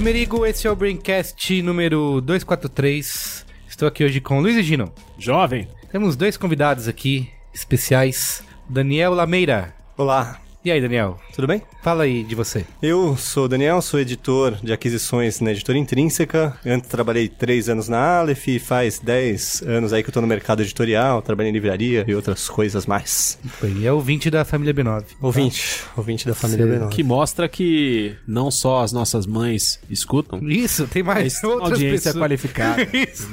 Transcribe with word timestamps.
Merigo, 0.00 0.46
esse 0.46 0.66
é 0.66 0.70
o 0.70 0.74
Braincast 0.74 1.60
número 1.62 2.22
243. 2.22 3.44
Estou 3.68 3.86
aqui 3.86 4.02
hoje 4.02 4.18
com 4.18 4.38
o 4.38 4.40
Luiz 4.40 4.56
e 4.56 4.62
Gino. 4.62 4.90
Jovem. 5.18 5.68
Temos 5.92 6.16
dois 6.16 6.38
convidados 6.38 6.88
aqui, 6.88 7.28
especiais. 7.52 8.42
Daniel 8.66 9.12
Lameira. 9.12 9.74
Olá, 9.98 10.40
E 10.62 10.70
aí, 10.70 10.78
Daniel? 10.78 11.18
tudo 11.34 11.46
bem? 11.46 11.62
Fala 11.82 12.02
aí 12.02 12.22
de 12.22 12.34
você. 12.34 12.66
Eu 12.82 13.16
sou 13.16 13.46
o 13.46 13.48
Daniel, 13.48 13.80
sou 13.80 13.98
editor 13.98 14.56
de 14.62 14.74
aquisições 14.74 15.40
na 15.40 15.52
editora 15.52 15.78
Intrínseca. 15.78 16.54
Antes 16.66 16.90
trabalhei 16.90 17.28
três 17.28 17.66
anos 17.70 17.88
na 17.88 18.18
Aleph 18.18 18.46
e 18.48 18.58
faz 18.58 18.98
dez 18.98 19.62
anos 19.66 19.90
aí 19.94 20.02
que 20.02 20.10
eu 20.10 20.12
tô 20.12 20.20
no 20.20 20.26
mercado 20.26 20.60
editorial, 20.60 21.22
trabalhei 21.22 21.48
em 21.50 21.54
livraria 21.54 22.04
e 22.06 22.14
outras 22.14 22.46
coisas 22.46 22.84
mais. 22.84 23.38
E 23.64 23.86
é 23.86 23.92
ouvinte 23.92 24.28
da 24.30 24.44
família 24.44 24.74
B9. 24.74 25.04
Ouvinte, 25.22 25.82
ouvinte 25.96 26.26
da 26.26 26.34
família 26.34 26.66
Cê- 26.66 26.78
B9. 26.84 26.88
Que 26.90 27.02
mostra 27.02 27.48
que 27.48 28.14
não 28.28 28.50
só 28.50 28.82
as 28.82 28.92
nossas 28.92 29.24
mães 29.24 29.80
escutam, 29.88 30.46
Isso, 30.46 30.86
tem 30.86 31.02
mais 31.02 31.42
outras 31.42 31.70
audiência 31.72 32.12
pessoas. 32.12 32.16
qualificada. 32.22 32.82
Isso. 32.92 33.30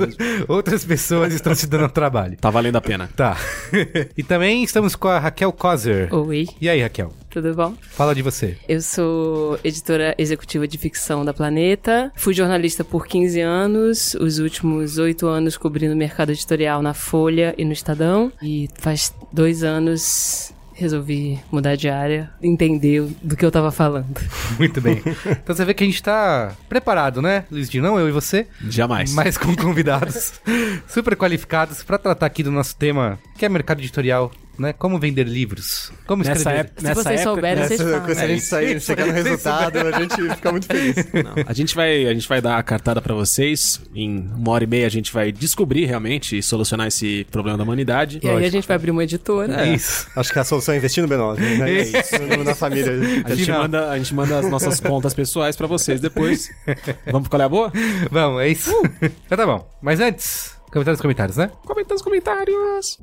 Outras 0.47 0.85
pessoas 0.85 1.33
estão 1.33 1.53
se 1.53 1.67
dando 1.67 1.89
trabalho. 1.89 2.37
Tá 2.39 2.49
valendo 2.49 2.77
a 2.77 2.81
pena. 2.81 3.09
Tá. 3.17 3.35
e 4.17 4.23
também 4.23 4.63
estamos 4.63 4.95
com 4.95 5.09
a 5.09 5.19
Raquel 5.19 5.51
Kozer. 5.51 6.07
Oi, 6.15 6.47
E 6.61 6.69
aí, 6.69 6.81
Raquel? 6.81 7.11
Tudo 7.29 7.53
bom? 7.53 7.75
Fala 7.81 8.15
de 8.15 8.21
você. 8.21 8.57
Eu 8.67 8.81
sou 8.81 9.59
editora 9.63 10.15
executiva 10.17 10.67
de 10.67 10.77
ficção 10.77 11.23
da 11.23 11.33
Planeta. 11.33 12.11
Fui 12.15 12.33
jornalista 12.33 12.83
por 12.83 13.07
15 13.07 13.39
anos, 13.41 14.15
os 14.15 14.39
últimos 14.39 14.97
oito 14.97 15.27
anos 15.27 15.57
cobrindo 15.57 15.93
o 15.93 15.97
mercado 15.97 16.31
editorial 16.31 16.81
na 16.81 16.93
Folha 16.93 17.53
e 17.57 17.65
no 17.65 17.73
Estadão. 17.73 18.31
E 18.41 18.69
faz 18.79 19.13
dois 19.31 19.63
anos 19.63 20.53
resolvi 20.77 21.39
mudar 21.51 21.75
de 21.75 21.89
área, 21.89 22.29
entender 22.41 23.01
do 23.23 23.35
que 23.35 23.43
eu 23.43 23.51
tava 23.51 23.71
falando. 23.71 24.15
Muito 24.59 24.79
bem. 24.79 25.01
Então 25.25 25.55
você 25.55 25.65
vê 25.65 25.73
que 25.73 25.83
a 25.83 25.87
gente 25.87 26.01
tá 26.03 26.55
preparado, 26.69 27.19
né, 27.19 27.45
Luiz 27.51 27.67
Di? 27.67 27.81
Não 27.81 27.99
eu 27.99 28.07
e 28.07 28.11
você? 28.11 28.45
Jamais. 28.69 29.11
Mas 29.13 29.37
com 29.37 29.55
convidados 29.55 30.33
super 30.87 31.15
qualificados 31.15 31.81
pra 31.81 31.97
tratar 31.97 32.27
aqui 32.27 32.43
do 32.43 32.51
nosso 32.51 32.75
tema, 32.75 33.17
que 33.37 33.45
é 33.45 33.49
mercado 33.49 33.79
editorial, 33.79 34.31
né? 34.59 34.73
Como 34.73 34.99
vender 34.99 35.27
livros. 35.27 35.91
Como 36.05 36.23
Nessa 36.23 36.37
escrever. 36.39 36.59
época, 36.59 36.79
Se 36.81 36.83
nessa 36.87 37.03
vocês 37.03 37.21
época, 37.21 37.35
souberem, 37.35 37.55
nessa- 37.63 37.75
vocês 37.77 37.91
falam. 37.91 38.15
Se 38.15 38.21
a 38.21 38.27
gente 38.27 38.41
sair, 38.43 38.81
chegar 38.81 39.05
no 39.07 39.13
resultado, 39.13 39.77
a 39.79 39.99
gente 39.99 40.35
fica 40.35 40.51
muito 40.51 40.65
feliz. 40.67 40.95
Não, 41.13 41.33
a 41.45 41.53
gente 41.53 41.75
vai, 41.75 42.05
a 42.07 42.13
gente 42.13 42.27
vai 42.27 42.41
dar 42.41 42.57
a 42.57 42.63
cartada 42.63 43.01
pra 43.01 43.13
vocês. 43.13 43.81
Em 43.95 44.29
uma 44.35 44.51
hora 44.51 44.63
e 44.63 44.67
meia 44.67 44.85
a 44.85 44.89
gente 44.89 45.11
vai 45.13 45.31
descobrir 45.31 45.85
realmente 45.85 46.37
e 46.37 46.43
solucionar 46.43 46.87
esse 46.87 47.25
problema 47.31 47.57
da 47.57 47.63
humanidade. 47.63 48.19
E 48.23 48.29
aí 48.29 48.45
a 48.45 48.49
gente 48.49 48.67
vai 48.67 48.75
abrir 48.75 48.91
uma 48.91 49.03
editora. 49.03 49.67
Isso. 49.67 50.07
Acho 50.15 50.31
que 50.33 50.39
a 50.39 50.43
solução 50.43 50.73
é 50.73 50.77
investir 50.77 51.03
no 51.03 51.09
B9, 51.09 51.37
né? 51.39 51.67
É 51.77 51.81
isso, 51.81 52.43
na 52.45 52.55
família. 52.55 52.91
A 53.25 53.29
gente, 53.35 53.45
Final. 53.45 53.61
manda, 53.63 53.89
a 53.91 53.97
gente 53.97 54.13
manda 54.13 54.39
as 54.39 54.49
nossas 54.49 54.79
contas 54.79 55.13
pessoais 55.13 55.55
pra 55.55 55.67
vocês 55.67 55.99
depois. 56.01 56.49
Vamos 57.05 57.27
pro 57.27 57.29
qual 57.29 57.41
é 57.41 57.45
a 57.45 57.49
boa? 57.49 57.71
Vamos, 58.11 58.41
é 58.41 58.49
isso. 58.49 58.71
então 59.01 59.37
tá 59.37 59.45
bom. 59.45 59.67
Mas 59.81 59.99
antes, 59.99 60.55
comentários 60.77 60.99
nos 60.99 61.01
comentários, 61.01 61.37
né? 61.37 61.51
Comenta 61.65 61.93
nos 61.93 62.01
comentários. 62.01 62.99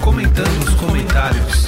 Comentando 0.00 0.64
nos 0.64 0.74
comentários. 0.74 1.66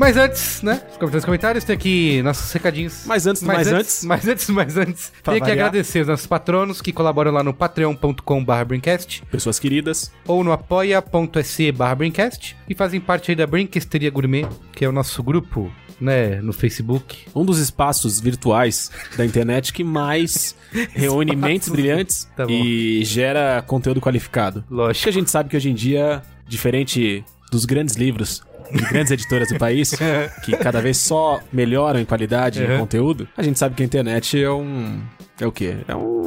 Mas 0.00 0.16
antes, 0.16 0.62
né? 0.62 0.80
Os 0.92 0.96
comentários 0.96 1.12
nos 1.12 1.24
comentários, 1.26 1.64
tem 1.64 1.76
aqui 1.76 2.22
nossos 2.22 2.50
recadinhos. 2.50 3.02
Mas 3.04 3.26
antes 3.26 3.42
do 3.42 3.46
mais 3.46 3.70
antes. 3.70 4.02
Mas 4.02 4.26
antes, 4.26 4.48
mas 4.48 4.76
antes. 4.78 5.12
Pra 5.22 5.34
Tem 5.34 5.42
que 5.42 5.50
agradecer 5.50 6.00
os 6.00 6.08
nossos 6.08 6.26
patronos 6.26 6.80
que 6.80 6.90
colaboram 6.90 7.30
lá 7.30 7.42
no 7.42 7.52
patreon.com.br 7.52 8.64
Brincast 8.66 9.22
Pessoas 9.30 9.58
queridas. 9.58 10.10
ou 10.26 10.42
no 10.42 10.52
apoia.se 10.52 11.70
Brincast 11.98 12.56
e 12.66 12.74
fazem 12.74 12.98
parte 12.98 13.30
aí 13.30 13.36
da 13.36 13.46
Brinquesteria 13.46 14.10
Gourmet, 14.10 14.46
que 14.72 14.86
é 14.86 14.88
o 14.88 14.92
nosso 14.92 15.22
grupo, 15.22 15.70
né, 16.00 16.40
no 16.40 16.54
Facebook. 16.54 17.26
Um 17.34 17.44
dos 17.44 17.58
espaços 17.58 18.18
virtuais 18.18 18.90
da 19.18 19.26
internet 19.26 19.70
que 19.70 19.84
mais 19.84 20.56
reúne 20.96 21.36
mentes 21.36 21.68
brilhantes 21.68 22.26
Tá 22.34 22.46
e 22.48 23.04
gera 23.04 23.62
conteúdo 23.66 24.00
qualificado. 24.00 24.64
Lógico. 24.70 25.00
Porque 25.00 25.10
a 25.10 25.20
gente 25.20 25.30
sabe 25.30 25.50
que 25.50 25.58
hoje 25.58 25.68
em 25.68 25.74
dia, 25.74 26.22
diferente 26.48 27.22
dos 27.52 27.66
grandes 27.66 27.96
livros 27.96 28.42
de 28.72 28.82
grandes 28.84 29.10
editoras 29.12 29.48
do 29.48 29.58
país, 29.58 29.92
que 30.44 30.56
cada 30.56 30.80
vez 30.80 30.96
só 30.98 31.40
melhoram 31.52 32.00
em 32.00 32.04
qualidade 32.04 32.62
e 32.62 32.66
Uhum. 32.66 32.78
conteúdo, 32.80 33.28
a 33.36 33.42
gente 33.42 33.58
sabe 33.58 33.74
que 33.74 33.82
a 33.82 33.86
internet 33.86 34.42
é 34.42 34.50
um. 34.50 35.00
É 35.40 35.46
o 35.46 35.52
quê? 35.52 35.76
É 35.88 35.96
um. 35.96 36.26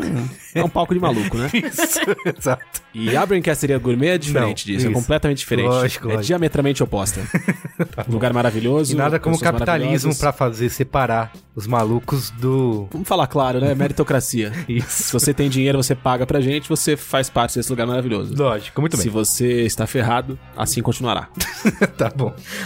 É 0.56 0.64
um 0.64 0.70
palco 0.70 0.92
de 0.94 1.00
maluco, 1.00 1.38
né? 1.38 1.48
Isso, 1.54 2.00
exato. 2.38 2.64
E 2.96 3.16
a 3.16 3.24
Brincasteria 3.26 3.78
Gourmet 3.78 4.10
é 4.10 4.18
diferente 4.18 4.68
Não, 4.68 4.76
disso, 4.76 4.88
isso. 4.88 4.98
é 4.98 5.00
completamente 5.02 5.38
diferente. 5.40 5.68
Lógico, 5.68 6.06
é 6.08 6.14
lógico. 6.14 6.26
diametramente 6.28 6.82
oposta. 6.84 7.22
Um 8.08 8.14
lugar 8.14 8.34
maravilhoso. 8.34 8.92
E 8.94 8.96
nada 8.96 9.20
como 9.20 9.36
pessoas 9.38 9.52
capitalismo 9.52 9.88
maravilhosas. 10.10 10.18
pra 10.20 10.32
fazer 10.34 10.70
separar 10.70 11.32
os 11.56 11.68
malucos 11.68 12.30
do. 12.32 12.88
Vamos 12.92 13.08
falar 13.08 13.28
claro, 13.28 13.60
né? 13.60 13.74
Meritocracia. 13.76 14.52
Isso. 14.68 15.04
Se 15.04 15.14
você 15.14 15.34
tem 15.34 15.50
dinheiro, 15.50 15.82
você 15.82 15.96
paga 15.96 16.26
pra 16.26 16.40
gente, 16.42 16.68
você 16.70 16.96
faz 16.98 17.30
parte 17.30 17.56
desse 17.56 17.70
lugar 17.70 17.86
maravilhoso. 17.88 18.36
Lógico, 18.36 18.80
muito 18.82 18.98
Se 18.98 19.04
bem. 19.04 19.12
você 19.12 19.62
está 19.64 19.86
ferrado, 19.88 20.38
assim 20.56 20.82
continuará. 20.82 21.28
tá 21.98 22.12
bom. 22.16 22.23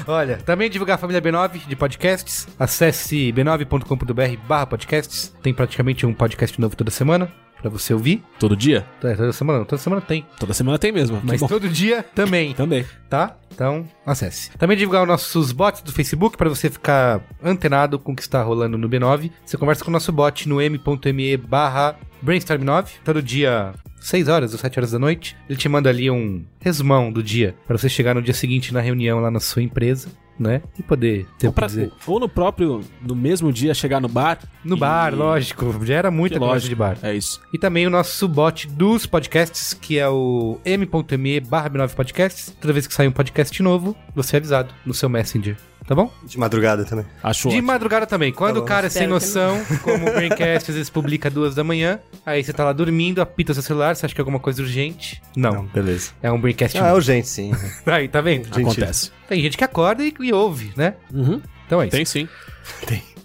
Olha, 0.08 0.38
também 0.38 0.70
divulgar 0.70 0.96
a 0.96 0.98
família 0.98 1.22
B9 1.22 1.68
de 1.68 1.76
podcasts. 1.76 2.48
Acesse 2.60 3.32
b9.com.br 3.32 4.48
barra 4.48 4.68
podcasts. 4.68 5.34
Tem 5.42 5.54
praticamente 5.54 6.06
um 6.06 6.14
podcast 6.14 6.60
novo 6.60 6.76
toda 6.76 6.92
semana 6.92 7.32
pra 7.62 7.70
você 7.70 7.94
ouvir. 7.94 8.24
Todo 8.40 8.56
dia? 8.56 8.86
É, 9.04 9.16
Toda 9.16 9.34
semana 9.34 9.60
não, 9.60 9.66
toda 9.66 9.82
semana 9.82 10.02
tem. 10.02 10.26
Toda 10.40 10.54
semana 10.54 10.78
tem 10.78 10.92
mesmo. 10.92 11.22
Mas 11.24 11.42
todo 11.42 11.68
dia 11.70 12.04
também. 12.16 12.54
Também. 12.58 12.86
tá? 13.10 13.36
Então, 13.54 13.88
acesse. 14.06 14.52
Também 14.58 14.78
divulgar 14.78 15.02
os 15.02 15.08
nossos 15.08 15.52
bots 15.52 15.82
do 15.82 15.92
Facebook 15.92 16.38
para 16.38 16.50
você 16.50 16.70
ficar 16.70 17.22
antenado 17.44 17.98
com 17.98 18.12
o 18.12 18.16
que 18.16 18.22
está 18.22 18.42
rolando 18.44 18.78
no 18.78 18.88
B9. 18.90 19.32
Você 19.46 19.58
conversa 19.58 19.84
com 19.84 19.90
o 19.90 19.94
nosso 19.94 20.12
bot 20.12 20.48
no 20.48 20.62
m.me 20.62 21.38
barra 21.38 21.96
brainstorm9, 22.24 22.88
todo 23.04 23.22
dia 23.22 23.74
6 24.00 24.28
horas 24.28 24.54
ou 24.54 24.60
7 24.60 24.80
horas 24.80 24.92
da 24.92 25.00
noite. 25.00 25.36
Ele 25.50 25.58
te 25.58 25.68
manda 25.70 25.90
ali 25.90 26.10
um 26.12 26.44
resumão 26.60 27.12
do 27.12 27.24
dia 27.24 27.56
para 27.66 27.78
você 27.78 27.90
chegar 27.90 28.14
no 28.14 28.22
dia 28.22 28.34
seguinte 28.34 28.74
na 28.74 28.82
reunião 28.82 29.20
lá 29.20 29.32
na 29.32 29.40
sua 29.40 29.62
empresa, 29.64 30.10
né? 30.40 30.62
E 30.78 30.84
poder 30.84 31.26
ter 31.38 31.48
Ou, 31.48 31.54
pra- 31.54 31.68
dizer. 31.68 31.92
ou 32.06 32.20
no 32.20 32.30
próprio, 32.30 32.82
no 33.02 33.16
mesmo 33.16 33.52
dia, 33.52 33.74
chegar 33.74 34.00
no 34.00 34.08
bar. 34.08 34.40
No 34.64 34.76
e- 34.76 34.80
bar, 34.80 35.14
lógico. 35.16 35.86
Já 35.86 35.96
era 35.96 36.12
conversa 36.12 36.54
lógico. 36.54 36.70
de 36.70 36.76
bar. 36.76 36.98
É 37.02 37.16
isso. 37.16 37.42
E 37.54 37.58
também 37.58 37.86
o 37.88 37.90
nosso 37.90 38.28
bot 38.28 38.68
dos 38.68 39.06
podcasts, 39.06 39.74
que 39.74 39.98
é 39.98 40.08
o 40.08 40.60
m.me 40.66 41.40
barra 41.40 41.70
B9 41.70 41.94
podcasts. 41.96 42.56
Toda 42.62 42.74
vez 42.74 42.86
que 42.88 42.94
sair 42.94 43.08
um 43.08 43.12
podcast 43.12 43.62
novo, 43.64 43.96
você 44.16 44.36
é 44.36 44.40
avisado 44.40 44.74
no 44.86 44.94
seu 44.94 45.10
Messenger. 45.10 45.58
Tá 45.88 45.96
bom? 45.96 46.12
De 46.26 46.38
madrugada 46.38 46.84
também. 46.84 47.06
Acho 47.24 47.44
De 47.44 47.56
ótimo. 47.56 47.68
madrugada 47.68 48.06
também. 48.06 48.34
Quando 48.34 48.56
Tá 48.56 48.62
o 48.62 48.66
cara 48.66 48.88
é 48.88 48.90
sem 48.90 49.04
que 49.04 49.08
noção, 49.08 49.58
como 49.84 50.10
o 50.10 50.14
Braincast 50.14 50.70
às 50.70 50.76
vezes 50.76 50.90
publica 50.90 51.30
duas 51.30 51.56
da 51.56 51.64
manhã, 51.64 51.98
aí 52.26 52.44
você 52.44 52.52
tá 52.52 52.66
lá 52.66 52.74
dormindo, 52.74 53.22
apita 53.22 53.54
seu 53.54 53.64
celular, 53.64 53.96
você 53.96 54.06
acha 54.06 54.14
que 54.14 54.20
é 54.20 54.24
alguma 54.24 54.40
coisa 54.40 54.62
urgente? 54.62 55.22
Não. 55.34 55.66
beleza. 55.68 56.12
É 56.22 56.30
um 56.30 56.40
Braincast. 56.42 56.78
Ah, 56.78 56.88
é 56.88 56.94
urgente, 56.94 57.30
sim. 57.30 57.54
Aí, 57.88 58.10
tá 58.10 58.20
vendo? 58.20 58.46
Gente, 58.54 58.62
Acontece. 58.62 59.12
Tem 59.30 59.42
gente 59.42 59.58
que 59.58 59.64
acorda 59.64 60.04
e, 60.04 60.14
e 60.20 60.34
ouve, 60.34 60.74
né? 60.76 60.96
Uhum. 61.14 61.42
Então 61.66 61.82
é 61.82 61.86
isso. 61.88 61.96
Tem 61.96 62.04
sim. 62.06 62.28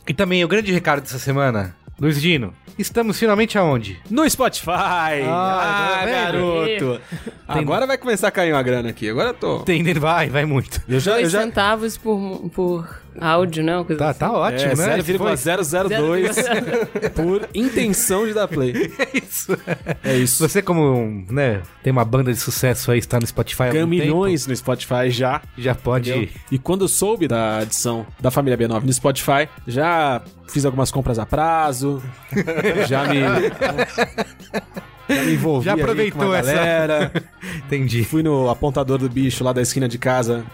E 0.06 0.14
também 0.14 0.44
o 0.44 0.48
grande 0.48 0.72
recado 0.72 1.00
dessa 1.00 1.18
semana, 1.18 1.74
Luiz 2.00 2.20
Dino, 2.20 2.52
estamos 2.78 3.18
finalmente 3.18 3.56
aonde? 3.56 4.00
No 4.10 4.28
Spotify! 4.28 5.22
Ah, 5.28 5.98
tá 6.00 6.04
vendo? 6.04 6.12
garoto! 6.14 7.00
Agora 7.46 7.86
vai 7.86 7.98
começar 7.98 8.28
a 8.28 8.30
cair 8.30 8.52
uma 8.52 8.62
grana 8.62 8.88
aqui. 8.88 9.08
Agora 9.08 9.28
eu 9.30 9.34
tô. 9.34 9.56
Entendendo? 9.60 10.00
Vai, 10.00 10.28
vai 10.28 10.44
muito. 10.44 10.80
Eu 10.88 10.98
já, 10.98 11.12
eu 11.12 11.16
Dois 11.20 11.30
já, 11.32 11.42
centavos 11.42 11.96
por, 11.96 12.50
por 12.52 13.01
áudio, 13.20 13.62
né? 13.64 13.82
Coisa 13.84 13.98
Tá, 13.98 14.10
assim. 14.10 14.18
tá 14.20 14.32
ótimo, 14.32 14.72
é, 14.72 14.74
né? 14.86 14.98
Esse 14.98 15.18
foi- 15.18 15.36
0,002 15.36 16.36
por 17.14 17.48
intenção 17.54 18.26
de 18.26 18.34
dar 18.34 18.48
play. 18.48 18.72
É 18.98 19.18
isso. 19.18 19.58
É 20.04 20.16
isso. 20.16 20.46
Você, 20.48 20.60
como 20.62 21.24
né, 21.30 21.62
tem 21.82 21.90
uma 21.92 22.04
banda 22.04 22.32
de 22.32 22.38
sucesso 22.38 22.90
aí, 22.90 22.98
está 22.98 23.18
no 23.18 23.26
Spotify 23.26 23.62
há 23.64 23.66
Ganha 23.66 23.74
tempo, 23.84 23.88
milhões 23.90 24.46
no 24.46 24.54
Spotify 24.54 25.10
já. 25.10 25.40
já 25.56 25.74
pode. 25.74 26.10
entendeu? 26.10 26.28
E 26.50 26.58
quando 26.58 26.82
eu 26.84 26.88
soube 26.88 27.26
da 27.26 27.58
adição 27.58 28.06
da 28.20 28.30
família 28.30 28.56
B9 28.58 28.82
no 28.84 28.92
Spotify, 28.92 29.48
já 29.66 30.22
fiz 30.48 30.64
algumas 30.64 30.90
compras 30.90 31.18
a 31.18 31.26
prazo, 31.26 32.02
já 32.88 33.04
me. 33.06 33.20
Já 35.14 35.22
me 35.24 35.32
envolvi 35.34 35.64
Já 35.66 35.74
aproveitou 35.74 36.34
essa- 36.34 36.52
galera. 36.54 37.12
Entendi. 37.66 38.04
Fui 38.04 38.22
no 38.22 38.48
apontador 38.50 38.98
do 38.98 39.08
bicho 39.08 39.42
lá 39.44 39.52
da 39.52 39.62
esquina 39.62 39.88
de 39.88 39.98
casa. 39.98 40.44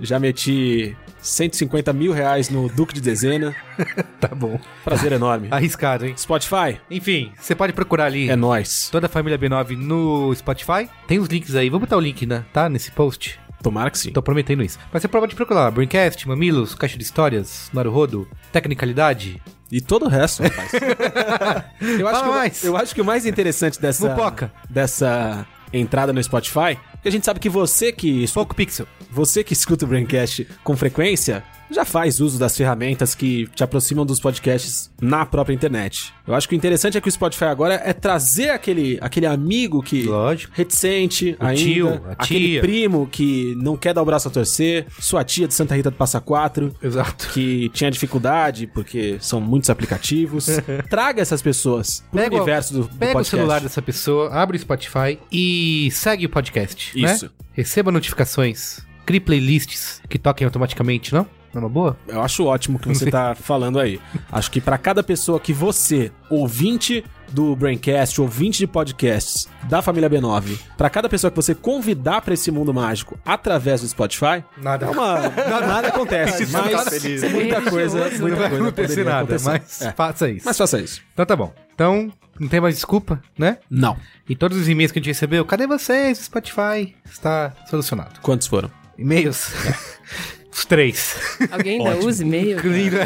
Já 0.00 0.18
meti 0.18 0.96
150 1.20 1.92
mil 1.92 2.12
reais 2.12 2.48
no 2.50 2.68
Duque 2.68 2.94
de 2.94 3.00
Dezena. 3.00 3.54
Tá 4.20 4.34
bom. 4.34 4.58
Prazer 4.84 5.12
enorme. 5.12 5.46
Arriscado, 5.48 6.04
hein? 6.04 6.12
Spotify, 6.16 6.80
Enfim, 6.90 7.30
você 7.38 7.54
pode 7.54 7.72
procurar 7.72 8.06
ali 8.06 8.28
é 8.28 8.34
nóis. 8.34 8.88
toda 8.90 9.06
a 9.06 9.08
família 9.08 9.38
B9 9.38 9.76
no 9.76 10.34
Spotify. 10.34 10.88
Tem 11.06 11.20
os 11.20 11.28
links 11.28 11.54
aí. 11.54 11.70
Vou 11.70 11.78
botar 11.78 11.96
o 11.96 12.00
link, 12.00 12.26
né? 12.26 12.44
Tá? 12.52 12.68
Nesse 12.68 12.90
post. 12.90 13.38
Tomara 13.62 13.90
que 13.90 13.98
sim. 13.98 14.12
Tô 14.12 14.22
prometendo 14.22 14.62
isso. 14.62 14.78
Mas 14.92 15.02
você 15.02 15.08
pode 15.08 15.34
procurar 15.34 15.62
lá. 15.64 15.70
Braincast, 15.70 16.26
Mamilos, 16.28 16.74
Caixa 16.74 16.96
de 16.96 17.02
Histórias, 17.04 17.68
Naruhodo, 17.72 18.28
Tecnicalidade. 18.52 19.42
E 19.70 19.80
todo 19.80 20.06
o 20.06 20.08
resto, 20.08 20.42
rapaz. 20.42 20.70
eu, 21.98 22.08
acho 22.08 22.20
Fala 22.20 22.22
que, 22.22 22.28
o- 22.28 22.32
mais. 22.32 22.64
eu 22.64 22.76
acho 22.76 22.94
que 22.94 23.00
o 23.00 23.04
mais 23.04 23.26
interessante 23.26 23.80
dessa, 23.80 24.08
Mupoca. 24.08 24.52
dessa 24.70 25.46
entrada 25.72 26.12
no 26.12 26.22
Spotify 26.22 26.78
é 26.94 26.98
que 27.02 27.08
a 27.08 27.12
gente 27.12 27.24
sabe 27.26 27.38
que 27.40 27.48
você 27.48 27.92
que, 27.92 28.26
Pouco 28.32 28.54
Pixel. 28.54 28.86
você 29.10 29.44
que 29.44 29.52
escuta 29.52 29.84
o 29.84 29.88
Braincast 29.88 30.46
com 30.64 30.76
frequência 30.76 31.42
já 31.70 31.84
faz 31.84 32.20
uso 32.20 32.38
das 32.38 32.56
ferramentas 32.56 33.14
que 33.14 33.46
te 33.54 33.62
aproximam 33.62 34.04
dos 34.06 34.18
podcasts 34.20 34.90
na 35.00 35.24
própria 35.26 35.54
internet. 35.54 36.12
Eu 36.26 36.34
acho 36.34 36.48
que 36.48 36.54
o 36.54 36.56
interessante 36.56 36.96
é 36.96 37.00
que 37.00 37.08
o 37.08 37.12
Spotify 37.12 37.44
agora 37.44 37.74
é 37.84 37.92
trazer 37.92 38.50
aquele, 38.50 38.98
aquele 39.00 39.26
amigo 39.26 39.82
que 39.82 40.02
Lógico. 40.04 40.52
reticente 40.54 41.36
O 41.40 41.44
ainda, 41.44 41.62
tio, 41.62 41.88
a 42.06 42.12
aquele 42.12 42.48
tia. 42.48 42.60
primo 42.60 43.06
que 43.10 43.54
não 43.56 43.76
quer 43.76 43.94
dar 43.94 44.02
o 44.02 44.04
braço 44.04 44.28
a 44.28 44.30
torcer, 44.30 44.86
sua 44.98 45.24
tia 45.24 45.46
de 45.48 45.54
Santa 45.54 45.74
Rita 45.74 45.90
do 45.90 45.96
Passa 45.96 46.20
Quatro, 46.20 46.74
Exato. 46.82 47.28
que 47.32 47.68
tinha 47.70 47.90
dificuldade 47.90 48.66
porque 48.66 49.16
são 49.20 49.40
muitos 49.40 49.70
aplicativos. 49.70 50.46
Traga 50.90 51.22
essas 51.22 51.40
pessoas 51.42 52.04
pro 52.10 52.20
Pega 52.20 52.34
o- 52.34 52.38
universo 52.38 52.72
do, 52.74 52.80
do 52.82 52.96
Pega 52.96 53.18
o 53.18 53.24
celular 53.24 53.60
dessa 53.60 53.80
pessoa, 53.82 54.30
abre 54.32 54.56
o 54.56 54.60
Spotify 54.60 55.18
e 55.32 55.88
segue 55.92 56.26
o 56.26 56.28
podcast. 56.28 56.92
Isso. 56.98 57.26
Né? 57.26 57.30
Receba 57.52 57.90
notificações, 57.90 58.80
crie 59.04 59.20
playlists 59.20 60.00
que 60.08 60.18
toquem 60.18 60.44
automaticamente, 60.44 61.12
não? 61.12 61.26
Não 61.52 61.62
é 61.62 61.64
uma 61.64 61.68
boa? 61.70 61.96
Eu 62.06 62.22
acho 62.22 62.44
ótimo 62.44 62.76
o 62.76 62.80
que 62.80 62.88
você 62.88 63.10
tá 63.10 63.34
falando 63.40 63.78
aí. 63.80 64.00
Acho 64.30 64.50
que 64.50 64.60
pra 64.60 64.76
cada 64.78 65.02
pessoa 65.02 65.40
que 65.40 65.52
você, 65.52 66.12
ouvinte 66.28 67.04
do 67.32 67.54
Braincast, 67.54 68.20
ouvinte 68.20 68.58
de 68.58 68.66
podcasts 68.66 69.48
da 69.64 69.82
família 69.82 70.08
B9, 70.08 70.58
pra 70.78 70.88
cada 70.88 71.08
pessoa 71.08 71.30
que 71.30 71.36
você 71.36 71.54
convidar 71.54 72.22
pra 72.22 72.32
esse 72.34 72.50
mundo 72.50 72.72
mágico 72.72 73.18
através 73.24 73.82
do 73.82 73.88
Spotify, 73.88 74.42
Nada. 74.56 74.86
é 74.86 74.90
uma, 74.90 75.20
nada 75.60 75.88
acontece, 75.88 76.44
Isso 76.44 76.52
tá 76.52 76.62
mas 76.62 76.88
feliz. 76.88 77.30
muita 77.32 77.62
coisa, 77.62 77.98
muita 78.18 78.18
Não 78.28 78.36
vai 78.36 78.46
acontecer 78.46 79.04
nada, 79.04 79.18
acontecer. 79.36 79.48
mas 79.50 79.82
É. 79.82 79.92
faça 79.92 80.30
isso. 80.30 80.46
Mas 80.46 80.56
faça 80.56 80.80
isso. 80.80 81.02
Então 81.12 81.26
tá 81.26 81.36
bom. 81.36 81.52
Então, 81.74 82.10
não 82.40 82.48
tem 82.48 82.60
mais 82.60 82.74
desculpa, 82.76 83.20
né? 83.38 83.58
Não. 83.70 83.96
E 84.28 84.34
todos 84.34 84.56
os 84.56 84.66
e-mails 84.68 84.90
que 84.90 84.98
a 84.98 85.00
gente 85.02 85.08
recebeu, 85.08 85.44
cadê 85.44 85.66
vocês? 85.66 86.18
O 86.20 86.24
Spotify 86.24 86.94
está 87.04 87.52
solucionado. 87.68 88.20
Quantos 88.22 88.46
foram? 88.46 88.70
E-mails? 88.96 89.52
Os 90.58 90.64
três. 90.64 91.16
Alguém 91.50 91.78
ainda 91.86 92.04
usa 92.04 92.22
e-mail? 92.22 92.58
Incluindo 92.58 92.96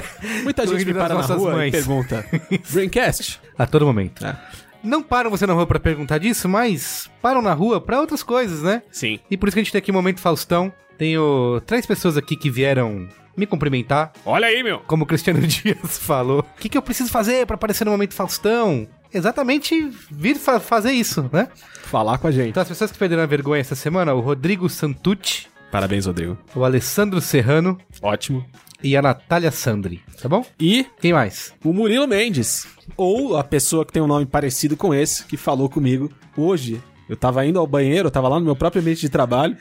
Muita 0.43 0.67
gente 0.67 0.85
me 0.85 0.95
para 0.95 1.15
na 1.15 1.21
rua 1.23 1.53
mães. 1.53 1.69
e 1.69 1.77
pergunta: 1.77 2.25
Braincast? 2.73 3.41
A 3.59 3.67
todo 3.67 3.85
momento. 3.87 4.25
É. 4.25 4.37
Não 4.83 5.03
param 5.03 5.31
você 5.31 5.47
na 5.47 5.53
rua 5.53 5.67
pra 5.67 5.79
perguntar 5.79 6.19
disso, 6.19 6.49
mas 6.49 7.09
param 7.21 7.41
na 7.41 7.53
rua 7.53 7.81
pra 7.81 8.01
outras 8.01 8.23
coisas, 8.23 8.63
né? 8.63 8.83
Sim. 8.91 9.21
E 9.31 9.37
por 9.37 9.49
isso 9.49 9.55
que 9.55 9.61
a 9.61 9.63
gente 9.63 9.73
tem 9.73 9.79
aqui 9.79 9.91
o 9.91 9.95
Momento 9.95 10.21
Faustão. 10.21 10.73
Tenho 10.99 11.61
três 11.67 11.87
pessoas 11.87 12.17
aqui 12.17 12.37
que 12.37 12.51
vieram 12.51 13.09
me 13.37 13.47
cumprimentar. 13.47 14.13
Olha 14.27 14.47
aí, 14.49 14.63
meu. 14.63 14.81
Como 14.81 15.05
o 15.05 15.07
Cristiano 15.07 15.41
Dias 15.47 15.99
falou. 15.99 16.41
O 16.41 16.61
que, 16.61 16.69
que 16.69 16.77
eu 16.79 16.83
preciso 16.83 17.11
fazer 17.11 17.47
pra 17.47 17.55
aparecer 17.55 17.85
no 17.85 17.91
Momento 17.93 18.15
Faustão? 18.15 18.87
Exatamente 19.15 19.89
vir 20.11 20.37
fa- 20.37 20.59
fazer 20.59 20.93
isso, 20.93 21.29
né? 21.33 21.49
Falar 21.85 22.19
com 22.19 22.27
a 22.27 22.31
gente. 22.31 22.49
Então, 22.51 22.63
as 22.63 22.69
pessoas 22.69 22.91
que 22.91 22.99
perderam 22.99 23.23
a 23.23 23.27
vergonha 23.27 23.61
essa 23.61 23.75
semana, 23.75 24.15
o 24.15 24.21
Rodrigo 24.21 24.69
Santucci, 24.69 25.47
Parabéns, 25.73 26.07
Rodrigo. 26.07 26.39
o 26.55 26.65
Alessandro 26.65 27.21
Serrano 27.21 27.77
Ótimo. 28.03 28.45
e 28.83 28.97
a 28.97 29.03
Natália 29.03 29.51
Sandri, 29.51 30.01
tá 30.21 30.29
bom? 30.29 30.45
E 30.61 30.87
Quem 31.01 31.13
mais? 31.15 31.53
o 31.65 31.73
Murilo 31.73 32.07
Mendes. 32.07 32.67
Ou 32.97 33.37
a 33.37 33.43
pessoa 33.43 33.85
que 33.87 33.93
tem 33.93 34.03
um 34.03 34.07
nome 34.07 34.27
parecido 34.27 34.77
com 34.77 34.93
esse, 34.95 35.25
que 35.25 35.37
falou 35.37 35.69
comigo 35.71 36.11
hoje. 36.37 36.81
Eu 37.13 37.17
tava 37.19 37.45
indo 37.45 37.59
ao 37.59 37.67
banheiro, 37.67 38.07
eu 38.07 38.11
tava 38.11 38.27
lá 38.27 38.39
no 38.39 38.45
meu 38.47 38.57
próprio 38.57 38.81
ambiente 38.81 39.03
de 39.03 39.11
trabalho. 39.11 39.55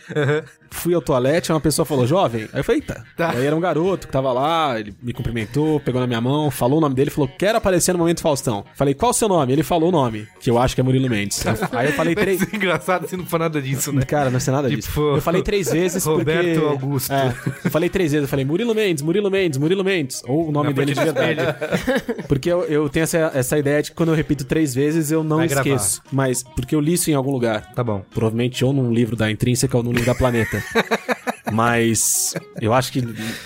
Fui 0.69 0.94
ao 0.94 1.01
toalete, 1.01 1.51
uma 1.51 1.59
pessoa 1.59 1.86
falou, 1.86 2.07
jovem. 2.07 2.44
Aí 2.53 2.62
eu 2.62 2.63
falei, 2.63 2.80
eita. 2.80 3.03
Tá. 3.18 3.31
Aí 3.31 3.45
era 3.45 3.53
um 3.53 3.59
garoto 3.59 4.07
que 4.07 4.13
tava 4.13 4.31
lá, 4.31 4.80
ele 4.80 4.95
me 5.03 5.12
cumprimentou, 5.12 5.81
pegou 5.81 6.00
na 6.00 6.07
minha 6.07 6.21
mão, 6.21 6.50
falou 6.50 6.77
o 6.77 6.81
nome 6.81 6.95
dele, 6.95 7.09
falou, 7.09 7.30
quero 7.38 7.57
aparecer 7.57 7.92
no 7.92 8.00
Momento 8.00 8.21
Faustão. 8.21 8.63
Falei, 8.74 8.94
qual 8.94 9.12
o 9.12 9.13
seu 9.13 9.27
nome? 9.27 9.51
Ele 9.51 9.63
falou 9.63 9.89
o 9.89 9.92
nome, 9.92 10.25
que 10.39 10.50
eu 10.50 10.57
acho 10.57 10.74
que 10.75 10.80
é 10.80 10.83
Murilo 10.83 11.09
Mendes. 11.09 11.44
Aí 11.74 11.88
eu 11.88 11.94
falei 11.94 12.15
três. 12.15 12.42
Engraçado 12.53 13.06
se 13.06 13.18
não 13.18 13.25
for 13.25 13.38
nada 13.42 13.62
disso, 13.62 13.92
né? 13.92 14.04
Cara, 14.04 14.30
não 14.30 14.39
sei 14.39 14.54
nada 14.54 14.69
disso. 14.69 14.88
Tipo, 14.88 15.18
eu 15.18 15.21
falei 15.21 15.42
três 15.42 15.69
vezes 15.69 16.06
Roberto 16.06 16.62
porque... 16.62 16.65
Augusto. 16.68 17.12
É, 17.12 17.36
eu 17.65 17.69
falei 17.69 17.89
três 17.89 18.13
vezes. 18.13 18.24
Eu 18.24 18.30
falei 18.30 18.45
Murilo 18.45 18.74
Mendes, 18.74 19.04
Murilo 19.04 19.30
Mendes, 19.30 19.59
Murilo 19.59 19.83
Mendes. 19.83 20.24
Ou 20.25 20.47
o 20.47 20.51
nome 20.54 20.69
Na 20.69 20.74
dele 20.74 20.94
de 20.94 21.04
verdade. 21.04 21.42
Porque 22.30 22.50
eu, 22.50 22.63
eu 22.63 22.88
tenho 22.88 23.04
essa, 23.04 23.30
essa 23.33 23.57
ideia 23.57 23.81
de 23.81 23.89
que 23.92 23.97
quando 23.97 24.09
eu 24.09 24.15
repito 24.15 24.45
três 24.45 24.74
vezes, 24.74 25.12
eu 25.12 25.21
não 25.21 25.38
Vai 25.38 25.50
gravar. 25.50 25.68
esqueço. 25.69 26.01
Mas 26.12 26.44
porque 26.44 26.74
eu 26.75 26.80
li 26.80 26.94
isso 26.94 27.09
em 27.12 27.13
algum 27.13 27.31
lugar. 27.31 27.40
Tá 27.75 27.83
bom. 27.83 28.03
Provavelmente 28.13 28.63
ou 28.63 28.71
num 28.73 28.91
livro 28.93 29.15
da 29.15 29.29
Intrínseca 29.31 29.75
ou 29.77 29.83
num 29.83 29.91
livro 29.91 30.05
da 30.05 30.15
Planeta. 30.15 30.63
Mas 31.51 32.33
eu 32.61 32.73
acho 32.73 32.91
que 32.93 33.03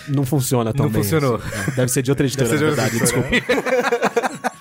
não 0.08 0.26
funciona 0.26 0.72
tão 0.74 0.86
Não 0.86 0.92
bem. 0.92 1.02
funcionou. 1.02 1.36
assim. 1.38 1.72
Deve 1.76 1.92
ser 1.92 2.02
de 2.04 2.12
outra 2.12 2.26
editora, 2.28 2.50
Deve 2.50 2.60
ser 2.60 2.72
de 2.72 2.76
na 2.76 2.84
outra 2.84 3.00
verdade. 3.00 3.40
Desculpa. 3.40 4.05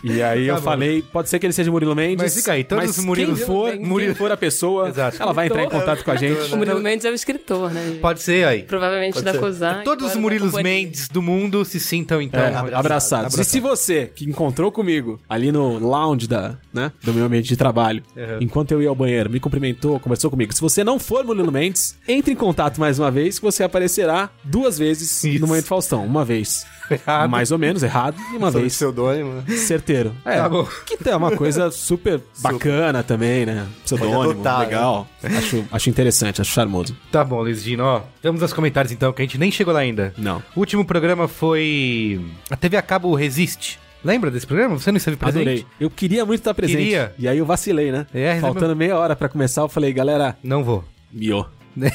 E 0.04 0.22
aí 0.22 0.46
eu 0.46 0.56
bom. 0.56 0.60
falei, 0.62 1.02
pode 1.02 1.28
ser 1.28 1.38
que 1.38 1.46
ele 1.46 1.52
seja 1.52 1.70
Murilo 1.70 1.94
Mendes. 1.96 2.22
Mas 2.22 2.34
fica 2.34 2.52
aí, 2.52 2.62
todos 2.62 2.84
mas 2.84 2.98
os 2.98 3.04
Murilos- 3.04 3.38
quem 3.38 3.46
for, 3.46 3.74
Murilo- 3.78 4.12
quem 4.12 4.14
for 4.14 4.30
a 4.30 4.36
pessoa, 4.36 4.88
Exato. 4.90 5.20
ela 5.22 5.32
vai 5.32 5.46
entrar 5.46 5.64
em 5.64 5.68
contato 5.70 6.04
com 6.04 6.10
a 6.10 6.16
gente. 6.16 6.52
O 6.52 6.56
Murilo 6.58 6.80
Mendes 6.80 7.04
é 7.06 7.10
o 7.10 7.14
escritor, 7.14 7.70
né? 7.72 7.98
Pode 8.00 8.20
ser 8.22 8.46
aí. 8.46 8.62
Provavelmente 8.64 9.22
da 9.22 9.36
Cozar. 9.38 9.82
Todos 9.84 10.10
os 10.10 10.16
Murilos 10.16 10.52
Mendes 10.54 11.08
do 11.08 11.22
mundo 11.22 11.64
se 11.64 11.80
sintam, 11.80 12.20
então, 12.20 12.40
É, 12.40 12.54
abraçados. 12.74 13.36
E 13.38 13.44
se 13.44 13.60
você, 13.60 14.10
que 14.14 14.24
encontrou 14.28 14.70
comigo 14.70 15.18
ali 15.28 15.50
no 15.50 15.78
lounge 15.78 16.26
da, 16.28 16.56
né, 16.72 16.92
do 17.02 17.12
meu 17.14 17.24
ambiente 17.24 17.48
de 17.48 17.56
trabalho, 17.56 18.02
Uhum. 18.16 18.38
enquanto 18.40 18.72
eu 18.72 18.82
ia 18.82 18.88
ao 18.88 18.94
banheiro, 18.94 19.30
me 19.30 19.40
cumprimentou, 19.40 19.98
conversou 19.98 20.30
comigo. 20.30 20.52
Se 20.52 20.60
você 20.60 20.84
não 20.84 20.98
for 20.98 21.24
Murilo 21.24 21.50
Mendes, 21.50 21.96
entre 22.06 22.32
em 22.32 22.36
contato 22.36 22.78
mais 22.78 22.98
uma 22.98 23.10
vez, 23.10 23.38
que 23.38 23.44
você 23.44 23.62
aparecerá 23.62 24.30
duas 24.44 24.78
vezes 24.78 25.24
Isso. 25.24 25.40
no 25.40 25.46
Momento 25.46 25.66
Faustão. 25.66 26.04
Uma 26.04 26.24
vez 26.24 26.66
Errado. 26.90 27.30
mais 27.30 27.50
ou 27.50 27.58
menos 27.58 27.82
errado 27.82 28.16
e 28.32 28.36
uma 28.36 28.50
Sob 28.50 28.60
vez 28.60 28.74
pseudônimo. 28.74 29.42
né? 29.46 29.56
certeiro. 29.56 30.14
É, 30.24 30.36
Tá 30.36 30.48
bom. 30.48 30.66
que 30.86 30.98
é 31.08 31.16
uma 31.16 31.30
coisa 31.36 31.70
super 31.70 32.20
bacana 32.40 33.02
também, 33.02 33.46
né? 33.46 33.66
Pseudônimo, 33.84 34.22
adotar, 34.22 34.60
legal. 34.60 35.08
Acho, 35.22 35.64
acho 35.72 35.90
interessante, 35.90 36.40
acho 36.40 36.52
charmoso. 36.52 36.96
Tá 37.10 37.24
bom, 37.24 37.40
Luiz 37.42 37.62
Gino, 37.62 37.84
ó. 37.84 38.02
Vamos 38.22 38.42
aos 38.42 38.52
comentários 38.52 38.92
então, 38.92 39.12
que 39.12 39.22
a 39.22 39.24
gente 39.24 39.38
nem 39.38 39.50
chegou 39.50 39.72
lá 39.72 39.80
ainda. 39.80 40.12
Não. 40.18 40.42
O 40.54 40.60
último 40.60 40.84
programa 40.84 41.26
foi. 41.28 42.20
A 42.50 42.56
TV 42.56 42.76
a 42.76 42.82
cabo 42.82 43.14
Resiste. 43.14 43.78
Lembra 44.04 44.30
desse 44.30 44.46
programa? 44.46 44.78
Você 44.78 44.90
não 44.92 44.98
esteve 44.98 45.16
presente? 45.16 45.40
Adorei. 45.42 45.66
Eu 45.80 45.88
queria 45.88 46.26
muito 46.26 46.40
estar 46.40 46.52
presente. 46.52 46.76
Queria. 46.76 47.14
E 47.18 47.26
aí 47.26 47.38
eu 47.38 47.46
vacilei, 47.46 47.90
né? 47.90 48.06
É, 48.12 48.38
Faltando 48.38 48.76
meia 48.76 48.98
hora 48.98 49.16
pra 49.16 49.30
começar, 49.30 49.62
eu 49.62 49.68
falei, 49.68 49.94
galera, 49.94 50.36
Não 50.42 50.62
vou. 50.62 50.84
miou. 51.10 51.48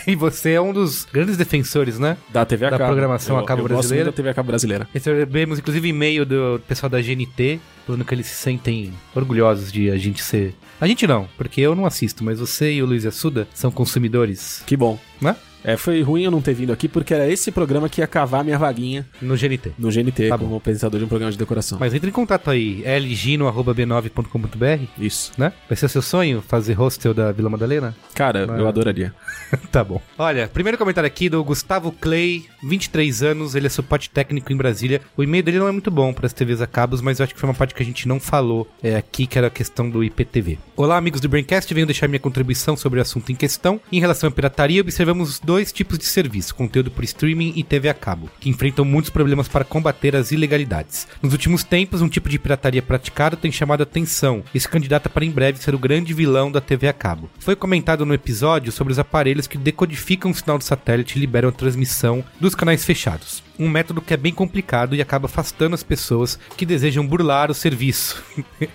E 0.08 0.16
você 0.16 0.52
é 0.52 0.62
um 0.62 0.74
dos 0.74 1.06
grandes 1.12 1.38
defensores, 1.38 1.98
né? 2.00 2.18
Da 2.32 2.46
TV 2.46 2.66
a 2.66 2.70
Da 2.72 2.78
cabo. 2.78 2.90
programação 2.90 3.38
eu, 3.38 3.44
a 3.44 3.46
cabo 3.46 3.62
eu 3.62 3.64
gosto 3.64 3.74
brasileira. 3.76 4.06
muito 4.06 4.14
da 4.14 4.18
TV 4.18 4.30
a 4.30 4.34
cabo 4.34 4.48
brasileira. 4.48 4.88
Recebemos, 4.94 5.60
inclusive, 5.60 5.88
e-mail 5.88 6.26
do 6.26 6.62
pessoal 6.68 6.90
da 6.90 7.02
GNT, 7.02 7.60
falando 7.86 8.04
que 8.06 8.14
eles 8.14 8.28
se 8.28 8.36
sentem 8.36 8.94
orgulhosos 9.16 9.72
de 9.72 9.90
a 9.90 9.98
gente 9.98 10.22
ser. 10.24 10.54
A 10.82 10.88
gente 10.88 11.06
não, 11.08 11.28
porque 11.38 11.60
eu 11.62 11.76
não 11.76 11.86
assisto, 11.86 12.24
mas 12.24 12.40
você 12.40 12.74
e 12.74 12.82
o 12.82 12.86
Luiz 12.86 13.06
Assuda 13.06 13.48
são 13.54 13.70
consumidores, 13.72 14.64
Que 14.66 14.76
bom. 14.78 14.98
né? 15.22 15.36
É, 15.64 15.76
foi 15.78 16.02
ruim 16.02 16.24
eu 16.24 16.32
não 16.32 16.42
ter 16.42 16.54
vindo 16.54 16.72
aqui, 16.72 16.88
porque 16.88 17.14
era 17.14 17.28
esse 17.30 17.52
programa 17.52 17.90
que 17.90 18.02
ia 18.02 18.08
cavar 18.08 18.44
minha 18.44 18.58
vaguinha 18.58 19.06
No 19.22 19.36
GNT. 19.36 19.74
no 19.78 19.90
GNT, 19.92 20.30
Tá 20.30 20.38
como 20.38 20.56
apresentador 20.56 21.00
de 21.00 21.06
um 21.06 21.08
programa 21.10 21.32
de 21.32 21.38
decoração. 21.38 21.78
Mas 21.80 21.94
entre 21.94 22.10
em 22.10 22.14
contato 22.14 22.50
aí, 22.50 22.84
lgino.b9.com.br, 23.00 24.84
Isso. 24.98 25.32
né? 25.38 25.54
Vai 25.68 25.76
ser 25.76 25.88
seu 25.90 26.02
sonho 26.02 26.42
fazer 26.42 26.74
hostel 26.74 27.14
da 27.14 27.32
Vila 27.32 27.50
Madalena? 27.50 27.96
Cara, 28.14 28.40
eu 28.40 28.68
adoraria. 28.68 29.14
tá 29.72 29.84
bom. 29.84 30.02
Olha, 30.18 30.48
primeiro 30.48 30.78
comentário 30.78 31.08
aqui 31.08 31.30
do 31.30 31.44
Gustavo 31.44 31.92
Clay, 31.92 32.46
23 32.64 33.24
anos, 33.24 33.56
ele 33.56 33.68
é 33.68 33.70
suporte 33.70 34.10
técnico 34.10 34.52
em 34.52 34.58
Brasília. 34.58 35.02
O 35.18 35.24
e-mail 35.24 35.44
dele 35.44 35.60
não 35.60 35.68
é 35.68 35.72
muito 35.72 35.92
bom 35.92 36.14
para 36.14 36.26
as 36.26 36.34
TVs 36.34 36.62
a 36.62 36.68
cabos, 36.68 37.02
mas 37.02 37.20
eu 37.20 37.24
acho 37.26 37.34
que 37.34 37.40
foi 37.40 37.50
uma 37.50 37.56
parte 37.56 37.74
que 37.74 37.82
a 37.84 37.86
gente 37.86 38.08
não 38.08 38.20
falou 38.20 38.68
é, 38.84 38.96
aqui, 38.96 39.26
que 39.28 39.38
era 39.38 39.48
a 39.48 39.52
questão 39.52 39.90
do 39.90 40.04
IPTV. 40.04 40.58
Olá, 40.76 40.98
amigos 40.98 41.22
do 41.22 41.30
Braincast, 41.30 41.74
venho 41.74 41.86
deixar 41.88 42.08
minha 42.08 42.20
contribuição 42.20 42.76
sobre 42.76 43.00
o 43.00 43.02
assunto 43.02 43.32
em 43.32 43.36
questão. 43.36 43.80
Em 43.92 44.00
relação 44.00 44.30
à 44.30 44.32
pirataria, 44.32 44.82
observamos 44.82 45.40
dois 45.50 45.72
tipos 45.72 45.98
de 45.98 46.06
serviço, 46.06 46.54
conteúdo 46.54 46.92
por 46.92 47.04
streaming 47.04 47.54
e 47.56 47.64
TV 47.64 47.90
a 47.90 47.94
cabo, 47.96 48.30
que 48.40 48.52
enfrentam 48.52 48.86
muitos 48.86 49.10
problemas 49.10 49.48
para 49.48 49.66
combater 49.66 50.16
as 50.16 50.32
ilegalidades. 50.32 51.08
Nos 51.24 51.34
últimos 51.34 51.64
tempos, 51.64 52.04
um 52.04 52.08
tipo 52.08 52.30
de 52.30 52.38
pirataria 52.38 52.84
praticado 52.84 53.36
tem 53.36 53.52
chamado 53.52 53.82
a 53.82 53.84
atenção 53.84 54.44
e 54.54 54.60
se 54.60 54.70
candidata 54.70 55.10
para 55.10 55.26
em 55.26 55.32
breve 55.32 55.58
ser 55.58 55.74
o 55.74 55.80
grande 55.80 56.14
vilão 56.14 56.52
da 56.52 56.62
TV 56.62 56.88
a 56.88 56.94
cabo. 56.94 57.32
Foi 57.40 57.56
comentado 57.56 58.06
no 58.06 58.14
episódio 58.14 58.72
sobre 58.72 58.94
os 58.94 59.00
aparelhos 59.00 59.48
que 59.48 59.58
decodificam 59.58 60.30
o 60.30 60.36
sinal 60.36 60.60
do 60.60 60.64
satélite 60.64 61.18
e 61.18 61.20
liberam 61.20 61.50
a 61.50 61.52
transmissão 61.52 62.24
dos 62.40 62.54
canais 62.54 62.86
fechados. 62.86 63.49
Um 63.60 63.68
método 63.68 64.02
que 64.02 64.14
é 64.14 64.18
bem 64.18 64.34
complicado 64.34 64.96
e 64.96 65.02
acaba 65.02 65.26
afastando 65.26 65.76
as 65.76 65.84
pessoas 65.84 66.40
que 66.56 66.66
desejam 66.66 67.06
burlar 67.06 67.52
o 67.52 67.54
serviço. 67.54 68.24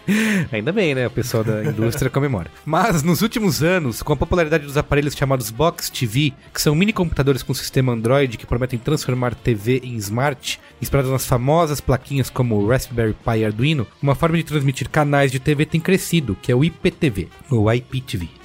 Ainda 0.52 0.72
bem, 0.72 0.94
né? 0.94 1.06
O 1.06 1.10
pessoal 1.10 1.42
da 1.42 1.64
indústria 1.64 2.10
comemora. 2.10 2.50
Mas 2.66 3.02
nos 3.02 3.22
últimos 3.22 3.62
anos, 3.62 4.02
com 4.02 4.12
a 4.12 4.16
popularidade 4.16 4.66
dos 4.66 4.76
aparelhos 4.76 5.16
chamados 5.16 5.50
Box 5.50 5.90
TV, 5.90 6.34
que 6.52 6.60
são 6.60 6.74
mini 6.74 6.92
computadores 6.92 7.42
com 7.42 7.54
sistema 7.54 7.92
Android 7.92 8.36
que 8.36 8.46
prometem 8.46 8.78
transformar 8.78 9.34
TV 9.34 9.80
em 9.82 9.96
smart, 9.96 10.60
inspirados 10.82 11.10
nas 11.10 11.26
famosas 11.26 11.80
plaquinhas 11.80 12.28
como 12.28 12.66
Raspberry 12.66 13.14
Pi 13.14 13.38
e 13.38 13.44
Arduino, 13.44 13.86
uma 14.02 14.14
forma 14.14 14.36
de 14.36 14.44
transmitir 14.44 14.90
canais 14.90 15.32
de 15.32 15.40
TV 15.40 15.64
tem 15.64 15.80
crescido, 15.80 16.36
que 16.40 16.52
é 16.52 16.54
o 16.54 16.62
IPTV, 16.62 17.28
ou 17.50 17.72
IPTV? 17.72 18.43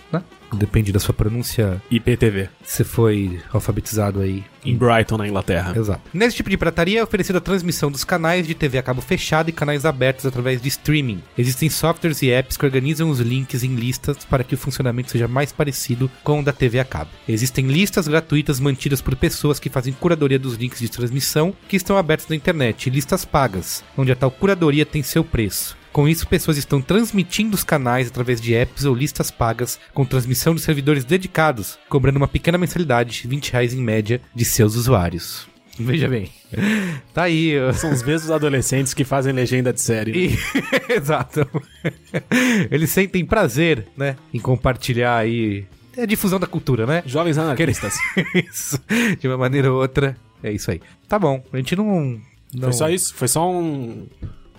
Depende 0.53 0.91
da 0.91 0.99
sua 0.99 1.13
pronúncia, 1.13 1.81
IPTV. 1.89 2.49
se 2.63 2.83
foi 2.83 3.39
alfabetizado 3.51 4.19
aí 4.19 4.43
Em 4.63 4.75
Brighton, 4.75 5.17
na 5.17 5.27
Inglaterra. 5.27 5.73
Exato. 5.77 6.01
Nesse 6.13 6.35
tipo 6.35 6.49
de 6.49 6.57
pirataria 6.57 6.99
é 6.99 7.03
oferecida 7.03 7.37
a 7.37 7.41
transmissão 7.41 7.91
dos 7.91 8.03
canais 8.03 8.45
de 8.45 8.53
TV 8.53 8.77
a 8.77 8.83
cabo 8.83 9.01
fechado 9.01 9.49
e 9.49 9.53
canais 9.53 9.85
abertos 9.85 10.25
através 10.25 10.61
de 10.61 10.67
streaming. 10.67 11.21
Existem 11.37 11.69
softwares 11.69 12.21
e 12.21 12.29
apps 12.29 12.57
que 12.57 12.65
organizam 12.65 13.09
os 13.09 13.19
links 13.19 13.63
em 13.63 13.75
listas 13.75 14.25
para 14.25 14.43
que 14.43 14.55
o 14.55 14.57
funcionamento 14.57 15.11
seja 15.11 15.27
mais 15.27 15.51
parecido 15.51 16.09
com 16.23 16.39
o 16.39 16.43
da 16.43 16.51
TV 16.51 16.79
a 16.79 16.85
cabo. 16.85 17.11
Existem 17.27 17.67
listas 17.67 18.07
gratuitas 18.07 18.59
mantidas 18.59 19.01
por 19.01 19.15
pessoas 19.15 19.59
que 19.59 19.69
fazem 19.69 19.93
curadoria 19.93 20.39
dos 20.39 20.55
links 20.55 20.79
de 20.79 20.89
transmissão 20.89 21.53
que 21.67 21.75
estão 21.75 21.97
abertos 21.97 22.27
na 22.27 22.35
internet 22.35 22.87
e 22.87 22.89
listas 22.89 23.23
pagas, 23.23 23.83
onde 23.97 24.11
a 24.11 24.15
tal 24.15 24.31
curadoria 24.31 24.85
tem 24.85 25.01
seu 25.03 25.23
preço. 25.23 25.78
Com 25.99 26.07
isso, 26.07 26.25
pessoas 26.25 26.55
estão 26.55 26.81
transmitindo 26.81 27.55
os 27.55 27.63
canais 27.65 28.07
através 28.07 28.39
de 28.39 28.55
apps 28.55 28.85
ou 28.85 28.95
listas 28.95 29.29
pagas 29.29 29.77
com 29.93 30.05
transmissão 30.05 30.55
de 30.55 30.61
servidores 30.61 31.03
dedicados, 31.03 31.77
cobrando 31.89 32.15
uma 32.15 32.25
pequena 32.27 32.57
mensalidade, 32.57 33.27
20 33.27 33.51
reais 33.51 33.73
em 33.73 33.83
média, 33.83 34.21
de 34.33 34.45
seus 34.45 34.75
usuários. 34.77 35.45
Veja 35.77 36.07
bem. 36.07 36.31
Tá 37.13 37.23
aí. 37.23 37.53
ó. 37.59 37.73
São 37.73 37.91
os 37.91 38.01
mesmos 38.01 38.31
adolescentes 38.31 38.93
que 38.93 39.03
fazem 39.03 39.33
legenda 39.33 39.73
de 39.73 39.81
série. 39.81 40.11
E- 40.29 40.39
Exato. 40.95 41.45
Eles 42.71 42.91
sentem 42.91 43.25
prazer, 43.25 43.85
né, 43.97 44.15
em 44.33 44.39
compartilhar 44.39 45.17
aí 45.17 45.65
é 45.97 46.03
a 46.03 46.05
difusão 46.05 46.39
da 46.39 46.47
cultura, 46.47 46.85
né? 46.85 47.03
Jovens 47.05 47.37
anarquistas. 47.37 47.95
Isso. 48.49 48.79
De 49.19 49.27
uma 49.27 49.37
maneira 49.37 49.69
ou 49.69 49.81
outra. 49.81 50.15
É 50.41 50.49
isso 50.49 50.71
aí. 50.71 50.79
Tá 51.09 51.19
bom. 51.19 51.43
A 51.51 51.57
gente 51.57 51.75
não. 51.75 52.17
não... 52.53 52.63
Foi 52.63 52.71
só 52.73 52.89
isso? 52.89 53.13
Foi 53.13 53.27
só 53.27 53.51
um... 53.51 54.07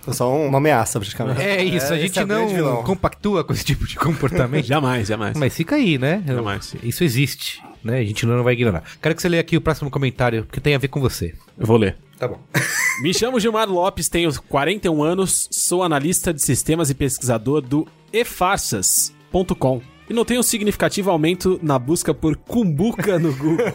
Foi 0.01 0.13
só 0.13 0.35
uma 0.35 0.57
ameaça, 0.57 0.99
praticamente. 0.99 1.41
É 1.41 1.63
isso, 1.63 1.93
a 1.93 1.95
esse 1.95 2.07
gente 2.07 2.19
é 2.19 2.25
grande 2.25 2.57
não 2.57 2.83
compactua 2.83 3.43
com 3.43 3.53
esse 3.53 3.63
tipo 3.63 3.85
de 3.85 3.95
comportamento. 3.95 4.65
Jamais, 4.71 5.07
jamais. 5.07 5.37
Mas 5.37 5.53
fica 5.53 5.75
aí, 5.75 5.97
né? 5.97 6.23
Jamais. 6.25 6.75
Isso 6.83 7.03
existe, 7.03 7.61
né? 7.83 7.99
A 7.99 8.03
gente 8.03 8.25
não 8.25 8.43
vai 8.43 8.53
ignorar. 8.53 8.83
Quero 9.01 9.15
que 9.15 9.21
você 9.21 9.29
leia 9.29 9.41
aqui 9.41 9.57
o 9.57 9.61
próximo 9.61 9.91
comentário, 9.91 10.45
porque 10.45 10.59
tem 10.59 10.75
a 10.75 10.77
ver 10.77 10.87
com 10.87 10.99
você. 10.99 11.33
Eu 11.57 11.65
vou 11.65 11.77
ler. 11.77 11.97
Tá 12.17 12.27
bom. 12.27 12.39
Me 13.01 13.13
chamo 13.13 13.39
Gilmar 13.39 13.69
Lopes, 13.69 14.09
tenho 14.09 14.31
41 14.43 15.03
anos, 15.03 15.47
sou 15.51 15.83
analista 15.83 16.33
de 16.33 16.41
sistemas 16.41 16.89
e 16.89 16.95
pesquisador 16.95 17.61
do 17.61 17.87
efarsas.com. 18.13 19.81
E 20.11 20.13
notei 20.13 20.37
um 20.37 20.43
significativo 20.43 21.09
aumento 21.09 21.57
na 21.63 21.79
busca 21.79 22.13
por 22.13 22.35
cumbuca 22.35 23.17
no 23.17 23.33
Google. 23.33 23.65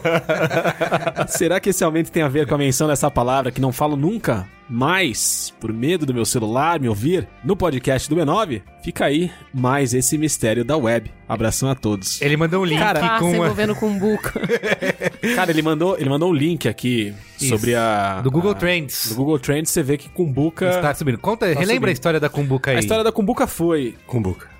Será 1.29 1.59
que 1.59 1.71
esse 1.71 1.83
aumento 1.83 2.11
tem 2.11 2.21
a 2.21 2.27
ver 2.27 2.45
com 2.45 2.53
a 2.53 2.59
menção 2.59 2.87
dessa 2.87 3.09
palavra 3.09 3.51
que 3.51 3.59
não 3.59 3.71
falo 3.71 3.97
nunca 3.97 4.47
mais, 4.69 5.51
por 5.59 5.73
medo 5.73 6.05
do 6.05 6.13
meu 6.13 6.25
celular 6.25 6.79
me 6.79 6.87
ouvir, 6.87 7.27
no 7.43 7.57
podcast 7.57 8.07
do 8.07 8.15
B9? 8.15 8.61
Fica 8.83 9.05
aí 9.05 9.31
mais 9.51 9.95
esse 9.95 10.15
mistério 10.15 10.63
da 10.63 10.77
web. 10.77 11.11
Abração 11.27 11.71
a 11.71 11.73
todos. 11.73 12.21
Ele 12.21 12.37
mandou 12.37 12.61
um 12.61 12.65
link 12.65 12.77
Cara, 12.77 12.99
Passa 12.99 13.19
com 13.19 13.31
a... 13.31 13.37
envolvendo 13.37 13.73
cumbuca. 13.73 14.39
Cara, 15.35 15.49
ele 15.49 15.63
mandou, 15.63 15.97
ele 15.97 16.07
mandou 16.07 16.29
um 16.29 16.33
link 16.35 16.69
aqui 16.69 17.15
Isso. 17.41 17.49
sobre 17.49 17.73
a... 17.73 18.21
do 18.21 18.29
Google 18.29 18.51
a- 18.51 18.55
Trends. 18.55 19.09
Do 19.09 19.15
Google 19.15 19.39
Trends, 19.39 19.71
você 19.71 19.81
vê 19.81 19.97
que 19.97 20.07
cumbuca... 20.09 20.69
Está 20.69 20.93
subindo. 20.93 21.17
Conta, 21.17 21.47
relembra 21.47 21.65
subindo. 21.65 21.87
a 21.87 21.91
história 21.93 22.19
da 22.19 22.29
cumbuca 22.29 22.69
aí. 22.69 22.77
A 22.77 22.79
história 22.79 23.03
da 23.03 23.11
cumbuca 23.11 23.47
foi. 23.47 23.95
Cumbuca. 24.05 24.55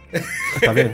Tá 0.63 0.71
vendo? 0.73 0.91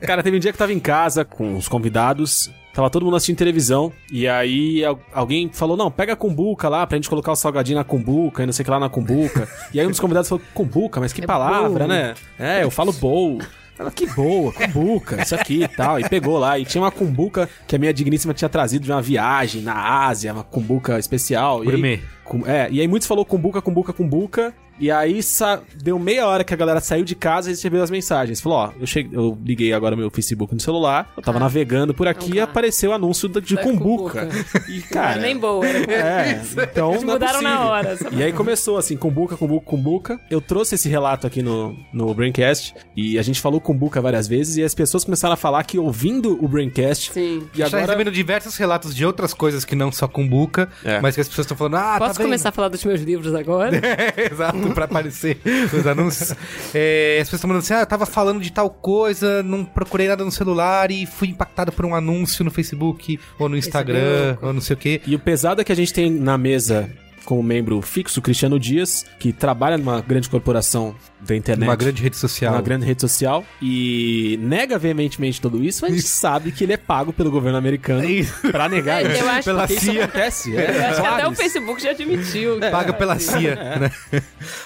Cara, 0.00 0.22
teve 0.22 0.36
um 0.36 0.40
dia 0.40 0.52
que 0.52 0.58
tava 0.58 0.72
em 0.72 0.80
casa 0.80 1.24
com 1.24 1.56
os 1.56 1.68
convidados. 1.68 2.50
Tava 2.74 2.88
todo 2.90 3.04
mundo 3.04 3.16
assistindo 3.16 3.36
televisão. 3.36 3.92
E 4.12 4.28
aí 4.28 4.84
al- 4.84 5.00
alguém 5.12 5.50
falou: 5.52 5.76
Não, 5.76 5.90
pega 5.90 6.12
a 6.12 6.16
cumbuca 6.16 6.68
lá 6.68 6.86
pra 6.86 6.96
gente 6.96 7.08
colocar 7.08 7.32
o 7.32 7.36
salgadinho 7.36 7.78
na 7.78 7.84
cumbuca 7.84 8.42
e 8.42 8.46
não 8.46 8.52
sei 8.52 8.62
o 8.62 8.64
que 8.64 8.70
lá 8.70 8.78
na 8.80 8.88
cumbuca. 8.88 9.48
e 9.72 9.80
aí 9.80 9.86
um 9.86 9.90
dos 9.90 10.00
convidados 10.00 10.28
falou: 10.28 10.42
Cumbuca, 10.54 11.00
mas 11.00 11.12
que 11.12 11.22
palavra, 11.26 11.68
bowl. 11.80 11.88
né? 11.88 12.14
É, 12.38 12.62
eu 12.62 12.70
falo 12.70 12.92
bowl. 12.92 13.38
Ela, 13.78 13.92
que 13.92 14.06
boa, 14.08 14.52
cumbuca, 14.52 15.22
isso 15.22 15.36
aqui 15.36 15.62
e 15.62 15.68
tal. 15.68 16.00
E 16.00 16.08
pegou 16.08 16.36
lá. 16.36 16.58
E 16.58 16.64
tinha 16.64 16.82
uma 16.82 16.90
cumbuca 16.90 17.48
que 17.64 17.76
a 17.76 17.78
minha 17.78 17.94
digníssima 17.94 18.34
tinha 18.34 18.48
trazido 18.48 18.84
de 18.84 18.90
uma 18.90 19.00
viagem 19.00 19.62
na 19.62 20.04
Ásia, 20.06 20.32
uma 20.32 20.42
cumbuca 20.42 20.98
especial. 20.98 21.58
E 21.62 21.68
aí- 21.68 21.72
Gourmet. 21.72 21.98
com- 21.98 22.04
é, 22.46 22.68
e 22.70 22.80
aí 22.80 22.88
muitos 22.88 23.06
falou 23.08 23.24
cumbuca, 23.24 23.60
cumbuca, 23.62 23.92
cumbuca. 23.92 24.54
E 24.80 24.92
aí 24.92 25.24
sa- 25.24 25.60
deu 25.82 25.98
meia 25.98 26.24
hora 26.28 26.44
que 26.44 26.54
a 26.54 26.56
galera 26.56 26.78
saiu 26.78 27.04
de 27.04 27.16
casa 27.16 27.50
e 27.50 27.52
recebeu 27.52 27.82
as 27.82 27.90
mensagens. 27.90 28.40
Falou, 28.40 28.58
ó, 28.58 28.70
eu, 28.78 28.86
cheguei, 28.86 29.18
eu 29.18 29.36
liguei 29.44 29.72
agora 29.72 29.96
meu 29.96 30.08
Facebook 30.08 30.54
no 30.54 30.60
celular, 30.60 31.12
eu 31.16 31.22
tava 31.22 31.40
navegando 31.40 31.92
por 31.92 32.06
aqui 32.06 32.34
e 32.36 32.40
Ah. 32.40 32.44
apareceu 32.44 32.90
o 32.92 32.94
anúncio 32.94 33.28
de 33.28 33.56
cumbuca. 33.56 34.26
cumbuca. 34.26 34.64
E, 34.70 34.80
cara... 34.82 35.20
nem 35.20 35.36
boa, 35.36 35.66
boa. 35.66 35.66
É, 35.92 36.40
então 36.62 36.90
Eles 36.92 37.02
não 37.02 37.10
é 37.10 37.12
mudaram 37.14 37.42
na 37.42 37.50
possível. 37.50 37.66
hora. 37.72 37.96
sabe? 37.96 38.16
E 38.18 38.22
aí 38.22 38.32
começou 38.32 38.78
assim, 38.78 38.96
cumbuca, 38.96 39.36
cumbuca, 39.36 39.66
cumbuca. 39.66 40.20
Eu 40.30 40.40
trouxe 40.40 40.76
esse 40.76 40.88
relato 40.88 41.26
aqui 41.26 41.42
no, 41.42 41.76
no 41.92 42.14
Braincast 42.14 42.72
e 42.96 43.18
a 43.18 43.22
gente 43.22 43.40
falou 43.40 43.60
cumbuca 43.60 44.00
várias 44.00 44.28
vezes 44.28 44.58
e 44.58 44.62
as 44.62 44.76
pessoas 44.76 45.02
começaram 45.04 45.34
a 45.34 45.36
falar 45.36 45.64
que 45.64 45.76
ouvindo 45.76 46.38
o 46.40 46.46
Braincast... 46.46 47.10
Sim. 47.12 47.48
E 47.52 47.64
agora... 47.64 47.84
recebendo 47.84 48.12
diversos 48.12 48.56
relatos 48.56 48.94
de 48.94 49.04
outras 49.04 49.34
coisas 49.34 49.64
que 49.64 49.74
não 49.74 49.90
só 49.90 50.06
cumbuca, 50.06 50.68
É. 50.84 51.00
mas 51.00 51.16
que 51.16 51.20
as 51.20 51.26
pessoas 51.28 51.46
estão 51.46 51.56
falando, 51.56 51.78
ah, 51.78 51.96
Posso 51.98 52.17
vendo? 52.18 52.26
começar 52.26 52.48
a 52.50 52.52
falar 52.52 52.68
dos 52.68 52.84
meus 52.84 53.00
livros 53.00 53.34
agora? 53.34 53.80
Exato, 54.30 54.70
pra 54.74 54.84
aparecer 54.84 55.38
nos 55.72 55.86
anúncios. 55.86 56.34
É, 56.74 57.18
as 57.20 57.28
pessoas 57.28 57.38
estão 57.38 57.48
mandando 57.48 57.64
assim, 57.64 57.74
ah, 57.74 57.80
eu 57.80 57.86
tava 57.86 58.06
falando 58.06 58.40
de 58.40 58.52
tal 58.52 58.70
coisa, 58.70 59.42
não 59.42 59.64
procurei 59.64 60.08
nada 60.08 60.24
no 60.24 60.30
celular 60.30 60.90
e 60.90 61.06
fui 61.06 61.28
impactado 61.28 61.72
por 61.72 61.84
um 61.84 61.94
anúncio 61.94 62.44
no 62.44 62.50
Facebook 62.50 63.18
ou 63.38 63.48
no 63.48 63.56
Instagram, 63.56 63.98
Facebook. 64.00 64.46
ou 64.46 64.52
não 64.52 64.60
sei 64.60 64.74
o 64.74 64.76
quê. 64.76 65.00
E 65.06 65.14
o 65.14 65.18
pesado 65.18 65.60
é 65.60 65.64
que 65.64 65.72
a 65.72 65.76
gente 65.76 65.92
tem 65.92 66.10
na 66.10 66.36
mesa 66.36 66.90
como 67.28 67.42
membro 67.42 67.82
fixo 67.82 68.22
Cristiano 68.22 68.58
Dias, 68.58 69.04
que 69.18 69.34
trabalha 69.34 69.76
numa 69.76 70.00
grande 70.00 70.30
corporação 70.30 70.94
da 71.20 71.36
internet. 71.36 71.68
Uma 71.68 71.76
grande 71.76 72.02
rede 72.02 72.16
social. 72.16 72.54
uma 72.54 72.62
grande 72.62 72.86
rede 72.86 73.02
social 73.02 73.44
e 73.60 74.38
nega 74.40 74.78
veementemente 74.78 75.38
tudo 75.38 75.62
isso, 75.62 75.82
mas 75.82 75.92
a 75.92 75.96
gente 75.96 76.08
sabe 76.08 76.50
que 76.52 76.64
ele 76.64 76.72
é 76.72 76.78
pago 76.78 77.12
pelo 77.12 77.30
governo 77.30 77.58
americano 77.58 78.02
Isso. 78.08 78.32
pra 78.50 78.66
negar 78.66 79.04
É, 79.04 79.12
isso. 79.12 79.22
eu 79.22 79.28
acho 79.28 79.44
Pela 79.44 79.64
isso 79.66 79.80
CIA. 79.80 80.04
acontece. 80.04 80.52
Eu 80.52 80.58
É, 80.58 80.86
acho 80.88 81.00
que 81.02 81.06
até 81.06 81.28
o 81.28 81.32
isso. 81.32 81.42
Facebook 81.42 81.82
já 81.82 81.90
admitiu. 81.90 82.58
Paga 82.60 82.94
pela 82.94 83.18
CIA, 83.18 83.56
né? 83.78 83.90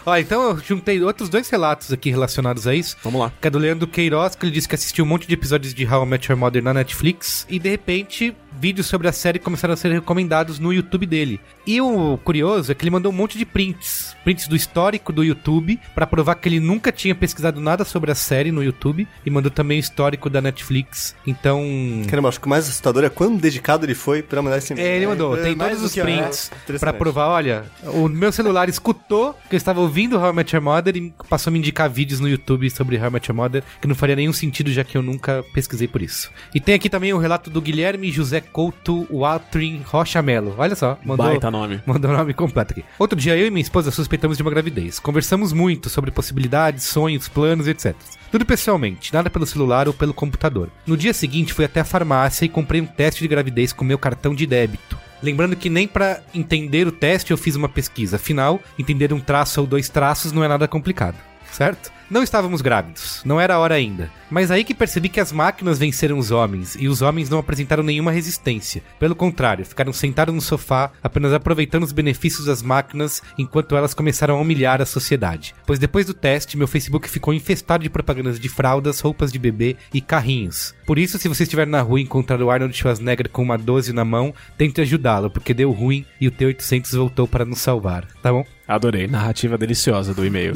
Ó, 0.07 0.17
então 0.17 0.51
eu 0.51 0.59
juntei 0.61 1.03
outros 1.03 1.29
dois 1.29 1.49
relatos 1.51 1.93
aqui 1.93 2.11
relacionados 2.11 2.69
a 2.69 2.75
isso. 2.77 2.97
Vamos 3.03 3.21
lá. 3.23 3.33
Que 3.41 3.49
é 3.49 3.51
do 3.51 3.59
Leandro 3.59 3.89
Queiroz, 3.89 4.37
que 4.37 4.47
ele 4.47 4.53
disse 4.53 4.69
que 4.69 4.77
assistiu 4.77 5.05
um 5.05 5.09
monte 5.09 5.27
de 5.27 5.35
episódios 5.35 5.75
de 5.75 5.85
How 5.85 6.05
I 6.05 6.07
Met 6.07 6.31
Your 6.31 6.39
Mother 6.39 6.63
na 6.63 6.73
Netflix 6.73 7.45
e 7.51 7.59
de 7.59 7.69
repente 7.71 8.37
vídeos 8.63 8.87
sobre 8.87 9.09
a 9.09 9.13
série 9.13 9.41
começaram 9.41 9.75
a 9.75 9.77
ser 9.77 9.91
recomendados 9.91 10.61
no 10.61 10.73
YouTube 10.73 11.05
dele. 11.05 11.41
E 11.67 11.81
o 11.81 12.17
curioso 12.19 12.71
é 12.71 12.75
que 12.77 12.85
ele 12.85 12.93
mandou 12.93 13.11
um 13.11 13.15
monte 13.15 13.37
de 13.37 13.45
prints, 13.45 14.15
prints 14.23 14.47
do 14.47 14.55
histórico 14.55 15.13
do 15.13 15.25
YouTube 15.25 15.81
pra 15.97 16.07
provar 16.07 16.37
que 16.37 16.49
ele 16.49 16.61
nunca 16.61 16.93
tinha 16.93 17.13
pesquisado 17.13 17.61
nada 17.61 17.85
sobre 17.85 18.13
a 18.13 18.15
série 18.15 18.53
no 18.53 18.63
YouTube 18.63 19.09
e 19.27 19.31
mandou 19.31 19.51
também 19.51 19.79
o 19.79 19.81
histórico 19.81 20.31
da 20.31 20.41
Netflix. 20.41 21.17
Então, 21.27 21.61
Caramba, 22.09 22.29
acho 22.29 22.39
que 22.39 22.47
o 22.47 22.51
mais 22.51 22.67
assustador 22.69 23.03
é 23.03 23.09
quão 23.09 23.35
dedicado 23.37 23.85
ele 23.85 23.97
foi 23.97 24.23
pra 24.23 24.41
mandar 24.41 24.59
esse 24.59 24.73
é, 24.75 24.97
ele 24.97 25.09
mandou. 25.09 25.37
É, 25.37 25.43
Tem 25.43 25.57
todos 25.57 25.81
do 25.81 25.87
os 25.87 25.95
prints 25.97 26.47
é, 26.47 26.55
pra 26.55 26.63
interessante. 26.63 26.99
provar, 26.99 27.29
olha, 27.31 27.65
o 27.83 28.09
meu 28.09 28.31
celular 28.31 28.69
escutou 28.69 29.37
que 29.51 29.57
eu 29.57 29.59
estava 29.59 29.81
ouvindo 29.81 30.17
How 30.17 30.31
I 30.31 30.33
Met 30.37 30.55
Your 30.55 30.63
Mother 30.65 30.97
e 30.97 31.13
passou 31.29 31.51
a 31.51 31.53
me 31.53 31.59
indicar 31.59 31.91
vídeos 31.91 32.21
no 32.21 32.29
YouTube 32.29 32.71
sobre 32.71 32.97
How 32.97 33.09
I 33.09 33.11
Met 33.11 33.29
Your 33.29 33.37
Mother, 33.37 33.65
que 33.81 33.89
não 33.89 33.97
faria 33.97 34.15
nenhum 34.15 34.33
sentido 34.33 34.71
já 34.71 34.85
que 34.85 34.97
eu 34.97 35.03
nunca 35.03 35.45
pesquisei 35.53 35.89
por 35.89 36.01
isso. 36.01 36.31
E 36.55 36.61
tem 36.61 36.77
aqui 36.77 36.89
também 36.89 37.13
o 37.13 37.19
relato 37.19 37.51
do 37.51 37.61
Guilherme 37.61 38.13
José 38.13 38.41
Couto 38.53 39.07
Watrin 39.11 39.83
Rocha 39.85 40.21
Melo. 40.21 40.55
Olha 40.59 40.75
só, 40.77 40.99
mandou, 41.05 41.27
Baita 41.27 41.51
nome. 41.51 41.81
mandou 41.87 42.11
o 42.11 42.17
nome 42.17 42.35
completo 42.35 42.73
aqui. 42.73 42.85
Outro 42.99 43.19
dia 43.19 43.37
eu 43.37 43.47
e 43.47 43.51
minha 43.51 43.63
esposa 43.63 43.91
suspeitamos 43.91 44.37
de 44.37 44.43
uma 44.43 44.51
gravidez. 44.51 44.99
Conversamos 44.99 45.53
muito 45.53 45.89
sobre 45.89 46.11
possibilidades, 46.11 46.85
sonhos, 46.85 47.29
planos, 47.29 47.67
etc. 47.67 47.95
Tudo 48.31 48.47
pessoalmente, 48.47 49.13
nada 49.13 49.31
pelo 49.31 49.47
celular 49.47 49.89
ou 49.89 49.95
pelo 49.95 50.15
computador. 50.15 50.71
No 50.87 50.97
dia 50.97 51.13
seguinte 51.13 51.53
fui 51.53 51.65
até 51.65 51.81
a 51.81 51.85
farmácia 51.85 52.45
e 52.45 52.49
comprei 52.49 52.81
um 52.81 52.87
teste 52.87 53.21
de 53.21 53.29
gravidez 53.29 53.73
com 53.73 53.85
meu 53.85 53.99
cartão 53.99 54.35
de 54.35 54.47
débito. 54.47 54.97
Lembrando 55.23 55.55
que 55.55 55.71
nem 55.71 55.87
pra 55.87 56.21
entender 56.35 56.87
o 56.87 56.93
teste 56.93 57.31
eu 57.31 57.39
fiz 57.39 57.55
uma 57.55 57.69
pesquisa. 57.69 58.17
Afinal, 58.17 58.61
entender 58.79 59.13
um 59.13 59.21
traço 59.21 59.61
ou 59.61 59.67
dois 59.67 59.89
traços 59.89 60.33
não 60.33 60.43
é 60.43 60.49
nada 60.49 60.67
complicado, 60.67 61.17
certo? 61.53 61.93
Não 62.13 62.23
estávamos 62.23 62.61
grávidos, 62.61 63.23
não 63.25 63.41
era 63.41 63.55
a 63.55 63.59
hora 63.59 63.75
ainda. 63.75 64.11
Mas 64.31 64.51
aí 64.51 64.65
que 64.65 64.75
percebi 64.75 65.09
que 65.09 65.19
as 65.19 65.33
máquinas 65.33 65.79
venceram 65.79 66.19
os 66.19 66.31
homens 66.31 66.77
e 66.79 66.87
os 66.87 67.01
homens 67.01 67.31
não 67.31 67.39
apresentaram 67.39 67.83
nenhuma 67.83 68.13
resistência. 68.13 68.83
Pelo 68.99 69.17
contrário, 69.17 69.65
ficaram 69.65 69.95
sentados 69.95 70.35
no 70.35 70.43
sofá, 70.43 70.91
apenas 71.03 71.33
aproveitando 71.33 71.85
os 71.85 71.93
benefícios 71.93 72.45
das 72.45 72.61
máquinas 72.61 73.23
enquanto 73.39 73.75
elas 73.79 73.95
começaram 73.95 74.37
a 74.37 74.41
humilhar 74.43 74.83
a 74.83 74.85
sociedade. 74.85 75.55
Pois 75.65 75.79
depois 75.79 76.05
do 76.05 76.13
teste, 76.13 76.59
meu 76.59 76.69
Facebook 76.69 77.09
ficou 77.09 77.33
infestado 77.33 77.83
de 77.83 77.89
propagandas 77.89 78.39
de 78.39 78.49
fraldas, 78.51 79.01
roupas 79.01 79.33
de 79.33 79.39
bebê 79.39 79.79
e 79.95 80.03
carrinhos. 80.03 80.75
Por 80.85 80.99
isso, 80.99 81.19
se 81.19 81.29
você 81.29 81.45
estiver 81.45 81.67
na 81.67 81.81
rua 81.81 81.99
e 81.99 82.03
encontrar 82.03 82.43
o 82.43 82.51
Arnold 82.51 82.77
Schwarzenegger 82.77 83.31
com 83.31 83.43
uma 83.43 83.57
12 83.57 83.95
na 83.95 84.05
mão, 84.05 84.35
tente 84.59 84.83
ajudá-lo, 84.83 85.31
porque 85.31 85.55
deu 85.55 85.71
ruim 85.71 86.05
e 86.21 86.29
o 86.29 86.31
T-800 86.31 86.95
voltou 86.95 87.27
para 87.27 87.47
nos 87.47 87.61
salvar, 87.61 88.07
tá 88.23 88.31
bom? 88.31 88.45
Adorei. 88.67 89.07
Narrativa 89.07 89.59
deliciosa 89.59 90.15
do 90.15 90.25
e-mail. 90.25 90.55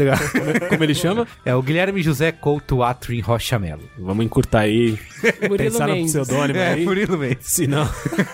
Como 0.69 0.83
ele 0.83 0.95
chama? 0.95 1.27
É 1.47 1.55
o 1.55 1.63
Guilherme 1.63 2.03
José 2.03 2.33
Couto 2.33 2.83
Atrin 2.83 3.21
Rocha 3.21 3.57
Melo. 3.57 3.89
Vamos 3.97 4.27
encurtar 4.27 4.61
aí. 4.63 4.99
Murilo 5.43 5.57
pensar 5.57 5.87
no 5.87 5.95
Mendes. 5.95 6.11
pseudônimo 6.13 6.59
É, 6.59 6.73
aí. 6.73 6.85
Murilo 6.85 7.17
Mendes. 7.17 7.47
Se 7.47 7.69
não. 7.69 7.89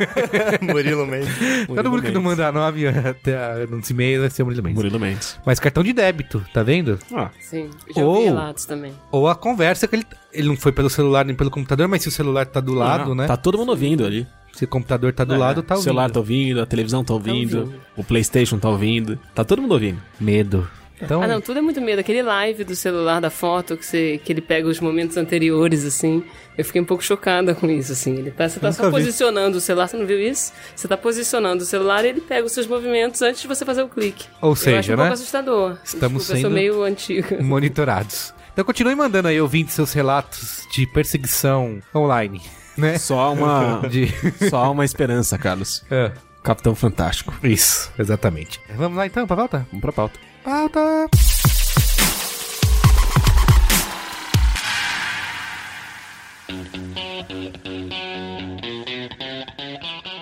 Murilo 0.63 1.07
Mendes. 1.07 1.29
Todo 1.67 1.91
mundo 1.91 2.03
que 2.03 2.11
não 2.11 2.23
Mendes. 2.23 2.39
manda 2.39 2.51
nome 2.53 2.87
até 2.89 3.67
nos 3.67 3.89
e-mails 3.91 4.21
vai 4.23 4.31
ser 4.31 4.43
o 4.43 4.47
Murilo 4.47 4.63
Mendes. 4.63 4.77
Murilo 4.83 4.99
Mendes. 4.99 5.39
Mas 5.45 5.61
cartão 5.61 5.83
de 5.85 5.93
débito, 5.93 6.43
tá 6.55 6.63
vendo? 6.63 6.99
Ah, 7.15 7.31
Sim, 7.39 7.69
já 7.95 8.03
Ou- 8.03 8.25
relatos 8.25 8.65
também. 8.65 8.93
Ou 9.11 9.29
a 9.29 9.35
conversa 9.35 9.87
que 9.87 9.97
ele. 9.97 10.07
Ele 10.33 10.49
não 10.49 10.57
foi 10.57 10.73
pelo 10.73 10.89
celular 10.89 11.27
nem 11.27 11.37
pelo 11.37 11.51
computador, 11.51 11.87
mas 11.89 12.01
se 12.03 12.09
o 12.09 12.11
celular 12.11 12.47
tá 12.47 12.59
do 12.61 12.73
lado, 12.73 13.09
não, 13.11 13.15
né? 13.15 13.27
Tá 13.27 13.37
todo 13.37 13.59
mundo 13.59 13.69
ouvindo 13.69 14.07
ali. 14.07 14.27
Se 14.55 14.65
o 14.65 14.69
computador 14.69 15.13
tá 15.13 15.25
do 15.25 15.35
É, 15.35 15.37
lado, 15.37 15.63
tá 15.63 15.75
O 15.75 15.77
ouvindo. 15.77 15.85
celular 15.85 16.11
tá 16.11 16.19
ouvindo, 16.21 16.61
a 16.63 16.67
televisão 16.67 17.05
tá 17.05 17.13
ouvindo, 17.13 17.59
ouvindo. 17.61 17.81
o 17.95 18.03
PlayStation 18.03 18.59
tá 18.59 18.71
ouvindo. 18.71 19.19
Tá 19.35 19.45
todo 19.45 19.61
mundo 19.61 19.73
ouvindo. 19.73 20.01
Medo. 20.19 20.67
Então, 21.03 21.23
Ah, 21.23 21.27
não, 21.27 21.41
tudo 21.41 21.59
é 21.59 21.63
muito 21.63 21.81
medo. 21.81 21.99
Aquele 22.01 22.23
live 22.23 22.65
do 22.65 22.77
celular, 22.77 23.21
da 23.21 23.29
foto, 23.31 23.77
que, 23.77 23.85
você, 23.85 24.21
que 24.25 24.33
ele 24.33 24.41
pega 24.41 24.69
os 24.69 24.79
momentos 24.81 25.17
anteriores, 25.17 25.85
assim. 25.85 26.23
Eu 26.57 26.65
fiquei 26.65 26.81
um 26.81 26.85
pouco 26.85 27.03
chocada 27.03 27.55
com 27.55 27.69
isso, 27.69 27.93
assim. 27.93 28.15
Ele 28.17 28.31
tá, 28.31 28.49
você 28.49 28.61
tá 28.61 28.71
só 28.73 28.85
vi. 28.85 28.91
posicionando 28.93 29.59
o 29.59 29.61
celular, 29.61 29.89
você 29.89 29.97
não 29.97 30.07
viu 30.07 30.21
isso? 30.21 30.53
Você 30.77 30.87
tá 30.87 30.97
posicionando 30.97 31.63
o 31.63 31.67
celular 31.67 32.05
e 32.05 32.09
ele 32.11 32.21
pega 32.21 32.47
os 32.47 32.53
seus 32.53 32.67
movimentos 32.67 33.21
antes 33.23 33.41
de 33.43 33.49
você 33.49 33.65
fazer 33.65 33.83
o 33.83 33.89
clique. 33.89 34.27
Ou 34.41 34.51
eu 34.51 34.57
seja, 34.57 34.79
acho 34.79 34.93
um 34.93 34.97
né? 34.97 35.03
pouco 35.03 35.13
assustador. 35.15 35.79
Estamos 35.83 36.19
Desculpa, 36.19 36.19
eu 36.19 36.23
sendo- 36.23 36.41
sou 36.43 36.51
meio 36.51 36.83
antiga. 36.83 37.43
monitorados. 37.43 38.33
Então 38.53 38.65
continue 38.65 38.95
mandando 38.95 39.29
aí, 39.29 39.41
ouvindo 39.41 39.71
seus 39.71 39.93
relatos 39.95 40.67
de 40.71 40.87
perseguição 40.87 41.81
online, 41.95 42.41
né? 42.77 42.99
Só 42.99 43.33
uma. 43.33 43.81
De... 43.89 44.09
só 44.51 44.71
uma 44.71 44.85
esperança, 44.85 45.39
Carlos. 45.39 45.83
É, 45.91 46.13
Capitão 46.43 46.75
Fantástico. 46.75 47.35
Isso, 47.43 47.91
exatamente. 47.99 48.61
Vamos 48.77 48.99
lá 48.99 49.07
então, 49.07 49.27
pra 49.27 49.37
pauta? 49.37 49.67
Vamos 49.71 49.81
pra 49.81 49.93
pauta. 49.93 50.19
Pauta! 50.45 51.09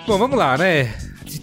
Bom, 0.06 0.18
vamos 0.18 0.36
lá, 0.36 0.58
né? 0.58 0.94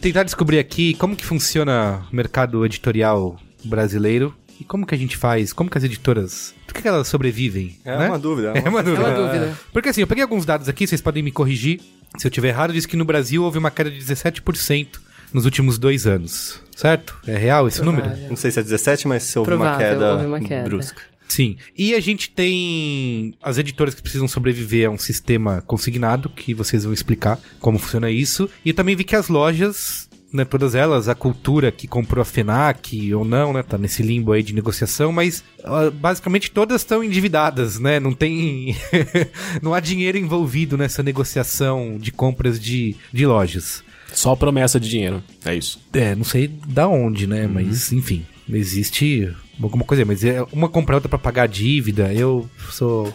Tentar 0.01 0.23
descobrir 0.23 0.59
aqui 0.59 0.93
como 0.95 1.15
que 1.15 1.25
funciona 1.25 2.05
o 2.11 2.15
mercado 2.15 2.65
editorial 2.65 3.39
brasileiro 3.63 4.35
e 4.59 4.63
como 4.63 4.85
que 4.85 4.93
a 4.93 4.97
gente 4.97 5.15
faz, 5.15 5.53
como 5.53 5.69
que 5.69 5.77
as 5.77 5.83
editoras, 5.83 6.53
por 6.65 6.73
que, 6.73 6.81
que 6.81 6.87
elas 6.87 7.07
sobrevivem? 7.07 7.77
É 7.85 7.97
né? 7.97 8.07
uma 8.07 8.19
dúvida. 8.19 8.53
É 8.55 8.69
uma 8.69 8.79
É 8.79 8.83
dúvida. 8.83 9.03
uma 9.07 9.15
dúvida. 9.15 9.57
Porque 9.71 9.89
assim, 9.89 10.01
eu 10.01 10.07
peguei 10.07 10.23
alguns 10.23 10.45
dados 10.45 10.67
aqui, 10.67 10.85
vocês 10.85 11.01
podem 11.01 11.23
me 11.23 11.31
corrigir 11.31 11.79
se 12.17 12.27
eu 12.27 12.31
tiver 12.31 12.49
errado. 12.49 12.73
Diz 12.73 12.85
que 12.85 12.97
no 12.97 13.05
Brasil 13.05 13.43
houve 13.43 13.57
uma 13.57 13.71
queda 13.71 13.89
de 13.89 13.99
17% 13.99 14.87
nos 15.33 15.45
últimos 15.45 15.77
dois 15.77 16.05
anos. 16.07 16.61
Certo? 16.75 17.17
É 17.25 17.35
real 17.35 17.67
esse 17.67 17.81
número? 17.81 18.03
Provável. 18.05 18.29
Não 18.29 18.35
sei 18.35 18.51
se 18.51 18.59
é 18.59 18.63
17, 18.63 19.07
mas 19.07 19.23
se 19.23 19.39
houve 19.39 19.51
uma 19.51 19.65
Provável, 19.65 19.87
queda, 19.87 20.13
houve 20.13 20.25
uma 20.27 20.39
queda. 20.39 20.69
brusca. 20.69 21.01
Sim. 21.27 21.57
E 21.77 21.93
a 21.93 21.99
gente 21.99 22.29
tem 22.29 23.33
as 23.41 23.57
editoras 23.57 23.93
que 23.93 24.01
precisam 24.01 24.27
sobreviver 24.27 24.87
a 24.87 24.91
um 24.91 24.97
sistema 24.97 25.61
consignado, 25.65 26.29
que 26.29 26.53
vocês 26.53 26.83
vão 26.83 26.93
explicar 26.93 27.39
como 27.59 27.77
funciona 27.79 28.09
isso. 28.09 28.49
E 28.63 28.69
eu 28.69 28.75
também 28.75 28.95
vi 28.95 29.03
que 29.03 29.15
as 29.15 29.27
lojas, 29.27 30.07
né, 30.31 30.45
todas 30.45 30.73
elas, 30.73 31.09
a 31.09 31.15
cultura 31.15 31.71
que 31.71 31.87
comprou 31.87 32.21
a 32.21 32.25
FENAC 32.25 33.13
ou 33.13 33.25
não, 33.25 33.51
né, 33.53 33.61
tá 33.63 33.77
nesse 33.77 34.01
limbo 34.03 34.31
aí 34.31 34.41
de 34.41 34.53
negociação, 34.53 35.11
mas 35.11 35.43
ah, 35.63 35.89
basicamente 35.91 36.49
todas 36.51 36.81
estão 36.81 37.03
endividadas, 37.03 37.77
né? 37.79 37.99
Não 37.99 38.13
tem 38.13 38.75
não 39.61 39.73
há 39.73 39.79
dinheiro 39.79 40.17
envolvido 40.17 40.77
nessa 40.77 41.03
negociação 41.03 41.97
de 41.99 42.11
compras 42.11 42.59
de, 42.59 42.95
de 43.11 43.25
lojas. 43.25 43.83
Só 44.13 44.35
promessa 44.35 44.79
de 44.79 44.89
dinheiro. 44.89 45.23
É 45.45 45.55
isso. 45.55 45.79
É, 45.93 46.15
não 46.15 46.23
sei 46.23 46.47
da 46.47 46.87
onde, 46.87 47.27
né? 47.27 47.47
Mas, 47.47 47.91
enfim, 47.91 48.25
existe 48.49 49.33
alguma 49.61 49.83
coisa. 49.83 50.03
aí, 50.03 50.07
Mas 50.07 50.23
é 50.23 50.41
uma 50.51 50.69
comprar 50.69 50.95
outra 50.95 51.09
pra 51.09 51.19
pagar 51.19 51.43
a 51.43 51.47
dívida. 51.47 52.13
Eu 52.13 52.49
sou 52.71 53.13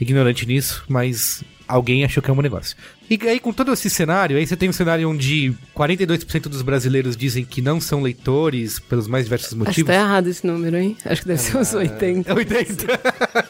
ignorante 0.00 0.46
nisso, 0.46 0.84
mas 0.88 1.44
alguém 1.68 2.04
achou 2.04 2.22
que 2.22 2.30
é 2.30 2.32
um 2.32 2.36
bom 2.36 2.42
negócio. 2.42 2.76
E 3.10 3.18
aí, 3.28 3.40
com 3.40 3.52
todo 3.52 3.72
esse 3.72 3.90
cenário, 3.90 4.36
aí 4.36 4.46
você 4.46 4.56
tem 4.56 4.68
um 4.68 4.72
cenário 4.72 5.10
onde 5.10 5.52
42% 5.76 6.42
dos 6.42 6.62
brasileiros 6.62 7.16
dizem 7.16 7.44
que 7.44 7.60
não 7.60 7.80
são 7.80 8.00
leitores 8.02 8.78
pelos 8.78 9.08
mais 9.08 9.24
diversos 9.24 9.48
Acho 9.48 9.54
que 9.56 9.58
motivos. 9.66 9.88
tá 9.88 9.94
errado 10.00 10.28
esse 10.28 10.46
número, 10.46 10.76
hein? 10.76 10.96
Acho 11.04 11.22
que 11.22 11.26
deve 11.26 11.40
ser 11.40 11.56
uns 11.56 11.74
80. 11.74 12.30
É 12.30 12.34
80. 12.34 12.98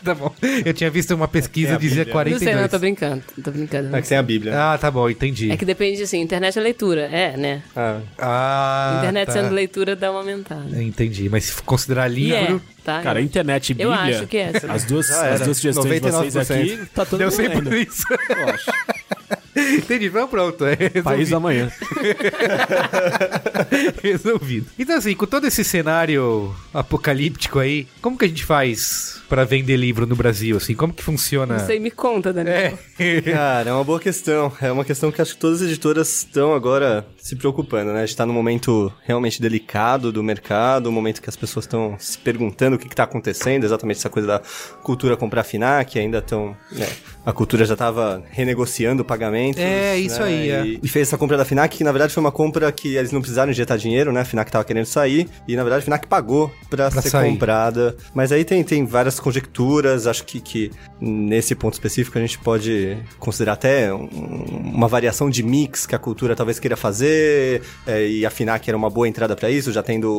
tá 0.03 0.15
bom. 0.15 0.35
Eu 0.65 0.73
tinha 0.73 0.89
visto 0.91 1.15
uma 1.15 1.29
pesquisa 1.29 1.73
É 1.73 1.75
a 1.75 1.77
que 1.77 1.83
dizia 1.83 2.05
Bíblia. 2.07 2.13
42. 2.15 2.41
Não 2.43 2.53
sei, 2.53 2.63
não, 2.63 2.69
tô 2.71 2.79
brincando. 2.79 3.23
Tô 3.45 3.51
brincando. 3.51 3.95
É 3.97 4.01
que 4.01 4.09
tem 4.09 4.17
a 4.17 4.23
Bíblia. 4.23 4.59
Ah, 4.59 4.79
tá 4.79 4.91
bom, 4.91 5.11
entendi. 5.11 5.51
É 5.51 5.57
que 5.59 5.67
depende, 5.67 6.03
assim, 6.03 6.21
internet 6.23 6.59
é 6.59 6.63
leitura. 6.63 7.03
É, 7.03 7.37
né? 7.37 7.63
Ah, 7.77 8.01
Ah, 8.19 8.95
internet 9.01 9.27
tá. 9.27 9.33
sendo 9.35 9.53
leitura 9.55 9.95
dá 9.95 10.11
uma 10.11 10.21
aumentada. 10.21 10.83
Entendi, 10.83 11.29
mas 11.29 11.45
se 11.45 11.63
considerar 11.63 12.11
E 12.11 12.33
é, 12.33 12.41
livro... 12.45 12.63
tá? 12.83 13.03
Cara, 13.03 13.21
internet 13.21 13.71
e 13.71 13.83
Eu 13.83 13.91
Bíblia. 13.91 14.17
acho 14.17 14.27
que 14.27 14.39
é. 14.39 14.53
As 14.71 14.85
duas, 14.85 15.07
Já 15.07 15.35
as 15.35 15.41
duas 15.43 15.57
sugestões 15.59 16.01
de 16.01 16.11
vocês 16.11 16.35
99%. 16.49 16.63
aqui, 16.81 16.87
tá 16.95 17.05
todo 17.05 17.19
Deu 17.19 17.29
mundo 17.29 17.37
sempre 17.37 17.61
lendo. 17.61 17.77
isso. 17.77 18.05
Eu 18.11 18.49
acho. 18.49 18.71
Entendi, 19.57 20.07
então 20.07 20.29
pronto. 20.29 20.65
É 20.65 20.75
resolvido. 20.75 21.05
País 21.05 21.33
amanhã. 21.33 21.71
resolvido. 24.03 24.67
Então 24.79 24.97
assim, 24.97 25.15
com 25.15 25.27
todo 25.27 25.47
esse 25.47 25.65
cenário 25.65 26.55
apocalíptico 26.73 27.59
aí, 27.59 27.87
como 28.01 28.17
que 28.17 28.25
a 28.25 28.29
gente 28.29 28.45
faz 28.45 29.21
pra 29.29 29.45
vender 29.45 29.77
livro 29.77 30.07
no 30.07 30.17
Brasil, 30.17 30.57
assim? 30.57 30.75
Como 30.75 30.93
que 30.93 31.03
funciona? 31.03 31.59
Não 31.59 31.67
sei, 31.67 31.79
me 31.79 31.91
conta, 31.91 32.33
Daniel. 32.33 32.77
É. 32.99 33.21
Cara, 33.23 33.71
é 33.71 33.73
uma 33.73 33.85
boa 33.85 34.01
questão. 34.01 34.53
É 34.61 34.73
uma 34.73 34.85
questão 34.85 35.13
que 35.13 35.23
acho 35.23 35.35
que 35.35 35.41
todas 35.41 35.63
as 35.63 35.69
editoras 35.69 36.09
estão 36.09 36.53
agora 36.53 37.07
se 37.17 37.37
preocupando, 37.37 37.93
né? 37.93 38.03
A 38.03 38.07
gente 38.07 38.17
tá 38.17 38.27
num 38.27 38.33
momento 38.33 38.93
realmente 39.05 39.41
delicado 39.41 40.11
do 40.11 40.23
mercado, 40.23 40.89
um 40.89 40.93
momento 40.93 41.23
que 41.23 41.29
as 41.29 41.37
pessoas 41.37 41.65
estão 41.65 41.97
se 41.99 42.19
perguntando 42.19 42.75
o 42.77 42.79
que, 42.79 42.89
que 42.89 42.97
tá 42.97 43.05
acontecendo, 43.05 43.65
exatamente 43.65 43.99
essa 43.99 44.11
coisa 44.11 44.27
da 44.27 44.43
cultura 44.83 45.17
comprar 45.17 45.45
FINAC, 45.45 45.99
ainda 45.99 46.19
estão. 46.19 46.57
Né? 46.73 46.89
A 47.25 47.33
cultura 47.33 47.65
já 47.65 47.77
tava 47.77 48.25
renegociando 48.31 49.05
pagamentos. 49.21 49.61
É, 49.61 49.97
isso 49.99 50.21
né? 50.21 50.27
aí, 50.27 50.51
é. 50.51 50.65
E, 50.65 50.81
e 50.83 50.89
fez 50.89 51.09
essa 51.09 51.19
compra 51.19 51.37
da 51.37 51.45
FINAC, 51.45 51.77
que 51.79 51.85
na 51.85 51.93
verdade 51.93 52.13
foi 52.15 52.21
uma 52.23 52.33
compra 52.33 52.73
que 52.73 52.97
eles 52.97 53.13
não 53.13 53.21
precisaram 53.21 53.51
injetar 53.51 53.77
dinheiro, 53.77 54.11
né? 54.13 54.21
A 54.21 54.25
FINAC 54.25 54.51
tava 54.51 54.65
querendo 54.65 54.87
sair, 54.87 55.29
e 55.47 55.55
na 55.55 55.63
verdade 55.63 55.83
a 55.83 55.85
FINAC 55.85 56.07
pagou 56.07 56.51
pra, 56.71 56.91
Pra 56.91 57.03
ser 57.03 57.11
sair. 57.11 57.31
comprada. 57.31 57.95
Mas 58.15 58.33
aí 58.33 58.45
tem, 58.45 58.65
tem 58.65 58.85
várias 58.87 59.21
conjecturas, 59.21 60.07
acho 60.07 60.25
que, 60.25 60.41
que 60.41 60.71
nesse 61.01 61.55
ponto 61.55 61.75
específico 61.75 62.17
a 62.17 62.21
gente 62.21 62.39
pode 62.39 62.97
considerar 63.19 63.53
até 63.53 63.93
um- 63.93 64.09
uma 64.75 64.89
variação 64.89 65.29
de 65.29 65.43
mix 65.43 65.87
que 65.87 65.95
a 65.95 65.99
cultura 65.99 66.35
talvez 66.35 66.59
queira 66.59 66.77
fazer, 66.77 67.63
é, 67.87 68.07
e 68.07 68.25
a 68.25 68.31
FINAC 68.31 68.69
era 68.69 68.77
uma 68.77 68.89
boa 68.91 69.07
entrada 69.09 69.37
para 69.37 69.51
isso, 69.51 69.71
já 69.73 69.83
tendo 69.83 70.11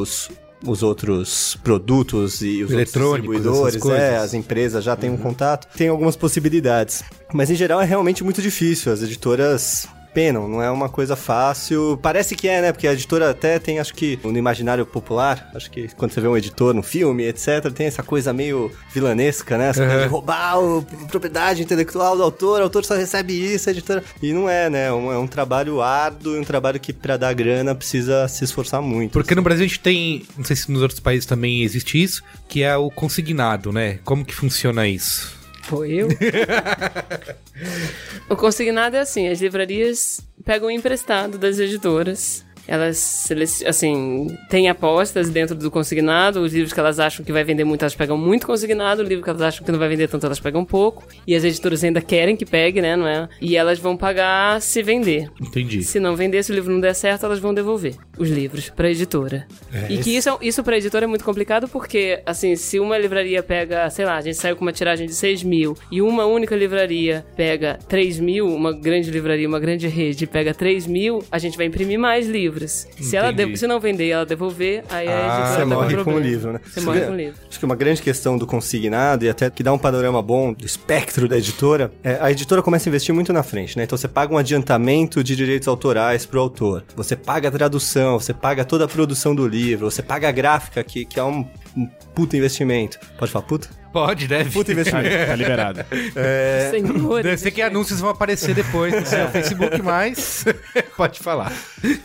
os, 0.00 0.30
os 0.64 0.82
outros 0.82 1.56
produtos 1.62 2.40
e 2.42 2.62
os 2.62 2.70
distribuidores, 2.70 3.84
é, 3.86 4.16
as 4.16 4.34
empresas 4.34 4.82
já 4.84 4.96
têm 4.96 5.10
um 5.10 5.16
contato, 5.16 5.68
tem 5.76 5.88
algumas 5.88 6.16
possibilidades. 6.16 7.02
Mas 7.32 7.50
em 7.50 7.54
geral 7.54 7.80
é 7.80 7.84
realmente 7.84 8.24
muito 8.24 8.40
difícil, 8.40 8.92
as 8.92 9.02
editoras 9.02 9.86
penam, 10.16 10.48
não 10.48 10.62
é 10.62 10.70
uma 10.70 10.88
coisa 10.88 11.14
fácil. 11.14 11.98
Parece 12.00 12.34
que 12.34 12.48
é, 12.48 12.62
né? 12.62 12.72
Porque 12.72 12.88
a 12.88 12.92
editora 12.94 13.28
até 13.30 13.58
tem, 13.58 13.78
acho 13.78 13.92
que, 13.92 14.18
no 14.24 14.38
imaginário 14.38 14.86
popular, 14.86 15.50
acho 15.54 15.70
que 15.70 15.88
quando 15.94 16.12
você 16.12 16.22
vê 16.22 16.26
um 16.28 16.34
editor 16.36 16.72
no 16.72 16.82
filme, 16.82 17.24
etc., 17.24 17.70
tem 17.70 17.86
essa 17.86 18.02
coisa 18.02 18.32
meio 18.32 18.72
vilanesca, 18.94 19.58
né? 19.58 19.68
Essa 19.68 19.84
coisa 19.86 20.02
de 20.04 20.08
roubar 20.08 20.58
o- 20.58 20.86
a 21.02 21.06
propriedade 21.06 21.62
intelectual 21.62 22.16
do 22.16 22.22
autor, 22.22 22.60
o 22.60 22.62
autor 22.64 22.82
só 22.86 22.94
recebe 22.94 23.34
isso, 23.34 23.68
a 23.68 23.72
editora. 23.72 24.02
E 24.22 24.32
não 24.32 24.48
é, 24.48 24.70
né? 24.70 24.86
É 24.86 24.92
um, 24.92 25.12
é 25.12 25.18
um 25.18 25.26
trabalho 25.26 25.82
árduo 25.82 26.34
e 26.34 26.38
um 26.38 26.44
trabalho 26.44 26.80
que, 26.80 26.94
pra 26.94 27.18
dar 27.18 27.34
grana, 27.34 27.74
precisa 27.74 28.26
se 28.26 28.42
esforçar 28.42 28.80
muito. 28.80 29.12
Porque 29.12 29.34
no 29.34 29.42
Brasil 29.42 29.66
a 29.66 29.68
gente 29.68 29.80
tem, 29.80 30.24
não 30.38 30.44
sei 30.46 30.56
se 30.56 30.72
nos 30.72 30.80
outros 30.80 30.98
países 31.00 31.26
também 31.26 31.62
existe 31.62 32.02
isso, 32.02 32.22
que 32.48 32.62
é 32.62 32.74
o 32.74 32.90
consignado, 32.90 33.70
né? 33.70 33.98
Como 34.02 34.24
que 34.24 34.34
funciona 34.34 34.88
isso? 34.88 35.36
Foi 35.66 35.92
eu? 35.92 36.06
o 38.30 38.36
consignado 38.36 38.94
é 38.94 39.00
assim, 39.00 39.26
as 39.26 39.40
livrarias 39.40 40.20
pegam 40.44 40.70
emprestado 40.70 41.38
das 41.38 41.58
editoras 41.58 42.45
elas, 42.68 43.28
assim, 43.66 44.36
têm 44.48 44.68
apostas 44.68 45.28
dentro 45.30 45.54
do 45.54 45.70
consignado. 45.70 46.40
Os 46.40 46.52
livros 46.52 46.72
que 46.72 46.80
elas 46.80 46.98
acham 46.98 47.24
que 47.24 47.32
vai 47.32 47.44
vender 47.44 47.64
muito, 47.64 47.82
elas 47.82 47.94
pegam 47.94 48.16
muito 48.16 48.46
consignado. 48.46 49.02
O 49.02 49.04
livro 49.04 49.22
que 49.24 49.30
elas 49.30 49.42
acham 49.42 49.64
que 49.64 49.72
não 49.72 49.78
vai 49.78 49.88
vender 49.88 50.08
tanto, 50.08 50.26
elas 50.26 50.40
pegam 50.40 50.64
pouco. 50.64 51.04
E 51.26 51.34
as 51.34 51.44
editoras 51.44 51.82
ainda 51.84 52.00
querem 52.00 52.36
que 52.36 52.44
pegue, 52.44 52.80
né, 52.80 52.96
não 52.96 53.06
é? 53.06 53.28
E 53.40 53.56
elas 53.56 53.78
vão 53.78 53.96
pagar 53.96 54.60
se 54.60 54.82
vender. 54.82 55.28
Entendi. 55.40 55.82
Se 55.82 55.98
não 56.00 56.16
vender, 56.16 56.42
se 56.42 56.52
o 56.52 56.54
livro 56.54 56.72
não 56.72 56.80
der 56.80 56.94
certo, 56.94 57.26
elas 57.26 57.38
vão 57.38 57.52
devolver 57.54 57.94
os 58.18 58.28
livros 58.30 58.70
pra 58.70 58.90
editora. 58.90 59.46
e 59.90 59.98
que 59.98 60.16
isso, 60.16 60.28
é- 60.28 60.36
isso 60.42 60.62
pra 60.64 60.76
editora 60.78 61.04
é 61.04 61.08
muito 61.08 61.24
complicado 61.24 61.68
porque, 61.68 62.20
assim, 62.24 62.56
se 62.56 62.78
uma 62.80 62.96
livraria 62.98 63.42
pega, 63.42 63.88
sei 63.90 64.04
lá, 64.04 64.16
a 64.16 64.20
gente 64.20 64.36
saiu 64.36 64.56
com 64.56 64.64
uma 64.64 64.72
tiragem 64.72 65.06
de 65.06 65.14
6 65.14 65.42
mil 65.42 65.76
e 65.92 66.00
uma 66.00 66.24
única 66.26 66.56
livraria 66.56 67.24
pega 67.36 67.78
3 67.88 68.18
mil, 68.18 68.46
uma 68.46 68.72
grande 68.72 69.10
livraria, 69.10 69.46
uma 69.48 69.60
grande 69.60 69.86
rede 69.86 70.26
pega 70.26 70.54
3 70.54 70.86
mil, 70.86 71.22
a 71.30 71.38
gente 71.38 71.56
vai 71.56 71.66
imprimir 71.66 71.98
mais 71.98 72.26
livros. 72.26 72.55
Se, 72.66 73.16
ela 73.16 73.30
de- 73.32 73.56
se 73.56 73.66
não 73.66 73.78
vender 73.78 74.06
e 74.06 74.10
ela 74.10 74.24
devolver, 74.24 74.82
aí 74.88 75.06
a 75.08 75.12
Ah, 75.12 75.38
editora 75.40 75.56
Você 75.58 75.64
morre 75.74 76.04
com 76.04 76.14
o 76.14 76.18
livro, 76.18 76.52
né? 76.52 76.60
Você 76.64 76.80
morre 76.80 77.00
com 77.02 77.12
o 77.12 77.16
livro. 77.16 77.34
Acho 77.48 77.58
que 77.58 77.64
uma 77.64 77.76
grande 77.76 78.00
questão 78.02 78.38
do 78.38 78.46
consignado 78.46 79.24
e 79.24 79.28
até 79.28 79.50
que 79.50 79.62
dá 79.62 79.72
um 79.72 79.78
panorama 79.78 80.22
bom 80.22 80.52
do 80.52 80.64
espectro 80.64 81.28
da 81.28 81.36
editora, 81.36 81.92
é, 82.02 82.18
a 82.20 82.30
editora 82.30 82.62
começa 82.62 82.88
a 82.88 82.90
investir 82.90 83.14
muito 83.14 83.32
na 83.32 83.42
frente, 83.42 83.76
né? 83.76 83.84
Então 83.84 83.96
você 83.98 84.08
paga 84.08 84.32
um 84.34 84.38
adiantamento 84.38 85.22
de 85.22 85.36
direitos 85.36 85.68
autorais 85.68 86.24
pro 86.26 86.40
autor, 86.40 86.84
você 86.96 87.14
paga 87.16 87.48
a 87.48 87.50
tradução, 87.50 88.18
você 88.18 88.32
paga 88.34 88.64
toda 88.64 88.84
a 88.84 88.88
produção 88.88 89.34
do 89.34 89.46
livro, 89.46 89.90
você 89.90 90.02
paga 90.02 90.28
a 90.28 90.32
gráfica, 90.32 90.82
que, 90.82 91.04
que 91.04 91.18
é 91.20 91.24
um, 91.24 91.46
um 91.76 91.86
puta 92.14 92.36
investimento. 92.36 92.98
Pode 93.18 93.30
falar 93.30 93.44
puta? 93.44 93.68
Pode, 93.96 94.28
deve. 94.28 94.50
Puta 94.50 94.66
Tá, 94.66 94.72
investimento. 94.72 95.26
tá 95.26 95.34
liberado. 95.34 95.84
É, 96.14 96.68
Senhores, 96.70 97.24
Deve 97.24 97.36
ser 97.38 97.50
que 97.50 97.62
anúncios 97.62 97.98
vão 97.98 98.10
aparecer 98.10 98.54
depois 98.54 98.92
no 98.92 99.06
seu 99.06 99.26
Facebook, 99.28 99.80
mas 99.82 100.44
pode 100.96 101.20
falar. 101.20 101.50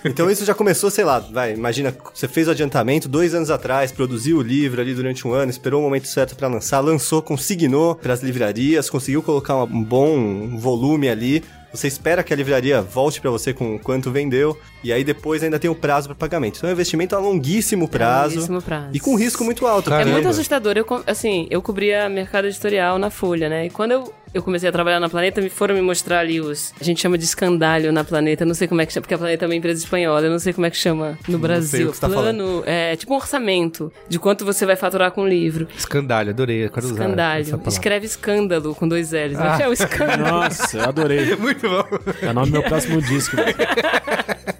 Então 0.05 0.29
isso 0.29 0.45
já 0.45 0.53
começou, 0.53 0.89
sei 0.89 1.03
lá, 1.03 1.19
vai, 1.19 1.53
imagina, 1.53 1.93
você 2.13 2.27
fez 2.27 2.47
o 2.47 2.51
adiantamento 2.51 3.09
dois 3.09 3.33
anos 3.33 3.49
atrás, 3.49 3.91
produziu 3.91 4.37
o 4.37 4.41
livro 4.41 4.79
ali 4.79 4.93
durante 4.93 5.27
um 5.27 5.33
ano, 5.33 5.51
esperou 5.51 5.81
o 5.81 5.83
momento 5.83 6.07
certo 6.07 6.35
pra 6.35 6.47
lançar, 6.47 6.79
lançou, 6.79 7.21
consignou 7.21 7.95
pras 7.95 8.21
livrarias, 8.23 8.89
conseguiu 8.89 9.21
colocar 9.21 9.55
um 9.63 9.83
bom 9.83 10.57
volume 10.57 11.09
ali. 11.09 11.43
Você 11.73 11.87
espera 11.87 12.23
que 12.23 12.33
a 12.33 12.35
livraria 12.35 12.81
volte 12.81 13.21
pra 13.21 13.29
você 13.31 13.53
com 13.53 13.79
quanto 13.79 14.11
vendeu, 14.11 14.59
e 14.83 14.91
aí 14.91 15.03
depois 15.03 15.41
ainda 15.41 15.57
tem 15.57 15.69
o 15.69 15.75
prazo 15.75 16.09
para 16.09 16.15
pagamento. 16.15 16.57
Então 16.57 16.69
é 16.69 16.71
um 16.71 16.75
investimento 16.75 17.15
a 17.15 17.19
longuíssimo 17.19 17.87
prazo, 17.87 18.35
longuíssimo 18.35 18.61
prazo. 18.61 18.89
e 18.93 18.99
com 18.99 19.15
risco 19.15 19.43
muito 19.43 19.65
alto. 19.65 19.87
É 19.89 19.91
Caramba. 19.91 20.11
muito 20.11 20.27
assustador. 20.27 20.77
Eu, 20.77 20.85
assim, 21.07 21.47
eu 21.49 21.61
cobria 21.61 22.09
mercado 22.09 22.45
editorial 22.47 22.99
na 22.99 23.09
Folha, 23.09 23.47
né? 23.47 23.65
E 23.67 23.69
quando 23.69 23.91
eu, 23.91 24.13
eu 24.33 24.41
comecei 24.41 24.67
a 24.69 24.71
trabalhar 24.71 24.99
na 24.99 25.09
Planeta, 25.09 25.41
me 25.41 25.49
foram 25.49 25.75
me 25.75 25.81
mostrar 25.81 26.19
ali 26.19 26.39
os... 26.39 26.73
A 26.79 26.83
gente 26.83 27.01
chama 27.01 27.17
de 27.17 27.25
escandalho 27.25 27.91
na 27.91 28.03
Planeta. 28.03 28.45
Não 28.45 28.53
sei 28.53 28.67
como 28.67 28.81
é 28.81 28.85
que 28.85 28.93
chama, 28.93 29.01
porque 29.01 29.13
a 29.13 29.17
Planeta 29.17 29.45
é 29.45 29.47
uma 29.47 29.55
empresa 29.55 29.83
espanhola. 29.83 30.21
Eu 30.25 30.31
não 30.31 30.39
sei 30.39 30.53
como 30.53 30.65
é 30.65 30.69
que 30.69 30.77
chama 30.77 31.17
no 31.27 31.33
sei 31.33 31.37
Brasil. 31.37 31.87
o 31.87 31.91
que 31.91 31.97
você 31.97 32.01
tá 32.01 32.07
Plano, 32.09 32.63
é 32.65 32.95
tipo 32.95 33.13
um 33.13 33.17
orçamento 33.17 33.91
de 34.07 34.17
quanto 34.19 34.45
você 34.45 34.65
vai 34.65 34.75
faturar 34.75 35.11
com 35.11 35.23
o 35.23 35.27
livro. 35.27 35.67
Escandalho, 35.77 36.29
adorei. 36.29 36.65
Eu 36.65 36.69
quero 36.69 36.85
Escandalho. 36.87 37.61
Escreve 37.67 38.05
escândalo 38.05 38.73
com 38.75 38.87
dois 38.87 39.11
L's. 39.11 39.37
Ah. 39.37 39.59
É 39.61 39.67
o 39.67 39.73
escândalo. 39.73 40.23
Nossa, 40.23 40.77
eu 40.77 40.83
adorei. 40.83 41.35
Muito 41.37 41.67
bom. 41.69 41.83
É 42.21 42.29
o 42.29 42.33
nome 42.33 42.47
do 42.47 42.53
meu 42.53 42.63
próximo 42.63 43.01
disco. 43.01 43.35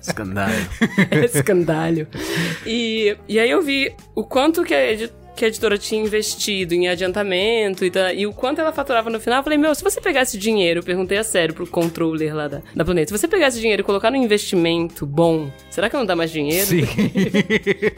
Escandalho. 0.01 0.67
escandalho. 1.34 2.07
E, 2.65 3.15
e 3.27 3.39
aí 3.39 3.49
eu 3.49 3.62
vi 3.62 3.93
o 4.15 4.23
quanto 4.23 4.63
que 4.63 4.73
a, 4.73 4.91
edi- 4.91 5.12
que 5.36 5.46
a 5.46 5.48
editora 5.48 5.78
tinha 5.78 6.02
investido 6.02 6.74
em 6.74 6.88
adiantamento 6.88 7.84
e, 7.86 7.89
tá- 7.91 8.13
e 8.13 8.28
o 8.28 8.34
quanto 8.34 8.60
ela 8.62 8.72
faturava 8.72 9.10
no 9.10 9.20
final. 9.20 9.39
Eu 9.39 9.44
falei, 9.44 9.58
meu, 9.58 9.74
se 9.74 9.84
você 9.84 10.00
pegar 10.02 10.22
esse 10.22 10.38
dinheiro, 10.38 10.80
eu 10.80 10.84
perguntei 10.84 11.17
a 11.17 11.24
sério 11.24 11.54
pro 11.56 11.65
controller 11.65 12.36
lá 12.36 12.48
da, 12.48 12.62
da 12.76 12.84
Planeta, 12.86 13.08
se 13.15 13.17
você 13.20 13.28
pegar 13.28 13.48
esse 13.48 13.60
dinheiro 13.60 13.82
e 13.82 13.84
colocar 13.84 14.12
num 14.12 14.22
investimento 14.24 15.06
bom, 15.06 15.50
será 15.70 15.89
que 15.89 15.96
não 15.98 16.06
dá 16.06 16.15
mais 16.15 16.32
dinheiro? 16.32 16.65
Sim. 16.67 16.82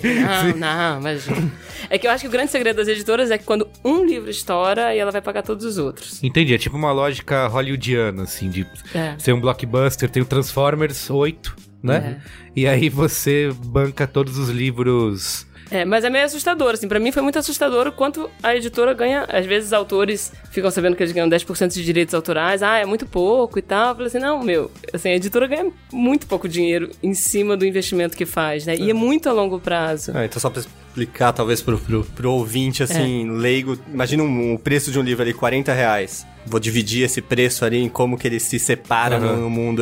Não, 0.03 0.57
não, 0.57 0.99
imagina. 0.99 1.51
É 1.89 1.97
que 1.97 2.07
eu 2.07 2.11
acho 2.11 2.21
que 2.23 2.27
o 2.27 2.31
grande 2.31 2.51
segredo 2.51 2.77
das 2.77 2.87
editoras 2.87 3.31
é 3.31 3.37
que 3.37 3.43
quando 3.43 3.67
um 3.83 4.05
livro 4.05 4.29
estoura, 4.29 4.95
e 4.95 4.99
ela 4.99 5.11
vai 5.11 5.21
pagar 5.21 5.41
todos 5.43 5.65
os 5.65 5.77
outros. 5.77 6.23
Entendi, 6.23 6.53
é 6.53 6.57
tipo 6.57 6.75
uma 6.77 6.91
lógica 6.91 7.47
hollywoodiana, 7.47 8.23
assim, 8.23 8.49
de 8.49 8.65
É. 8.93 9.15
ser 9.17 9.33
um 9.33 9.39
blockbuster, 9.41 10.09
tem 10.09 10.21
o 10.21 10.25
Transformers 10.25 11.09
8, 11.09 11.55
né? 11.81 12.21
E 12.55 12.67
aí 12.67 12.89
você 12.89 13.51
banca 13.65 14.05
todos 14.07 14.37
os 14.37 14.49
livros. 14.49 15.45
É, 15.73 15.83
mas 15.83 16.03
é 16.03 16.09
meio 16.09 16.23
assustador, 16.23 16.75
assim, 16.75 16.87
pra 16.87 16.99
mim 16.99 17.11
foi 17.11 17.23
muito 17.23 17.39
assustador 17.39 17.87
o 17.87 17.91
quanto 17.91 18.29
a 18.43 18.55
editora 18.55 18.93
ganha, 18.93 19.25
às 19.27 19.43
vezes 19.43 19.73
autores 19.73 20.31
ficam 20.51 20.69
sabendo 20.69 20.95
que 20.95 21.01
eles 21.01 21.11
ganham 21.11 21.27
10% 21.27 21.73
de 21.73 21.83
direitos 21.83 22.13
autorais, 22.13 22.61
ah, 22.61 22.77
é 22.77 22.85
muito 22.85 23.07
pouco 23.07 23.57
e 23.57 23.61
tal, 23.63 23.89
eu 23.89 23.95
falei 23.95 24.07
assim, 24.07 24.19
não, 24.19 24.43
meu, 24.43 24.69
assim, 24.93 25.09
a 25.09 25.15
editora 25.15 25.47
ganha 25.47 25.71
muito 25.91 26.27
pouco 26.27 26.47
dinheiro 26.47 26.91
em 27.01 27.15
cima 27.15 27.57
do 27.57 27.65
investimento 27.65 28.15
que 28.15 28.23
faz, 28.23 28.67
né, 28.67 28.75
e 28.75 28.91
é 28.91 28.93
muito 28.93 29.27
a 29.27 29.33
longo 29.33 29.59
prazo. 29.59 30.11
Ah, 30.13 30.23
então 30.23 30.39
só 30.39 30.47
pra 30.47 30.61
explicar, 30.61 31.33
talvez, 31.33 31.59
pro, 31.59 31.79
pro, 31.79 32.03
pro 32.03 32.31
ouvinte, 32.31 32.83
assim, 32.83 33.27
leigo, 33.31 33.75
imagina 33.91 34.21
um, 34.21 34.53
o 34.53 34.59
preço 34.59 34.91
de 34.91 34.99
um 34.99 35.01
livro 35.01 35.23
ali, 35.23 35.33
40 35.33 35.73
reais. 35.73 36.23
Vou 36.45 36.59
dividir 36.59 37.03
esse 37.05 37.21
preço 37.21 37.65
ali 37.65 37.77
em 37.77 37.89
como 37.89 38.17
que 38.17 38.27
ele 38.27 38.39
se 38.39 38.59
separa 38.59 39.15
Aham. 39.15 39.37
no, 39.37 39.41
no 39.43 39.49
mundo. 39.49 39.81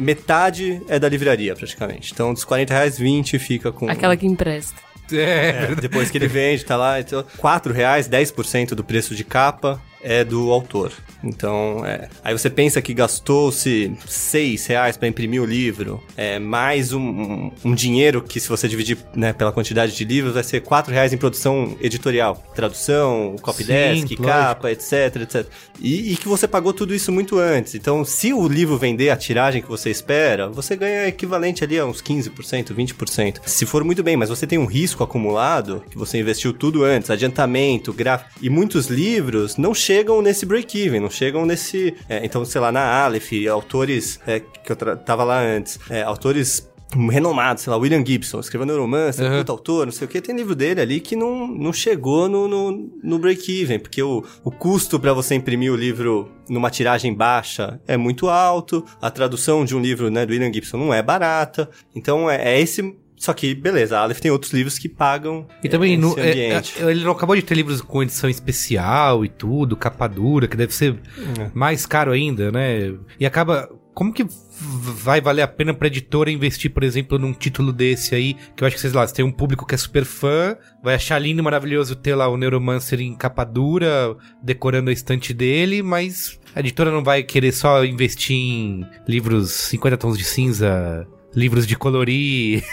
Metade 0.00 0.80
é 0.88 1.00
da 1.00 1.08
livraria, 1.08 1.52
praticamente. 1.54 2.12
Então, 2.12 2.32
dos 2.32 2.44
40 2.44 2.72
reais, 2.72 2.96
20 2.96 3.38
fica 3.40 3.72
com... 3.72 3.90
Aquela 3.90 4.16
que 4.16 4.24
empresta. 4.24 4.85
É, 5.12 5.68
É, 5.70 5.74
depois 5.80 6.10
que 6.10 6.18
ele 6.18 6.28
vende, 6.28 6.64
tá 6.64 6.76
lá. 6.76 7.00
Então, 7.00 7.24
4 7.38 7.72
reais, 7.72 8.08
10% 8.08 8.74
do 8.74 8.84
preço 8.84 9.14
de 9.14 9.24
capa 9.24 9.80
é 10.06 10.22
do 10.22 10.52
autor. 10.52 10.92
Então, 11.24 11.84
é, 11.84 12.08
aí 12.22 12.36
você 12.36 12.48
pensa 12.48 12.80
que 12.80 12.94
gastou-se 12.94 13.92
6 14.06 14.66
reais 14.66 14.96
para 14.96 15.08
imprimir 15.08 15.42
o 15.42 15.44
livro, 15.44 16.00
é, 16.16 16.38
mais 16.38 16.92
um, 16.92 17.00
um, 17.00 17.52
um 17.64 17.74
dinheiro 17.74 18.22
que 18.22 18.38
se 18.38 18.48
você 18.48 18.68
dividir 18.68 18.98
né, 19.14 19.32
pela 19.32 19.50
quantidade 19.50 19.96
de 19.96 20.04
livros, 20.04 20.34
vai 20.34 20.44
ser 20.44 20.60
4 20.60 20.92
reais 20.92 21.12
em 21.12 21.16
produção 21.16 21.76
editorial. 21.80 22.40
Tradução, 22.54 23.34
copy 23.42 23.64
Sim, 23.64 24.06
capa, 24.22 24.70
etc, 24.70 25.16
etc. 25.22 25.46
E, 25.80 26.12
e 26.12 26.16
que 26.16 26.28
você 26.28 26.46
pagou 26.46 26.72
tudo 26.72 26.94
isso 26.94 27.10
muito 27.10 27.38
antes. 27.38 27.74
Então, 27.74 28.04
se 28.04 28.32
o 28.32 28.46
livro 28.46 28.78
vender 28.78 29.10
a 29.10 29.16
tiragem 29.16 29.60
que 29.60 29.68
você 29.68 29.90
espera, 29.90 30.48
você 30.48 30.76
ganha 30.76 31.08
equivalente 31.08 31.64
ali 31.64 31.78
a 31.78 31.84
uns 31.84 32.00
15%, 32.00 32.72
20%. 32.72 33.40
Se 33.44 33.66
for 33.66 33.82
muito 33.82 34.04
bem, 34.04 34.16
mas 34.16 34.28
você 34.28 34.46
tem 34.46 34.58
um 34.58 34.66
risco 34.66 35.02
acumulado, 35.02 35.82
que 35.90 35.98
você 35.98 36.20
investiu 36.20 36.52
tudo 36.52 36.84
antes, 36.84 37.10
adiantamento, 37.10 37.92
gráfico. 37.92 38.30
E 38.40 38.48
muitos 38.48 38.86
livros 38.86 39.56
não 39.56 39.74
chegam 39.74 39.95
nesse 40.22 40.46
break-even, 40.46 41.00
não 41.00 41.10
chegam 41.10 41.46
nesse. 41.46 41.94
é, 42.08 42.24
então, 42.24 42.44
sei 42.44 42.60
lá, 42.60 42.70
na 42.70 43.04
Aleph, 43.04 43.32
autores 43.50 44.20
é, 44.26 44.40
que 44.40 44.72
eu 44.72 44.76
tava 44.76 45.24
lá 45.24 45.40
antes, 45.40 45.78
é, 45.90 46.02
autores 46.02 46.68
renomados, 47.10 47.64
sei 47.64 47.70
lá, 47.70 47.76
William 47.76 48.04
Gibson, 48.04 48.38
escreveu 48.38 48.66
Neuromancer, 48.66 49.30
Uhum. 49.30 49.38
puta 49.38 49.52
autor, 49.52 49.86
não 49.86 49.92
sei 49.92 50.06
o 50.06 50.08
que, 50.08 50.20
tem 50.20 50.36
livro 50.36 50.54
dele 50.54 50.80
ali 50.80 51.00
que 51.00 51.16
não, 51.16 51.46
não 51.46 51.72
chegou 51.72 52.28
no, 52.28 52.46
no, 52.46 52.90
no 53.02 53.18
break-even, 53.18 53.78
porque 53.78 54.02
o, 54.02 54.24
o 54.44 54.50
custo 54.50 54.98
para 54.98 55.12
você 55.12 55.34
imprimir 55.34 55.72
o 55.72 55.76
livro 55.76 56.30
numa 56.48 56.70
tiragem 56.70 57.12
baixa 57.12 57.80
é 57.88 57.96
muito 57.96 58.28
alto, 58.28 58.84
a 59.02 59.10
tradução 59.10 59.64
de 59.64 59.74
um 59.74 59.80
livro 59.80 60.10
né, 60.10 60.24
do 60.24 60.32
William 60.32 60.52
Gibson 60.52 60.76
não 60.76 60.94
é 60.94 61.02
barata, 61.02 61.68
então 61.94 62.30
é, 62.30 62.54
é 62.54 62.60
esse... 62.60 62.96
Só 63.16 63.32
que, 63.32 63.54
beleza, 63.54 63.98
a 63.98 64.02
Aleph 64.02 64.20
tem 64.20 64.30
outros 64.30 64.52
livros 64.52 64.78
que 64.78 64.88
pagam 64.88 65.46
E 65.64 65.68
também 65.68 65.94
é, 65.94 65.96
no- 65.96 66.18
é, 66.18 66.30
ambiente. 66.30 66.74
é, 66.78 66.90
ele 66.90 67.02
não 67.02 67.12
acabou 67.12 67.34
de 67.34 67.42
ter 67.42 67.54
livros 67.54 67.80
com 67.80 68.02
edição 68.02 68.28
especial 68.28 69.24
e 69.24 69.28
tudo, 69.28 69.74
capa 69.76 70.06
dura, 70.06 70.46
que 70.46 70.56
deve 70.56 70.74
ser 70.74 70.96
É. 71.40 71.50
mais 71.54 71.86
caro 71.86 72.12
ainda, 72.12 72.52
né? 72.52 72.92
E 73.18 73.24
acaba. 73.26 73.68
Como 73.94 74.12
que 74.12 74.26
vai 74.60 75.22
valer 75.22 75.40
a 75.40 75.48
pena 75.48 75.72
pra 75.72 75.86
editora 75.86 76.30
investir, 76.30 76.70
por 76.70 76.82
exemplo, 76.82 77.18
num 77.18 77.32
título 77.32 77.72
desse 77.72 78.14
aí? 78.14 78.36
Que 78.54 78.62
eu 78.62 78.66
acho 78.68 78.76
que, 78.76 78.82
sei 78.82 78.90
lá, 78.90 79.06
você 79.06 79.14
tem 79.14 79.24
um 79.24 79.32
público 79.32 79.64
que 79.66 79.74
é 79.74 79.78
super 79.78 80.04
fã, 80.04 80.54
vai 80.84 80.94
achar 80.96 81.18
lindo 81.18 81.40
e 81.40 81.42
maravilhoso 81.42 81.96
ter 81.96 82.14
lá 82.14 82.28
o 82.28 82.36
Neuromancer 82.36 83.00
em 83.00 83.14
capa 83.16 83.42
dura, 83.42 84.14
decorando 84.42 84.90
a 84.90 84.92
estante 84.92 85.32
dele, 85.32 85.82
mas 85.82 86.38
a 86.54 86.60
editora 86.60 86.90
não 86.90 87.02
vai 87.02 87.22
querer 87.22 87.52
só 87.52 87.82
investir 87.86 88.36
em 88.36 88.86
livros 89.08 89.50
50 89.52 89.96
tons 89.96 90.18
de 90.18 90.24
cinza. 90.24 91.08
Livros 91.36 91.66
de 91.66 91.76
colorir. 91.76 92.64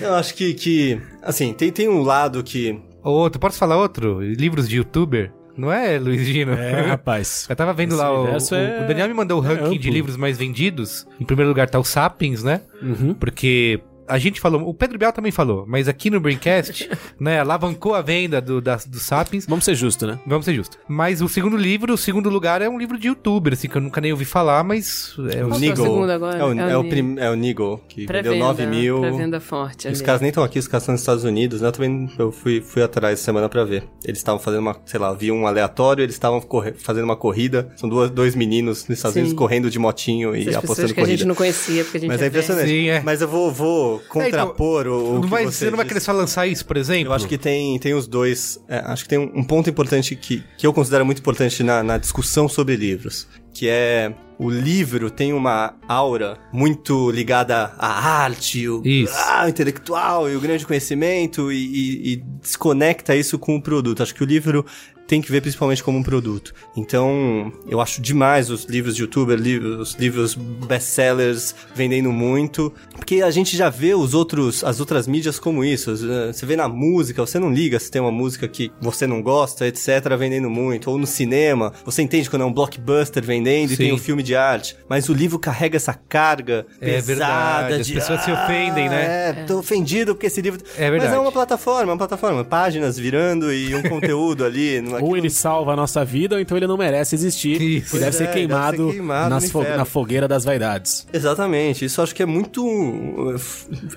Eu 0.00 0.14
acho 0.14 0.34
que, 0.34 0.52
que 0.54 1.00
assim, 1.22 1.52
tem, 1.54 1.72
tem 1.72 1.88
um 1.88 2.02
lado 2.02 2.42
que 2.44 2.78
Outro, 3.02 3.40
posso 3.40 3.58
falar 3.58 3.76
outro? 3.76 4.20
Livros 4.22 4.68
de 4.68 4.76
youtuber? 4.76 5.32
Não 5.56 5.72
é, 5.72 5.98
Luiz 5.98 6.20
Gino? 6.26 6.52
É, 6.52 6.82
rapaz. 6.82 7.46
Eu 7.50 7.54
tava 7.56 7.72
vendo 7.72 7.94
lá, 7.96 8.12
o, 8.12 8.24
o- 8.24 8.28
é- 8.54 8.84
o 8.84 8.88
Daniel 8.88 9.08
me 9.08 9.14
mandou 9.14 9.40
o 9.40 9.44
é 9.44 9.48
ranking 9.48 9.78
de 9.78 9.88
amplo. 9.88 9.90
livros 9.92 10.16
mais 10.16 10.36
vendidos. 10.36 11.06
Em 11.20 11.24
primeiro 11.24 11.48
lugar 11.48 11.68
tá 11.70 11.78
o 11.78 11.84
Sapiens, 11.84 12.42
né? 12.42 12.60
Uhum. 12.82 13.14
Porque 13.14 13.80
a 14.06 14.18
gente 14.18 14.40
falou, 14.40 14.68
o 14.68 14.74
Pedro 14.74 14.98
Bial 14.98 15.12
também 15.12 15.32
falou, 15.32 15.64
mas 15.66 15.88
aqui 15.88 16.10
no 16.10 16.20
Braincast, 16.20 16.90
né, 17.18 17.40
alavancou 17.40 17.94
a 17.94 18.02
venda 18.02 18.40
do, 18.40 18.60
da, 18.60 18.76
do 18.76 18.98
Sapiens. 18.98 19.46
Vamos 19.46 19.64
ser 19.64 19.74
justos, 19.74 20.06
né? 20.08 20.18
Vamos 20.26 20.44
ser 20.44 20.54
justos. 20.54 20.78
Mas 20.88 21.20
o 21.22 21.28
segundo 21.28 21.56
livro, 21.56 21.92
o 21.94 21.98
segundo 21.98 22.28
lugar 22.30 22.62
é 22.62 22.68
um 22.68 22.78
livro 22.78 22.98
de 22.98 23.08
youtuber, 23.08 23.52
assim, 23.52 23.68
que 23.68 23.76
eu 23.76 23.80
nunca 23.82 24.00
nem 24.00 24.12
ouvi 24.12 24.24
falar, 24.24 24.62
mas 24.64 25.14
é 25.18 25.22
O 25.22 25.28
que 25.28 25.36
é 25.36 25.44
o 25.44 25.58
Nigel. 25.58 26.10
agora? 26.10 26.38
É 26.38 26.44
o, 26.44 26.52
É 26.52 26.54
o 26.66 26.70
é 26.70 26.76
o, 26.78 26.82
Ni- 26.82 26.88
prim- 26.90 27.16
é 27.18 27.30
o 27.30 27.34
Nigel, 27.34 27.80
que 27.88 28.00
vendeu 28.06 28.22
Pré-venda, 28.22 28.44
9 28.44 28.66
mil. 28.66 29.00
Pré-venda 29.00 29.40
forte. 29.40 29.88
Os 29.88 30.00
caras 30.00 30.20
nem 30.20 30.28
estão 30.28 30.44
aqui, 30.44 30.58
os 30.58 30.68
caras 30.68 30.82
estão 30.82 30.92
nos 30.92 31.00
Estados 31.00 31.24
Unidos, 31.24 31.60
né? 31.60 31.68
Eu 31.68 31.72
também 31.72 32.10
eu 32.18 32.30
fui, 32.32 32.60
fui 32.60 32.82
atrás 32.82 33.14
essa 33.14 33.24
semana 33.24 33.48
pra 33.48 33.64
ver. 33.64 33.84
Eles 34.04 34.18
estavam 34.18 34.38
fazendo 34.40 34.60
uma, 34.60 34.76
sei 34.86 35.00
lá, 35.00 35.12
vi 35.12 35.30
um 35.32 35.46
aleatório, 35.46 36.02
eles 36.02 36.14
estavam 36.14 36.42
fazendo 36.78 37.04
uma 37.04 37.16
corrida. 37.16 37.72
São 37.76 37.88
duas, 37.88 38.10
dois 38.10 38.34
meninos 38.34 38.86
nos 38.88 38.98
Estados 38.98 39.14
Sim. 39.14 39.20
Unidos 39.20 39.38
correndo 39.38 39.70
de 39.70 39.78
motinho 39.78 40.34
e 40.36 40.42
Essas 40.42 40.56
apostando 40.56 40.92
que 40.94 41.00
a 41.00 41.04
gente 41.04 41.10
corrida. 41.10 41.24
não 41.28 41.34
conhecia, 41.34 41.84
porque 41.84 41.96
a 41.98 42.00
gente 42.00 42.08
Mas 42.08 42.16
é 42.20 42.28
velho. 42.28 42.30
impressionante. 42.30 42.68
Sim, 42.68 42.88
é. 42.88 43.00
Mas 43.02 43.20
eu 43.20 43.28
vou, 43.28 43.50
vou 43.52 43.93
contrapor 44.08 44.86
o, 44.86 45.16
o 45.16 45.20
não 45.20 45.28
vai, 45.28 45.44
você 45.44 45.52
você 45.64 45.70
não 45.70 45.76
vai 45.76 45.86
querer 45.86 46.00
só 46.00 46.12
lançar 46.12 46.46
isso, 46.46 46.64
por 46.66 46.76
exemplo? 46.76 47.08
Eu 47.08 47.12
acho 47.14 47.26
que 47.28 47.38
tem, 47.38 47.78
tem 47.78 47.94
os 47.94 48.06
dois. 48.06 48.60
é, 48.68 48.78
acho 48.86 49.02
que 49.04 49.08
tem 49.08 49.18
um, 49.18 49.30
um 49.34 49.44
ponto 49.44 49.68
importante 49.70 50.14
que, 50.16 50.42
que 50.58 50.66
eu 50.66 50.72
considero 50.72 51.04
muito 51.04 51.18
importante 51.18 51.62
na, 51.62 51.82
na 51.82 51.98
discussão 51.98 52.48
sobre 52.48 52.76
livros, 52.76 53.26
que 53.52 53.68
é 53.68 54.12
o 54.36 54.50
livro 54.50 55.10
tem 55.10 55.32
uma 55.32 55.74
aura 55.86 56.36
muito 56.52 57.08
ligada 57.12 57.72
à 57.78 57.86
arte, 58.24 58.68
o, 58.68 58.82
ah, 59.28 59.48
intelectual 59.48 60.28
e 60.28 60.34
o 60.34 60.40
grande 60.40 60.66
conhecimento 60.66 61.52
e, 61.52 61.56
e- 61.56 62.12
e 62.14 62.16
desconecta 62.42 63.14
isso 63.14 63.38
com 63.38 63.54
o 63.56 63.62
produto. 63.62 64.02
Acho 64.02 64.12
que 64.14 64.22
o 64.24 64.26
livro 64.26 64.66
tem 65.06 65.20
que 65.20 65.30
ver 65.30 65.40
principalmente 65.40 65.82
como 65.82 65.98
um 65.98 66.02
produto. 66.02 66.54
Então, 66.76 67.52
eu 67.68 67.80
acho 67.80 68.00
demais 68.00 68.50
os 68.50 68.64
livros 68.64 68.96
de 68.96 69.02
youtuber, 69.02 69.38
os 69.38 69.94
livros 69.94 70.34
best-sellers 70.34 71.54
vendendo 71.74 72.10
muito, 72.12 72.72
porque 72.94 73.22
a 73.22 73.30
gente 73.30 73.56
já 73.56 73.68
vê 73.68 73.94
os 73.94 74.14
outros, 74.14 74.64
as 74.64 74.80
outras 74.80 75.06
mídias 75.06 75.38
como 75.38 75.64
isso. 75.64 75.94
Você 75.96 76.46
vê 76.46 76.56
na 76.56 76.68
música, 76.68 77.24
você 77.24 77.38
não 77.38 77.52
liga 77.52 77.78
se 77.78 77.90
tem 77.90 78.00
uma 78.00 78.12
música 78.12 78.48
que 78.48 78.70
você 78.80 79.06
não 79.06 79.22
gosta, 79.22 79.66
etc, 79.66 80.16
vendendo 80.18 80.48
muito, 80.50 80.90
ou 80.90 80.98
no 80.98 81.06
cinema, 81.06 81.72
você 81.84 82.02
entende 82.02 82.30
quando 82.30 82.42
é 82.42 82.44
um 82.44 82.52
blockbuster 82.52 83.22
vendendo 83.22 83.72
e 83.72 83.76
Sim. 83.76 83.84
tem 83.84 83.92
um 83.92 83.98
filme 83.98 84.22
de 84.22 84.34
arte, 84.34 84.76
mas 84.88 85.08
o 85.08 85.12
livro 85.12 85.38
carrega 85.38 85.76
essa 85.76 85.94
carga 85.94 86.66
É 86.80 87.00
pesada 87.00 87.04
verdade, 87.04 87.80
as 87.80 87.86
de, 87.86 87.94
pessoas 87.94 88.20
se 88.22 88.30
ofendem, 88.30 88.88
né? 88.88 89.30
É, 89.30 89.44
tô 89.46 89.58
ofendido 89.58 90.14
porque 90.14 90.26
esse 90.26 90.40
livro 90.40 90.60
É 90.76 90.90
verdade. 90.90 91.10
Mas 91.10 91.12
é 91.12 91.18
uma 91.18 91.32
plataforma, 91.32 91.90
é 91.90 91.92
uma 91.92 91.98
plataforma, 91.98 92.44
páginas 92.44 92.98
virando 92.98 93.52
e 93.52 93.74
um 93.74 93.82
conteúdo 93.88 94.44
ali, 94.44 94.80
não- 95.00 95.06
Ou 95.08 95.16
ele 95.16 95.30
salva 95.30 95.72
a 95.72 95.76
nossa 95.76 96.04
vida, 96.04 96.36
ou 96.36 96.40
então 96.40 96.56
ele 96.56 96.66
não 96.66 96.76
merece 96.76 97.14
existir. 97.14 97.60
Isso. 97.60 97.96
E 97.96 97.98
deve 98.00 98.04
Pois 98.10 98.14
ser 98.16 98.24
é, 98.24 98.32
queimado, 98.32 98.76
deve 98.76 98.88
ser 98.90 98.96
queimado 98.98 99.40
fo- 99.48 99.60
inferno. 99.60 99.76
na 99.78 99.84
fogueira 99.84 100.28
das 100.28 100.44
vaidades. 100.44 101.06
Exatamente, 101.12 101.84
isso 101.84 102.00
acho 102.02 102.14
que 102.14 102.22
é 102.22 102.26
muito. 102.26 103.34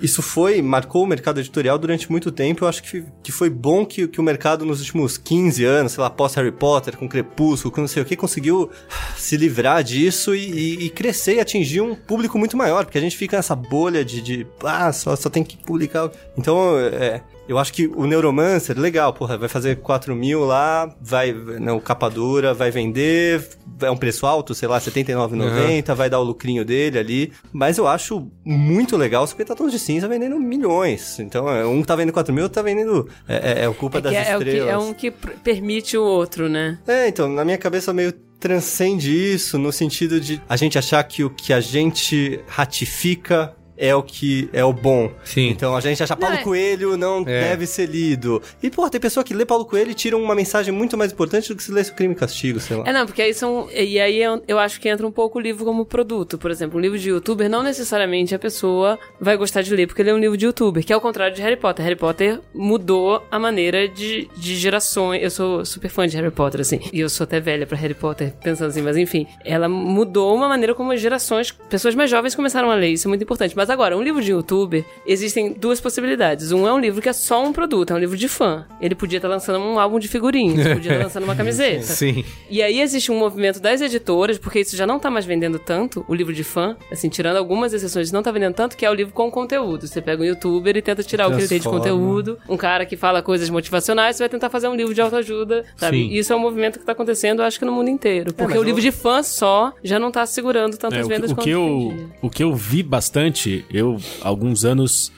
Isso 0.02 0.22
foi, 0.22 0.62
marcou 0.62 1.04
o 1.04 1.08
mercado 1.08 1.40
editorial 1.40 1.78
durante 1.78 2.10
muito 2.10 2.32
tempo. 2.32 2.64
Eu 2.64 2.68
acho 2.68 2.84
que, 2.84 3.04
que 3.24 3.32
foi 3.32 3.50
bom 3.50 3.86
que, 3.86 4.08
que 4.08 4.20
o 4.20 4.24
mercado 4.24 4.66
nos 4.66 4.80
últimos 4.80 5.18
15 5.18 5.64
anos, 5.66 5.92
sei 5.94 6.02
lá, 6.02 6.10
pós 6.10 6.34
Harry 6.36 6.52
Potter, 6.52 6.98
com 6.98 7.08
Crepúsculo, 7.08 7.72
com 7.74 7.82
não 7.82 7.88
sei 7.88 8.02
o 8.04 8.06
que, 8.06 8.16
conseguiu 8.16 8.70
se 9.18 9.38
livrar 9.38 9.84
disso 9.84 10.34
e, 10.36 10.40
e- 10.50 10.86
e 10.86 10.90
crescer 10.90 11.36
e 11.36 11.40
atingir 11.40 11.82
um 11.82 11.96
público 11.96 12.38
muito 12.38 12.56
maior, 12.58 12.86
porque 12.86 12.98
a 12.98 13.02
gente 13.02 13.18
fica 13.18 13.38
nessa 13.38 13.56
bolha 13.56 14.04
de, 14.04 14.22
de 14.22 14.48
ah, 14.64 14.92
só, 14.92 15.16
só 15.16 15.30
tem 15.30 15.44
que 15.44 15.58
publicar. 15.58 16.10
Então, 16.38 16.78
é. 16.80 17.22
Eu 17.48 17.58
acho 17.58 17.72
que 17.72 17.88
o 17.88 18.06
Neuromancer, 18.06 18.78
legal, 18.78 19.14
porra, 19.14 19.38
vai 19.38 19.48
fazer 19.48 19.78
4 19.78 20.14
mil 20.16 20.44
lá, 20.44 20.94
vai, 21.02 21.32
não, 21.32 21.80
capa 21.80 22.10
dura, 22.10 22.54
vai 22.54 22.70
vender, 22.72 23.48
é 23.82 23.90
um 23.90 23.96
preço 23.96 24.26
alto, 24.26 24.54
sei 24.54 24.68
lá, 24.68 24.78
R$ 24.78 24.84
79,90, 24.86 25.94
vai 25.96 26.10
dar 26.10 26.20
o 26.20 26.24
lucrinho 26.24 26.66
dele 26.66 27.00
ali. 27.00 27.32
Mas 27.54 27.78
eu 27.78 27.88
acho 27.88 28.30
muito 28.44 28.98
legal 28.98 29.24
os 29.24 29.30
50 29.30 29.56
tons 29.56 29.72
de 29.72 29.80
cinza 29.80 30.08
vendendo 30.08 30.38
milhões. 30.40 31.20
Então, 31.20 31.50
é, 31.50 31.66
um 31.66 31.82
tá 31.84 31.96
vendendo 31.96 32.14
4 32.14 32.34
mil, 32.34 32.44
outro 32.44 32.56
tá 32.56 32.62
vendendo. 32.62 33.08
É, 33.28 33.62
é, 33.62 33.64
é 33.64 33.70
o 33.70 33.74
culpa 33.74 34.00
É, 34.00 34.02
das 34.02 34.14
é, 34.14 34.32
é 34.32 34.36
o 34.38 34.40
que, 34.40 34.50
estrelas. 34.50 34.74
é 34.74 34.78
um 34.78 34.94
que 34.94 35.12
permite 35.12 35.98
o 35.98 36.04
outro, 36.04 36.50
né? 36.50 36.78
É, 36.88 37.08
então, 37.08 37.30
na 37.30 37.46
minha 37.46 37.58
cabeça 37.58 37.94
meio 37.94 38.12
transcende 38.40 39.12
isso 39.34 39.58
no 39.58 39.72
sentido 39.72 40.20
de 40.20 40.40
a 40.48 40.56
gente 40.56 40.78
achar 40.78 41.04
que 41.04 41.24
o 41.24 41.30
que 41.30 41.52
a 41.52 41.60
gente 41.60 42.40
ratifica 42.48 43.54
é 43.78 43.96
o 43.96 44.02
que 44.04 44.50
é 44.54 44.64
o 44.64 44.74
bom. 44.74 45.12
Sim. 45.24 45.50
Então 45.50 45.76
a 45.76 45.82
gente 45.82 46.02
acha 46.02 46.16
Paulo 46.16 46.36
Não, 46.36 46.42
é- 46.42 46.44
Coelho 46.44 46.98
não 46.98 47.22
É. 47.22 47.50
deve 47.50 47.66
ser 47.68 47.88
lido. 47.88 48.42
E, 48.62 48.70
pô, 48.70 48.90
tem 48.90 49.00
pessoa 49.00 49.24
que 49.24 49.34
lê 49.34 49.46
Paulo 49.46 49.66
Coelho 49.66 49.92
e 49.92 49.94
tira 49.94 50.18
uma 50.18 50.34
mensagem 50.36 50.74
muito 50.74 50.98
mais 50.98 51.12
importante 51.12 51.48
do 51.50 51.56
que 51.56 51.64
se 51.64 51.72
lesse 51.72 51.92
o 51.92 51.94
Crime 51.96 52.14
e 52.14 52.18
Castigo, 52.18 52.60
sei 52.60 52.78
lá. 52.78 52.84
É, 52.88 52.94
não, 52.94 53.06
porque 53.06 53.22
aí 53.22 53.34
são. 53.34 53.70
E 53.72 54.00
aí 54.00 54.22
eu, 54.22 54.42
eu 54.48 54.60
acho 54.60 54.80
que 54.82 54.90
entra 54.90 55.06
um 55.06 55.12
pouco 55.12 55.38
o 55.38 55.42
livro 55.42 55.64
como 55.66 55.86
produto. 55.86 56.38
Por 56.38 56.50
exemplo, 56.52 56.78
um 56.78 56.82
livro 56.82 56.98
de 56.98 57.10
youtuber, 57.10 57.50
não 57.50 57.62
necessariamente 57.64 58.34
a 58.34 58.40
pessoa 58.40 58.98
vai 59.20 59.38
gostar 59.38 59.62
de 59.62 59.74
ler, 59.76 59.88
porque 59.88 60.02
ele 60.02 60.10
é 60.10 60.14
um 60.14 60.18
livro 60.20 60.38
de 60.38 60.46
youtuber, 60.46 60.84
que 60.84 60.92
é 60.92 60.98
o 60.98 61.02
contrário 61.02 61.36
de 61.36 61.42
Harry 61.42 61.58
Potter. 61.58 61.84
Harry 61.86 61.96
Potter 61.96 62.40
mudou 62.54 63.24
a 63.30 63.38
maneira 63.40 63.88
de, 63.88 64.28
de 64.36 64.56
gerações. 64.56 65.22
Eu 65.24 65.30
sou 65.30 65.66
super 65.66 65.90
fã 65.90 66.08
de 66.08 66.16
Harry 66.18 66.32
Potter, 66.32 66.62
assim. 66.62 66.80
E 66.92 67.00
eu 67.00 67.10
sou 67.10 67.24
até 67.24 67.40
velha 67.40 67.66
pra 67.68 67.78
Harry 67.78 67.94
Potter, 67.94 68.34
pensando 68.44 68.70
assim, 68.70 68.82
mas 68.82 68.98
enfim. 68.98 69.28
Ela 69.46 69.70
mudou 69.70 70.36
uma 70.36 70.48
maneira 70.50 70.74
como 70.74 70.92
as 70.92 71.00
gerações, 71.02 71.52
pessoas 71.70 71.96
mais 71.96 72.10
jovens 72.10 72.36
começaram 72.36 72.70
a 72.72 72.76
ler. 72.76 72.90
Isso 72.90 73.08
é 73.08 73.10
muito 73.10 73.24
importante. 73.24 73.56
Mas 73.56 73.67
agora, 73.70 73.98
um 73.98 74.02
livro 74.02 74.22
de 74.22 74.32
youtuber, 74.32 74.84
existem 75.06 75.54
duas 75.54 75.80
possibilidades. 75.80 76.52
Um 76.52 76.68
é 76.68 76.74
um 76.74 76.80
livro 76.80 77.02
que 77.02 77.10
é 77.10 77.14
só 77.14 77.44
um 77.46 77.52
produto, 77.54 77.92
é 77.92 77.96
um 77.96 78.00
livro 78.00 78.18
de 78.18 78.28
fã. 78.28 78.66
Ele 78.82 78.96
podia 78.96 79.18
estar 79.18 79.28
lançando 79.28 79.60
um 79.60 79.80
álbum 79.80 80.00
de 80.00 80.08
figurinhas, 80.08 80.68
podia 80.74 80.92
estar 80.94 81.04
lançando 81.04 81.24
uma 81.24 81.36
camiseta. 81.36 81.84
Sim. 81.84 82.24
E 82.50 82.62
aí 82.62 82.82
existe 82.82 83.12
um 83.12 83.18
movimento 83.18 83.60
das 83.60 83.82
editoras, 83.82 84.38
porque 84.38 84.60
isso 84.60 84.76
já 84.76 84.86
não 84.88 85.00
tá 85.00 85.10
mais 85.10 85.26
vendendo 85.26 85.60
tanto, 85.60 86.06
o 86.08 86.14
livro 86.16 86.34
de 86.34 86.44
fã, 86.44 86.76
assim, 86.92 87.10
tirando 87.10 87.38
algumas 87.38 87.74
exceções, 87.74 88.12
não 88.12 88.22
tá 88.24 88.32
vendendo 88.32 88.54
tanto, 88.54 88.76
que 88.78 88.86
é 88.86 88.90
o 88.90 88.94
livro 88.94 89.14
com 89.14 89.30
conteúdo. 89.32 89.88
Você 89.88 90.02
pega 90.02 90.22
um 90.22 90.26
youtuber 90.26 90.76
e 90.78 90.82
tenta 90.82 91.04
tirar 91.04 91.28
o 91.28 91.32
que 91.32 91.38
ele 91.40 91.48
tem 91.48 91.58
de 91.58 91.64
Transforma. 91.64 91.80
conteúdo. 91.80 92.38
Um 92.48 92.58
cara 92.58 92.86
que 92.86 92.96
fala 92.98 93.22
coisas 93.22 93.50
motivacionais, 93.50 94.16
você 94.16 94.24
vai 94.24 94.30
tentar 94.30 94.50
fazer 94.50 94.68
um 94.68 94.76
livro 94.76 94.94
de 94.94 95.02
autoajuda, 95.02 95.64
sabe? 95.76 95.98
Sim. 95.98 96.10
E 96.10 96.18
isso 96.20 96.34
é 96.34 96.36
um 96.36 96.40
movimento 96.40 96.80
que 96.80 96.86
tá 96.86 96.92
acontecendo, 96.92 97.42
eu 97.42 97.46
acho 97.46 97.60
que 97.60 97.66
no 97.66 97.72
mundo 97.72 97.90
inteiro. 97.90 98.34
Porque 98.34 98.54
mas 98.54 98.62
o 98.62 98.64
livro 98.64 98.80
eu- 98.80 98.84
de 98.84 98.92
fã 98.92 99.22
só 99.24 99.74
já 99.84 100.00
não 100.00 100.12
tá 100.12 100.26
segurando 100.26 100.78
tantas 100.78 101.00
É, 101.00 101.04
o, 101.04 101.08
vendas 101.08 101.32
o 101.32 101.36
quanto 101.36 101.44
que 101.44 101.50
eu, 101.52 101.94
o 102.22 102.30
que 102.30 102.44
eu 102.44 102.54
vi 102.56 102.82
bastante, 102.84 103.57
eu, 103.70 103.98
alguns 104.22 104.66
anos, 104.66 105.12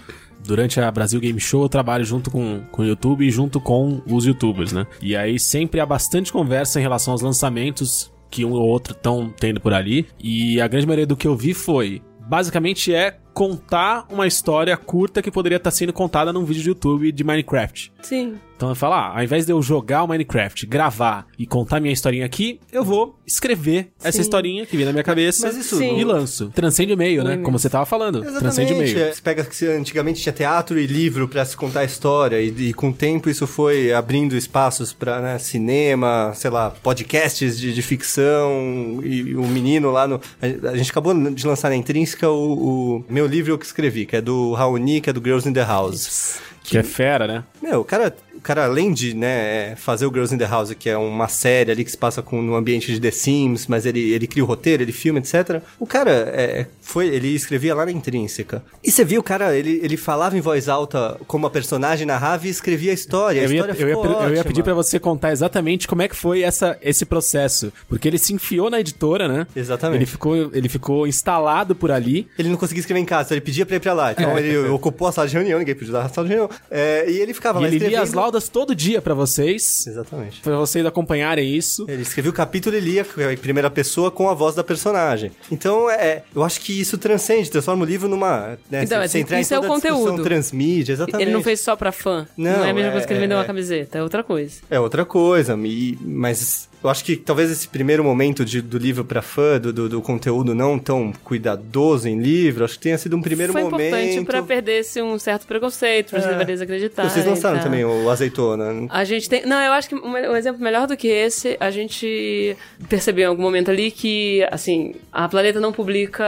durante 0.45 0.79
a 0.79 0.91
Brasil 0.91 1.19
Game 1.19 1.39
Show, 1.39 1.63
eu 1.63 1.69
trabalho 1.69 2.03
junto 2.03 2.31
com, 2.31 2.61
com 2.71 2.81
o 2.81 2.85
YouTube 2.85 3.25
e 3.25 3.31
junto 3.31 3.59
com 3.59 4.01
os 4.07 4.25
youtubers, 4.25 4.71
né? 4.71 4.85
E 5.01 5.15
aí 5.15 5.39
sempre 5.39 5.79
há 5.79 5.85
bastante 5.85 6.31
conversa 6.31 6.79
em 6.79 6.83
relação 6.83 7.13
aos 7.13 7.21
lançamentos 7.21 8.11
que 8.29 8.45
um 8.45 8.51
ou 8.51 8.61
outro 8.61 8.93
estão 8.93 9.33
tendo 9.37 9.59
por 9.59 9.73
ali. 9.73 10.07
E 10.19 10.61
a 10.61 10.67
grande 10.67 10.85
maioria 10.85 11.07
do 11.07 11.17
que 11.17 11.27
eu 11.27 11.35
vi 11.35 11.53
foi. 11.53 12.01
Basicamente 12.19 12.93
é 12.93 13.17
contar 13.33 14.05
uma 14.11 14.27
história 14.27 14.75
curta 14.77 15.21
que 15.21 15.31
poderia 15.31 15.57
estar 15.57 15.71
sendo 15.71 15.91
contada 15.91 16.31
num 16.31 16.45
vídeo 16.45 16.61
de 16.61 16.69
YouTube 16.69 17.11
de 17.11 17.23
Minecraft. 17.23 17.91
Sim. 18.01 18.35
Então 18.59 18.67
eu 18.67 18.75
falo, 18.75 18.95
ah, 18.95 19.13
ao 19.15 19.23
invés 19.23 19.45
de 19.45 19.53
eu 19.53 19.61
jogar 19.61 20.03
o 20.03 20.07
Minecraft, 20.09 20.65
gravar 20.65 21.25
e 21.39 21.47
contar 21.47 21.79
minha 21.79 21.93
historinha 21.93 22.25
aqui, 22.25 22.59
eu 22.73 22.83
vou 22.83 23.17
escrever 23.25 23.87
essa 24.03 24.17
Sim. 24.17 24.21
historinha 24.21 24.65
que 24.65 24.75
vem 24.75 24.85
na 24.85 24.91
minha 24.91 25.03
cabeça 25.03 25.47
Mas 25.47 25.55
isso 25.55 25.77
Sim. 25.77 25.97
e 25.97 26.03
lanço. 26.03 26.51
Transcende 26.53 26.91
o 26.91 26.97
meio, 26.97 27.23
né? 27.23 27.37
Sim. 27.37 27.43
Como 27.43 27.57
você 27.57 27.69
tava 27.69 27.85
falando. 27.85 28.19
Transcende 28.19 28.73
o 28.73 28.75
Exatamente. 28.75 28.95
meio. 28.95 29.07
É, 29.07 29.13
Você 29.13 29.21
pega 29.21 29.45
que 29.45 29.65
antigamente 29.65 30.21
tinha 30.21 30.33
teatro 30.33 30.77
e 30.77 30.85
livro 30.85 31.25
pra 31.29 31.45
se 31.45 31.55
contar 31.55 31.79
a 31.79 31.83
história 31.85 32.41
e, 32.41 32.49
e 32.49 32.73
com 32.73 32.89
o 32.89 32.93
tempo 32.93 33.29
isso 33.29 33.47
foi 33.47 33.93
abrindo 33.93 34.35
espaços 34.35 34.91
pra 34.91 35.21
né, 35.21 35.39
cinema, 35.39 36.33
sei 36.35 36.51
lá, 36.51 36.69
podcasts 36.69 37.57
de, 37.57 37.73
de 37.73 37.81
ficção 37.81 38.99
e, 39.01 39.37
o 39.37 39.47
menino 39.47 39.89
lá 39.89 40.05
no... 40.05 40.19
A, 40.41 40.71
a 40.71 40.75
gente 40.75 40.91
acabou 40.91 41.13
de 41.31 41.47
lançar 41.47 41.69
na 41.69 41.77
Intrínseca 41.77 42.29
o, 42.29 42.97
o 42.97 43.05
meu 43.07 43.25
livro 43.25 43.57
que 43.57 43.65
escrevi, 43.65 44.05
que 44.05 44.17
é 44.17 44.21
do 44.21 44.51
Raoni, 44.51 44.99
que 44.99 45.09
é 45.09 45.13
do 45.13 45.23
Girls 45.23 45.47
in 45.47 45.53
the 45.53 45.63
House. 45.63 46.41
Que 46.61 46.77
é 46.77 46.83
fera, 46.83 47.25
né? 47.25 47.43
Meu, 47.61 47.81
o 47.81 47.83
cara, 47.83 48.15
cara 48.41 48.65
além 48.65 48.91
de, 48.93 49.13
né, 49.15 49.75
fazer 49.75 50.05
o 50.05 50.09
Girls 50.09 50.33
in 50.33 50.37
the 50.37 50.45
House, 50.47 50.73
que 50.73 50.89
é 50.89 50.97
uma 50.97 51.27
série 51.27 51.71
ali 51.71 51.83
que 51.83 51.91
se 51.91 51.97
passa 51.97 52.21
com, 52.21 52.41
no 52.41 52.55
ambiente 52.55 52.91
de 52.93 52.99
The 52.99 53.11
Sims, 53.11 53.67
mas 53.67 53.85
ele, 53.85 54.11
ele 54.11 54.27
cria 54.27 54.43
o 54.43 54.47
roteiro, 54.47 54.83
ele 54.83 54.91
filma, 54.91 55.19
etc. 55.19 55.61
O 55.79 55.85
cara 55.85 56.11
é, 56.11 56.65
foi, 56.81 57.07
ele 57.07 57.29
escrevia 57.29 57.73
lá 57.75 57.85
na 57.85 57.91
Intrínseca. 57.91 58.63
E 58.83 58.91
você 58.91 59.03
viu 59.03 59.21
o 59.21 59.23
cara, 59.23 59.55
ele, 59.55 59.79
ele 59.83 59.97
falava 59.97 60.37
em 60.37 60.41
voz 60.41 60.67
alta 60.69 61.17
como 61.27 61.45
a 61.45 61.49
personagem 61.49 62.05
narrava 62.05 62.47
e 62.47 62.49
escrevia 62.49 62.91
a 62.91 62.93
história. 62.93 63.41
A 63.41 63.45
Eu 63.45 63.51
ia, 63.51 63.55
história 63.57 63.71
eu, 63.81 63.89
ia, 63.89 63.95
pe- 63.97 64.07
eu 64.07 64.11
ia 64.11 64.17
ótima. 64.29 64.43
pedir 64.43 64.63
pra 64.63 64.73
você 64.73 64.99
contar 64.99 65.31
exatamente 65.31 65.87
como 65.87 66.01
é 66.01 66.07
que 66.07 66.15
foi 66.15 66.41
essa, 66.41 66.77
esse 66.81 67.05
processo. 67.05 67.71
Porque 67.87 68.07
ele 68.07 68.17
se 68.17 68.33
enfiou 68.33 68.69
na 68.69 68.79
editora, 68.79 69.27
né? 69.27 69.47
Exatamente. 69.55 69.99
Ele 69.99 70.05
ficou, 70.05 70.35
ele 70.53 70.69
ficou 70.69 71.07
instalado 71.07 71.75
por 71.75 71.91
ali. 71.91 72.27
Ele 72.37 72.49
não 72.49 72.57
conseguia 72.57 72.79
escrever 72.79 72.99
em 73.01 73.05
casa, 73.05 73.33
ele 73.33 73.41
pedia 73.41 73.65
pra 73.65 73.75
ir 73.75 73.79
pra 73.79 73.93
lá. 73.93 74.11
Então 74.11 74.37
ele 74.37 74.57
ocupou 74.69 75.07
a 75.07 75.11
sala 75.11 75.27
de 75.27 75.33
reunião, 75.33 75.59
ninguém 75.59 75.75
pediu 75.75 75.93
da 75.93 76.07
sala 76.09 76.27
de 76.27 76.33
reunião. 76.33 76.49
É, 76.71 77.09
e 77.09 77.19
ele 77.19 77.33
ficava 77.33 77.59
e 77.59 77.61
lá 77.63 77.67
ele 77.67 77.79
lia 77.79 78.01
as 78.01 78.13
laudas 78.29 78.47
todo 78.47 78.75
dia 78.75 79.01
pra 79.01 79.13
vocês. 79.15 79.85
Exatamente. 79.87 80.39
Pra 80.41 80.55
vocês 80.57 80.85
acompanharem 80.85 81.53
isso. 81.55 81.85
Ele 81.89 82.03
escrevia 82.03 82.29
o 82.29 82.33
capítulo 82.33 82.75
e 82.75 82.79
lia 82.79 83.05
em 83.33 83.37
primeira 83.37 83.69
pessoa 83.71 84.11
com 84.11 84.29
a 84.29 84.33
voz 84.35 84.53
da 84.55 84.63
personagem. 84.63 85.31
Então, 85.51 85.89
é, 85.89 86.23
eu 86.35 86.43
acho 86.43 86.61
que 86.61 86.79
isso 86.79 86.97
transcende, 86.97 87.49
transforma 87.49 87.83
o 87.83 87.87
livro 87.87 88.07
numa. 88.07 88.57
Né, 88.69 88.83
Então, 88.83 88.87
se 88.87 88.95
mas 88.97 89.11
você 89.11 89.19
entrar 89.19 89.41
isso 89.41 89.53
em 89.53 89.57
é 89.57 89.59
o 89.59 89.63
conteúdo. 89.63 90.23
Transmídia, 90.23 90.93
exatamente. 90.93 91.23
Ele 91.25 91.31
não 91.33 91.41
fez 91.41 91.59
só 91.61 91.75
pra 91.75 91.91
fã. 91.91 92.27
Não, 92.37 92.51
Não, 92.59 92.65
é 92.65 92.69
a 92.69 92.73
mesma 92.73 92.89
é- 92.89 92.91
coisa 92.91 93.07
que 93.07 93.13
ele 93.13 93.19
vendeu 93.21 93.37
é- 93.37 93.39
uma 93.41 93.45
camiseta, 93.47 93.97
é 93.97 94.03
outra 94.03 94.23
coisa. 94.23 94.55
É 94.69 94.79
outra 94.79 95.03
coisa, 95.05 95.57
e- 95.63 95.97
mas 96.01 96.68
Eu 96.81 96.89
acho 96.89 97.03
que 97.03 97.15
talvez 97.17 97.51
esse 97.51 97.67
primeiro 97.67 98.03
momento 98.03 98.45
de- 98.45 98.61
do 98.61 98.77
livro 98.77 99.03
pra 99.03 99.21
fã, 99.21 99.59
do, 99.59 99.73
do, 99.73 99.89
do 99.89 100.01
conteúdo 100.01 100.55
não 100.55 100.79
tão 100.79 101.11
cuidadoso 101.25 102.07
em 102.07 102.17
livro, 102.19 102.63
acho 102.63 102.75
que 102.75 102.79
tenha 102.83 102.97
sido 102.97 103.17
um 103.17 103.21
primeiro 103.21 103.51
Foi 103.51 103.63
momento. 103.63 103.87
importante 103.95 104.25
pra 104.25 104.41
perder 104.43 104.79
esse 104.79 105.01
um 105.01 105.19
certo 105.19 105.45
preconceito, 105.45 106.11
para 106.11 106.19
as 106.19 106.25
É. 106.25 106.29
livrarias 106.29 106.61
acreditarem. 106.61 107.11
Vocês 107.11 107.25
lançaram 107.25 107.57
tá? 107.57 107.63
também 107.63 107.83
o 107.83 108.09
Azeitona. 108.09 108.87
A 108.89 109.03
gente 109.03 109.27
tem. 109.29 109.45
Não, 109.45 109.59
eu 109.61 109.73
acho 109.73 109.89
que 109.89 109.95
um, 109.95 110.07
um 110.07 110.35
exemplo 110.35 110.61
melhor 110.63 110.87
do 110.87 110.95
que 110.95 111.07
esse, 111.09 111.57
a 111.59 111.69
gente 111.69 112.55
percebeu 112.87 113.25
em 113.25 113.27
algum 113.27 113.41
momento 113.43 113.69
ali 113.71 113.91
que, 113.91 114.45
assim, 114.49 114.95
a 115.11 115.27
Planeta 115.27 115.59
não 115.59 115.73
publica 115.73 116.25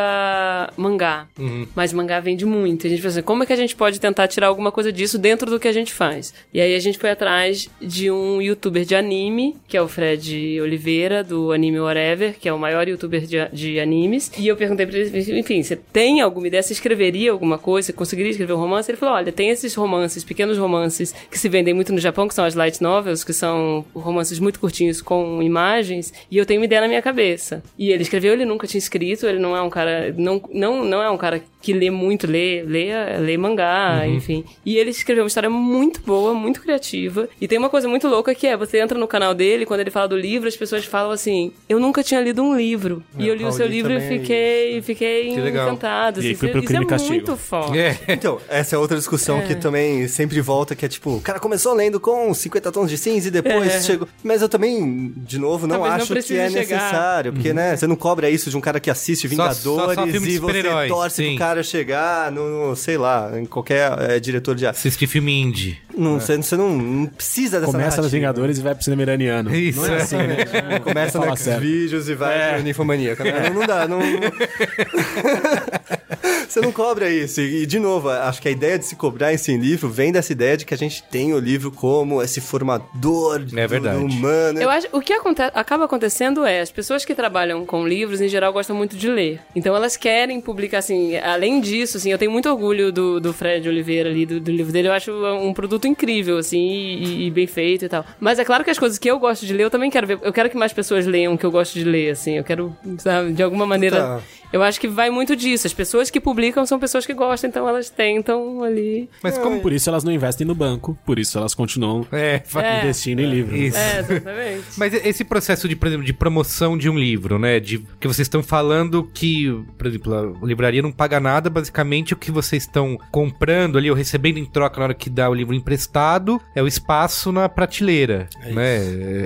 mangá, 0.76 1.28
mas 1.76 1.94
mangá 1.94 2.20
vende 2.20 2.46
muito. 2.46 2.84
E 2.86 2.88
a 2.88 2.90
gente 2.90 3.02
pensou 3.02 3.20
assim, 3.20 3.26
como 3.26 3.44
é 3.44 3.46
que 3.46 3.54
a 3.54 3.58
gente 3.58 3.76
pode 3.76 4.00
tentar 4.00 4.28
tirar 4.28 4.48
alguma 4.48 4.72
coisa 4.72 4.92
disso 4.92 5.18
dentro 5.18 5.50
do 5.50 5.60
que 5.60 5.68
a 5.68 5.72
gente 5.74 5.94
faz? 5.94 6.34
E 6.54 6.60
aí 6.60 6.76
a 6.76 6.80
gente 6.80 6.98
foi 6.98 7.10
atrás 7.12 7.70
de 7.82 8.12
um 8.12 8.42
youtuber 8.42 8.84
de 8.84 8.96
anime, 8.96 9.56
que 9.68 9.78
é 9.78 9.82
o 9.82 9.88
Fred 9.88 10.41
Oliveira, 10.62 11.24
do 11.24 11.52
Anime 11.52 11.80
Whatever, 11.80 12.36
que 12.40 12.48
é 12.48 12.54
o 12.54 12.60
maior 12.60 12.88
youtuber 12.88 13.22
de, 13.26 13.38
de 13.52 13.80
animes. 13.80 14.32
E 14.38 14.48
eu 14.48 14.56
perguntei 14.56 14.86
pra 14.86 14.98
ele, 14.98 15.40
enfim, 15.40 15.62
você 15.62 15.76
tem 15.76 16.22
alguma 16.22 16.48
ideia? 16.48 16.64
Você 16.64 16.74
escreveria 16.74 17.32
alguma 17.32 17.58
coisa? 17.58 17.88
Você 17.88 17.94
conseguiria 17.94 18.32
escrever 18.32 18.54
um 18.54 18.58
romance? 18.58 18.90
Ele 18.90 18.98
falou, 18.98 19.16
olha, 19.16 19.32
tem 19.32 19.50
esses 19.50 19.76
romances, 19.76 20.24
pequenos 20.24 20.58
romances, 20.58 21.14
que 21.30 21.38
se 21.38 21.50
vendem 21.50 21.74
muito 21.74 21.94
no 21.94 22.00
Japão, 22.00 22.28
que 22.28 22.34
são 22.34 22.46
as 22.46 22.56
light 22.56 22.82
novels, 22.82 23.24
que 23.24 23.34
são 23.34 23.86
romances 23.94 24.40
muito 24.40 24.60
curtinhos 24.60 25.02
com 25.02 25.42
imagens, 25.42 26.14
e 26.30 26.38
eu 26.38 26.46
tenho 26.46 26.60
uma 26.60 26.66
ideia 26.66 26.82
na 26.82 26.88
minha 26.88 27.02
cabeça. 27.02 27.64
E 27.78 27.92
ele 27.92 28.04
escreveu, 28.04 28.34
ele 28.34 28.46
nunca 28.46 28.68
tinha 28.68 28.80
escrito, 28.80 29.26
ele 29.28 29.40
não 29.40 29.56
é 29.56 29.62
um 29.62 29.70
cara, 29.70 30.14
não, 30.18 30.42
não, 30.52 30.86
não 30.86 31.02
é 31.02 31.10
um 31.10 31.18
cara 31.18 31.42
que 31.62 31.74
lê 31.74 31.90
muito, 31.90 32.26
lê, 32.26 32.64
lê, 32.64 32.90
lê 33.20 33.38
mangá, 33.38 34.08
enfim. 34.08 34.44
E 34.66 34.78
ele 34.78 34.90
escreveu 34.90 35.24
uma 35.24 35.28
história 35.28 35.50
muito 35.50 36.02
boa, 36.02 36.34
muito 36.34 36.62
criativa. 36.62 37.30
E 37.40 37.48
tem 37.48 37.58
uma 37.58 37.70
coisa 37.70 37.88
muito 37.88 38.08
louca 38.08 38.34
que 38.34 38.48
é, 38.48 38.58
você 38.58 38.80
entra 38.80 38.98
no 38.98 39.08
canal 39.08 39.34
dele, 39.34 39.66
quando 39.66 39.82
ele 39.82 39.92
fala 39.92 40.08
do 40.08 40.18
livro, 40.18 40.31
as 40.38 40.56
pessoas 40.56 40.86
falam 40.86 41.12
assim, 41.12 41.52
eu 41.70 41.80
nunca 41.80 42.04
tinha 42.04 42.20
lido 42.22 42.42
um 42.44 42.56
livro. 42.56 43.04
e 43.18 43.28
eu 43.28 43.36
li 43.36 43.44
o 43.46 43.52
seu 43.52 43.66
livro 43.68 43.92
e 43.92 43.96
é 43.98 44.02
fiquei, 44.02 44.82
fiquei 44.82 45.34
Que 45.34 45.42
legal. 45.42 45.68
encantada. 45.68 46.20
E 46.20 46.28
aí 46.28 46.32
assim, 46.34 46.48
isso 46.48 46.62
Crime 46.68 46.84
é 46.86 46.88
Castigo. 46.88 47.14
muito 47.14 47.36
forte. 47.38 47.78
É. 47.80 47.98
Então, 48.10 48.40
essa 48.50 48.76
é 48.76 48.80
outra 48.80 48.98
discussão 48.98 49.42
que 49.42 49.56
também 49.56 50.08
sempre 50.08 50.40
volta, 50.42 50.76
que 50.76 50.86
é 50.86 50.90
tipo, 50.90 51.16
o 51.18 51.22
cara 51.22 51.40
começou 51.40 51.74
lendo 51.74 52.00
com 52.00 52.34
50 52.34 52.72
tons 52.72 52.90
de 52.90 52.98
cinza 52.98 53.28
e 53.28 53.32
depois 53.32 53.68
É. 53.68 53.82
chegou. 53.82 54.08
Mas 54.24 54.42
eu 54.42 54.50
também, 54.50 55.14
de 55.18 55.38
novo, 55.38 55.66
não 55.68 55.76
Talvez 55.76 55.92
não 55.94 55.98
acho 55.98 56.08
que 56.08 56.14
precise 56.14 56.40
é 56.40 56.50
chegar. 56.50 56.60
necessário, 56.86 57.34
porque, 57.34 57.54
né, 57.54 57.76
você 57.76 57.88
não 57.88 57.96
cobra 57.96 58.30
isso 58.30 58.50
de 58.50 58.58
um 58.58 58.62
cara 58.62 58.80
que 58.80 58.90
assiste 58.90 59.28
Só- 59.30 59.36
só- 59.36 59.36
Vingadores 59.54 59.96
só 59.96 60.08
filme 60.08 60.28
de 60.28 60.36
e 60.36 60.40
você 60.40 60.64
torce 60.88 61.16
sim. 61.24 61.30
pro 61.30 61.38
cara 61.40 61.64
chegar 61.64 62.32
no, 62.32 62.70
no, 62.70 62.76
sei 62.76 62.98
lá, 62.98 63.32
em 63.40 63.46
qualquer 63.46 63.92
eh, 64.12 64.20
diretor 64.20 64.56
de 64.56 64.66
arte. 64.66 64.78
Assistir 64.78 65.08
filme 65.08 65.32
indie. 65.40 65.78
Não, 65.98 66.20
você, 66.20 66.38
você 66.38 66.56
não, 66.58 66.70
não 66.78 67.06
precisa 67.08 67.60
dessa 67.60 67.72
Começa 67.72 67.88
nos 67.90 67.96
narrativa. 67.98 68.10
Vingadores 68.18 68.58
e 68.58 68.62
vai 68.62 68.76
pro 68.76 68.84
cinema 68.84 69.02
iraniano. 69.02 69.54
Isso, 69.56 69.82
Não 69.82 69.88
é 69.88 69.98
é. 69.98 70.02
assim, 70.02 70.18
né? 70.18 70.46
Começa 70.84 71.18
no 71.18 71.24
Fala 71.26 71.36
sério. 71.38 71.62
Xvideos 71.62 72.10
e 72.10 72.16
vai 72.16 72.38
É. 72.42 72.54
pro 72.54 72.64
Ninfomaníaca. 72.64 73.24
né? 73.24 73.50
Não, 73.50 73.60
não 73.62 73.68
dá, 73.68 73.88
não... 73.88 74.00
não- 74.00 74.06
Você 76.48 76.60
não 76.62 76.72
cobra 76.72 77.10
isso. 77.10 77.40
E, 77.42 77.66
de 77.66 77.80
novo, 77.80 78.10
acho 78.10 78.42
que 78.42 78.48
a 78.48 78.52
ideia 78.52 78.78
de 78.78 78.86
se 78.86 78.96
cobrar 78.96 79.34
isso 79.34 79.52
em 79.52 79.58
livro 79.58 79.90
vem 79.90 80.12
dessa 80.12 80.32
ideia 80.32 80.58
de 80.58 80.66
que 80.66 80.74
a 80.74 80.78
gente 80.78 81.02
tem 81.04 81.34
o 81.34 81.40
livro 81.40 81.72
como 81.72 82.22
esse 82.22 82.42
formador 82.42 83.40
do, 83.40 83.60
É 83.60 83.68
verdade. 83.68 83.98
do 84.00 84.06
humano. 84.06 84.62
Eu 84.62 84.70
acho, 84.70 84.88
o 84.92 85.00
que 85.02 85.14
aconte- 85.14 85.42
acaba 85.42 85.86
acontecendo 85.86 86.46
é, 86.46 86.62
as 86.62 86.72
pessoas 86.72 87.06
que 87.06 87.14
trabalham 87.16 87.66
com 87.66 87.88
livros, 87.88 88.22
em 88.22 88.28
geral, 88.28 88.52
gostam 88.54 88.76
muito 88.76 88.96
de 88.96 89.08
ler. 89.10 89.40
Então 89.56 89.76
elas 89.76 89.96
querem 89.98 90.40
publicar, 90.42 90.80
assim, 90.80 91.16
além 91.18 91.60
disso, 91.62 91.98
assim, 91.98 92.12
eu 92.12 92.18
tenho 92.18 92.32
muito 92.32 92.50
orgulho 92.50 92.92
do, 92.92 93.20
do 93.20 93.34
Fred 93.34 93.68
Oliveira 93.68 94.10
ali, 94.10 94.26
do, 94.26 94.40
do 94.40 94.52
livro 94.52 94.72
dele, 94.74 94.88
eu 94.88 94.94
acho 94.94 95.12
um 95.12 95.54
produto 95.54 95.88
incrível, 95.88 96.38
assim, 96.38 96.60
e, 96.60 97.28
e 97.28 97.32
bem 97.32 97.48
feito 97.48 97.86
e 97.86 97.90
tal. 97.90 98.06
Mas 98.20 98.40
é 98.40 98.46
claro 98.46 98.64
que 98.64 98.70
as 98.70 98.80
coisas 98.80 98.98
que 98.98 99.10
eu 99.10 99.20
gosto 99.20 99.46
de 99.46 99.54
ler, 99.54 99.64
eu 99.64 99.70
também 99.70 99.90
quero 99.90 100.08
ver, 100.08 100.20
eu 100.22 100.34
quero 100.34 100.50
que 100.50 100.58
mais 100.58 100.74
pessoas 100.74 101.06
leiam 101.06 101.34
o 101.34 101.38
que 101.38 101.46
eu 101.46 101.52
gosto 101.52 101.74
de 101.74 101.84
ler, 101.84 102.12
assim, 102.12 102.38
eu 102.38 102.44
quero, 102.44 102.76
sabe, 102.98 103.34
de 103.34 103.44
alguma 103.44 103.66
maneira... 103.66 103.98
Tá. 103.98 104.22
Eu 104.52 104.62
acho 104.64 104.80
que 104.80 104.88
vai 104.88 105.10
muito 105.10 105.36
disso. 105.36 105.66
As 105.68 105.74
pessoas 105.74 106.10
que 106.10 106.20
publicam 106.20 106.66
são 106.66 106.80
pessoas 106.80 107.06
que 107.06 107.14
gostam, 107.14 107.50
então 107.50 107.68
elas 107.68 107.90
tentam 107.90 108.64
ali. 108.64 109.10
Mas 109.24 109.38
como. 109.38 109.62
Por 109.62 109.72
isso 109.72 109.90
elas 109.90 110.04
não 110.04 110.12
investem 110.12 110.46
no 110.46 110.56
banco, 110.56 110.98
por 111.06 111.20
isso 111.20 111.38
elas 111.38 111.54
continuam 111.54 112.06
É, 112.12 112.42
fa- 112.46 112.64
É. 112.64 112.82
investindo 112.82 113.20
em 113.22 113.30
livro. 113.30 113.56
Isso. 113.56 113.78
É, 113.78 114.00
exatamente. 114.00 114.64
Mas 114.78 114.94
esse 114.94 115.24
processo 115.24 115.68
de, 115.68 115.76
por 115.76 115.88
exemplo, 115.88 116.06
de 116.06 116.14
promoção 116.14 116.78
de 116.78 116.90
um 116.90 116.98
livro, 116.98 117.38
né? 117.40 117.60
De 117.60 117.80
que 118.00 118.08
vocês 118.08 118.26
estão 118.26 118.42
falando 118.44 119.04
que, 119.14 119.48
por 119.78 119.88
exemplo, 119.88 120.38
a 120.42 120.46
livraria 120.46 120.82
não 120.82 120.92
paga 120.92 121.20
nada, 121.20 121.50
basicamente 121.50 122.14
o 122.14 122.18
que 122.18 122.32
vocês 122.32 122.64
estão 122.64 122.98
comprando 123.12 123.78
ali 123.78 123.90
ou 123.90 123.96
recebendo 123.96 124.38
em 124.38 124.46
troca 124.46 124.78
na 124.80 124.86
hora 124.86 124.94
que 124.94 125.10
dá 125.10 125.30
o 125.30 125.34
livro 125.34 125.54
emprestado 125.56 126.42
é 126.56 126.62
o 126.62 126.68
espaço 126.68 127.32
na 127.32 127.48
prateleira, 127.48 128.28
né? 128.46 128.78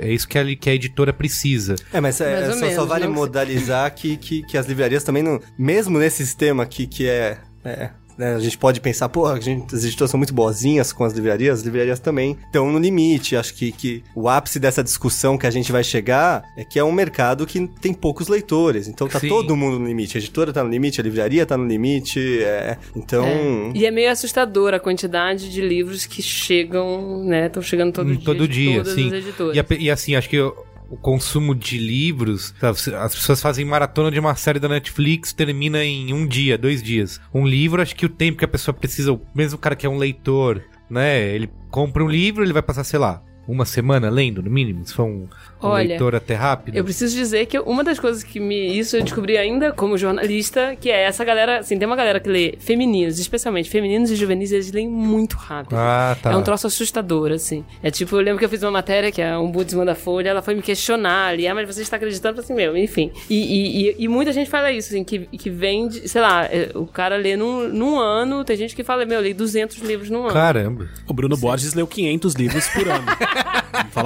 É 0.02 0.12
isso 0.12 0.28
que 0.28 0.38
a, 0.38 0.56
que 0.56 0.70
a 0.70 0.74
editora 0.74 1.12
precisa. 1.12 1.74
É, 1.92 2.00
mas 2.00 2.20
é, 2.20 2.46
ou 2.48 2.52
só, 2.52 2.58
só 2.60 2.66
menos, 2.66 2.86
vale 2.88 3.04
não 3.06 3.12
sei. 3.12 3.20
modalizar 3.22 3.94
que, 3.94 4.16
que, 4.16 4.42
que 4.42 4.56
as 4.58 4.66
livrarias 4.66 5.02
também 5.04 5.15
não. 5.22 5.40
Mesmo 5.58 5.98
nesse 5.98 6.24
sistema 6.26 6.62
aqui 6.62 6.86
que 6.86 7.08
é. 7.08 7.38
é, 7.64 7.90
né, 8.18 8.34
a 8.34 8.38
gente 8.38 8.56
pode 8.56 8.80
pensar, 8.80 9.10
porra, 9.10 9.34
a 9.34 9.40
gente- 9.40 9.74
as 9.74 9.84
editoras 9.84 10.10
são 10.10 10.16
muito 10.16 10.32
boazinhas 10.32 10.90
com 10.90 11.04
as 11.04 11.12
livrarias, 11.12 11.58
as 11.58 11.64
livrarias 11.66 12.00
também 12.00 12.34
estão 12.46 12.72
no 12.72 12.78
limite. 12.78 13.36
Acho 13.36 13.52
que, 13.54 13.70
que 13.70 14.02
o 14.14 14.26
ápice 14.26 14.58
dessa 14.58 14.82
discussão 14.82 15.36
que 15.36 15.46
a 15.46 15.50
gente 15.50 15.70
vai 15.70 15.84
chegar 15.84 16.42
é 16.56 16.64
que 16.64 16.78
é 16.78 16.82
um 16.84 16.92
mercado 16.92 17.44
que 17.46 17.66
tem 17.78 17.92
poucos 17.92 18.28
leitores. 18.28 18.88
Então 18.88 19.06
tá 19.06 19.20
Sim. 19.20 19.28
todo 19.28 19.54
mundo 19.54 19.78
no 19.78 19.86
limite. 19.86 20.16
A 20.16 20.20
editora 20.20 20.50
tá 20.50 20.64
no 20.64 20.70
limite, 20.70 20.98
a 20.98 21.04
livraria 21.04 21.44
tá 21.44 21.58
no 21.58 21.66
limite. 21.66 22.42
é, 22.42 22.78
então. 22.96 23.26
É. 23.26 23.72
E 23.74 23.84
é 23.84 23.90
meio 23.90 24.10
assustador 24.10 24.72
a 24.72 24.80
quantidade 24.80 25.50
de 25.52 25.60
livros 25.60 26.06
que 26.06 26.22
chegam, 26.22 27.22
né? 27.22 27.48
Estão 27.48 27.60
chegando 27.62 27.92
todo 27.92 28.08
Hum, 28.08 28.14
dia. 28.16 28.24
todo 28.24 28.48
dia, 28.48 28.76
todas 28.78 28.94
sim. 28.94 29.06
as 29.08 29.12
editoras. 29.12 29.56
E, 29.70 29.74
e 29.84 29.90
assim, 29.90 30.14
acho 30.14 30.28
que 30.30 30.40
o, 30.40 30.56
o 30.88 30.96
consumo 30.96 31.54
de 31.54 31.78
livros, 31.78 32.54
sabe, 32.60 32.96
as 32.96 33.14
pessoas 33.14 33.40
fazem 33.40 33.64
maratona 33.64 34.10
de 34.10 34.20
uma 34.20 34.34
série 34.34 34.60
da 34.60 34.68
Netflix, 34.68 35.32
termina 35.32 35.84
em 35.84 36.12
um 36.12 36.26
dia, 36.26 36.56
dois 36.56 36.82
dias. 36.82 37.20
Um 37.34 37.46
livro, 37.46 37.82
acho 37.82 37.96
que 37.96 38.06
o 38.06 38.10
tempo 38.10 38.38
que 38.38 38.44
a 38.44 38.48
pessoa 38.48 38.74
precisa, 38.74 39.18
mesmo 39.34 39.56
o 39.56 39.60
cara 39.60 39.76
que 39.76 39.86
é 39.86 39.90
um 39.90 39.98
leitor, 39.98 40.62
né? 40.88 41.28
Ele 41.34 41.50
compra 41.70 42.04
um 42.04 42.08
livro, 42.08 42.44
ele 42.44 42.52
vai 42.52 42.62
passar, 42.62 42.84
sei 42.84 42.98
lá, 42.98 43.22
uma 43.46 43.64
semana 43.64 44.10
lendo, 44.10 44.42
no 44.42 44.50
mínimo, 44.50 44.84
se 44.86 44.92
for 44.94 45.04
um, 45.04 45.26
um 45.62 45.68
Olha, 45.68 45.88
leitor 45.88 46.14
até 46.14 46.34
rápido. 46.34 46.74
Eu 46.76 46.84
preciso 46.84 47.14
dizer 47.16 47.46
que 47.46 47.58
uma 47.60 47.84
das 47.84 47.98
coisas 47.98 48.22
que 48.22 48.40
me. 48.40 48.76
Isso 48.78 48.96
eu 48.96 49.02
descobri 49.02 49.36
ainda 49.38 49.72
como 49.72 49.96
jornalista, 49.96 50.76
que 50.80 50.90
é 50.90 51.02
essa 51.04 51.24
galera. 51.24 51.60
Assim, 51.60 51.78
tem 51.78 51.86
uma 51.86 51.96
galera 51.96 52.18
que 52.20 52.28
lê 52.28 52.54
femininos, 52.58 53.18
especialmente 53.18 53.70
femininos 53.70 54.10
e 54.10 54.16
juvenis, 54.16 54.52
eles 54.52 54.72
leem 54.72 54.88
muito 54.88 55.36
rápido. 55.36 55.76
Ah, 55.76 56.16
tá. 56.20 56.32
É 56.32 56.36
um 56.36 56.42
troço 56.42 56.66
assustador, 56.66 57.30
assim. 57.30 57.64
É 57.82 57.90
tipo, 57.90 58.16
eu 58.16 58.20
lembro 58.20 58.38
que 58.38 58.44
eu 58.44 58.48
fiz 58.48 58.62
uma 58.62 58.70
matéria 58.72 59.12
que 59.12 59.22
é 59.22 59.36
um 59.38 59.50
budismo 59.50 59.84
da 59.84 59.94
Folha, 59.94 60.30
ela 60.30 60.42
foi 60.42 60.54
me 60.54 60.62
questionar 60.62 61.28
ali, 61.28 61.46
ah, 61.46 61.54
mas 61.54 61.66
você 61.72 61.82
está 61.82 61.96
acreditando? 61.96 62.40
Eu 62.40 62.44
falei 62.44 62.64
assim, 62.66 62.72
meu, 62.74 62.76
enfim. 62.82 63.12
E, 63.30 63.36
e, 63.36 63.88
e- 63.90 63.96
e 64.04 64.08
muita 64.08 64.32
gente 64.32 64.50
fala 64.50 64.70
isso, 64.72 64.88
assim, 64.88 65.04
que, 65.04 65.20
que 65.20 65.50
vende, 65.50 66.08
sei 66.08 66.20
lá, 66.20 66.44
é, 66.46 66.70
o 66.74 66.86
cara 66.86 67.16
lê 67.16 67.36
num, 67.36 67.68
num 67.68 67.98
ano, 67.98 68.44
tem 68.44 68.56
gente 68.56 68.74
que 68.74 68.82
fala, 68.84 69.04
meu, 69.06 69.18
eu 69.18 69.22
li 69.24 69.32
200 69.34 69.78
livros 69.78 70.10
num 70.10 70.24
ano. 70.24 70.32
Caramba. 70.32 70.88
O 71.08 71.14
Bruno 71.14 71.36
Borges 71.36 71.74
leu 71.74 71.86
500 71.86 72.34
livros 72.34 72.66
por 72.68 72.88
ano. 72.88 73.06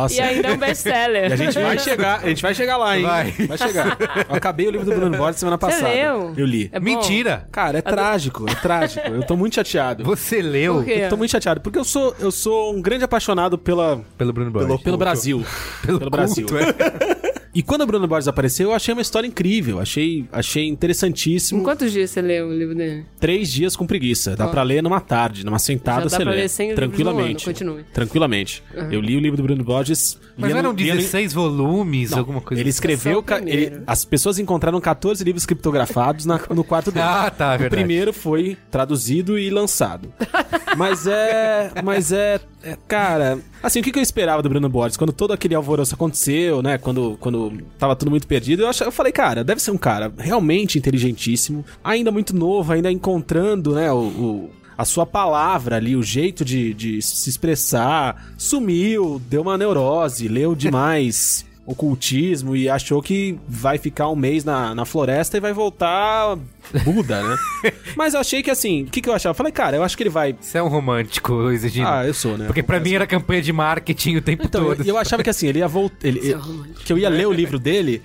E 0.07 0.09
sério. 0.09 0.37
ainda 0.37 0.49
é 0.49 0.53
um 0.53 0.57
best-seller. 0.57 1.31
E 1.31 1.33
a 1.33 1.37
gente 1.37 1.59
vai 1.59 1.79
chegar, 1.79 2.21
a 2.23 2.29
gente 2.29 2.43
vai 2.43 2.55
chegar 2.55 2.77
lá, 2.77 2.99
hein? 2.99 3.05
Vai. 3.05 3.59
chegar. 3.59 3.97
Eu 4.29 4.37
acabei 4.37 4.67
o 4.67 4.71
livro 4.71 4.87
do 4.87 4.95
Bruno 4.95 5.17
Borges 5.17 5.41
semana 5.41 5.59
passada. 5.59 5.89
leu? 5.89 6.35
Eu 6.37 6.47
li. 6.47 6.71
É? 6.73 6.81
Mentira! 6.81 7.47
Cara, 7.51 7.79
é 7.79 7.83
trágico, 7.83 8.49
é 8.49 8.55
trágico. 8.55 9.09
Eu 9.09 9.23
tô 9.25 9.37
muito 9.37 9.55
chateado. 9.55 10.05
Você 10.05 10.41
leu 10.41 10.77
Por 10.77 10.85
quê? 10.85 10.93
Eu 10.93 11.09
tô 11.09 11.17
muito 11.17 11.31
chateado, 11.31 11.61
porque 11.61 11.79
eu 11.79 11.85
sou, 11.85 12.15
eu 12.19 12.31
sou 12.31 12.75
um 12.75 12.81
grande 12.81 13.05
apaixonado 13.05 13.59
pela, 13.59 14.01
pelo 14.17 14.33
Bruno 14.33 14.51
Borges? 14.51 14.83
pelo 14.83 14.97
Brasil. 14.97 15.45
Pelo, 15.85 16.11
Brasil. 16.11 16.47
culto, 16.47 16.63
é. 16.63 17.40
E 17.53 17.63
quando 17.63 17.83
o 17.83 17.87
Bruno 17.87 18.07
Borges 18.07 18.29
apareceu, 18.29 18.69
eu 18.71 18.75
achei 18.75 18.93
uma 18.93 19.03
história 19.03 19.27
incrível. 19.27 19.81
Achei, 19.81 20.25
achei 20.31 20.65
Em 20.67 20.69
interessantíssimo. 20.69 21.63
quantos 21.65 21.91
dias 21.93 22.11
você 22.11 22.21
leu 22.23 22.49
o 22.49 22.53
livro 22.57 22.75
dele? 22.75 23.05
Três 23.19 23.51
dias 23.51 23.75
com 23.75 23.87
preguiça. 23.87 24.37
Dá 24.37 24.47
Ó. 24.47 24.49
pra 24.51 24.63
ler 24.63 24.83
numa 24.83 25.01
tarde, 25.01 25.45
numa 25.45 25.59
sentada 25.59 26.03
Já 26.03 26.05
dá 26.05 26.09
você 26.11 26.23
pra 26.23 26.31
lê. 26.31 26.37
ler 26.43 26.49
100 26.49 26.69
livros 26.69 26.87
Tranquilamente. 26.89 27.23
no 27.47 27.51
ano, 27.51 27.59
continue. 27.59 27.85
Tranquilamente. 27.93 28.63
Eu 28.91 29.01
li 29.01 29.17
o 29.17 29.21
livro 29.21 29.37
do 29.37 29.43
Bruno 29.43 29.65
Borges. 29.65 30.19
Mas 30.37 30.51
eram 30.55 30.73
no- 30.73 30.79
lia 30.79 30.95
no- 30.95 31.01
16 31.01 31.33
volumes, 31.33 32.11
Não, 32.13 32.19
alguma 32.19 32.41
coisa 32.41 32.61
Ele 32.63 32.71
assim? 32.71 32.77
escreveu. 32.77 33.19
O 33.19 33.23
ca- 33.23 33.41
ele- 33.45 33.83
as 33.87 34.05
pessoas 34.05 34.39
encontraram 34.39 34.81
14 34.81 35.23
livros 35.25 35.45
criptografados 35.45 36.25
na- 36.27 36.41
no 36.51 36.63
quarto 36.65 36.91
dele. 36.93 37.05
Ah, 37.11 37.31
tá, 37.31 37.49
O 37.55 37.59
verdade. 37.59 37.71
primeiro 37.71 38.13
foi 38.13 38.57
traduzido 38.71 39.39
e 39.39 39.51
lançado. 39.51 40.13
mas 40.79 41.07
é. 41.07 41.73
Mas 41.85 42.13
é, 42.13 42.41
é, 42.60 42.60
Cara, 42.87 43.39
assim, 43.63 43.81
o 43.81 43.83
que, 43.83 43.99
eu 43.99 44.03
esperava 44.03 44.43
do 44.43 44.49
Bruno 44.49 44.69
Borges? 44.69 44.97
Quando 44.97 45.13
todo 45.13 45.33
aquele 45.33 45.55
alvoroço 45.55 45.95
aconteceu, 45.95 46.63
né? 46.63 46.79
Quando, 46.79 47.17
quando 47.21 47.53
tava 47.79 47.97
tudo 47.97 48.11
muito 48.11 48.27
perdido, 48.27 48.63
eu, 48.63 48.69
ach, 48.69 48.81
eu 48.81 48.93
falei, 48.93 49.13
cara, 49.13 49.43
deve 49.43 49.61
ser 49.63 49.71
um 49.71 49.79
cara 49.79 50.13
realmente 50.19 50.79
inteligentíssimo, 50.79 51.65
ainda 51.83 52.11
muito 52.11 52.35
novo, 52.37 52.73
ainda 52.73 52.91
encontrando, 52.91 53.75
né? 53.75 53.91
o- 53.93 53.97
o 53.97 54.51
a 54.79 54.85
sua 54.87 55.05
palavra 55.05 55.77
ali, 55.77 55.95
o 55.95 56.03
jeito 56.03 56.43
de, 56.43 56.73
de 56.73 57.03
se 57.03 57.29
expressar, 57.29 58.33
sumiu, 58.39 59.21
deu 59.29 59.43
uma 59.43 59.59
neurose, 59.59 60.27
leu 60.27 60.55
demais. 60.55 61.45
ocultismo 61.71 62.57
e 62.57 62.69
achou 62.69 63.01
que 63.03 63.39
vai 63.49 63.79
ficar 63.79 64.09
um 64.09 64.17
mês 64.17 64.45
na, 64.45 64.75
na 64.75 64.85
floresta 64.85 65.37
e 65.37 65.41
vai 65.41 65.53
voltar 65.53 66.37
Buda, 66.85 67.23
né? 67.23 67.37
Mas 67.97 68.15
eu 68.15 68.21
achei 68.21 68.43
que 68.43 68.51
assim, 68.51 68.83
o 68.85 68.87
que, 68.87 69.01
que 69.01 69.09
eu 69.09 69.13
achava? 69.15 69.33
Eu 69.33 69.37
falei, 69.37 69.53
cara, 69.53 69.77
eu 69.77 69.83
acho 69.83 69.97
que 69.97 70.03
ele 70.05 70.11
vai. 70.11 70.37
Você 70.41 70.59
é 70.59 70.63
um 70.63 70.69
romântico 70.69 71.51
exigindo. 71.51 71.89
Ah, 71.89 72.07
eu 72.07 72.15
sou, 72.15 72.39
né? 72.39 72.47
Porque 72.47 72.63
pra 72.63 72.79
mim 72.79 72.95
era 72.95 73.07
campanha 73.07 73.43
de 73.43 73.53
marketing 73.53 74.17
o 74.17 74.23
tempo 74.23 74.45
Então, 74.45 74.65
todo. 74.67 74.81
eu, 74.83 74.87
eu 74.87 74.99
achava 74.99 75.23
que 75.23 75.31
assim, 75.31 75.49
ele 75.49 75.59
ia 75.59 75.67
voltar. 75.69 76.09
Romântico. 76.39 76.81
que 76.85 76.93
eu 76.93 76.99
ia 76.99 77.09
ler 77.09 77.27
o 77.27 77.33
livro 77.33 77.59
dele 77.59 78.01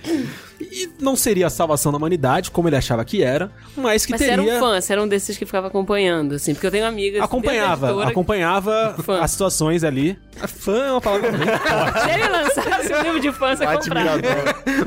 e 0.60 0.88
não 1.00 1.14
seria 1.16 1.46
a 1.46 1.50
salvação 1.50 1.92
da 1.92 1.98
humanidade, 1.98 2.50
como 2.50 2.68
ele 2.68 2.76
achava 2.76 3.04
que 3.04 3.22
era, 3.22 3.50
mas 3.76 4.06
que 4.06 4.12
Mas 4.12 4.20
você 4.20 4.28
teria. 4.28 4.52
era 4.52 4.56
um 4.56 4.60
fã, 4.60 4.80
você 4.80 4.92
era 4.92 5.02
um 5.02 5.08
desses 5.08 5.36
que 5.36 5.44
ficava 5.44 5.66
acompanhando, 5.66 6.34
assim, 6.34 6.54
porque 6.54 6.66
eu 6.66 6.70
tenho 6.70 6.86
amigas. 6.86 7.22
Acompanhava, 7.22 7.86
editora, 7.88 8.08
acompanhava 8.08 8.96
Fã. 9.02 9.20
as 9.20 9.30
situações 9.30 9.84
ali. 9.84 10.18
Fã 10.46 10.86
é 10.86 10.90
uma 10.92 11.00
palavra 11.00 11.30
bem 11.32 11.46
forte. 11.46 12.00
Se 12.02 12.10
ele 12.10 12.28
lançasse 12.28 12.94
um 12.94 13.02
livro 13.02 13.20
de 13.20 13.32
fã, 13.32 13.54
você 13.56 13.66
comprava. 13.66 14.20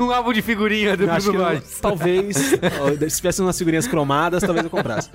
um 0.00 0.10
álbum 0.10 0.32
de 0.32 0.42
figurinha 0.42 0.96
do 0.96 1.10
acho 1.10 1.32
eu- 1.34 1.62
talvez, 1.80 2.36
se 2.36 3.16
tivesse 3.16 3.40
umas 3.40 3.56
figurinhas 3.58 3.86
cromadas, 3.86 4.42
talvez 4.42 4.64
eu 4.64 4.70
comprasse. 4.70 5.08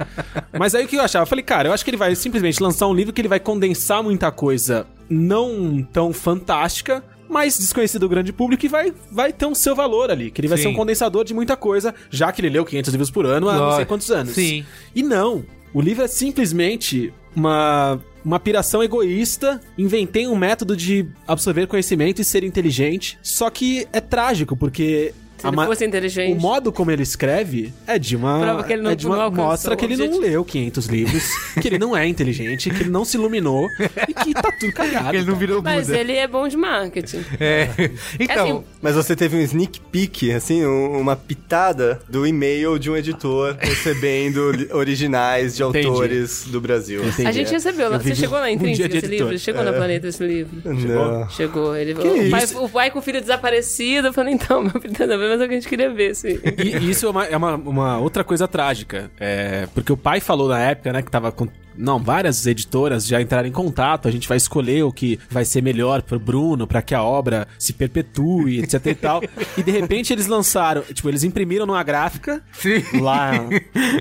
Mas 0.57 0.73
aí 0.75 0.85
o 0.85 0.87
que 0.87 0.95
eu 0.95 1.01
achava? 1.01 1.23
Eu 1.23 1.27
falei, 1.27 1.43
cara, 1.43 1.69
eu 1.69 1.73
acho 1.73 1.83
que 1.83 1.89
ele 1.89 1.97
vai 1.97 2.15
simplesmente 2.15 2.61
lançar 2.61 2.87
um 2.87 2.93
livro 2.93 3.13
que 3.13 3.21
ele 3.21 3.27
vai 3.27 3.39
condensar 3.39 4.01
muita 4.03 4.31
coisa 4.31 4.85
não 5.09 5.83
tão 5.93 6.11
fantástica, 6.11 7.03
mas 7.35 7.59
desconhecido 7.59 7.99
do 7.99 8.07
grande 8.07 8.31
público 8.31 8.65
e 8.65 8.69
vai, 8.69 8.93
vai 9.11 9.33
ter 9.33 9.45
um 9.45 9.53
seu 9.53 9.75
valor 9.75 10.09
ali. 10.09 10.31
Que 10.31 10.39
ele 10.39 10.47
vai 10.47 10.57
Sim. 10.57 10.63
ser 10.63 10.69
um 10.69 10.73
condensador 10.73 11.25
de 11.25 11.33
muita 11.33 11.57
coisa, 11.57 11.93
já 12.09 12.31
que 12.31 12.39
ele 12.39 12.47
leu 12.47 12.63
500 12.63 12.91
livros 12.93 13.11
por 13.11 13.25
ano 13.25 13.49
há 13.49 13.57
não 13.57 13.75
sei 13.75 13.83
quantos 13.83 14.09
anos. 14.09 14.31
Sim. 14.31 14.65
E 14.95 15.03
não, 15.03 15.43
o 15.73 15.81
livro 15.81 16.05
é 16.05 16.07
simplesmente 16.07 17.13
uma, 17.35 17.99
uma 18.23 18.39
piração 18.39 18.81
egoísta. 18.81 19.59
Inventei 19.77 20.29
um 20.29 20.35
método 20.37 20.77
de 20.77 21.09
absorver 21.27 21.67
conhecimento 21.67 22.21
e 22.21 22.23
ser 22.23 22.41
inteligente. 22.45 23.19
Só 23.21 23.49
que 23.49 23.85
é 23.91 23.99
trágico, 23.99 24.55
porque. 24.55 25.13
Se 25.51 25.57
ele 25.57 25.65
fosse 25.67 25.85
inteligente. 25.85 26.37
o 26.37 26.41
modo 26.41 26.71
como 26.71 26.91
ele 26.91 27.03
escreve 27.03 27.73
é 27.87 27.97
de 27.99 28.15
uma. 28.15 28.39
Prova 28.39 28.63
que 28.63 28.73
ele 28.73 28.81
não- 28.81 28.91
é 28.91 28.95
de 28.95 29.05
uma 29.07 29.29
mostra 29.29 29.75
que 29.75 29.85
ele 29.85 29.95
não 29.97 30.19
leu 30.19 30.43
500 30.45 30.85
livros, 30.87 31.23
que 31.61 31.67
ele 31.67 31.77
não 31.79 31.95
é 31.95 32.07
inteligente, 32.07 32.69
que 32.69 32.81
ele 32.83 32.89
não 32.89 33.03
se 33.05 33.17
iluminou 33.17 33.67
e 34.07 34.13
que 34.13 34.33
tá 34.33 34.51
tudo 34.59 34.71
cagado. 34.73 35.15
Ele 35.15 35.25
não 35.25 35.35
virou 35.35 35.61
Mas 35.61 35.87
Buda. 35.87 35.99
ele 35.99 36.13
é 36.13 36.27
bom 36.27 36.47
de 36.47 36.57
marketing. 36.57 37.23
É. 37.39 37.69
Então, 38.19 38.45
assim, 38.57 38.63
Mas 38.81 38.95
você 38.95 39.15
teve 39.15 39.35
um 39.37 39.41
sneak 39.41 39.79
peek, 39.91 40.31
assim, 40.31 40.65
um- 40.65 40.99
uma 40.99 41.15
pitada 41.15 41.99
do 42.09 42.25
e-mail 42.25 42.77
de 42.79 42.89
um 42.89 42.95
editor 42.97 43.55
recebendo 43.59 44.67
originais 44.73 45.55
de 45.55 45.63
Entendi. 45.63 45.87
autores 45.87 46.45
do 46.47 46.59
Brasil. 46.61 47.03
Entendi. 47.05 47.27
a 47.27 47.31
gente 47.31 47.51
recebeu, 47.51 47.91
Eu 47.91 47.99
você 47.99 48.09
vi 48.09 48.15
chegou 48.15 48.39
na 48.39 48.45
um 48.45 48.49
intrínseca 48.49 48.75
dia 48.77 48.89
de 48.89 48.97
esse 48.97 49.05
editor. 49.07 49.27
livro? 49.29 49.39
Chegou 49.39 49.63
na 49.63 49.73
planeta 49.73 50.07
esse 50.07 50.25
livro? 50.25 50.61
Não. 50.63 51.29
Chegou. 51.29 51.75
Ele, 51.75 51.93
Que 51.93 52.07
o, 52.07 52.29
pai, 52.31 52.43
isso? 52.43 52.63
o 52.63 52.69
pai 52.69 52.91
com 52.91 52.99
o 52.99 53.01
filho 53.01 53.21
desaparecido. 53.21 54.07
Eu 54.09 54.13
falei, 54.13 54.33
então, 54.33 54.61
meu 54.63 54.79
filho 54.81 54.93
tá 54.93 55.05
mas 55.35 55.41
é 55.41 55.45
o 55.45 55.47
que 55.47 55.53
a 55.53 55.59
gente 55.59 55.69
queria 55.69 55.89
ver. 55.89 56.11
Assim. 56.11 56.39
E 56.57 56.89
isso 56.89 57.05
é 57.05 57.09
uma, 57.09 57.25
é 57.25 57.37
uma, 57.37 57.55
uma 57.55 57.97
outra 57.99 58.23
coisa 58.23 58.47
trágica. 58.47 59.11
É, 59.19 59.67
porque 59.73 59.91
o 59.91 59.97
pai 59.97 60.19
falou 60.19 60.47
na 60.47 60.59
época, 60.59 60.93
né, 60.93 61.01
que 61.01 61.11
tava. 61.11 61.33
Não, 61.77 61.99
várias 61.99 62.45
editoras 62.45 63.05
já 63.07 63.21
entraram 63.21 63.47
em 63.47 63.51
contato. 63.51 64.07
A 64.07 64.11
gente 64.11 64.27
vai 64.27 64.37
escolher 64.37 64.83
o 64.83 64.91
que 64.91 65.19
vai 65.29 65.43
ser 65.45 65.61
melhor 65.61 66.01
pro 66.01 66.19
Bruno, 66.19 66.65
pra 66.67 66.81
que 66.81 66.93
a 66.95 67.03
obra 67.03 67.47
se 67.59 67.73
perpetue, 67.73 68.59
etc 68.59 68.85
e 68.85 68.95
tal. 68.95 69.21
E 69.57 69.63
de 69.63 69.71
repente 69.71 70.11
eles 70.13 70.27
lançaram, 70.27 70.81
tipo, 70.81 71.07
eles 71.09 71.23
imprimiram 71.23 71.65
numa 71.65 71.83
gráfica 71.83 72.41
sim. 72.53 72.81
lá. 73.01 73.31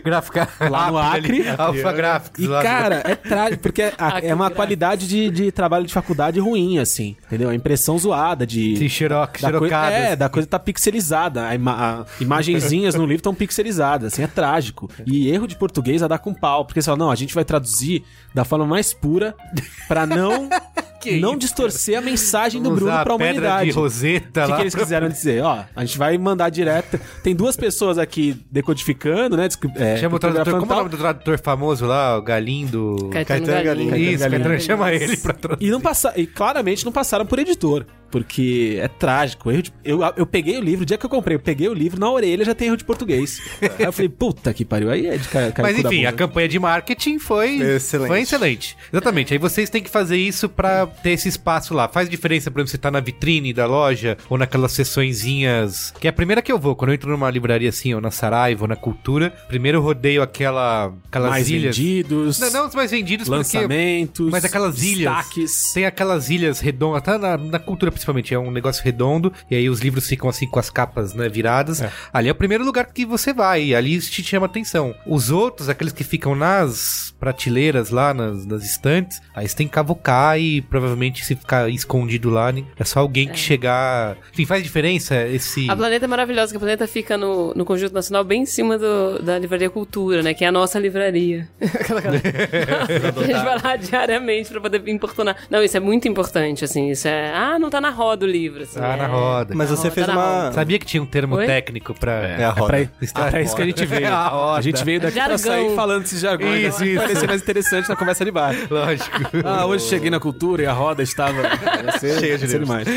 Gráfica 0.05 0.49
Lá 0.71 0.91
no. 0.91 0.99
Acre. 0.99 1.45
Alpha 1.57 1.93
Graphics. 1.93 2.45
E, 2.45 2.47
lá. 2.47 2.63
cara, 2.63 3.03
é 3.05 3.15
trágico, 3.15 3.63
porque 3.63 3.83
a- 3.83 3.93
Acre 3.99 4.27
é 4.29 4.35
uma 4.35 4.45
gráfico. 4.45 4.57
qualidade 4.57 5.09
de, 5.09 5.31
de 5.31 5.53
trabalho 5.53 5.87
de 5.87 5.93
faculdade 5.93 6.39
ruim, 6.41 6.79
assim. 6.79 7.17
Entendeu? 7.27 7.49
A 7.51 7.55
impressão 7.55 7.99
zoada 7.99 8.47
de. 8.47 8.77
Sim, 8.77 8.89
xerox, 8.89 9.41
da 9.41 9.51
coisa, 9.51 9.67
xerocadas. 9.67 9.99
é, 9.99 10.17
da 10.17 10.29
coisa 10.29 10.49
tá 10.49 10.59
pixelizada. 10.59 11.47
A, 11.49 11.55
ima- 11.55 11.75
a 12.03 12.23
imagenzinhas 12.23 12.95
no 12.95 13.03
livro 13.03 13.17
estão 13.17 13.35
pixelizadas, 13.35 14.13
assim, 14.13 14.23
é 14.23 14.27
trágico. 14.27 14.91
E 15.07 15.29
erro 15.29 15.47
de 15.47 15.57
português 15.57 16.03
a 16.03 16.09
dar 16.09 16.19
com 16.19 16.33
pau. 16.35 16.65
Porque 16.65 16.81
você 16.81 16.87
fala, 16.87 16.99
não, 16.99 17.11
a 17.11 17.15
gente 17.15 17.35
vai 17.35 17.45
traduzir 17.45 17.64
da 18.35 18.45
forma 18.45 18.67
mais 18.67 18.93
pura 18.93 19.35
pra 19.89 20.07
não, 20.07 20.49
Que 21.05 21.21
não 21.21 21.31
isso, 21.31 21.39
distorcer 21.41 21.99
a 21.99 22.01
mensagem 22.01 22.63
do 22.63 22.71
Bruno 22.71 22.91
pra 22.91 23.01
a 23.01 23.05
pedra 23.05 23.15
humanidade. 23.17 23.71
de 23.71 23.77
roseta 23.77 24.43
O 24.43 24.45
que, 24.45 24.51
lá. 24.51 24.57
que 24.57 24.63
eles 24.63 24.75
quiseram 24.75 25.09
dizer? 25.09 25.43
Ó, 25.43 25.65
a 25.75 25.85
gente 25.85 25.99
vai 25.99 26.17
mandar 26.19 26.49
direto. 26.51 26.99
Tem 27.23 27.35
duas 27.35 27.57
pessoas 27.57 27.99
aqui 27.99 28.37
decodificando, 28.51 29.37
né? 29.37 29.49
É, 29.77 29.97
Chama 29.99 30.17
o 30.17 30.19
tradutor, 30.19 30.59
como 30.61 30.73
é 30.73 30.75
o 30.75 30.79
nome 30.79 30.91
do 30.91 30.97
tradutor 30.97 31.39
famoso 31.39 31.87
lá? 31.87 32.17
O 32.19 32.23
Galindo... 32.23 33.11
Caetano 33.13 33.47
Caetano. 33.47 33.65
Galinha. 33.65 33.97
Isso. 33.97 34.29
Caetano, 34.29 34.61
chama 34.61 34.93
ele 34.93 35.17
pra 35.17 35.33
traduzir. 35.35 35.67
E, 35.67 35.71
não 35.71 35.81
passa... 35.81 36.13
e 36.17 36.27
claramente 36.27 36.85
não 36.85 36.93
passaram 36.93 37.27
por 37.27 37.39
editor. 37.39 37.85
Porque 38.11 38.79
é 38.81 38.87
trágico. 38.87 39.51
Erro 39.51 39.63
de- 39.63 39.73
eu, 39.85 39.99
eu 40.17 40.25
peguei 40.25 40.57
o 40.57 40.61
livro, 40.61 40.85
o 40.85 40.87
dia 40.87 40.97
que 40.97 41.05
eu 41.05 41.11
comprei, 41.11 41.37
eu 41.37 41.41
peguei 41.41 41.69
o 41.69 41.75
livro, 41.75 41.99
na 41.99 42.09
orelha 42.09 42.45
já 42.45 42.55
tem 42.55 42.69
erro 42.69 42.77
de 42.77 42.85
português. 42.85 43.41
Aí 43.61 43.85
eu 43.85 43.93
falei, 43.93 44.09
puta 44.09 44.55
que 44.55 44.65
pariu. 44.65 44.89
Aí 44.89 45.09
é 45.09 45.17
de 45.17 45.27
ca... 45.27 45.53
Mas 45.61 45.77
enfim, 45.77 46.05
a 46.07 46.13
campanha 46.13 46.47
de 46.47 46.59
marketing 46.61 47.19
foi 47.19 47.57
Excelente. 47.61 48.09
Foi 48.09 48.21
excelente. 48.21 48.77
Exatamente. 48.93 49.33
Aí 49.33 49.39
vocês 49.39 49.69
têm 49.69 49.83
que 49.83 49.91
fazer 49.91 50.17
isso 50.17 50.49
pra 50.49 50.89
ter 51.03 51.11
esse 51.11 51.29
espaço 51.29 51.75
lá. 51.75 51.89
Faz 51.89 52.09
diferença, 52.09 52.51
por 52.51 52.59
exemplo, 52.61 52.71
você 52.71 52.79
tá 52.79 52.91
na 52.91 53.01
vitrine 53.01 53.53
da 53.53 53.67
loja 53.67 54.17
ou 54.29 54.39
naquelas 54.39 54.73
sessõezinhas. 54.73 55.93
Que 56.01 56.07
é 56.07 56.11
a 56.11 56.13
primeira 56.13 56.43
que 56.43 56.51
eu 56.53 56.59
vou. 56.59 56.75
Quando 56.77 56.91
eu 56.91 56.95
entro 56.95 57.11
numa 57.11 57.31
livraria 57.31 57.69
assim, 57.69 57.95
ou 57.95 58.01
na 58.01 58.11
Saraiva, 58.11 58.65
ou 58.65 58.69
na 58.69 58.77
Cultura, 58.77 59.31
primeiro 59.49 59.79
eu 59.79 59.83
rodeio 59.83 60.23
aquela, 60.23 60.93
aquelas 61.09 61.31
mais 61.31 61.49
ilhas. 61.49 61.77
vendidos, 61.77 62.39
Não, 62.39 62.51
não 62.51 62.69
os 62.69 62.75
mais 62.75 62.91
vendidos, 62.91 63.27
porque. 63.29 63.37
lançamentos, 63.39 64.31
Mas 64.31 64.45
aquelas 64.45 64.83
ilhas. 64.83 65.15
destaques. 65.15 65.73
Tem 65.73 65.87
aquelas 65.87 66.31
ilhas 66.31 66.61
redondas, 66.61 67.03
tá 67.03 67.19
na, 67.19 67.37
na 67.37 67.59
cultura 67.59 67.91
principalmente, 67.91 68.35
é 68.35 68.39
um 68.39 68.51
negócio 68.51 68.83
redondo, 68.85 69.33
e 69.51 69.55
aí 69.57 69.69
os 69.69 69.81
livros 69.81 70.09
ficam 70.09 70.29
assim 70.29 70.47
com 70.47 70.59
as 70.59 70.71
capas, 70.71 71.15
né, 71.15 71.29
viradas. 71.29 71.83
Ali 72.13 72.29
é 72.29 72.33
o 72.33 72.35
primeiro 72.35 72.65
lugar 72.65 72.87
que 72.87 73.05
você 73.05 73.33
vai, 73.33 73.65
e 73.65 73.75
ali 73.75 73.95
isso 73.95 74.11
te 74.11 74.23
chama 74.23 74.47
atenção. 74.47 74.95
Os 75.07 75.31
outros, 75.31 75.69
aqueles 75.69 75.93
que 75.93 76.05
ficam 76.05 76.35
nas 76.35 77.15
prateleiras 77.19 77.91
lá, 77.91 78.13
nas, 78.13 78.45
nas 78.47 78.65
estantes, 78.65 79.21
aí 79.35 79.49
você 79.49 79.57
tem 79.57 79.67
que 79.67 79.73
cavocar 79.73 80.39
e 80.39 80.61
provavelmente 80.63 80.84
se 81.25 81.35
ficar 81.37 81.69
escondido 81.71 82.31
lá, 82.31 82.53
né, 82.53 82.65
é 82.79 82.85
só 82.85 83.01
alguém 83.01 83.29
que 83.29 83.39
chegar... 83.39 84.17
Enfim, 84.33 84.45
faz 84.47 84.63
diferença 84.63 85.27
esse... 85.29 85.69
A 85.71 85.77
Planeta 85.77 86.05
é 86.05 86.09
maravilhosa, 86.09 86.53
que 86.53 86.57
a 86.57 86.61
Planeta 86.61 86.87
fica 86.87 87.17
no, 87.17 87.53
no 87.55 87.65
Conjunto 87.65 87.93
Nacional, 87.95 88.25
bem 88.25 88.43
em 88.43 88.47
cima 88.47 88.79
do- 88.79 89.23
da 89.23 89.39
Livraria 89.39 89.71
Cultura, 89.71 90.23
né? 90.23 90.35
Que 90.35 90.45
é 90.45 90.49
a 90.49 90.53
nossa 90.53 90.79
livraria. 90.79 91.49
Aquela- 91.63 92.01
aquela- 92.01 92.15
a 93.23 93.27
gente 93.27 93.45
vai 93.45 93.63
lá 93.63 93.77
diariamente 93.77 94.51
pra 94.51 94.61
poder 94.61 94.83
importunar. 94.89 95.37
Não, 95.51 95.63
isso 95.63 95.77
é 95.77 95.81
muito 95.81 96.07
importante, 96.09 96.65
assim. 96.65 96.91
Isso 96.91 97.09
é... 97.09 97.33
Ah, 97.35 97.59
não 97.59 97.71
tá 97.71 97.81
na 97.81 97.91
roda 97.91 98.25
o 98.27 98.29
livro. 98.29 98.63
Assim, 98.63 98.79
Ah, 98.81 98.97
na 98.97 99.05
é- 99.05 99.07
roda. 99.07 99.55
Mas 99.55 99.71
Na 99.71 99.77
você 99.77 99.83
roda, 99.89 99.95
fez 99.95 100.07
na 100.07 100.13
uma... 100.15 100.43
roda. 100.45 100.53
Sabia 100.53 100.79
que 100.79 100.87
tinha 100.87 101.03
um 101.03 101.07
termo 101.07 101.37
Oi? 101.37 101.47
técnico 101.47 101.95
pra... 101.95 102.13
É 102.13 102.45
a 102.45 102.49
É 102.49 102.51
roda. 102.51 102.67
pra, 102.67 102.81
Está- 103.01 103.27
é 103.27 103.31
pra 103.31 103.43
isso 103.43 103.57
que 103.57 103.63
a 103.63 103.67
gente 103.67 103.85
veio. 103.87 104.07
É 104.07 104.09
a 104.11 104.29
roda. 104.29 104.59
A 104.59 104.63
gente 104.63 104.85
veio 104.85 105.01
daqui 105.01 105.15
pra 105.19 105.37
Jargão. 105.37 105.39
sair 105.39 105.75
falando 105.75 106.03
desses 106.03 106.21
jargões. 106.21 106.75
Isso, 106.75 106.85
isso. 106.85 107.01
Vai 107.05 107.15
ser 107.17 107.27
mais 107.27 107.43
interessante 107.43 107.89
na 107.89 107.97
conversa 107.97 108.25
de 108.25 108.31
bar. 108.31 108.55
Lógico. 108.71 109.17
Ah, 109.45 109.67
hoje 109.67 109.85
cheguei 109.87 110.11
na 110.11 110.21
cultura 110.21 110.63
e 110.65 110.67
a 110.67 110.73
roda 110.73 111.03
estava 111.03 111.35
ser, 111.99 112.19
Cheia 112.19 112.39
de 112.39 112.47
livros. 112.47 112.69
demais. 112.69 112.89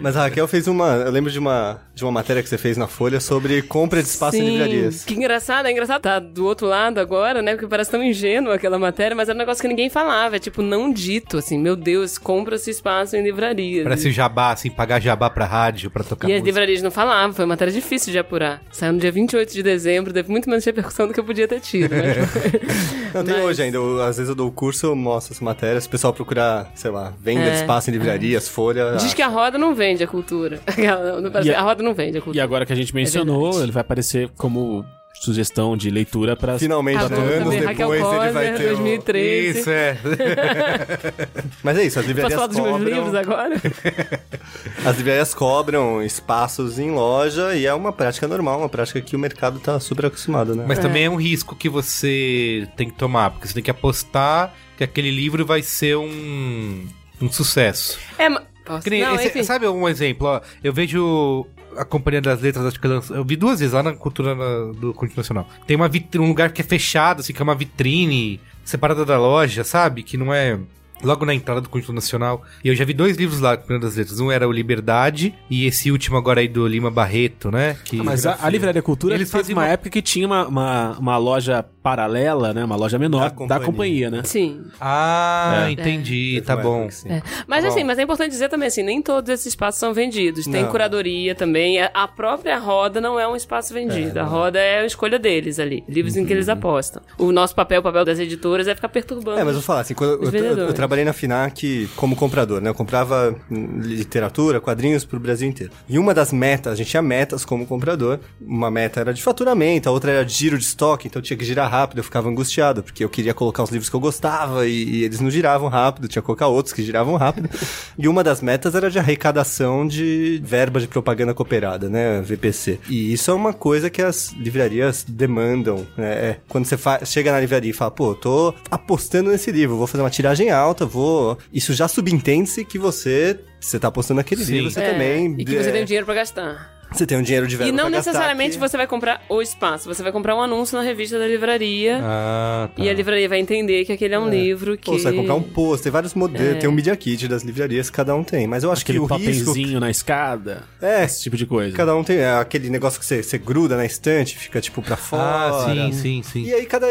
Mas 0.00 0.16
a 0.16 0.22
Raquel 0.22 0.48
fez 0.48 0.66
uma... 0.66 0.94
Eu 0.96 1.10
lembro 1.10 1.30
de 1.30 1.38
uma, 1.38 1.80
de 1.94 2.02
uma 2.04 2.10
matéria 2.12 2.42
que 2.42 2.48
você 2.48 2.58
fez 2.58 2.76
na 2.76 2.86
Folha 2.86 3.20
sobre 3.20 3.62
compra 3.62 4.02
de 4.02 4.08
espaço 4.08 4.36
em 4.36 4.40
Sim, 4.40 4.50
livrarias. 4.50 5.04
Que 5.04 5.14
engraçado, 5.14 5.66
é 5.66 5.72
engraçado. 5.72 6.02
Tá 6.02 6.18
do 6.18 6.44
outro 6.46 6.66
lado 6.66 6.98
agora, 6.98 7.42
né? 7.42 7.52
Porque 7.52 7.66
parece 7.66 7.90
tão 7.90 8.02
ingênuo 8.02 8.52
aquela 8.52 8.78
matéria, 8.78 9.14
mas 9.14 9.28
era 9.28 9.36
um 9.36 9.38
negócio 9.38 9.60
que 9.62 9.68
ninguém 9.68 9.88
falava. 9.90 10.36
É 10.36 10.38
tipo, 10.38 10.62
não 10.62 10.92
dito, 10.92 11.38
assim. 11.38 11.58
Meu 11.58 11.76
Deus, 11.76 12.18
compra-se 12.18 12.70
espaço 12.70 13.16
em 13.16 13.22
livrarias. 13.22 13.84
Parece 13.84 14.10
jabá, 14.10 14.52
assim, 14.52 14.70
pagar 14.70 15.00
jabá 15.00 15.28
pra 15.30 15.44
rádio, 15.44 15.90
pra 15.90 16.02
tocar 16.02 16.28
E 16.28 16.32
as 16.32 16.40
música. 16.40 16.46
livrarias 16.46 16.82
não 16.82 16.90
falavam, 16.90 17.34
foi 17.34 17.44
uma 17.44 17.50
matéria 17.52 17.72
difícil 17.72 18.12
de 18.12 18.18
apurar. 18.18 18.62
Saiu 18.72 18.92
no 18.92 18.98
dia 18.98 19.12
28 19.12 19.52
de 19.52 19.62
dezembro, 19.62 20.12
teve 20.12 20.30
muito 20.30 20.48
menos 20.48 20.64
repercussão 20.64 21.06
do 21.06 21.12
que 21.14 21.20
eu 21.20 21.24
podia 21.24 21.46
ter 21.46 21.60
tido. 21.60 21.90
Mas... 21.94 23.12
Não, 23.14 23.24
tem 23.24 23.34
Mas- 23.36 23.44
hoje 23.44 23.62
ainda. 23.62 23.76
Eu, 23.76 24.02
às 24.02 24.16
vezes 24.16 24.28
eu 24.28 24.34
dou 24.34 24.48
o 24.48 24.52
curso, 24.52 24.86
eu 24.86 24.96
mostro 24.96 25.34
essa 25.34 25.44
matéria. 25.44 25.80
Se 25.80 25.86
o 25.86 25.90
pessoal 25.90 26.12
procurar, 26.12 26.61
sei 26.74 26.90
lá, 26.90 27.12
venda 27.20 27.42
É. 27.46 27.50
de 27.50 27.56
espaço 27.56 27.90
em 27.90 27.92
livrarias, 27.92 28.48
Folha... 28.48 28.96
Diz 28.96 29.14
que 29.14 29.22
a 29.22 29.28
roda 29.28 29.56
não 29.58 29.74
vende 29.74 30.02
a 30.02 30.06
cultura. 30.06 30.60
E 30.78 30.86
a- 30.86 31.58
a 31.58 31.62
roda 31.62 31.82
não 31.82 31.94
vende 31.94 32.16
a 32.16 32.20
E 32.20 32.22
cultura. 32.22 32.44
agora 32.44 32.66
que 32.66 32.72
a 32.72 32.76
gente 32.76 32.94
mencionou, 32.94 33.42
verdade. 33.44 33.64
ele 33.64 33.72
vai 33.72 33.80
aparecer 33.80 34.28
como 34.36 34.84
sugestão 35.22 35.76
de 35.76 35.88
leitura 35.90 36.34
para 36.34 36.58
Finalmente, 36.58 37.04
Ah, 37.04 37.08
bom, 37.08 37.14
anos 37.16 37.44
também, 37.44 37.60
Raquel 37.64 37.90
depois, 37.90 38.22
ele 38.22 38.32
vai 38.32 38.52
ter... 38.54 38.72
um- 38.72 38.76
2013. 38.76 39.58
Isso, 39.60 39.70
é. 39.70 39.96
Mas 41.62 41.78
é 41.78 41.84
isso, 41.84 41.98
as 41.98 42.04
Posso 42.04 42.08
livrarias 42.08 42.34
falar 42.34 42.46
dos 42.48 42.56
meus 42.58 42.80
livros 42.80 43.04
cobram... 43.04 43.20
agora? 43.20 43.62
As 44.84 44.96
livrarias 44.96 45.34
cobram 45.34 46.02
espaços 46.02 46.78
em 46.78 46.90
loja 46.90 47.54
e 47.54 47.66
é 47.66 47.74
uma 47.74 47.92
prática 47.92 48.26
normal, 48.26 48.58
uma 48.58 48.68
prática 48.68 49.00
que 49.00 49.14
o 49.14 49.18
mercado 49.18 49.60
tá 49.60 49.78
super 49.78 50.06
acostumado, 50.06 50.54
né? 50.56 50.64
Mas 50.66 50.78
também 50.78 51.04
é 51.04 51.10
um 51.10 51.16
risco 51.16 51.54
que 51.54 51.68
você 51.68 52.66
tem 52.76 52.88
que 52.90 52.96
tomar, 52.96 53.30
porque 53.30 53.46
você 53.46 53.54
tem 53.54 53.62
que 53.62 53.70
apostar 53.70 54.52
que 54.76 54.82
aquele 54.84 55.10
livro 55.10 55.46
vai 55.46 55.62
ser 55.62 55.96
um, 55.96 56.84
um 57.20 57.30
sucesso. 57.30 57.98
É, 58.18 58.28
mas... 58.28 58.42
Posso? 58.64 58.88
Nem 58.88 59.02
Não, 59.02 59.16
esse- 59.16 59.42
sabe 59.44 59.66
um 59.66 59.88
exemplo? 59.88 60.26
Ó, 60.26 60.40
eu 60.62 60.72
vejo 60.72 61.46
a 61.76 61.84
Companhia 61.84 62.20
das 62.20 62.40
Letras, 62.40 62.64
acho 62.66 62.80
que 62.80 62.86
lança- 62.88 63.14
eu 63.14 63.24
vi 63.24 63.36
duas 63.36 63.60
vezes 63.60 63.72
lá 63.74 63.82
na 63.82 63.92
cultura 63.94 64.34
na- 64.34 64.72
do 64.72 64.92
Conjunto 64.94 65.16
Nacional. 65.16 65.48
Tem 65.66 65.76
uma 65.76 65.90
um 66.18 66.28
lugar 66.28 66.52
que 66.52 66.60
é 66.60 66.64
fechado, 66.64 67.20
assim, 67.20 67.32
que 67.32 67.40
é 67.40 67.44
uma 67.44 67.54
vitrine 67.54 68.40
separada 68.64 69.04
da 69.04 69.18
loja, 69.18 69.64
sabe? 69.64 70.02
Que 70.02 70.16
não 70.16 70.32
é. 70.32 70.58
logo 71.04 71.24
na 71.26 71.34
entrada 71.34 71.60
do 71.60 71.68
Conjunto 71.68 71.92
Nacional. 71.94 72.44
E 72.62 72.68
eu 72.68 72.76
já 72.76 72.84
vi 72.84 72.92
dois 72.94 73.16
livros 73.16 73.40
lá, 73.40 73.56
Primeiro 73.56 73.84
das 73.84 73.96
Letras. 73.96 74.20
Um 74.20 74.30
era 74.30 74.46
o 74.46 74.52
Liberdade 74.52 75.34
e 75.50 75.66
esse 75.66 75.90
último 75.90 76.16
agora 76.16 76.38
aí 76.38 76.46
do 76.46 76.64
Lima 76.64 76.92
Barreto, 76.92 77.50
né? 77.50 77.76
Que 77.84 77.98
Ah, 77.98 78.04
Mas 78.04 78.24
a, 78.24 78.38
a 78.40 78.48
Livraria 78.48 78.80
Cultura 78.82 79.12
Eles 79.12 79.28
fazem 79.28 79.52
uma 79.52 79.62
uma- 79.62 79.68
época 79.68 79.90
que 79.90 80.00
tinha 80.00 80.24
uma, 80.24 80.46
uma, 80.46 80.98
uma 80.98 81.16
loja 81.16 81.64
paralela, 81.82 82.52
né? 82.54 82.64
Uma 82.64 82.76
loja 82.76 82.98
menor 82.98 83.20
Da 83.20 83.28
da 83.28 83.34
companhia. 83.34 83.66
companhia, 83.66 84.10
né? 84.10 84.22
Sim. 84.24 84.62
Ah, 84.80 85.64
É. 85.66 85.70
entendi, 85.72 86.34
Teve 86.34 86.46
tá 86.46 86.54
uma 86.54 86.62
bom. 86.62 86.88
É. 87.06 87.22
Mas 87.46 87.64
assim, 87.64 87.82
mas 87.84 87.98
é 87.98 88.02
importante 88.02 88.30
dizer 88.30 88.48
também 88.48 88.68
assim, 88.68 88.82
nem 88.82 89.02
todos 89.02 89.28
esses 89.30 89.46
espaços 89.46 89.78
são 89.80 89.92
vendidos. 89.92 90.44
Tem 90.46 90.62
Não. 90.62 90.70
curadoria 90.70 91.34
também. 91.34 91.80
A- 91.80 91.90
A 91.94 92.08
própria 92.08 92.58
roda 92.58 93.00
não 93.00 93.18
é 93.18 93.26
um 93.28 93.36
espaço 93.36 93.72
vendido. 93.74 94.18
a 94.18 94.22
roda 94.24 94.58
é 94.58 94.80
a 94.80 94.86
escolha 94.86 95.18
deles 95.18 95.58
ali. 95.58 95.84
Livros 95.88 96.16
em 96.16 96.24
que 96.24 96.32
eles 96.32 96.48
apostam. 96.48 97.02
O 97.18 97.30
nosso 97.32 97.54
papel, 97.54 97.80
o 97.80 97.82
papel 97.82 98.04
das 98.04 98.18
editoras 98.18 98.66
é 98.68 98.74
ficar 98.74 98.88
perturbando. 98.88 99.38
É, 99.38 99.44
mas 99.44 99.54
vou 99.54 99.62
falar 99.62 99.80
assim, 99.80 99.94
quando 99.94 100.24
eu, 100.24 100.30
eu, 100.32 100.58
eu, 100.68 100.72
trabalhei 100.72 101.04
na 101.04 101.12
FINAC 101.12 101.88
como 101.96 102.14
comprador, 102.16 102.60
né? 102.60 102.70
Eu 102.70 102.74
comprava 102.74 103.34
literatura, 103.50 104.60
quadrinhos 104.60 105.04
pro 105.04 105.18
Brasil 105.18 105.48
inteiro. 105.48 105.72
E 105.88 105.98
uma 105.98 106.14
das 106.14 106.32
metas, 106.32 106.72
a 106.72 106.76
gente 106.76 106.90
tinha 106.90 107.02
metas 107.02 107.44
como 107.44 107.66
comprador. 107.66 108.18
Uma 108.40 108.70
meta 108.70 109.00
era 109.00 109.12
de 109.14 109.22
faturamento, 109.22 109.88
a 109.88 109.92
outra 109.92 110.10
era 110.12 110.24
de 110.24 110.32
giro 110.32 110.58
de 110.58 110.64
estoque, 110.64 111.08
então 111.08 111.20
eu 111.20 111.24
tinha 111.24 111.36
que 111.36 111.44
girar 111.44 111.70
rápido, 111.72 111.98
eu 111.98 112.04
ficava 112.04 112.28
angustiado, 112.28 112.82
porque 112.82 113.02
eu 113.02 113.08
queria 113.08 113.32
colocar 113.32 113.62
os 113.62 113.70
livros 113.70 113.88
que 113.88 113.96
eu 113.96 114.00
gostava 114.00 114.66
e, 114.66 114.84
e 114.84 115.04
eles 115.04 115.20
não 115.20 115.30
giravam 115.30 115.68
rápido, 115.68 116.06
tinha 116.06 116.20
que 116.20 116.26
colocar 116.26 116.46
outros 116.46 116.74
que 116.74 116.82
giravam 116.82 117.16
rápido. 117.16 117.48
e 117.98 118.06
uma 118.06 118.22
das 118.22 118.42
metas 118.42 118.74
era 118.74 118.90
de 118.90 118.98
arrecadação 118.98 119.88
de 119.88 120.40
verba 120.44 120.78
de 120.78 120.86
propaganda 120.86 121.32
cooperada, 121.32 121.88
né? 121.88 122.20
VPC. 122.20 122.78
E 122.90 123.12
isso 123.14 123.30
é 123.30 123.34
uma 123.34 123.54
coisa 123.54 123.88
que 123.88 124.02
as 124.02 124.32
livrarias 124.32 125.04
demandam, 125.08 125.86
né? 125.96 126.12
É, 126.12 126.36
quando 126.46 126.66
você 126.66 126.76
chega 127.06 127.32
na 127.32 127.40
livraria 127.40 127.70
e 127.70 127.74
fala, 127.74 127.90
pô, 127.90 128.10
eu 128.10 128.14
tô 128.16 128.54
apostando 128.70 129.30
nesse 129.30 129.50
livro, 129.50 129.76
vou 129.76 129.86
fazer 129.86 130.02
uma 130.02 130.10
tiragem 130.10 130.50
alta, 130.50 130.84
vou. 130.84 131.38
Isso 131.50 131.72
já 131.72 131.88
subentende-se 131.88 132.64
que 132.66 132.78
você. 132.78 133.40
Você 133.58 133.78
tá 133.78 133.88
apostando 133.88 134.18
naquele 134.18 134.44
Sim. 134.44 134.54
livro, 134.54 134.70
você 134.70 134.80
É, 134.80 134.92
também. 134.92 135.36
E 135.38 135.44
que 135.44 135.56
você 135.56 135.68
é, 135.70 135.72
tem 135.72 135.82
um 135.82 135.86
dinheiro 135.86 136.04
pra 136.04 136.14
gastar. 136.16 136.81
Você 136.92 137.06
tem 137.06 137.18
um 137.18 137.22
dinheiro 137.22 137.46
de 137.46 137.56
verba 137.56 137.68
E 137.68 137.72
não 137.72 137.88
necessariamente 137.88 138.58
você 138.58 138.76
vai 138.76 138.86
comprar 138.86 139.22
o 139.28 139.40
espaço. 139.40 139.88
Você 139.88 140.02
vai 140.02 140.12
comprar 140.12 140.36
um 140.36 140.42
anúncio 140.42 140.76
na 140.76 140.82
revista 140.82 141.18
da 141.18 141.26
livraria. 141.26 141.98
Ah, 142.02 142.68
tá. 142.74 142.82
E 142.82 142.88
a 142.88 142.92
livraria 142.92 143.28
vai 143.28 143.38
entender 143.40 143.84
que 143.84 143.92
aquele 143.92 144.14
é 144.14 144.18
um 144.18 144.28
livro 144.28 144.76
que. 144.76 144.86
Pô, 144.90 144.98
você 144.98 145.04
vai 145.04 145.14
comprar 145.14 145.34
um 145.34 145.42
post, 145.42 145.82
tem 145.82 145.92
vários 145.92 146.14
modelos, 146.14 146.60
tem 146.60 146.68
um 146.68 146.72
Media 146.72 146.94
Kit 146.96 147.26
das 147.28 147.42
livrarias, 147.42 147.90
cada 147.90 148.14
um 148.14 148.22
tem. 148.22 148.46
Mas 148.46 148.64
eu 148.64 148.72
acho 148.72 148.82
Aquele 148.82 148.98
que 148.98 149.04
o 149.04 149.16
risco. 149.16 149.44
papelzinho 149.46 149.80
na 149.80 149.90
escada. 149.90 150.64
É, 150.80 151.04
Esse 151.04 151.22
tipo 151.22 151.36
de 151.36 151.46
coisa. 151.46 151.76
cada 151.76 151.94
um 151.96 152.04
tem 152.04 152.18
é, 152.18 152.32
aquele 152.34 152.68
negócio 152.70 152.98
que 153.00 153.06
você, 153.06 153.22
você 153.22 153.38
gruda 153.38 153.76
na 153.76 153.84
estante, 153.84 154.36
fica 154.36 154.60
tipo 154.60 154.82
pra 154.82 154.96
fora. 154.96 155.22
Ah, 155.22 155.70
sim, 155.72 155.92
sim, 155.92 156.22
sim. 156.22 156.44
E 156.44 156.54
aí 156.54 156.66
cada. 156.66 156.86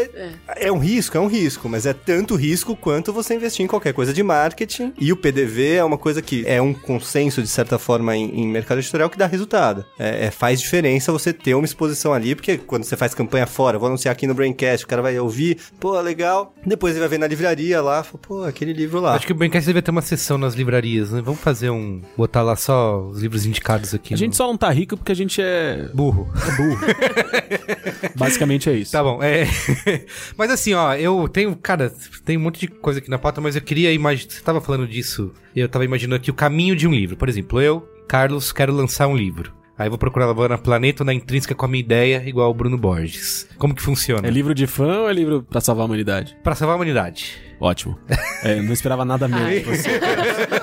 É. 0.56 0.72
um 0.72 0.78
risco, 0.78 1.16
é 1.16 1.20
um 1.20 1.26
risco, 1.28 1.68
mas 1.68 1.86
é 1.86 1.92
tanto 1.92 2.34
risco 2.34 2.74
quanto 2.76 3.12
você 3.12 3.34
investir 3.34 3.64
em 3.64 3.68
qualquer 3.68 3.92
coisa 3.92 4.12
de 4.12 4.22
marketing. 4.22 4.92
E 4.98 5.12
o 5.12 5.16
PDV 5.16 5.74
é 5.76 5.84
uma 5.84 5.98
coisa 5.98 6.20
que 6.22 6.44
é 6.46 6.60
um 6.60 6.72
consenso, 6.72 7.42
de 7.42 7.48
certa 7.48 7.78
forma, 7.78 8.16
em, 8.16 8.40
em 8.40 8.48
mercado 8.48 8.78
editorial 8.78 9.08
que 9.10 9.18
dá 9.18 9.26
resultado. 9.26 9.84
É, 9.98 10.26
é- 10.26 10.30
faz 10.30 10.60
diferença 10.60 11.12
você 11.12 11.32
ter 11.32 11.54
uma 11.54 11.64
exposição 11.66 12.12
ali, 12.14 12.34
porque 12.34 12.56
quando 12.56 12.82
você 12.84 12.96
faz 12.96 13.14
campanha 13.14 13.46
fora, 13.46 13.78
vou 13.78 13.86
anunciar 13.88 14.10
aqui 14.12 14.26
no 14.26 14.34
Braincast, 14.34 14.84
o 14.84 14.88
cara 14.88 15.02
vai 15.02 15.18
ouvir, 15.18 15.58
pô, 15.78 16.00
legal. 16.00 16.54
Depois 16.66 16.94
ele 16.94 17.00
vai 17.00 17.08
ver 17.10 17.18
na 17.18 17.26
livraria 17.26 17.80
lá, 17.82 18.02
fala, 18.02 18.18
pô, 18.18 18.42
aquele 18.44 18.72
livro 18.72 19.00
lá. 19.00 19.14
Acho 19.14 19.26
que 19.26 19.32
o 19.32 19.34
Braincast 19.36 19.66
devia 19.66 19.82
ter 19.82 19.90
uma 19.90 20.00
sessão 20.02 20.38
nas 20.38 20.54
livrarias, 20.54 21.12
né? 21.12 21.20
Vamos 21.22 21.40
fazer 21.40 21.70
um... 21.70 22.00
Botar 22.16 22.42
lá 22.42 22.56
só 22.56 23.00
os 23.02 23.20
livros 23.20 23.44
indicados 23.44 23.92
aqui. 23.94 24.14
A 24.14 24.16
gente 24.16 24.30
no- 24.30 24.36
só 24.36 24.46
não 24.46 24.56
tá 24.56 24.70
rico 24.70 24.96
porque 24.96 25.12
a 25.12 25.16
gente 25.16 25.40
é 25.42 25.88
Burro. 25.94 26.32
burro. 26.56 26.78
Basicamente 28.16 28.70
é 28.70 28.74
isso. 28.74 28.92
Tá 28.92 29.02
bom, 29.02 29.22
é. 29.22 29.46
mas 30.36 30.50
assim, 30.50 30.74
ó, 30.74 30.94
eu 30.94 31.28
tenho, 31.28 31.54
cara, 31.56 31.92
tem 32.24 32.36
um 32.36 32.40
monte 32.40 32.60
de 32.60 32.68
coisa 32.68 32.98
aqui 32.98 33.10
na 33.10 33.18
pauta, 33.18 33.40
mas 33.40 33.56
eu 33.56 33.62
queria 33.62 33.92
imaginar. 33.92 34.30
Você 34.32 34.40
tava 34.40 34.60
falando 34.60 34.86
disso, 34.86 35.32
e 35.54 35.60
eu 35.60 35.68
tava 35.68 35.84
imaginando 35.84 36.16
aqui 36.16 36.30
o 36.30 36.34
caminho 36.34 36.74
de 36.76 36.86
um 36.86 36.92
livro. 36.92 37.16
Por 37.16 37.28
exemplo, 37.28 37.60
eu, 37.60 37.86
Carlos, 38.08 38.52
quero 38.52 38.72
lançar 38.72 39.06
um 39.06 39.16
livro. 39.16 39.52
Aí 39.82 39.88
vou 39.88 39.98
procurar 39.98 40.26
lá 40.26 40.48
na 40.48 40.58
Planeta 40.58 41.02
ou 41.02 41.06
na 41.06 41.12
Intrínseca 41.12 41.56
com 41.56 41.64
a 41.64 41.68
minha 41.68 41.80
ideia, 41.80 42.22
igual 42.24 42.48
o 42.48 42.54
Bruno 42.54 42.78
Borges. 42.78 43.48
Como 43.58 43.74
que 43.74 43.82
funciona? 43.82 44.28
É 44.28 44.30
livro 44.30 44.54
de 44.54 44.64
fã 44.64 45.00
ou 45.00 45.10
é 45.10 45.12
livro 45.12 45.42
pra 45.42 45.60
salvar 45.60 45.82
a 45.82 45.86
humanidade? 45.86 46.36
Pra 46.40 46.54
salvar 46.54 46.74
a 46.74 46.76
humanidade. 46.76 47.42
Ótimo. 47.62 47.96
É, 48.42 48.56
não 48.56 48.72
esperava 48.72 49.04
nada 49.04 49.28
menos 49.28 49.62
você. 49.64 49.90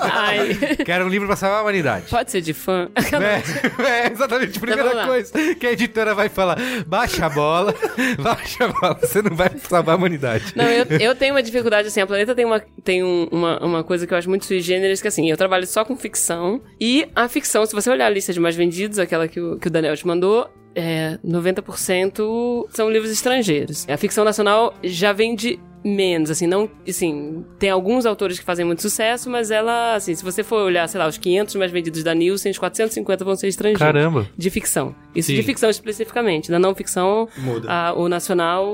Ai. 0.01 0.49
Quero 0.85 1.05
um 1.05 1.07
livro 1.07 1.27
pra 1.27 1.37
salvar 1.37 1.59
a 1.59 1.61
humanidade. 1.61 2.07
Pode 2.09 2.29
ser 2.29 2.41
de 2.41 2.53
fã. 2.53 2.89
É, 2.97 4.05
é 4.07 4.11
exatamente 4.11 4.57
a 4.57 4.59
primeira 4.59 4.93
lá. 4.93 5.07
coisa 5.07 5.31
que 5.55 5.65
a 5.65 5.71
editora 5.71 6.13
vai 6.13 6.27
falar. 6.27 6.57
Baixa 6.85 7.25
a 7.25 7.29
bola, 7.29 7.73
baixa 8.21 8.65
a 8.65 8.67
bola, 8.67 8.99
você 9.01 9.21
não 9.21 9.33
vai 9.33 9.49
salvar 9.59 9.95
a 9.95 9.97
humanidade. 9.97 10.51
Não, 10.57 10.65
eu, 10.65 10.85
eu 10.99 11.15
tenho 11.15 11.33
uma 11.33 11.41
dificuldade, 11.41 11.87
assim, 11.87 12.01
a 12.01 12.05
Planeta 12.07 12.35
tem, 12.35 12.43
uma, 12.43 12.61
tem 12.83 13.01
um- 13.01 13.29
uma, 13.31 13.63
uma 13.65 13.83
coisa 13.83 14.05
que 14.05 14.13
eu 14.13 14.17
acho 14.17 14.27
muito 14.27 14.45
sui 14.45 14.59
generis, 14.59 15.01
que 15.01 15.07
assim, 15.07 15.29
eu 15.31 15.37
trabalho 15.37 15.65
só 15.65 15.85
com 15.85 15.95
ficção, 15.95 16.61
e 16.81 17.07
a 17.15 17.29
ficção, 17.29 17.65
se 17.65 17.73
você 17.73 17.89
olhar 17.89 18.07
a 18.07 18.09
lista 18.09 18.33
de 18.33 18.41
mais 18.41 18.57
vendidos, 18.57 18.99
aquela 18.99 19.25
que 19.29 19.39
o, 19.39 19.57
que 19.57 19.67
o 19.67 19.71
Daniel 19.71 19.95
te 19.95 20.05
mandou, 20.05 20.49
é, 20.75 21.17
90% 21.25 22.67
são 22.69 22.89
livros 22.89 23.11
estrangeiros. 23.11 23.87
A 23.89 23.97
ficção 23.97 24.23
nacional 24.23 24.73
já 24.83 25.11
vende 25.13 25.59
menos, 25.83 26.29
assim, 26.29 26.45
não, 26.47 26.69
assim, 26.87 27.43
tem 27.57 27.69
alguns 27.69 28.05
autores 28.05 28.37
que 28.39 28.45
fazem 28.45 28.65
muito 28.65 28.81
sucesso, 28.81 29.29
mas 29.29 29.49
ela, 29.51 29.95
assim, 29.95 30.13
se 30.13 30.23
você 30.23 30.43
for 30.43 30.61
olhar, 30.63 30.87
sei 30.87 30.99
lá, 30.99 31.07
os 31.07 31.17
500 31.17 31.55
mais 31.55 31.71
vendidos 31.71 32.03
da 32.03 32.13
Nielsen, 32.13 32.51
os 32.51 32.57
450 32.57 33.23
vão 33.23 33.35
ser 33.35 33.47
estrangeiros. 33.47 33.79
Caramba. 33.81 34.27
De 34.37 34.49
ficção. 34.49 34.93
Isso 35.15 35.27
Sim. 35.29 35.35
de 35.35 35.43
ficção 35.43 35.69
especificamente. 35.69 36.51
Da 36.51 36.59
não 36.59 36.75
ficção, 36.75 37.27
Muda. 37.37 37.67
a- 37.71 37.93
o 37.93 38.07
nacional 38.09 38.65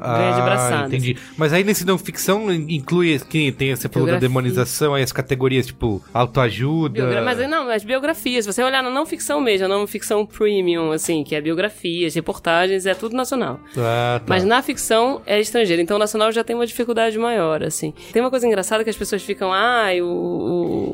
ganha 0.00 0.34
de 0.34 0.42
braçada. 0.42 0.84
Ah, 0.84 0.86
entendi. 0.88 1.16
Mas 1.36 1.52
aí 1.52 1.64
nesse 1.64 1.86
não 1.86 1.96
ficção 1.98 2.52
inclui 2.52 3.18
que 3.20 3.52
tem, 3.52 3.74
você 3.74 3.88
falou 3.88 4.08
da 4.08 4.18
demonização, 4.18 4.94
aí 4.94 5.02
as 5.02 5.12
categorias 5.12 5.66
tipo 5.66 6.02
autoajuda. 6.12 6.94
Biogra- 6.94 7.22
Mas 7.22 7.38
não, 7.48 7.68
as 7.70 7.84
biografias. 7.84 8.44
Se 8.44 8.52
você 8.52 8.62
olhar 8.62 8.82
na 8.82 8.90
não 8.90 9.06
ficção 9.06 9.40
mesmo, 9.40 9.66
a 9.66 9.68
não 9.68 9.86
ficção 9.86 10.24
premium, 10.26 10.92
assim, 10.92 11.22
que 11.24 11.34
é 11.34 11.40
biografias, 11.40 12.14
reportagens, 12.14 12.86
é 12.86 12.94
tudo 12.94 13.16
nacional. 13.16 13.60
Ah, 13.76 14.18
tá. 14.20 14.24
Mas 14.28 14.44
na 14.44 14.62
ficção 14.62 15.20
é 15.26 15.40
estrangeiro, 15.40 15.80
então 15.82 15.98
nacional 16.00 16.32
já 16.32 16.42
tem 16.42 16.56
uma 16.56 16.66
dificuldade 16.66 17.18
maior, 17.18 17.62
assim. 17.62 17.94
Tem 18.12 18.20
uma 18.20 18.30
coisa 18.30 18.46
engraçada 18.46 18.82
que 18.82 18.90
as 18.90 18.96
pessoas 18.96 19.22
ficam, 19.22 19.52
ah, 19.52 19.88
o, 20.02 20.06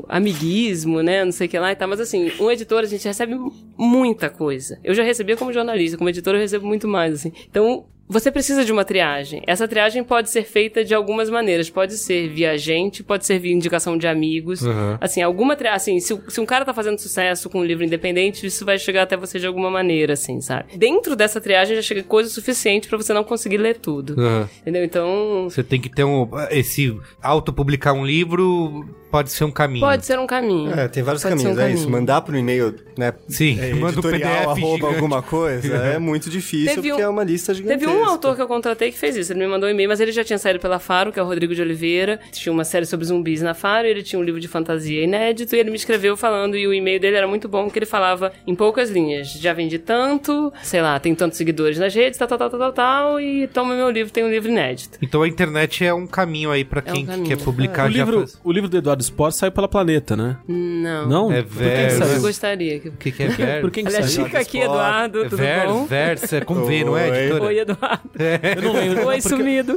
o 0.01 0.05
amiguismo, 0.09 1.03
né, 1.03 1.25
não 1.25 1.33
sei 1.33 1.47
o 1.47 1.51
que 1.51 1.59
lá 1.59 1.73
e 1.73 1.77
tal, 1.77 1.89
mas 1.89 2.01
assim, 2.01 2.31
um 2.39 2.51
editor 2.51 2.81
a 2.81 2.87
gente 2.87 3.07
recebe 3.07 3.37
muita 3.79 4.29
coisa. 4.29 4.79
Eu 4.85 4.95
já 4.95 5.03
recebia 5.03 5.37
como 5.37 5.53
jornalista, 5.53 5.97
como 5.97 6.11
editor 6.11 6.35
eu 6.35 6.41
recebo 6.41 6.67
muito 6.67 6.87
mais, 6.87 7.15
assim. 7.15 7.33
Então, 7.49 7.87
você 8.09 8.31
precisa 8.31 8.65
de 8.65 8.73
uma 8.73 8.85
triagem. 8.85 9.43
Essa 9.47 9.67
triagem 9.67 10.05
pode 10.05 10.31
ser 10.31 10.45
feita 10.45 10.85
de 10.85 10.95
algumas 10.95 11.29
maneiras. 11.29 11.69
Pode 11.69 11.97
ser 11.97 12.29
via 12.29 12.57
gente, 12.57 13.03
pode 13.03 13.27
ser 13.27 13.39
via 13.39 13.53
indicação 13.53 13.99
de 13.99 14.07
amigos. 14.07 14.63
Uhum. 14.63 14.97
Assim, 15.01 15.23
alguma 15.23 15.57
triagem. 15.57 15.77
Assim, 15.77 16.01
se, 16.01 16.23
se 16.29 16.41
um 16.41 16.47
cara 16.47 16.65
tá 16.65 16.73
fazendo 16.73 16.99
sucesso 16.99 17.51
com 17.51 17.61
um 17.61 17.65
livro 17.65 17.85
independente, 17.85 18.47
isso 18.47 18.65
vai 18.65 18.79
chegar 18.79 19.03
até 19.03 19.17
você 19.17 19.39
de 19.39 19.47
alguma 19.47 19.71
maneira, 19.71 20.13
assim, 20.13 20.41
sabe? 20.41 20.77
Dentro 20.77 21.17
dessa 21.17 21.41
triagem 21.41 21.77
já 21.77 21.83
chega 21.83 22.03
coisa 22.03 22.31
suficiente 22.31 22.89
pra 22.89 22.97
você 22.97 23.13
não 23.13 23.25
conseguir 23.25 23.59
ler 23.59 23.79
tudo. 23.79 24.15
Aham. 24.19 24.49
Entendeu? 24.63 24.85
Então. 24.85 25.49
Você 25.51 25.63
tem 25.63 25.81
que 25.81 25.89
ter 25.89 26.05
um. 26.05 26.29
Esse 26.51 26.97
autopublicar 27.23 27.95
um 27.95 28.07
livro 28.07 28.87
pode 29.11 29.31
ser 29.33 29.45
um 29.45 29.51
caminho. 29.51 29.85
Pode 29.87 30.05
ser 30.07 30.19
um 30.19 30.27
caminho. 30.27 30.73
É, 30.79 30.89
tem 30.89 31.03
vários 31.03 31.23
Pode 31.23 31.35
caminhos, 31.37 31.57
um 31.57 31.61
é 31.61 31.69
isso. 31.71 31.83
caminho. 31.83 31.91
Mandar 32.01 32.21
pro 32.23 32.37
e-mail, 32.37 32.75
né? 32.97 33.13
Sim, 33.29 33.59
é, 33.61 33.73
manda 33.75 33.99
um 33.99 34.03
PDF 34.03 34.25
arroba 34.49 34.89
alguma 34.89 35.23
coisa, 35.23 35.75
é 35.77 35.99
muito 36.01 36.29
difícil, 36.31 36.77
Teve 36.77 36.89
porque 36.91 37.03
um- 37.03 37.07
é 37.07 37.09
uma 37.09 37.25
lista 37.25 37.55
gigantesca. 37.55 37.87
Teve 37.87 37.99
um 37.99 38.05
autor 38.05 38.37
que 38.37 38.43
eu 38.43 38.49
contratei 38.49 38.91
que 38.93 38.99
fez 38.99 39.17
isso. 39.17 39.33
Ele 39.33 39.41
me 39.41 39.47
mandou 39.47 39.69
um 39.69 39.73
e-mail, 39.73 39.89
mas 39.89 40.01
ele 40.01 40.13
já 40.13 40.23
tinha 40.25 40.39
saído 40.39 40.59
pela 40.61 40.79
Faro, 40.79 41.13
que 41.13 41.19
é 41.19 41.23
o 41.23 41.27
Rodrigo 41.27 41.55
de 41.55 41.63
Oliveira. 41.63 42.19
Tinha 42.33 42.53
uma 42.53 42.65
série 42.65 42.87
sobre 42.87 43.07
zumbis 43.07 43.43
na 43.43 43.55
Faro, 43.55 43.87
e 43.87 43.91
ele 43.91 44.03
tinha 44.03 44.19
um 44.19 44.23
livro 44.23 44.41
de 44.41 44.49
fantasia 44.49 45.03
inédito, 45.05 45.55
e 45.55 45.59
ele 45.59 45.71
me 45.71 45.77
escreveu 45.77 46.17
falando, 46.17 46.57
e 46.57 46.67
o 46.67 46.75
e-mail 46.75 47.01
dele 47.01 47.17
era 47.17 47.27
muito 47.29 47.49
bom, 47.49 47.69
que 47.71 47.79
ele 47.79 47.87
falava 47.87 48.33
em 48.47 48.55
poucas 48.55 48.91
linhas. 48.91 49.33
Já 49.33 49.53
vendi 49.53 49.79
tanto, 49.79 50.53
sei 50.63 50.83
lá, 50.83 50.99
tem 50.99 51.15
tantos 51.15 51.39
seguidores 51.39 51.79
nas 51.79 51.95
redes, 51.95 52.19
tal, 52.19 52.29
tal, 52.29 52.39
tal, 52.39 52.51
tal, 52.51 52.59
tal, 52.59 52.73
tal 52.73 53.21
e 53.21 53.47
toma 53.49 53.75
meu 53.75 53.91
livro, 53.91 54.13
tem 54.13 54.25
um 54.25 54.31
livro 54.31 54.51
inédito. 54.51 54.99
Então 55.01 55.23
a 55.23 55.29
internet 55.29 55.85
é 55.85 55.93
um 55.95 56.07
caminho 56.07 56.51
aí 56.51 56.65
pra 56.65 56.83
É 56.85 56.91
um 56.91 56.95
quem 56.95 57.07
quer 57.25 57.39
publicar 57.39 57.89
O 57.89 57.93
já 57.93 57.99
livro, 58.05 58.21
faz- 58.21 58.41
o 58.43 58.53
livro 58.53 58.69
do 58.69 58.77
Eduardo 58.77 58.96
Sport 59.03 59.35
saiu 59.35 59.53
pela 59.53 59.69
Planeta, 59.69 60.17
né? 60.17 60.37
Não. 60.47 61.09
Não? 61.09 61.33
É 61.33 61.43
Por 61.43 61.57
quem 61.59 61.63
que 61.63 61.69
verso. 61.69 62.03
Eu 62.05 62.21
gostaria. 62.21 62.81
Que... 62.81 62.89
O 62.89 62.93
que, 62.93 63.13
que 63.13 63.23
é? 63.23 63.61
Por 63.61 63.71
quem 63.71 63.85
que 63.85 63.89
Aliás, 63.89 64.11
saiu? 64.13 64.27
fica 64.27 64.39
aqui. 64.41 64.59
Eduardo, 64.61 65.25
tudo 65.25 65.37
Ver, 65.37 65.67
bom? 65.67 65.87
verso, 65.87 66.37
é 66.37 66.41
com 66.41 66.65
V, 66.65 66.85
não 66.85 66.97
é, 66.97 67.11
Oi. 67.11 67.19
editora? 67.19 67.45
Oi, 67.45 67.59
Eduardo. 67.59 68.11
Eu 68.57 68.63
não 68.63 68.73
lembro. 68.73 69.07
Oi, 69.07 69.21
porque- 69.21 69.29
sumido. 69.37 69.77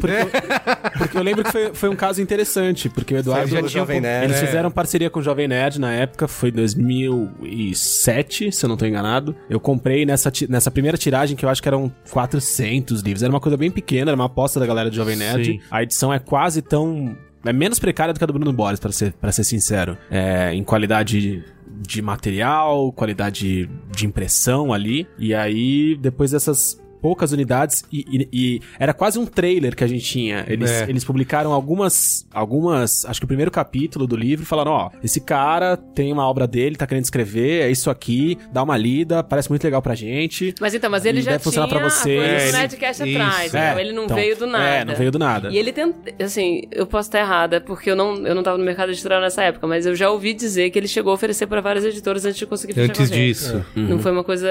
Porque 0.97 1.17
eu 1.17 1.24
lembro 1.24 1.43
que 1.43 1.51
foi, 1.51 1.74
foi 1.74 1.89
um 1.89 1.95
caso 1.95 2.22
interessante, 2.22 2.89
porque 2.89 3.13
o 3.13 3.17
Eduardo 3.17 3.47
já 3.49 3.57
tinha 3.57 3.70
Jovem 3.70 4.01
Nerd. 4.01 4.26
Eles 4.26 4.38
É. 4.41 4.45
fizeram 4.45 4.72
parceria 4.72 5.09
com 5.09 5.20
o 5.20 5.24
Jovem 5.24 5.47
Nerd 5.47 5.80
na 5.80 5.91
época, 5.93 6.28
foi 6.28 6.51
2007, 6.51 8.51
se 8.51 8.65
eu 8.65 8.70
não 8.70 8.78
tô 8.78 8.86
enganado. 8.86 9.36
Eu 9.49 9.59
comprei 9.59 10.05
nessa, 10.05 10.32
nessa 10.47 10.72
primeira 10.72 10.97
tiragem, 10.97 11.36
que 11.36 11.45
eu 11.45 11.49
acho 11.49 11.61
que 11.61 11.67
eram 11.67 11.91
400 12.11 13.01
livros. 13.01 13.24
Era 13.24 13.32
uma 13.32 13.39
coisa 13.39 13.57
bem 13.57 13.72
pequena, 13.72 14.11
era 14.11 14.15
uma 14.15 14.26
aposta 14.26 14.59
da 14.59 14.65
galera 14.65 14.89
do 14.89 14.95
Jovem 14.95 15.15
Nerd. 15.15 15.45
Sim. 15.45 15.59
A 15.70 15.84
edição 15.84 16.13
é 16.13 16.20
quase 16.20 16.61
tão... 16.61 17.17
É 17.45 17.53
menos 17.53 17.79
precária 17.79 18.13
do 18.13 18.17
que 18.17 18.23
a 18.23 18.27
do 18.27 18.33
Bruno 18.33 18.51
Borges, 18.51 18.79
pra 18.79 18.91
ser, 18.91 19.13
pra 19.13 19.31
ser 19.31 19.43
sincero. 19.43 19.97
É, 20.11 20.53
em 20.53 20.63
qualidade 20.63 21.43
de 21.81 22.01
material, 22.01 22.91
qualidade 22.91 23.69
de 23.91 24.05
impressão 24.05 24.73
ali. 24.73 25.07
E 25.17 25.33
aí, 25.33 25.95
depois 25.95 26.31
dessas 26.31 26.81
poucas 27.01 27.31
unidades 27.31 27.83
e, 27.91 28.05
e- 28.11 28.29
e 28.31 28.61
era 28.79 28.93
quase 28.93 29.17
um 29.19 29.25
trailer 29.25 29.75
que 29.75 29.83
a 29.83 29.87
gente 29.87 30.03
tinha. 30.05 30.45
Eles, 30.47 30.69
É. 30.69 30.89
eles 30.89 31.03
publicaram 31.03 31.51
algumas, 31.53 32.25
algumas, 32.33 33.05
acho 33.05 33.19
que 33.19 33.25
o 33.25 33.27
primeiro 33.27 33.51
capítulo 33.51 34.05
do 34.07 34.15
livro, 34.15 34.45
falaram, 34.45 34.71
ó, 34.71 34.89
esse 35.03 35.19
cara 35.21 35.77
tem 35.77 36.11
uma 36.11 36.27
obra 36.27 36.47
dele, 36.47 36.75
tá 36.75 36.85
querendo 36.87 37.03
escrever, 37.03 37.63
é 37.63 37.71
isso 37.71 37.89
aqui, 37.89 38.37
dá 38.51 38.63
uma 38.63 38.77
lida, 38.77 39.23
parece 39.23 39.49
muito 39.49 39.63
legal 39.63 39.81
pra 39.81 39.95
gente. 39.95 40.53
Mas 40.59 40.73
então, 40.73 40.89
mas 40.89 41.05
ele 41.05 41.21
já 41.21 41.31
deve 41.31 41.43
funcionar 41.43 41.67
tinha 41.67 41.79
pra 41.79 41.87
a 41.87 41.89
vocês. 41.89 42.19
coisa 42.19 42.33
É, 42.33 42.37
do 42.37 42.43
ele- 42.49 42.57
Nerdcast 42.57 43.03
isso. 43.09 43.21
atrás, 43.21 43.53
É, 43.53 43.67
então 43.69 43.79
ele 43.79 43.91
não 43.93 44.03
então, 44.05 44.15
veio 44.17 44.35
do 44.37 44.47
nada. 44.47 44.65
é, 44.65 44.85
não 44.85 44.95
veio 44.95 45.11
do 45.11 45.19
nada. 45.19 45.49
E 45.49 45.57
ele 45.57 45.71
tenta, 45.71 46.23
assim, 46.23 46.61
eu 46.71 46.85
posso 46.85 47.09
estar 47.09 47.19
errada, 47.19 47.61
porque 47.61 47.89
eu 47.91 47.95
não, 47.95 48.25
eu 48.25 48.35
não 48.35 48.43
tava 48.43 48.57
no 48.57 48.63
mercado 48.65 48.91
editorial 48.91 49.21
nessa 49.21 49.43
época, 49.43 49.65
mas 49.67 49.85
eu 49.85 49.95
já 49.95 50.09
ouvi 50.09 50.33
dizer 50.33 50.69
que 50.69 50.79
ele 50.79 50.87
chegou 50.87 51.11
a 51.11 51.15
oferecer 51.15 51.47
pra 51.47 51.61
várias 51.61 51.85
editoras 51.85 52.25
antes 52.25 52.37
de 52.39 52.45
conseguir 52.45 52.73
fechar 52.73 52.89
Antes 52.89 53.07
com 53.09 53.13
a 53.13 53.17
gente. 53.17 53.27
disso. 53.27 53.65
Não 53.75 53.99
foi 53.99 54.11
uma 54.11 54.23
coisa 54.23 54.49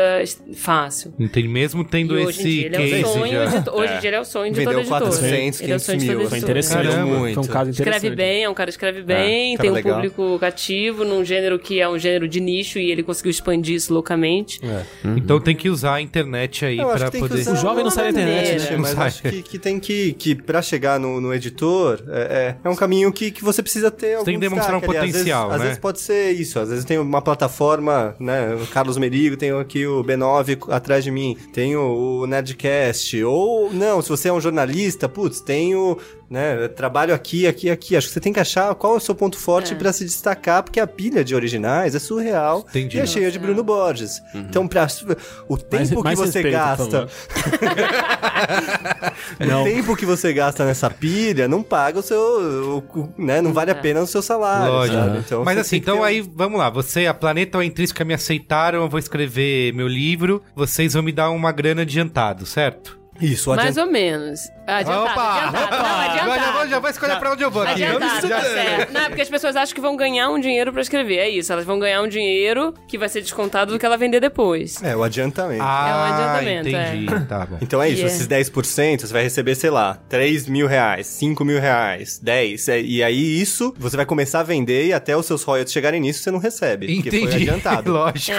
fácil. 0.55 1.12
Entendi. 1.18 1.49
Mesmo 1.49 1.84
tendo 1.84 2.18
e 2.18 2.22
hoje 2.39 2.49
em 2.49 2.51
dia 2.51 2.66
ele 2.66 2.76
é 2.76 3.05
o 3.05 3.07
sonho 3.09 3.32
já. 3.32 3.59
de, 3.59 3.70
hoje 3.70 3.93
em 3.95 3.99
dia 4.01 4.09
ele 4.11 4.16
é 4.16 4.20
o 4.20 4.24
sonho 4.24 4.53
de 4.53 4.59
Vendeu 4.59 4.72
toda 4.72 4.80
editora. 4.82 5.05
400, 5.05 5.61
ele 5.61 5.72
é 5.72 5.76
o 5.76 5.80
sonho 5.80 5.99
500 5.99 6.18
mil. 6.20 6.28
Foi 6.28 6.39
interessante. 6.39 6.89
Caramba. 6.89 7.14
Foi 7.18 7.30
um 7.30 7.34
caso 7.34 7.70
interessante. 7.70 7.80
Escreve 7.97 8.11
bem, 8.16 8.45
é 8.45 8.49
um 8.51 8.55
cara 8.55 8.66
que 8.68 8.72
escreve 8.72 9.03
bem, 9.03 9.57
cara 9.57 9.62
tem 9.62 9.70
um 9.70 9.74
legal. 9.74 9.95
público 9.95 10.39
cativo 10.39 11.05
num 11.05 11.24
gênero 11.24 11.59
que 11.59 11.80
é 11.80 11.89
um 11.89 11.99
gênero 11.99 12.28
de 12.28 12.41
nicho 12.41 12.78
e 12.78 12.91
ele 12.91 13.03
conseguiu 13.03 13.30
expandir 13.30 13.74
isso 13.76 13.93
loucamente. 13.93 14.61
Então 15.16 15.41
tem 15.41 15.55
que 15.55 15.68
usar 15.68 15.95
a 15.95 16.01
internet 16.01 16.64
aí 16.64 16.78
Eu 16.78 16.89
acho 16.91 16.99
pra 16.99 17.07
que 17.07 17.12
tem 17.12 17.22
que 17.22 17.28
poder. 17.28 17.41
usar 17.43 17.53
O 17.53 17.57
jovem 17.57 17.84
não 17.84 17.91
sai 17.91 18.12
da 18.12 18.20
internet, 18.20 18.59
né? 18.62 18.70
Não 18.72 18.78
mas 18.80 18.99
acho 18.99 19.22
que, 19.22 19.43
que 19.43 19.59
tem 19.59 19.78
que, 19.80 20.12
que 20.14 20.34
pra 20.34 20.61
chegar 20.62 20.99
no, 21.01 21.20
no 21.20 21.32
editor, 21.34 22.03
é, 22.09 22.57
é, 22.62 22.68
é 22.68 22.68
um 22.70 22.76
caminho 22.76 23.12
que, 23.12 23.30
que 23.30 23.43
você 23.45 23.62
precisa 23.62 23.91
ter 23.91 24.14
algum 24.14 24.24
tem 24.24 24.34
que 24.34 24.41
demonstrar 24.41 24.74
um 24.74 24.78
ali. 24.78 24.86
Às 24.86 25.01
vezes- 25.03 25.12
potencial, 25.12 25.51
Às 25.51 25.59
né? 25.59 25.64
vezes, 25.64 25.78
pode 25.78 26.01
ser 26.01 26.30
isso, 26.32 26.59
às 26.59 26.68
vezes 26.70 26.84
tem 26.84 26.99
uma 26.99 27.22
plataforma, 27.22 28.14
né, 28.20 28.55
o 28.55 28.66
Carlos 28.66 28.97
Merigo, 28.99 29.36
tem 29.36 29.51
aqui 29.53 29.86
o 29.86 30.03
B9 30.05 30.70
atrás 30.70 31.05
de 31.05 31.11
mim, 31.11 31.36
tem 31.53 31.76
o 31.76 32.26
Nerdcast, 32.29 33.22
ou 33.24 33.72
não, 33.72 34.01
se 34.03 34.09
você 34.09 34.29
é 34.29 34.33
um 34.33 34.41
jornalista, 34.41 35.09
putz, 35.09 35.41
tem 35.41 35.74
o, 35.74 35.99
né, 36.31 36.64
eu 36.64 36.68
trabalho 36.68 37.14
aqui, 37.14 37.47
aqui, 37.47 37.70
aqui, 37.70 37.97
acho 37.97 38.09
que 38.09 38.12
você 38.12 38.20
tem 38.20 38.33
que 38.33 38.41
achar 38.41 38.74
qual 38.74 38.95
é 38.95 38.97
o 38.97 39.01
seu 39.01 39.14
ponto 39.14 39.39
forte 39.39 39.72
É. 39.72 39.76
pra 39.76 39.93
se 39.93 40.05
destacar, 40.05 40.62
porque 40.62 40.79
a 40.81 40.87
pilha 40.87 41.24
de 41.24 41.35
originais 41.35 41.95
é 41.95 41.99
surreal 41.99 42.64
Entendi. 42.68 42.97
e 42.97 43.01
é 43.01 43.07
cheia 43.07 43.31
de 43.31 43.39
Bruno 43.39 43.62
Borges. 43.64 44.20
Então, 44.35 44.66
pra, 44.68 44.87
o 45.49 45.57
tempo 45.57 45.97
que 45.97 46.03
mais 46.05 46.18
você 46.18 46.43
respeito, 46.43 46.51
gasta... 46.53 47.09
Não. 49.41 49.62
O 49.62 49.64
tempo 49.64 49.97
que 49.97 50.07
você 50.07 50.33
gasta 50.33 50.64
nessa 50.64 50.91
pilha 50.91 51.49
não 51.49 51.62
paga 51.62 51.99
o 51.99 52.03
seu. 52.03 52.83
o- 52.95 53.09
né, 53.18 53.41
não 53.41 53.53
vale 53.53 53.70
a 53.70 53.74
pena 53.74 54.01
o 54.01 54.07
seu 54.07 54.22
salário. 54.22 54.72
Lógico. 54.72 54.99
sabe? 54.99 55.18
Então, 55.18 55.45
Mas 55.45 55.59
assim, 55.59 55.76
então 55.76 55.97
ter 55.97 56.01
um- 56.01 56.05
aí, 56.05 56.20
vamos 56.35 56.59
lá. 56.59 56.70
Você, 56.70 57.07
a 57.07 57.14
Planeta 57.14 57.59
ou 57.59 57.62
a 57.62 57.64
Intrínseca 57.64 58.05
me 58.05 58.14
aceitaram, 58.14 58.83
eu 58.83 58.89
vou 58.89 58.99
escrever 58.99 59.72
meu 59.74 59.89
livro. 59.89 60.43
Vocês 60.55 60.95
vão 60.95 61.03
me 61.03 61.12
dar 61.12 61.31
uma 61.31 61.53
grana 61.53 61.83
adiantado, 61.83 62.47
certo? 62.47 62.97
Isso, 63.21 63.51
Mais 63.51 63.69
adianta... 63.69 63.87
ou 63.87 63.93
menos. 63.93 64.41
Adiantado, 64.66 65.11
Opa, 65.12 65.35
adiantado. 65.39 65.64
opa, 65.64 65.77
Não, 65.79 65.99
adiantado. 65.99 66.21
agora 66.21 66.41
já 66.43 66.53
vou, 66.53 66.69
já 66.69 66.79
vou 66.79 66.91
escolher 66.91 67.19
pra 67.19 67.33
onde 67.33 67.43
eu 67.43 67.51
vou 67.51 67.62
aqui. 67.62 67.83
Adiantado, 67.85 68.29
Já- 68.29 68.37
tá 68.37 68.43
certo. 68.45 68.93
Não, 68.93 69.01
é 69.01 69.09
porque 69.09 69.23
as 69.23 69.29
pessoas 69.31 69.57
acham 69.57 69.75
que 69.75 69.81
vão 69.81 69.97
ganhar 69.97 70.29
um 70.29 70.39
dinheiro 70.39 70.71
pra 70.73 70.83
escrever. 70.83 71.16
É 71.16 71.29
isso, 71.29 71.51
elas 71.53 71.64
vão 71.64 71.79
ganhar 71.79 72.03
um 72.03 72.09
dinheiro 72.09 72.75
que 72.87 72.99
vai 72.99 73.09
ser 73.09 73.23
descontado 73.23 73.73
do 73.73 73.79
que 73.79 73.87
ela 73.87 73.97
vender 73.97 74.21
depois. 74.21 74.83
É, 74.83 74.95
o 74.95 75.03
adiantamento. 75.03 75.62
Ah, 75.64 75.89
É 75.89 75.95
um 75.95 76.14
adiantamento, 76.14 76.69
entendi. 76.69 77.27
Tá 77.27 77.47
bom. 77.47 77.59
Então 77.62 77.83
é 77.83 77.89
isso, 77.89 78.03
Yeah. 78.03 78.14
esses 78.14 78.29
10% 78.29 79.07
você 79.07 79.12
vai 79.12 79.23
receber, 79.23 79.55
sei 79.55 79.71
lá, 79.71 79.99
3 80.09 80.47
mil 80.47 80.66
reais, 80.66 81.07
5 81.07 81.45
mil 81.47 81.59
reais, 81.61 82.19
10. 82.23 82.69
é, 82.69 82.81
E 82.83 83.03
aí 83.03 83.41
isso 83.41 83.75
você 83.79 83.97
vai 83.97 84.05
começar 84.05 84.41
a 84.41 84.43
vender 84.43 84.87
e 84.87 84.93
até 84.93 85.16
os 85.16 85.25
seus 85.25 85.43
royalties 85.45 85.73
chegarem 85.73 85.99
nisso 86.01 86.23
você 86.23 86.31
não 86.31 86.39
recebe. 86.39 86.95
Porque 86.97 87.11
foi 87.11 87.21
Entendi. 87.21 87.49
adiantado. 87.51 87.91
Lógico. 87.93 88.39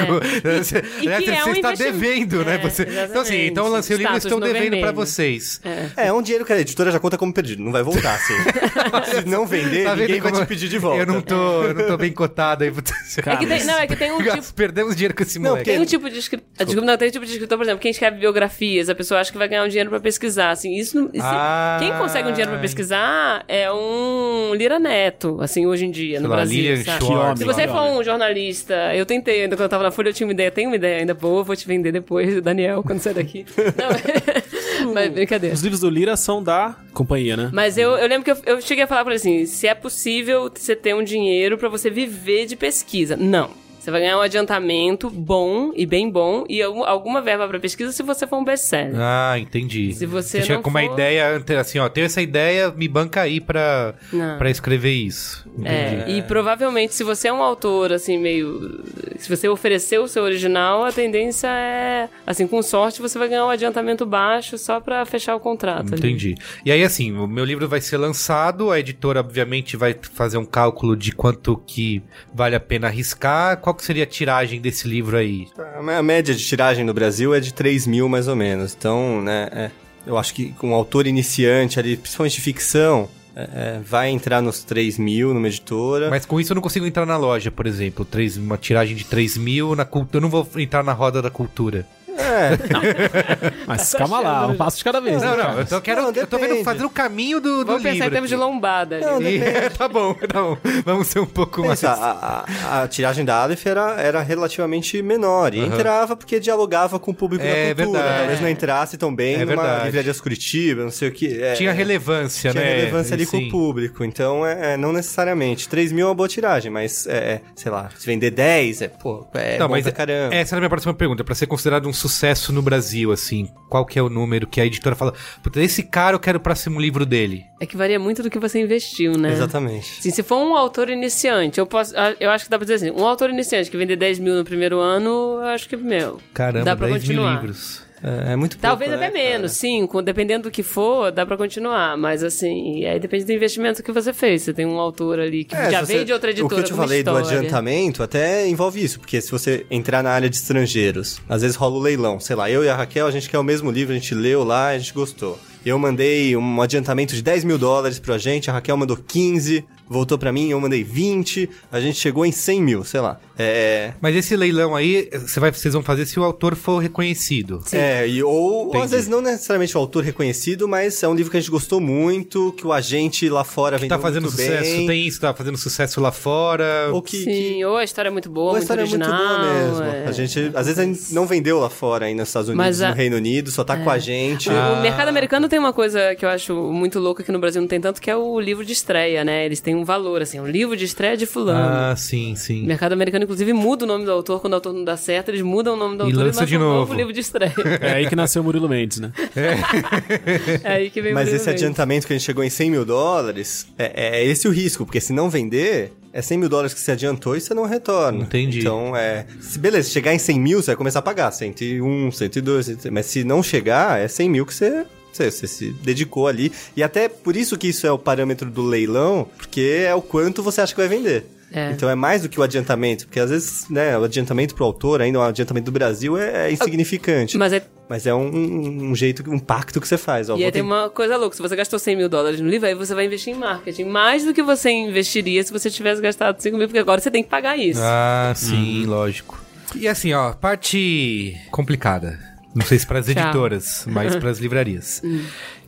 Você, 0.59 0.83
E 1.01 1.07
né, 1.07 1.17
que 1.17 1.25
você 1.25 1.31
é 1.31 1.45
um 1.45 1.51
está 1.53 1.73
investimento. 1.73 1.99
devendo, 1.99 2.45
né? 2.45 2.55
É, 2.55 2.57
Você... 2.59 2.83
Então, 3.09 3.21
assim, 3.23 3.45
então 3.47 3.65
eu 3.65 3.71
lancei 3.71 3.95
o 3.95 3.99
livro 3.99 4.13
e 4.13 4.17
estou 4.17 4.39
no 4.39 4.45
devendo 4.69 4.85
vermelho. 4.85 5.05
vocês. 5.07 5.61
É. 5.63 6.07
É, 6.07 6.13
um 6.13 6.21
dinheiro 6.21 6.45
que 6.45 6.53
a 6.53 6.59
editora 6.59 6.91
já 6.91 6.99
conta 6.99 7.17
como 7.17 7.33
perdido, 7.33 7.61
não 7.63 7.71
vai 7.71 7.83
voltar, 7.83 8.15
assim. 8.15 8.33
Se 9.21 9.27
não 9.27 9.45
vender, 9.45 9.83
Tá 9.85 9.95
ninguém 9.95 10.19
vai 10.21 10.31
te 10.31 10.45
pedir 10.45 10.69
de 10.69 10.77
volta. 10.77 10.99
Eu 10.99 11.05
não 11.05 11.21
tô, 11.21 11.63
eu 11.63 11.73
não 11.73 11.87
tô 11.87 11.97
bem 11.97 12.11
cotado 12.11 12.63
aí. 12.63 12.69
É 12.69 13.35
que 13.37 13.45
tem, 13.45 13.63
não, 13.65 13.77
é 13.79 13.87
que 13.87 13.95
tem 13.95 14.11
um 14.11 14.21
tipo. 14.23 14.53
Perdemos 14.53 14.95
dinheiro 14.95 15.15
com 15.15 15.23
esse 15.23 15.39
Não, 15.39 15.51
moleque. 15.51 15.69
Tem 15.69 15.79
um 15.79 15.85
tipo 15.85 16.09
de 16.09 16.19
escritor. 16.19 16.47
Desculpa, 16.57 16.85
não, 16.85 16.97
tem 16.97 17.07
um 17.07 17.11
tipo 17.11 17.25
de 17.25 17.31
escritor, 17.33 17.57
por 17.57 17.63
exemplo, 17.63 17.79
quem 17.79 17.91
escreve 17.91 18.17
biografias, 18.19 18.89
a 18.89 18.95
pessoa 18.95 19.19
acha 19.21 19.31
que 19.31 19.37
vai 19.37 19.47
ganhar 19.47 19.63
um 19.63 19.67
dinheiro 19.67 19.89
pra 19.89 19.99
pesquisar. 19.99 20.51
Assim, 20.51 20.75
isso, 20.75 20.99
não- 20.99 21.09
isso- 21.13 21.21
Ah. 21.23 21.77
Quem 21.79 21.91
consegue 21.93 22.27
um 22.27 22.31
dinheiro 22.31 22.51
pra 22.51 22.59
pesquisar 22.59 23.43
é 23.47 23.71
um 23.71 24.53
Lira 24.55 24.79
Neto, 24.79 25.37
assim, 25.41 25.65
hoje 25.65 25.85
em 25.85 25.91
dia, 25.91 26.19
no 26.19 26.27
lá, 26.27 26.37
Brasil. 26.37 26.57
Lilian 26.61 26.83
sabe? 26.83 27.05
Schwartz. 27.05 27.39
Se 27.39 27.45
você 27.45 27.67
for 27.67 27.81
um 27.81 28.03
jornalista, 28.03 28.95
eu 28.95 29.05
tentei, 29.05 29.43
ainda 29.43 29.55
quando 29.55 29.63
eu 29.63 29.69
tava 29.69 29.83
na 29.83 29.91
Folha, 29.91 30.09
eu 30.09 30.13
tinha 30.13 30.27
uma 30.27 30.33
ideia, 30.33 30.51
tenho 30.51 30.69
uma 30.69 30.75
ideia 30.75 30.99
ainda 30.99 31.13
boa, 31.13 31.43
vou 31.43 31.55
te 31.55 31.67
vender 31.67 31.91
depois, 31.91 32.39
Daniel, 32.41 32.83
quando 32.83 32.99
sair 32.99 33.13
daqui. 33.13 33.45
Não, 33.57 34.58
mas 34.93 35.11
brincadeira. 35.11 35.53
Os 35.53 35.61
livros 35.61 35.81
do 35.81 35.89
Lira 35.89 36.15
são 36.17 36.41
da 36.41 36.75
companhia, 36.93 37.35
né? 37.35 37.49
Mas 37.53 37.77
eu, 37.77 37.91
eu 37.91 38.07
lembro 38.07 38.23
que 38.23 38.31
eu, 38.31 38.55
eu 38.55 38.61
cheguei 38.61 38.83
a 38.83 38.87
falar 38.87 39.03
pra 39.03 39.13
ele 39.13 39.19
assim: 39.19 39.45
se 39.45 39.67
é 39.67 39.73
possível 39.73 40.51
você 40.53 40.75
ter 40.75 40.93
um 40.95 41.03
dinheiro 41.03 41.57
pra 41.57 41.69
você 41.69 41.89
viver 41.89 42.45
de 42.45 42.55
pesquisa. 42.55 43.15
Não. 43.15 43.51
Você 43.89 43.91
vai 43.91 44.01
ganhar 44.01 44.17
um 44.19 44.21
adiantamento 44.21 45.09
bom 45.09 45.71
e 45.75 45.83
bem 45.83 46.11
bom 46.11 46.45
e 46.47 46.61
algum- 46.61 46.83
alguma 46.83 47.21
verba 47.21 47.47
pra 47.47 47.59
pesquisa 47.59 47.91
se 47.91 48.03
você 48.03 48.27
for 48.27 48.37
um 48.37 48.43
best-seller. 48.43 48.93
Ah, 48.99 49.33
entendi. 49.39 49.93
Se 49.93 50.05
você 50.05 50.41
chega 50.43 50.53
não 50.55 50.61
com 50.61 50.69
uma 50.69 50.83
for- 50.83 50.93
ideia, 50.93 51.35
ante- 51.35 51.55
assim, 51.55 51.79
ó, 51.79 51.89
tenho 51.89 52.05
essa 52.05 52.21
ideia, 52.21 52.69
me 52.71 52.87
banca 52.87 53.21
aí 53.21 53.41
pra, 53.41 53.95
Não. 54.13 54.37
pra 54.37 54.47
escrever 54.51 54.91
isso. 54.93 55.43
É, 55.65 56.05
e 56.07 56.21
provavelmente 56.21 56.93
se 56.93 57.03
você 57.03 57.29
é 57.29 57.33
um 57.33 57.41
autor, 57.41 57.91
assim, 57.91 58.17
meio. 58.19 58.83
Se 59.17 59.27
você 59.35 59.49
oferecer 59.49 59.97
o 59.99 60.07
seu 60.07 60.23
original, 60.23 60.85
a 60.85 60.91
tendência 60.91 61.47
é. 61.47 62.07
Assim, 62.27 62.45
com 62.47 62.61
sorte, 62.61 63.01
você 63.01 63.17
vai 63.17 63.27
ganhar 63.27 63.45
um 63.45 63.49
adiantamento 63.49 64.05
baixo 64.05 64.55
só 64.57 64.79
pra 64.79 65.03
fechar 65.05 65.35
o 65.35 65.39
contrato. 65.39 65.87
ali. 65.93 65.97
Entendi. 65.97 66.35
E 66.63 66.71
aí, 66.71 66.83
assim, 66.83 67.11
o 67.11 67.27
meu 67.27 67.43
livro 67.43 67.67
vai 67.67 67.81
ser 67.81 67.97
lançado, 67.97 68.69
a 68.71 68.79
editora, 68.79 69.19
obviamente, 69.19 69.75
vai 69.75 69.95
fazer 70.13 70.37
um 70.37 70.45
cálculo 70.45 70.95
de 70.95 71.11
quanto 71.11 71.57
que 71.65 72.01
vale 72.33 72.55
a 72.55 72.59
pena 72.59 72.87
arriscar. 72.87 73.57
Qual 73.57 73.73
que 73.79 73.85
seria 73.85 74.03
a 74.03 74.07
tiragem 74.07 74.61
desse 74.61 74.87
livro 74.87 75.17
aí? 75.17 75.47
A 75.73 76.03
média 76.03 76.35
de 76.35 76.45
tiragem 76.45 76.83
no 76.85 76.93
Brasil 76.93 77.33
é 77.33 77.39
de 77.39 77.53
3 77.53 77.87
mil, 77.87 78.07
mais 78.07 78.27
ou 78.27 78.35
menos. 78.35 78.75
Então, 78.77 79.21
né, 79.21 79.49
é, 79.51 79.71
eu 80.05 80.17
acho 80.17 80.33
que 80.33 80.51
com 80.53 80.69
um 80.69 80.73
autor 80.73 81.07
iniciante 81.07 81.79
ali, 81.79 81.97
principalmente 81.97 82.35
de 82.35 82.41
ficção, 82.41 83.09
é, 83.35 83.41
é, 83.41 83.79
vai 83.83 84.09
entrar 84.09 84.41
nos 84.41 84.63
3 84.63 84.97
mil 84.97 85.33
numa 85.33 85.47
editora. 85.47 86.09
Mas 86.09 86.25
com 86.25 86.39
isso 86.39 86.51
eu 86.51 86.55
não 86.55 86.61
consigo 86.61 86.85
entrar 86.85 87.05
na 87.05 87.17
loja, 87.17 87.49
por 87.49 87.65
exemplo. 87.65 88.03
Três, 88.03 88.37
uma 88.37 88.57
tiragem 88.57 88.95
de 88.95 89.05
3 89.05 89.37
mil 89.37 89.75
na 89.75 89.85
cultura. 89.85 90.17
Eu 90.17 90.21
não 90.21 90.29
vou 90.29 90.47
entrar 90.57 90.83
na 90.83 90.93
roda 90.93 91.21
da 91.21 91.29
cultura. 91.29 91.87
É, 92.19 93.53
Mas 93.65 93.93
calma 93.93 94.19
lá, 94.19 94.47
um 94.47 94.55
passo 94.55 94.77
de 94.77 94.83
cada 94.83 94.99
vez. 94.99 95.21
Não, 95.21 95.37
né, 95.37 95.43
não, 95.43 95.59
eu 95.59 95.65
tô, 95.65 95.81
quero, 95.81 96.01
Não, 96.01 96.11
eu 96.11 96.27
tô 96.27 96.37
vendo 96.37 96.63
fazer 96.63 96.83
o 96.85 96.89
caminho 96.89 97.39
do, 97.39 97.59
do 97.59 97.65
Vamos 97.65 97.83
pensar 97.83 98.07
em 98.07 98.09
termos 98.11 98.29
de 98.29 98.35
lombada. 98.35 98.95
ali. 98.97 99.05
Não, 99.05 99.21
E- 99.21 99.69
tá 99.77 99.87
bom, 99.87 100.13
tá 100.13 100.41
bom. 100.41 100.57
Vamos 100.85 101.07
ser 101.07 101.19
um 101.19 101.25
pouco 101.25 101.61
mais. 101.65 101.79
Pensa, 101.81 101.93
a, 101.93 102.45
a- 102.79 102.83
a 102.83 102.87
tiragem 102.87 103.23
da 103.23 103.41
Aleph 103.43 103.65
era, 103.65 103.93
era 104.01 104.21
relativamente 104.21 105.01
menor 105.01 105.53
e 105.53 105.59
entrava 105.59 106.15
porque 106.15 106.39
dialogava 106.39 106.99
com 106.99 107.11
o 107.11 107.13
público 107.13 107.43
É 107.45 107.73
da 107.73 107.83
cultura. 107.83 107.99
verdade. 108.03 108.19
Talvez 108.19 108.41
não 108.41 108.49
entrasse 108.49 108.97
tão 108.97 109.13
bem 109.15 109.35
É 109.35 109.45
numa 109.45 109.47
verdade. 109.47 109.85
livraria 109.85 110.13
Curitiba, 110.19 110.83
não 110.83 110.91
sei 110.91 111.07
o 111.09 111.11
que. 111.11 111.41
é, 111.41 111.53
Tinha 111.53 111.71
relevância, 111.71 112.51
tinha 112.51 112.61
né? 112.63 112.75
relevância 112.75 113.13
ali 113.13 113.25
com 113.25 113.37
Sim. 113.37 113.47
o 113.47 113.51
público. 113.51 114.03
Então, 114.03 114.45
é, 114.45 114.73
é, 114.73 114.77
não 114.77 114.91
necessariamente. 114.91 115.69
3 115.69 115.91
mil 115.93 116.07
é 116.07 116.09
uma 116.09 116.15
boa 116.15 116.27
tiragem, 116.27 116.69
mas, 116.71 117.07
é, 117.07 117.11
é, 117.17 117.41
sei 117.55 117.71
lá, 117.71 117.89
se 117.97 118.05
vender 118.05 118.31
10, 118.31 118.81
é, 118.81 118.87
pô, 118.89 119.25
é 119.33 119.57
Não, 119.57 119.67
bom 119.67 119.75
mas 119.75 119.83
pra 119.83 119.91
caramba. 119.93 120.35
essa 120.35 120.55
era 120.55 120.59
a 120.59 120.61
minha 120.61 120.69
próxima 120.69 120.93
pergunta. 120.93 121.23
Pra 121.23 121.33
ser 121.35 121.45
considerado 121.47 121.87
um 121.87 121.93
sucesso 121.93 122.08
no 122.51 122.61
Brasil, 122.61 123.11
assim, 123.11 123.49
qual 123.69 123.85
que 123.85 123.97
é 123.97 124.01
o 124.01 124.09
número 124.09 124.47
que 124.47 124.59
a 124.59 124.65
editora 124.65 124.95
fala? 124.95 125.13
Esse 125.55 125.83
cara 125.83 126.15
eu 126.15 126.19
quero 126.19 126.37
o 126.37 126.41
próximo 126.41 126.79
livro 126.79 127.05
dele. 127.05 127.45
É 127.59 127.65
que 127.65 127.77
varia 127.77 127.99
muito 127.99 128.23
do 128.23 128.29
que 128.29 128.39
você 128.39 128.59
investiu, 128.61 129.13
né? 129.17 129.31
Exatamente. 129.31 129.99
Assim, 129.99 130.11
se 130.11 130.23
for 130.23 130.37
um 130.37 130.55
autor 130.55 130.89
iniciante, 130.89 131.59
eu 131.59 131.65
posso. 131.65 131.93
ah, 131.97 132.15
Eu 132.19 132.29
acho 132.31 132.45
que 132.45 132.49
dá 132.51 132.57
pra 132.57 132.65
dizer 132.65 132.75
assim: 132.87 132.91
um 132.99 133.05
autor 133.05 133.29
iniciante 133.29 133.69
que 133.69 133.77
vender 133.77 133.95
10 133.95 134.19
mil 134.19 134.35
no 134.35 134.43
primeiro 134.43 134.79
ano, 134.79 135.09
eu 135.39 135.45
acho 135.45 135.67
que, 135.69 135.75
meu. 135.77 136.19
Caramba, 136.33 136.65
dá 136.65 136.75
pra 136.75 136.87
10 136.87 137.03
mil 137.07 137.17
continuar. 137.17 137.33
livros. 137.41 137.88
É, 138.01 138.33
é 138.33 138.35
muito 138.35 138.53
pouco, 138.57 138.61
Talvez 138.67 138.89
né, 138.91 138.97
até 138.97 139.09
cara? 139.11 139.29
menos, 139.29 139.51
cinco, 139.53 140.01
dependendo 140.01 140.43
do 140.43 140.51
que 140.51 140.63
for, 140.63 141.11
dá 141.11 141.25
pra 141.25 141.35
continuar. 141.35 141.97
Mas 141.97 142.23
assim, 142.23 142.85
aí 142.85 142.99
depende 142.99 143.25
do 143.25 143.31
investimento 143.33 143.83
que 143.83 143.91
você 143.91 144.13
fez. 144.13 144.43
Você 144.43 144.53
tem 144.53 144.65
um 144.65 144.79
autor 144.79 145.19
ali 145.19 145.43
que 145.43 145.55
É, 145.55 145.69
já 145.69 145.81
veio 145.81 145.99
você- 145.99 146.05
de 146.05 146.13
outra 146.13 146.29
editora. 146.31 146.45
O 146.47 146.49
que 146.55 146.61
eu 146.61 146.63
te 146.63 146.73
falei 146.73 147.03
do 147.03 147.11
história. 147.17 147.37
adiantamento 147.39 148.01
até 148.03 148.47
envolve 148.47 148.83
isso, 148.83 148.99
porque 148.99 149.19
se 149.21 149.29
você 149.31 149.65
entrar 149.69 150.01
na 150.03 150.11
área 150.11 150.29
de 150.29 150.35
estrangeiros, 150.35 151.19
às 151.27 151.41
vezes 151.41 151.55
rola 151.57 151.75
o 151.75 151.79
leilão. 151.79 152.19
Sei 152.19 152.35
lá, 152.35 152.49
eu 152.49 152.63
e 152.63 152.69
a 152.69 152.75
Raquel, 152.75 153.07
a 153.07 153.11
gente 153.11 153.29
quer 153.29 153.39
o 153.39 153.43
mesmo 153.43 153.69
livro, 153.71 153.93
a 153.93 153.97
gente 153.97 154.13
leu 154.15 154.43
lá, 154.43 154.69
a 154.69 154.77
gente 154.77 154.93
gostou. 154.93 155.37
Eu 155.65 155.77
mandei 155.77 156.37
um 156.37 156.61
adiantamento 156.61 157.13
de 157.13 157.21
10 157.21 157.43
mil 157.43 157.57
dólares 157.57 157.99
pra 157.99 158.17
gente, 158.17 158.49
a 158.49 158.53
Raquel 158.53 158.77
mandou 158.77 158.95
15, 158.95 159.65
voltou 159.89 160.17
pra 160.17 160.31
mim, 160.31 160.49
eu 160.49 160.59
mandei 160.59 160.85
20, 160.85 161.49
a 161.69 161.81
gente 161.81 161.97
chegou 161.99 162.25
em 162.25 162.31
100 162.31 162.61
mil, 162.61 162.83
sei 162.85 163.01
lá. 163.01 163.19
É. 163.39 163.93
Mas 164.01 164.15
esse 164.15 164.35
leilão 164.35 164.75
aí, 164.75 165.09
você 165.13 165.39
vai, 165.39 165.51
vocês 165.51 165.73
vão 165.73 165.81
fazer 165.81 166.05
se 166.05 166.19
o 166.19 166.23
autor 166.23 166.55
for 166.55 166.79
reconhecido. 166.79 167.63
É, 167.71 168.05
e, 168.07 168.21
ou, 168.21 168.67
Entendi. 168.67 168.83
às 168.83 168.91
vezes 168.91 169.07
não 169.07 169.21
necessariamente 169.21 169.75
o 169.77 169.79
autor 169.79 170.03
reconhecido, 170.03 170.67
mas 170.67 171.01
é 171.01 171.07
um 171.07 171.15
livro 171.15 171.31
que 171.31 171.37
a 171.37 171.39
gente 171.39 171.49
gostou 171.49 171.79
muito, 171.79 172.51
que 172.57 172.67
o 172.67 172.73
agente 172.73 173.29
lá 173.29 173.43
fora 173.45 173.77
vendeu 173.77 173.97
Tá 173.97 174.01
fazendo 174.01 174.23
muito 174.23 174.35
sucesso, 174.35 174.63
bem. 174.63 174.87
tem 174.87 175.07
isso, 175.07 175.21
tá 175.21 175.33
fazendo 175.33 175.57
sucesso 175.57 176.01
lá 176.01 176.11
fora. 176.11 176.89
Ou 176.91 177.01
que, 177.01 177.17
Sim, 177.23 177.25
que- 177.55 177.65
ou 177.65 177.77
a 177.77 177.83
história 177.83 178.09
é 178.09 178.11
muito 178.11 178.29
boa, 178.29 178.47
ou 178.47 178.49
a 178.49 178.53
muito 178.53 178.63
história 178.63 178.81
é 178.81 178.85
muito 178.85 179.01
original. 179.05 179.39
boa 179.39 179.53
mesmo. 179.53 179.83
é. 179.83 180.05
A 180.07 180.11
gente, 180.11 180.51
às 180.53 180.65
vezes, 180.67 180.79
a 180.79 180.83
gente 180.83 181.13
não 181.13 181.25
vendeu 181.25 181.59
lá 181.59 181.69
fora 181.69 182.05
ainda 182.07 182.21
nos 182.23 182.29
Estados 182.29 182.49
Unidos, 182.49 182.65
Mas 182.65 182.81
a- 182.81 182.89
no 182.89 182.95
Reino 182.95 183.15
Unido, 183.15 183.49
só 183.51 183.63
tá 183.63 183.77
com 183.77 183.89
a 183.89 183.97
gente. 183.97 184.49
Ah. 184.49 184.75
O 184.77 184.81
mercado 184.81 185.07
americano 185.07 185.47
tem 185.47 185.57
uma 185.57 185.71
coisa 185.71 186.13
que 186.15 186.25
eu 186.25 186.29
acho 186.29 186.53
muito 186.73 186.99
louca 186.99 187.23
que 187.23 187.31
no 187.31 187.39
Brasil 187.39 187.61
não 187.61 187.67
tem 187.69 187.79
tanto, 187.79 188.01
que 188.01 188.09
é 188.11 188.15
o 188.17 188.39
livro 188.39 188.65
de 188.65 188.73
estreia, 188.73 189.23
né? 189.23 189.45
Eles 189.45 189.59
têm 189.61 189.75
um 189.75 189.85
valor, 189.85 190.21
assim, 190.21 190.39
um 190.39 190.47
livro 190.47 190.75
de 190.75 190.83
estreia 190.85 191.15
de 191.15 191.25
fulano. 191.25 191.59
Ah, 191.91 191.95
sim, 191.95 192.33
O 192.33 192.37
sim. 192.37 192.63
mercado 192.65 192.93
americano, 192.93 193.28
inclusive, 193.29 193.53
muda 193.53 193.85
o 193.85 193.87
nome 193.87 194.05
do 194.05 194.11
autor 194.11 194.41
quando 194.41 194.53
o 194.53 194.55
autor 194.55 194.73
não 194.73 194.83
dá 194.83 194.97
certo, 194.97 195.29
eles 195.29 195.41
mudam 195.41 195.75
o 195.75 195.77
nome 195.77 195.95
do 195.97 196.03
E 196.03 196.07
autor 196.07 196.17
lança 196.17 196.41
lançam 196.41 196.45
de 196.45 196.57
um 196.57 196.59
novo. 196.59 196.93
livro 196.93 197.13
de 197.13 197.19
estreia. 197.19 197.53
É 197.79 197.93
aí 197.93 198.07
que 198.07 198.15
nasceu 198.15 198.41
o 198.41 198.45
Murilo 198.45 198.67
Mendes, 198.67 198.99
né? 198.99 199.11
é 200.63 200.73
aí 200.73 200.89
que 200.89 201.01
vem 201.01 201.11
o 201.11 201.15
Mas 201.15 201.25
Murilo 201.25 201.35
esse 201.37 201.47
Mendes. 201.49 201.63
adiantamento 201.63 202.07
que 202.07 202.13
a 202.13 202.17
gente 202.17 202.25
chegou 202.25 202.43
em 202.43 202.49
100 202.49 202.71
mil 202.71 202.85
dólares, 202.85 203.67
é, 203.77 204.17
é 204.17 204.25
esse 204.25 204.47
o 204.47 204.51
risco, 204.51 204.85
porque 204.85 204.99
se 204.99 205.13
não 205.13 205.29
vender, 205.29 205.93
é 206.11 206.21
100 206.21 206.37
mil 206.37 206.49
dólares 206.49 206.73
que 206.73 206.79
você 206.79 206.91
adiantou 206.91 207.35
e 207.35 207.41
você 207.41 207.53
não 207.53 207.65
retorna. 207.65 208.23
Entendi. 208.23 208.59
Então, 208.59 208.95
é. 208.95 209.25
Se, 209.39 209.59
beleza, 209.59 209.87
se 209.87 209.93
chegar 209.93 210.13
em 210.13 210.19
100 210.19 210.39
mil, 210.39 210.61
você 210.61 210.67
vai 210.67 210.75
começar 210.75 210.99
a 210.99 211.03
pagar 211.03 211.31
101, 211.31 212.11
102, 212.11 212.65
103, 212.65 212.93
mas 212.93 213.05
se 213.05 213.23
não 213.23 213.43
chegar, 213.43 213.99
é 213.99 214.07
100 214.07 214.29
mil 214.29 214.45
que 214.45 214.53
você. 214.53 214.85
Você, 215.11 215.31
você 215.31 215.47
se 215.47 215.71
dedicou 215.81 216.27
ali. 216.27 216.51
E 216.77 216.83
até 216.83 217.09
por 217.09 217.35
isso 217.35 217.57
que 217.57 217.67
isso 217.67 217.87
é 217.87 217.91
o 217.91 217.97
parâmetro 217.97 218.47
do 218.49 218.61
leilão, 218.61 219.27
porque 219.37 219.83
é 219.87 219.93
o 219.95 220.03
quanto 220.03 220.43
você 220.43 220.61
acha 220.61 220.73
que 220.73 220.79
vai 220.79 220.87
vender. 220.87 221.25
É. 221.51 221.71
Então 221.71 221.89
é 221.89 221.95
mais 221.95 222.21
do 222.21 222.29
que 222.29 222.39
o 222.39 222.43
adiantamento, 222.43 223.05
porque 223.05 223.19
às 223.19 223.29
vezes, 223.29 223.69
né, 223.69 223.97
o 223.97 224.03
adiantamento 224.03 224.53
pro 224.53 224.65
autor, 224.65 225.01
ainda 225.01 225.19
o 225.19 225.21
adiantamento 225.21 225.65
do 225.65 225.71
Brasil 225.71 226.17
é, 226.17 226.47
é 226.47 226.51
insignificante. 226.51 227.37
Mas 227.37 227.53
é 227.53 227.63
Mas 227.89 228.05
é 228.05 228.13
um, 228.13 228.89
um 228.91 228.95
jeito, 228.95 229.23
um 229.31 229.39
pacto 229.39 229.81
que 229.81 229.87
você 229.87 229.97
faz. 229.97 230.29
Ó, 230.29 230.37
E 230.37 230.45
aí 230.45 230.51
tem 230.51 230.61
uma 230.61 230.89
coisa 230.89 231.17
louca, 231.17 231.35
se 231.35 231.41
você 231.41 231.55
gastou 231.55 231.79
100 231.79 231.95
mil 231.95 232.09
dólares 232.09 232.39
no 232.39 232.47
livro, 232.47 232.67
aí 232.67 232.75
você 232.75 232.93
vai 232.93 233.05
investir 233.05 233.33
em 233.33 233.37
marketing. 233.37 233.85
Mais 233.85 234.23
do 234.23 234.33
que 234.33 234.43
você 234.43 234.69
investiria 234.69 235.43
se 235.43 235.51
você 235.51 235.69
tivesse 235.71 236.01
gastado 236.01 236.39
5 236.39 236.55
mil, 236.57 236.67
porque 236.67 236.79
agora 236.79 237.01
você 237.01 237.09
tem 237.09 237.23
que 237.23 237.29
pagar 237.29 237.57
isso. 237.57 237.81
Ah, 237.83 238.31
sim, 238.35 238.85
lógico. 238.85 239.41
E 239.75 239.87
assim, 239.87 240.13
ó, 240.13 240.33
parte 240.33 241.35
complicada. 241.51 242.19
Não 242.53 242.65
sei 242.65 242.79
se 242.79 242.85
para 242.85 242.99
as 242.99 243.07
editoras, 243.07 243.85
mas 243.87 244.15
para 244.17 244.29
as 244.29 244.39
livrarias. 244.39 245.01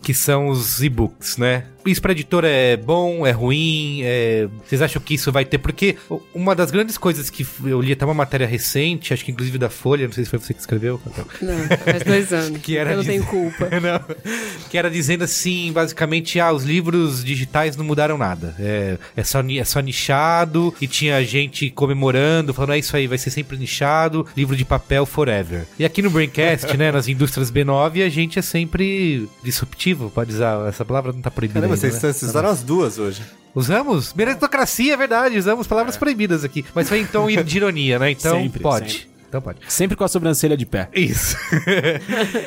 Que 0.02 0.14
são 0.14 0.48
os 0.50 0.82
e-books, 0.82 1.38
né? 1.38 1.66
Isso 1.84 2.00
pra 2.00 2.12
editora 2.12 2.48
é 2.48 2.78
bom, 2.78 3.26
é 3.26 3.32
ruim? 3.32 4.02
é- 4.04 4.48
Vocês 4.68 4.84
acham 4.84 5.02
que 5.02 5.16
isso 5.16 5.32
vai 5.32 5.44
ter? 5.44 5.58
Porque 5.58 5.96
uma 6.34 6.54
das 6.56 6.70
grandes 6.70 6.96
coisas 6.96 7.28
que 7.32 7.46
eu 7.66 7.82
li 7.82 7.92
até 7.92 8.06
uma 8.06 8.14
matéria 8.14 8.46
recente, 8.46 9.14
acho 9.14 9.26
que 9.26 9.32
inclusive 9.32 9.58
da 9.58 9.68
Folha, 9.70 10.06
não 10.06 10.14
sei 10.14 10.24
se 10.24 10.30
foi 10.30 10.38
você 10.38 10.54
que 10.54 10.60
escreveu. 10.60 11.02
Não, 11.42 11.58
faz 11.84 12.04
dois 12.04 12.32
anos. 12.32 12.62
Que 12.62 12.78
era 12.78 12.92
eu 12.92 12.98
não 12.98 13.04
de- 13.04 13.10
tenho 13.10 13.24
culpa. 13.26 13.68
Não. 13.82 14.00
Que 14.70 14.78
era 14.78 14.92
dizendo 14.92 15.24
assim, 15.24 15.72
basicamente, 15.72 16.40
ah, 16.40 16.52
os 16.54 16.64
livros 16.64 17.24
digitais 17.24 17.76
não 17.76 17.84
mudaram 17.84 18.16
nada. 18.18 18.56
É, 18.60 18.98
é, 19.16 19.24
só, 19.24 19.40
é 19.42 19.64
só 19.64 19.80
nichado, 19.80 20.74
e 20.80 20.88
tinha 20.88 21.24
gente 21.26 21.70
comemorando, 21.72 22.54
falando, 22.54 22.74
é 22.74 22.78
isso 22.80 22.96
aí, 22.96 23.08
vai 23.08 23.18
ser 23.18 23.32
sempre 23.32 23.58
nichado, 23.58 24.26
livro 24.38 24.56
de 24.56 24.64
papel 24.66 25.04
forever. 25.06 25.66
E 25.80 25.84
aqui 25.86 26.04
no 26.04 26.12
Braincast, 26.12 26.78
né, 26.78 26.92
nas 26.92 27.08
indústrias 27.08 27.52
B9, 27.52 28.06
a 28.06 28.10
gente 28.10 28.38
é 28.38 28.42
sempre 28.44 29.28
disruptivo, 29.44 29.91
pode 29.96 30.34
usar 30.34 30.68
essa 30.68 30.84
palavra, 30.86 31.12
não 31.12 31.22
tá 31.22 31.32
proibida 31.32 31.60
Caramba, 31.62 31.76
ainda, 31.76 31.82
vocês, 31.90 32.02
né? 32.02 32.14
vocês 32.14 32.30
usaram 32.30 32.50
as 32.50 32.64
duas 32.64 32.98
hoje. 32.98 33.22
Usamos? 33.54 34.14
Meritocracia, 34.14 34.94
é 34.94 34.98
verdade, 34.98 35.38
usamos 35.38 35.68
palavras 35.68 35.98
proibidas 35.98 36.44
aqui. 36.44 36.66
Mas 36.74 36.88
foi 36.88 37.06
tom 37.06 37.28
de 37.28 37.58
ironia, 37.58 38.00
né? 38.00 38.12
Então 38.12 38.42
Sempre, 38.42 38.60
pode. 38.62 38.92
sempre. 38.92 39.12
Então 39.28 39.42
pode. 39.42 39.60
Sempre 39.68 39.96
com 39.96 40.04
a 40.04 40.08
sobrancelha 40.08 40.58
de 40.58 40.66
pé. 40.66 40.90
Isso. 40.94 41.38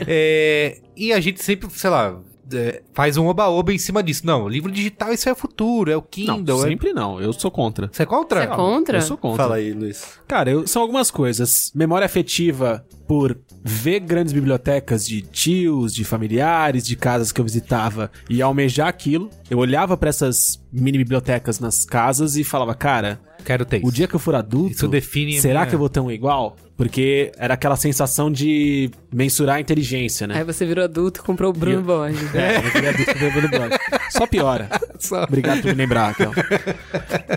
É, 0.07 0.79
e 0.97 1.13
a 1.13 1.21
gente 1.21 1.43
sempre, 1.43 1.69
sei 1.71 1.91
lá, 1.91 2.17
é, 2.53 2.83
faz 2.93 3.17
um 3.17 3.27
oba-oba 3.27 3.73
em 3.73 3.79
cima 3.79 4.03
disso. 4.03 4.27
Não, 4.27 4.49
livro 4.49 4.71
digital, 4.71 5.13
isso 5.13 5.29
é 5.29 5.33
o 5.33 5.37
futuro, 5.37 5.91
é 5.91 5.97
o 5.97 6.03
Kindle. 6.03 6.43
Não, 6.57 6.65
é... 6.65 6.69
sempre 6.69 6.93
não. 6.93 7.21
Eu 7.21 7.33
sou 7.33 7.51
contra. 7.51 7.89
Você 7.93 8.03
é 8.03 8.07
contra? 8.07 8.41
Você 8.41 8.47
é 8.53 8.57
contra? 8.57 8.99
Eu 8.99 9.03
sou 9.03 9.17
contra. 9.17 9.43
Fala 9.45 9.57
aí, 9.57 9.73
Luiz. 9.73 10.19
Cara, 10.27 10.51
eu- 10.51 10.67
são 10.67 10.83
algumas 10.83 11.11
coisas. 11.11 11.71
Memória 11.75 12.05
afetiva 12.07 12.85
por 13.07 13.39
ver 13.63 14.01
grandes 14.01 14.33
bibliotecas 14.33 15.07
de 15.07 15.23
tios, 15.23 15.95
de 15.95 16.05
familiares, 16.05 16.85
de 16.87 16.97
casas 16.97 17.31
que 17.33 17.41
eu 17.41 17.45
visitava 17.45 18.11
e 18.31 18.41
almejar 18.41 18.89
aquilo. 18.89 19.29
Eu 19.51 19.59
olhava 19.59 19.97
pra 19.97 20.09
essas 20.09 20.63
mini 20.73 20.99
bibliotecas 20.99 21.61
nas 21.61 21.85
casas 21.85 22.37
e 22.37 22.45
falava, 22.45 22.75
cara, 22.75 23.21
Quero 23.45 23.65
ter 23.65 23.81
o 23.85 23.91
dia 23.93 24.07
que 24.09 24.15
eu 24.15 24.21
for 24.21 24.35
adulto, 24.35 24.73
Isso 24.73 24.89
define 24.89 25.39
será 25.41 25.61
minha- 25.61 25.67
que 25.67 25.75
eu 25.75 25.79
vou 25.79 25.89
ter 25.89 26.01
um 26.01 26.11
igual? 26.11 26.57
Porque 26.77 27.31
era 27.39 27.55
aquela 27.55 27.77
sensação 27.77 28.33
de 28.33 28.91
mensurar 29.13 29.57
a 29.57 29.61
inteligência, 29.61 30.27
né? 30.27 30.39
Aí 30.39 30.43
você 30.45 30.67
virou 30.67 30.83
adulto 30.83 31.21
e 31.21 31.23
comprou 31.23 31.51
o 31.51 31.53
Bruno 31.53 31.83
Borges. 31.83 32.35
É, 32.35 32.57
eu 32.57 32.63
virei 32.63 32.89
adulto 32.91 33.15
com 33.17 33.27
o 33.27 33.31
Bruno 33.31 33.49
Borges. 33.49 33.79
Só 34.11 34.27
piora. 34.27 34.69
Obrigado 35.29 35.61
por 35.63 35.69
me 35.69 35.75
lembrar, 35.75 36.09
Raquel. 36.09 36.33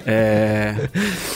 É... 0.05 0.75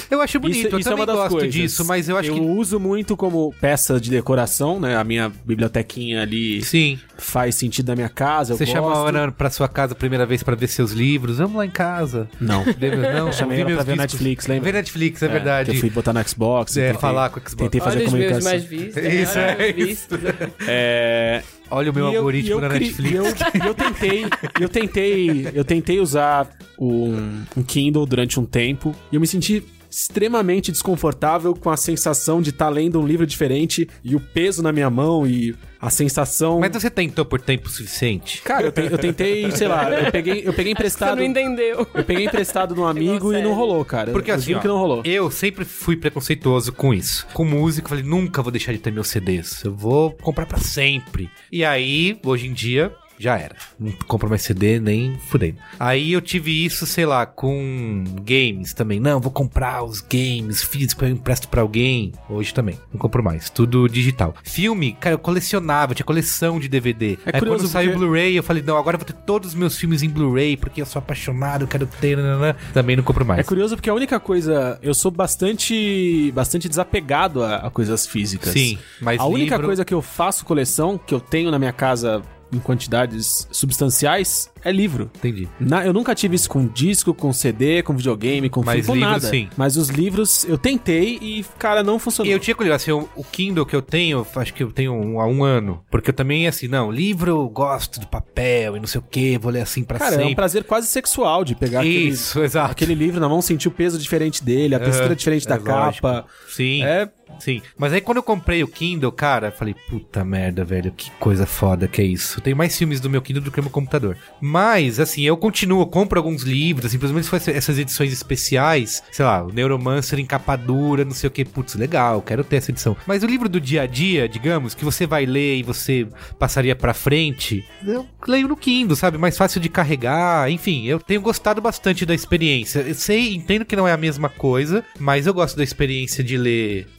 Eu 0.10 0.22
acho 0.22 0.40
bonito, 0.40 0.58
Isso, 0.68 0.76
eu 0.76 0.80
isso 0.80 0.90
é 0.90 0.92
também 0.92 1.02
uma 1.02 1.06
das 1.06 1.16
gosto 1.16 1.32
coisas. 1.32 1.54
disso, 1.54 1.86
mas 1.86 2.08
eu 2.10 2.18
acho 2.18 2.32
que... 2.34 2.40
uso 2.40 2.80
muito 2.80 3.16
como 3.18 3.54
peça 3.60 4.00
de 4.00 4.10
decoração, 4.10 4.80
né? 4.80 4.96
A 4.96 5.04
minha 5.04 5.32
bibliotequinha 5.46 6.22
ali 6.22 6.64
Sim. 6.64 7.00
faz 7.18 7.56
sentido 7.56 7.90
na 7.90 7.96
minha 7.96 8.10
casa. 8.10 8.56
Você 8.56 8.64
eu 8.64 8.68
chama 8.68 8.94
a. 8.94 9.10
Ana 9.10 9.32
pra 9.32 9.50
sua 9.50 9.68
casa 9.68 9.94
a 9.94 9.96
primeira 9.96 10.26
vez 10.26 10.42
pra 10.44 10.56
ver 10.56 10.68
seus 10.68 10.92
livros. 10.92 11.38
Vamos 11.40 11.56
lá 11.58 11.66
em 11.66 11.70
casa. 11.70 12.30
Não. 12.40 12.64
Não, 12.66 13.32
Chamei 13.34 13.60
ela 13.62 13.72
pra 13.72 13.84
ver 13.84 13.92
discos. 13.94 13.98
Netflix, 13.98 14.48
lembra? 14.48 14.61
Ver 14.62 14.74
Netflix, 14.74 15.22
é, 15.24 15.28
verdade. 15.28 15.72
Que 15.72 15.78
eu 15.78 15.82
fui 15.82 15.90
botar 15.90 16.14
no 16.14 16.28
Xbox. 16.28 16.78
É, 16.78 16.88
tentei- 16.88 17.02
falar 17.02 17.30
com 17.30 17.40
o 17.40 17.42
Xbox. 17.42 17.56
Tentei 17.56 17.82
fazer 17.82 17.98
Olha 18.00 18.08
os 18.08 18.14
meus 18.14 18.24
comunicação. 18.32 18.52
mais 18.52 18.64
vistos. 18.64 19.04
Isso, 19.04 19.40
olha 19.40 19.46
é 19.52 19.70
os 19.70 19.76
vistos. 19.76 20.20
É... 20.68 21.44
Olha 21.70 21.92
o 21.92 21.94
meu 21.94 22.10
e 22.10 22.14
eu- 22.14 22.20
algoritmo 22.20 22.52
eu 22.52 22.62
na 22.62 22.70
cri- 22.70 22.80
Netflix. 22.86 23.12
e 23.14 23.16
Eu, 23.16 23.68
eu 23.68 23.74
tentei, 23.74 24.26
eu 24.60 24.70
tentei, 24.70 25.48
eu 25.54 25.64
tentei 25.66 26.00
usar 26.00 26.50
um, 26.78 27.44
um 27.56 27.64
Kindle 27.64 28.06
durante 28.06 28.40
um 28.40 28.46
tempo 28.46 28.94
e 29.12 29.16
eu 29.16 29.22
me 29.22 29.28
senti 29.28 29.64
extremamente 29.92 30.72
desconfortável 30.72 31.54
com 31.54 31.70
a 31.70 31.76
sensação 31.78 32.42
de 32.42 32.50
estar 32.52 32.70
lendo 32.70 33.00
um 33.00 33.06
livro 33.06 33.28
diferente 33.28 33.88
e 34.04 34.16
o 34.16 34.20
peso 34.20 34.64
na 34.64 34.72
minha 34.72 34.90
mão 34.90 35.28
e 35.28 35.54
a 35.80 35.90
sensação. 35.90 36.60
Mas 36.60 36.72
você 36.72 36.90
tentou 36.90 37.26
por 37.26 37.42
tempo 37.42 37.70
suficiente? 37.70 38.42
Cara, 38.42 38.68
eu, 38.68 38.72
te- 38.72 38.82
eu 38.90 38.98
tentei, 38.98 39.52
sei 39.52 39.68
lá, 39.68 39.90
eu 39.92 40.12
peguei, 40.12 40.44
eu 40.46 40.54
peguei 40.54 40.72
Você 40.74 40.80
emprestado. 40.80 41.18
não 41.18 41.24
entendeu. 41.24 41.88
Eu 41.94 42.04
peguei 42.06 42.26
emprestado 42.26 42.74
de 42.74 42.80
um 42.80 42.86
amigo 42.88 43.34
e 43.34 43.42
não 43.42 43.54
rolou, 43.54 43.84
cara. 43.84 44.12
Porque 44.12 44.32
eu 44.32 44.36
assim, 44.36 44.54
ó, 44.54 44.60
que 44.60 44.68
não 44.68 44.78
rolou. 44.78 45.02
eu 45.06 45.30
sempre 45.30 45.66
fui 45.66 45.98
preconceituoso 45.98 46.72
com 46.72 46.94
isso. 46.94 47.28
Com 47.34 47.44
música, 47.44 47.86
eu 47.86 47.90
falei, 47.90 48.04
nunca 48.04 48.42
vou 48.42 48.52
deixar 48.52 48.72
de 48.72 48.78
ter 48.80 48.92
meus 48.92 49.08
CDs. 49.10 49.64
Eu 49.64 49.74
vou 49.76 50.12
comprar 50.12 50.46
pra 50.46 50.58
sempre. 50.60 51.30
E 51.52 51.66
aí, 51.66 52.18
hoje 52.26 52.48
em 52.48 52.54
dia, 52.54 52.94
já 53.22 53.38
era. 53.38 53.56
Não 53.80 53.92
compro 54.08 54.30
mais 54.30 54.42
CD, 54.42 54.80
nem 54.80 55.18
fudei. 55.30 55.56
Aí 55.80 56.12
eu 56.14 56.22
tive 56.22 56.66
isso, 56.66 56.86
sei 56.86 57.06
lá, 57.06 57.26
com 57.26 58.04
games 58.24 58.74
também. 58.74 59.00
Não, 59.00 59.20
vou 59.20 59.32
comprar 59.32 59.84
os 59.84 60.02
games 60.02 60.64
físicos, 60.64 61.04
eu 61.04 61.10
empresto 61.14 61.48
pra 61.48 61.62
alguém. 61.62 62.12
Hoje 62.30 62.54
também, 62.54 62.78
não 62.92 63.00
compro 63.00 63.24
mais. 63.24 63.50
Tudo 63.50 63.88
digital. 63.88 64.34
Filme, 64.44 64.94
cara, 65.00 65.14
eu 65.16 65.20
colecionava, 65.20 65.94
tinha 65.94 66.06
coleção 66.06 66.60
de 66.60 66.68
DVD. 66.68 67.18
É 67.26 67.32
aí 67.34 67.40
curioso 67.40 67.64
quando 67.66 67.72
saiu 67.72 67.90
o 67.90 67.94
porque- 67.94 68.06
Blu-ray, 68.06 68.36
eu 68.38 68.44
falei, 68.44 68.64
não, 68.64 68.78
agora 68.78 68.96
eu 68.96 69.00
vou 69.00 69.06
ter 69.06 69.14
todos 69.14 69.50
os 69.50 69.56
meus 69.56 69.78
filmes 69.78 70.02
em 70.04 70.10
Blu-ray, 70.10 70.58
porque 70.58 70.82
eu 70.82 70.86
sou 70.86 71.00
apaixonado, 71.00 71.64
eu 71.64 71.68
quero 71.68 71.86
ter, 71.86 72.18
nananã. 72.18 72.56
também 72.74 72.96
não 72.96 73.04
compro 73.04 73.26
mais. 73.26 73.40
É 73.40 73.44
curioso 73.44 73.76
porque 73.76 73.90
a 73.90 73.94
única 73.94 74.20
coisa. 74.20 74.80
Eu 74.82 74.94
sou 74.94 75.12
bastante. 75.12 76.32
bastante 76.34 76.68
desapegado 76.70 77.44
a, 77.44 77.58
a 77.58 77.70
coisas 77.70 78.06
físicas. 78.08 78.52
Sim, 78.54 78.78
mas 79.00 79.20
A 79.20 79.26
única 79.26 79.56
livro- 79.56 79.68
coisa 79.68 79.86
que 79.86 79.94
eu 79.94 80.02
faço 80.02 80.46
coleção, 80.46 80.98
que 80.98 81.14
eu 81.14 81.20
tenho 81.20 81.52
na 81.52 81.60
minha 81.60 81.74
casa 81.74 82.22
em 82.52 82.60
quantidades 82.60 83.48
substanciais, 83.52 84.51
é 84.64 84.72
livro. 84.72 85.10
Entendi. 85.16 85.48
Na- 85.60 85.86
eu 85.86 85.94
nunca 85.94 86.14
tive 86.16 86.36
isso 86.36 86.50
com 86.50 86.66
disco, 86.68 87.14
com 87.14 87.32
CD, 87.34 87.82
com 87.84 87.94
videogame, 87.96 88.50
com 88.50 88.62
Mas 88.64 88.86
filme, 88.86 88.88
com 88.88 88.94
livro, 88.96 89.10
nada. 89.10 89.28
sim. 89.28 89.50
Mas 89.58 89.78
os 89.78 89.90
livros 89.90 90.44
eu 90.46 90.58
tentei 90.58 91.18
e, 91.22 91.46
cara, 91.58 91.84
não 91.84 91.98
funcionou. 92.00 92.30
E 92.30 92.34
eu 92.34 92.40
tinha 92.40 92.56
curiosidade, 92.56 92.84
assim, 92.84 92.92
o, 92.92 93.22
o 93.22 93.24
Kindle 93.24 93.66
que 93.66 93.76
eu 93.76 93.82
tenho, 93.82 94.26
acho 94.36 94.54
que 94.54 94.64
eu 94.64 94.72
tenho 94.72 94.94
um, 94.94 95.20
há 95.20 95.26
um 95.28 95.44
ano. 95.44 95.84
Porque 95.90 96.10
eu 96.10 96.14
também, 96.14 96.48
assim, 96.48 96.68
não, 96.68 96.92
livro 96.92 97.32
eu 97.32 97.50
gosto 97.50 98.00
de 98.00 98.08
papel 98.08 98.78
e 98.78 98.80
não 98.80 98.88
sei 98.88 99.00
o 99.00 99.04
que, 99.04 99.38
vou 99.38 99.52
ler 99.52 99.62
assim 99.62 99.84
pra 99.84 99.98
Cara, 100.00 100.16
é 100.16 100.18
um 100.18 100.22
sempre. 100.22 100.36
prazer 100.36 100.64
quase 100.64 100.88
sexual 100.88 101.44
de 101.44 101.56
pegar 101.56 101.86
Isso, 101.86 102.32
aquele, 102.32 102.46
exato. 102.46 102.72
aquele 102.72 102.94
livro 102.96 103.20
na 103.20 103.28
mão, 103.30 103.42
sentir 103.42 103.68
o 103.68 103.72
peso 103.72 103.98
diferente 103.98 104.44
dele, 104.44 104.76
a 104.76 104.80
textura 104.80 105.16
diferente 105.16 105.48
da 105.48 105.56
é 105.56 105.60
lógico. 105.60 106.08
capa. 106.08 106.26
Sim, 106.50 106.84
É 106.84 107.10
sim. 107.40 107.62
Mas 107.78 107.94
aí 107.94 108.02
quando 108.02 108.18
eu 108.18 108.24
comprei 108.24 108.64
o 108.64 108.68
Kindle, 108.68 109.12
cara, 109.12 109.48
eu 109.48 109.52
falei, 109.52 109.74
puta 109.90 110.24
merda, 110.24 110.64
velho, 110.64 110.92
que 110.92 111.10
coisa 111.12 111.46
foda 111.46 111.88
que 111.88 112.02
é 112.02 112.06
isso. 112.06 112.38
Eu 112.40 112.44
tenho 112.44 112.56
mais 112.58 112.78
filmes 112.78 113.00
do 113.00 113.10
meu 113.10 113.22
Kindle 113.22 113.42
do 113.44 113.50
que 113.52 113.58
no 113.58 113.64
meu 113.64 113.72
computador. 113.72 114.16
Mas, 114.52 115.00
assim, 115.00 115.22
eu 115.22 115.38
continuo, 115.38 115.82
eu 115.82 115.88
compro 115.88 116.20
alguns 116.20 116.42
livros, 116.44 116.88
assim, 116.88 117.00
principalmente 117.00 117.42
se 117.42 117.52
essas 117.52 117.80
edições 117.80 118.12
especiais, 118.12 119.02
sei 119.10 119.24
lá, 119.24 119.42
o 119.46 119.50
Neuromancer 119.50 120.20
em 120.20 120.26
capa 120.26 120.58
dura, 120.58 121.06
não 121.06 121.14
sei 121.14 121.30
o 121.30 121.32
que, 121.32 121.46
putz, 121.46 121.76
legal, 121.76 122.22
quero 122.22 122.44
ter 122.44 122.58
essa 122.58 122.70
edição. 122.70 122.98
Mas 123.08 123.24
o 123.24 123.28
livro 123.28 123.48
do 123.48 123.62
dia 123.62 123.84
a 123.84 123.88
dia, 123.88 124.28
digamos, 124.28 124.76
que 124.76 124.84
você 124.84 125.08
vai 125.08 125.26
ler 125.26 125.60
e 125.60 125.64
você 125.64 126.06
passaria 126.38 126.76
pra 126.76 126.94
frente, 126.94 127.64
eu 127.88 128.06
leio 128.28 128.50
no 128.50 128.58
Kindle, 128.58 128.98
sabe? 128.98 129.18
Mais 129.18 129.38
fácil 129.38 129.62
de 129.62 129.70
carregar, 129.70 130.52
enfim, 130.52 130.86
eu 130.86 131.00
tenho 131.00 131.22
gostado 131.22 131.62
bastante 131.62 132.06
da 132.06 132.14
experiência. 132.14 132.80
Eu 132.80 132.96
sei, 132.96 133.34
entendo 133.34 133.64
que 133.64 133.78
não 133.78 133.88
é 133.88 133.94
a 133.94 133.98
mesma 133.98 134.28
coisa, 134.28 134.84
mas 135.00 135.28
eu 135.28 135.34
gosto 135.34 135.56
da 135.56 135.64
experiência 135.64 136.22
de 136.22 136.36
ler 136.36 136.90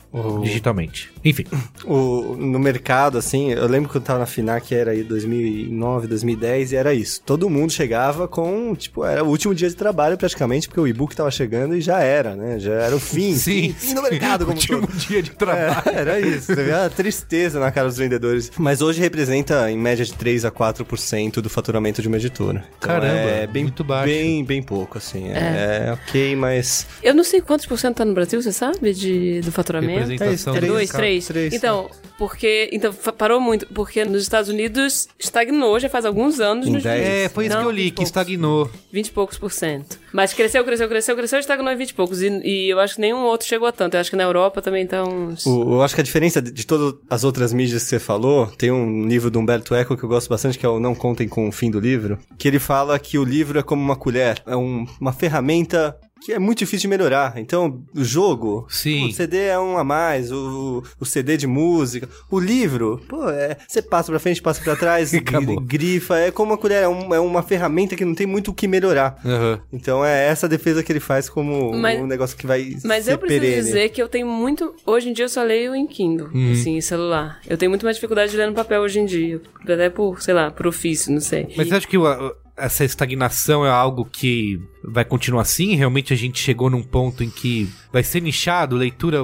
digitalmente. 0.43 1.12
Enfim. 1.25 1.45
O, 1.85 2.37
no 2.37 2.59
mercado, 2.59 3.19
assim, 3.19 3.53
eu 3.53 3.67
lembro 3.69 3.89
que 3.91 3.97
eu 3.97 4.01
tava 4.01 4.19
na 4.21 4.27
FINAC, 4.27 4.73
era 4.75 4.91
aí 4.91 5.03
2009, 5.03 6.07
2010, 6.09 6.73
e 6.73 6.77
era 6.77 6.95
isso. 6.95 7.21
Todo 7.25 7.49
mundo 7.49 7.71
chegava 7.73 8.27
com, 8.27 8.75
tipo, 8.75 9.05
era 9.05 9.23
o 9.23 9.29
último 9.29 9.55
dia 9.55 9.69
de 9.69 9.77
trabalho 9.77 10.17
praticamente, 10.17 10.67
porque 10.69 10.81
o 10.81 10.87
e-book 10.87 11.15
tava 11.15 11.31
chegando 11.31 11.77
e 11.77 11.81
já 11.81 12.01
era, 12.01 12.35
né? 12.35 12.59
Já 12.59 12.73
era 12.73 12.97
o 12.97 13.01
fim. 13.01 13.35
Sim. 13.37 13.75
Fim 13.79 13.95
do 13.95 14.03
mercado 14.03 14.45
como 14.47 14.57
Último 14.57 14.81
todo. 14.87 14.97
dia 14.97 15.23
de 15.23 15.31
trabalho. 15.31 15.83
É, 15.87 15.95
era 16.01 16.21
isso, 16.21 16.47
você 16.55 16.63
vê 16.63 16.73
a 16.73 16.89
tristeza 16.91 17.59
na 17.61 17.71
cara 17.71 17.89
dos 17.89 17.97
vendedores. 17.97 18.51
Mas 18.59 18.81
hoje 18.83 19.01
representa 19.01 19.71
em 19.71 19.79
média 19.79 20.05
de 20.05 20.13
3 20.15 20.45
a 20.45 20.51
4% 20.51 21.41
do 21.41 21.49
faturamento 21.49 22.03
de 22.03 22.09
uma 22.09 22.17
editora. 22.17 22.65
Então 22.79 22.91
Caramba, 22.91 23.31
é 23.31 23.47
bem, 23.47 23.65
muito 23.65 23.85
baixo. 23.85 24.07
Bem, 24.13 24.45
bem 24.45 24.63
pouco, 24.63 24.99
assim. 24.99 25.29
É, 25.29 25.87
é 25.89 25.93
ok, 25.93 26.37
mas. 26.37 26.87
Eu 27.03 27.15
não 27.15 27.25
sei 27.25 27.41
quantos 27.41 27.67
por 27.67 27.79
cento 27.79 27.97
tá 27.97 28.05
no 28.05 28.15
Brasil, 28.15 28.41
você 28.43 28.53
sabe? 28.53 28.93
De, 28.93 29.41
do 29.41 29.53
faturamento? 29.53 30.11
Representação 30.11 30.57
É 30.57 30.61
do 30.61 30.67
dois, 30.67 30.81
mercado. 30.91 31.01
Três? 31.21 31.27
Três, 31.27 31.55
Então, 31.55 31.91
porque. 32.19 32.69
Então, 32.73 32.93
parou 32.93 33.41
muito. 33.41 33.67
Porque 33.69 34.05
nos 34.05 34.23
Estados 34.23 34.49
Unidos 34.49 35.09
estagnou 35.19 35.79
já 35.81 35.89
faz 35.89 36.05
alguns 36.05 36.41
anos. 36.41 36.67
Em 36.67 36.71
nos 36.73 36.83
10. 36.83 37.07
É, 37.07 37.29
foi 37.29 37.47
isso 37.47 37.59
que 37.59 37.65
eu 37.65 37.71
li, 37.71 37.83
20 37.85 37.95
que 37.95 38.03
estagnou. 38.03 38.71
20 38.93 39.07
e 39.09 39.11
poucos 39.13 39.39
por 39.39 39.51
cento. 39.53 39.99
Mas 40.13 40.33
cresceu, 40.33 40.63
cresceu, 40.65 40.89
cresceu, 40.89 41.17
cresceu, 41.17 41.39
estagnou 41.39 41.73
em 41.73 41.77
20 41.77 41.91
e 41.91 41.95
poucos. 41.95 42.23
E, 42.23 42.29
e 42.45 42.71
eu 42.71 42.79
acho 42.81 42.95
que 42.97 43.01
nenhum 43.01 43.19
outro 43.25 43.47
chegou 43.47 43.67
a 43.67 43.73
tanto. 43.73 43.95
Eu 43.95 44.01
acho 44.01 44.11
que 44.11 44.17
na 44.17 44.25
Europa 44.25 44.61
também 44.63 44.87
tá 44.87 45.03
uns. 45.05 45.47
O- 45.47 45.75
eu 45.75 45.83
acho 45.83 45.95
que 45.95 46.01
a 46.01 46.05
diferença 46.05 46.41
de, 46.43 46.51
de 46.53 46.67
todas 46.67 46.95
as 47.11 47.25
outras 47.25 47.53
mídias 47.53 47.83
que 47.83 47.89
você 47.89 47.99
falou, 47.99 48.47
tem 48.47 48.71
um 48.71 49.07
livro 49.07 49.31
do 49.31 49.39
Humberto 49.39 49.75
Eco 49.75 49.97
que 49.97 50.05
eu 50.05 50.09
gosto 50.09 50.29
bastante, 50.29 50.59
que 50.59 50.67
é 50.67 50.69
o 50.69 50.79
Não 50.79 50.95
Contem 50.95 51.27
com 51.29 51.49
o 51.49 51.53
Fim 51.53 51.71
do 51.71 51.81
Livro, 51.81 52.19
que 52.39 52.47
ele 52.47 52.59
fala 52.59 52.99
que 52.99 53.19
o 53.19 53.25
livro 53.25 53.59
é 53.59 53.63
como 53.63 53.83
uma 53.83 53.97
colher, 53.97 54.43
é 54.47 54.57
um- 54.57 54.87
uma 55.01 55.13
ferramenta 55.13 55.97
que 56.25 56.33
é 56.33 56.39
muito 56.39 56.59
difícil 56.61 56.83
de 56.83 56.89
melhorar. 56.89 57.35
Então, 57.37 57.83
o 57.95 58.05
jogo, 58.05 58.67
Sim. 58.69 59.09
o 59.09 59.13
CD 59.13 59.39
é 59.47 59.59
um 59.59 59.77
a 59.79 59.85
mais, 59.85 60.31
o, 60.31 60.83
o 61.01 61.05
CD 61.05 61.37
de 61.37 61.47
música, 61.47 62.09
o 62.31 62.39
livro, 62.39 63.01
pô, 63.09 63.29
é, 63.29 63.57
você 63.67 63.83
passa 63.83 64.11
pra 64.13 64.19
frente, 64.21 64.41
passa 64.43 64.63
pra 64.63 64.77
trás, 64.77 65.13
grifa, 65.65 66.19
é 66.19 66.31
como 66.31 66.53
uma 66.53 66.59
colher, 66.59 66.83
é, 66.85 66.89
um- 66.89 67.15
é 67.15 67.21
uma 67.21 67.43
ferramenta 67.43 67.97
que 67.97 68.05
não 68.05 68.15
tem 68.15 68.27
muito 68.27 68.51
o 68.51 68.55
que 68.55 68.67
melhorar. 68.69 69.19
Aham. 69.25 69.61
Então 69.73 70.05
é 70.05 70.27
essa 70.27 70.49
defesa 70.49 70.83
que 70.83 70.93
ele 70.93 71.01
faz 71.01 71.29
como 71.29 71.73
Mas- 71.77 72.01
um 72.01 72.07
negócio 72.07 72.37
que 72.37 72.47
vai 72.47 72.77
Mas 72.85 73.05
ser 73.05 73.13
eu 73.15 73.19
preciso 73.19 73.41
perene. 73.41 73.63
dizer 73.63 73.89
que 73.91 74.03
eu 74.03 74.09
tenho 74.09 74.27
muito. 74.27 74.75
Hoje 74.87 75.09
em 75.11 75.13
dia 75.13 75.25
eu 75.25 75.29
só 75.29 75.43
leio 75.43 75.75
em 75.75 75.87
Kindle, 75.87 76.29
Uhum. 76.33 76.53
assim, 76.53 76.77
em 76.77 76.81
celular. 76.81 77.41
Eu 77.49 77.57
tenho 77.57 77.71
muito 77.71 77.85
mais 77.85 77.97
dificuldade 77.97 78.31
de 78.31 78.37
ler 78.37 78.47
no 78.47 78.55
papel 78.55 78.81
hoje 78.83 79.01
em 79.01 79.05
dia. 79.05 79.41
Até 79.63 79.89
por, 79.91 80.21
sei 80.23 80.35
lá, 80.35 80.51
por 80.51 80.67
ofício, 80.67 81.13
não 81.13 81.21
sei. 81.21 81.49
Mas 81.57 81.69
você 81.69 81.75
acha 81.75 81.87
que 81.89 81.97
o- 81.99 82.35
essa 82.65 82.85
estagnação 82.85 83.65
é 83.67 83.71
algo 83.71 84.05
que 84.05 84.61
vai 84.85 85.05
continuar 85.05 85.43
assim? 85.43 85.75
Realmente 85.75 86.13
a 86.13 86.17
gente 86.17 86.39
chegou 86.41 86.69
num 86.71 86.83
ponto 86.83 87.23
em 87.23 87.31
que 87.31 87.69
vai 87.93 88.03
ser 88.03 88.21
nichado, 88.21 88.77
leitura, 88.77 89.19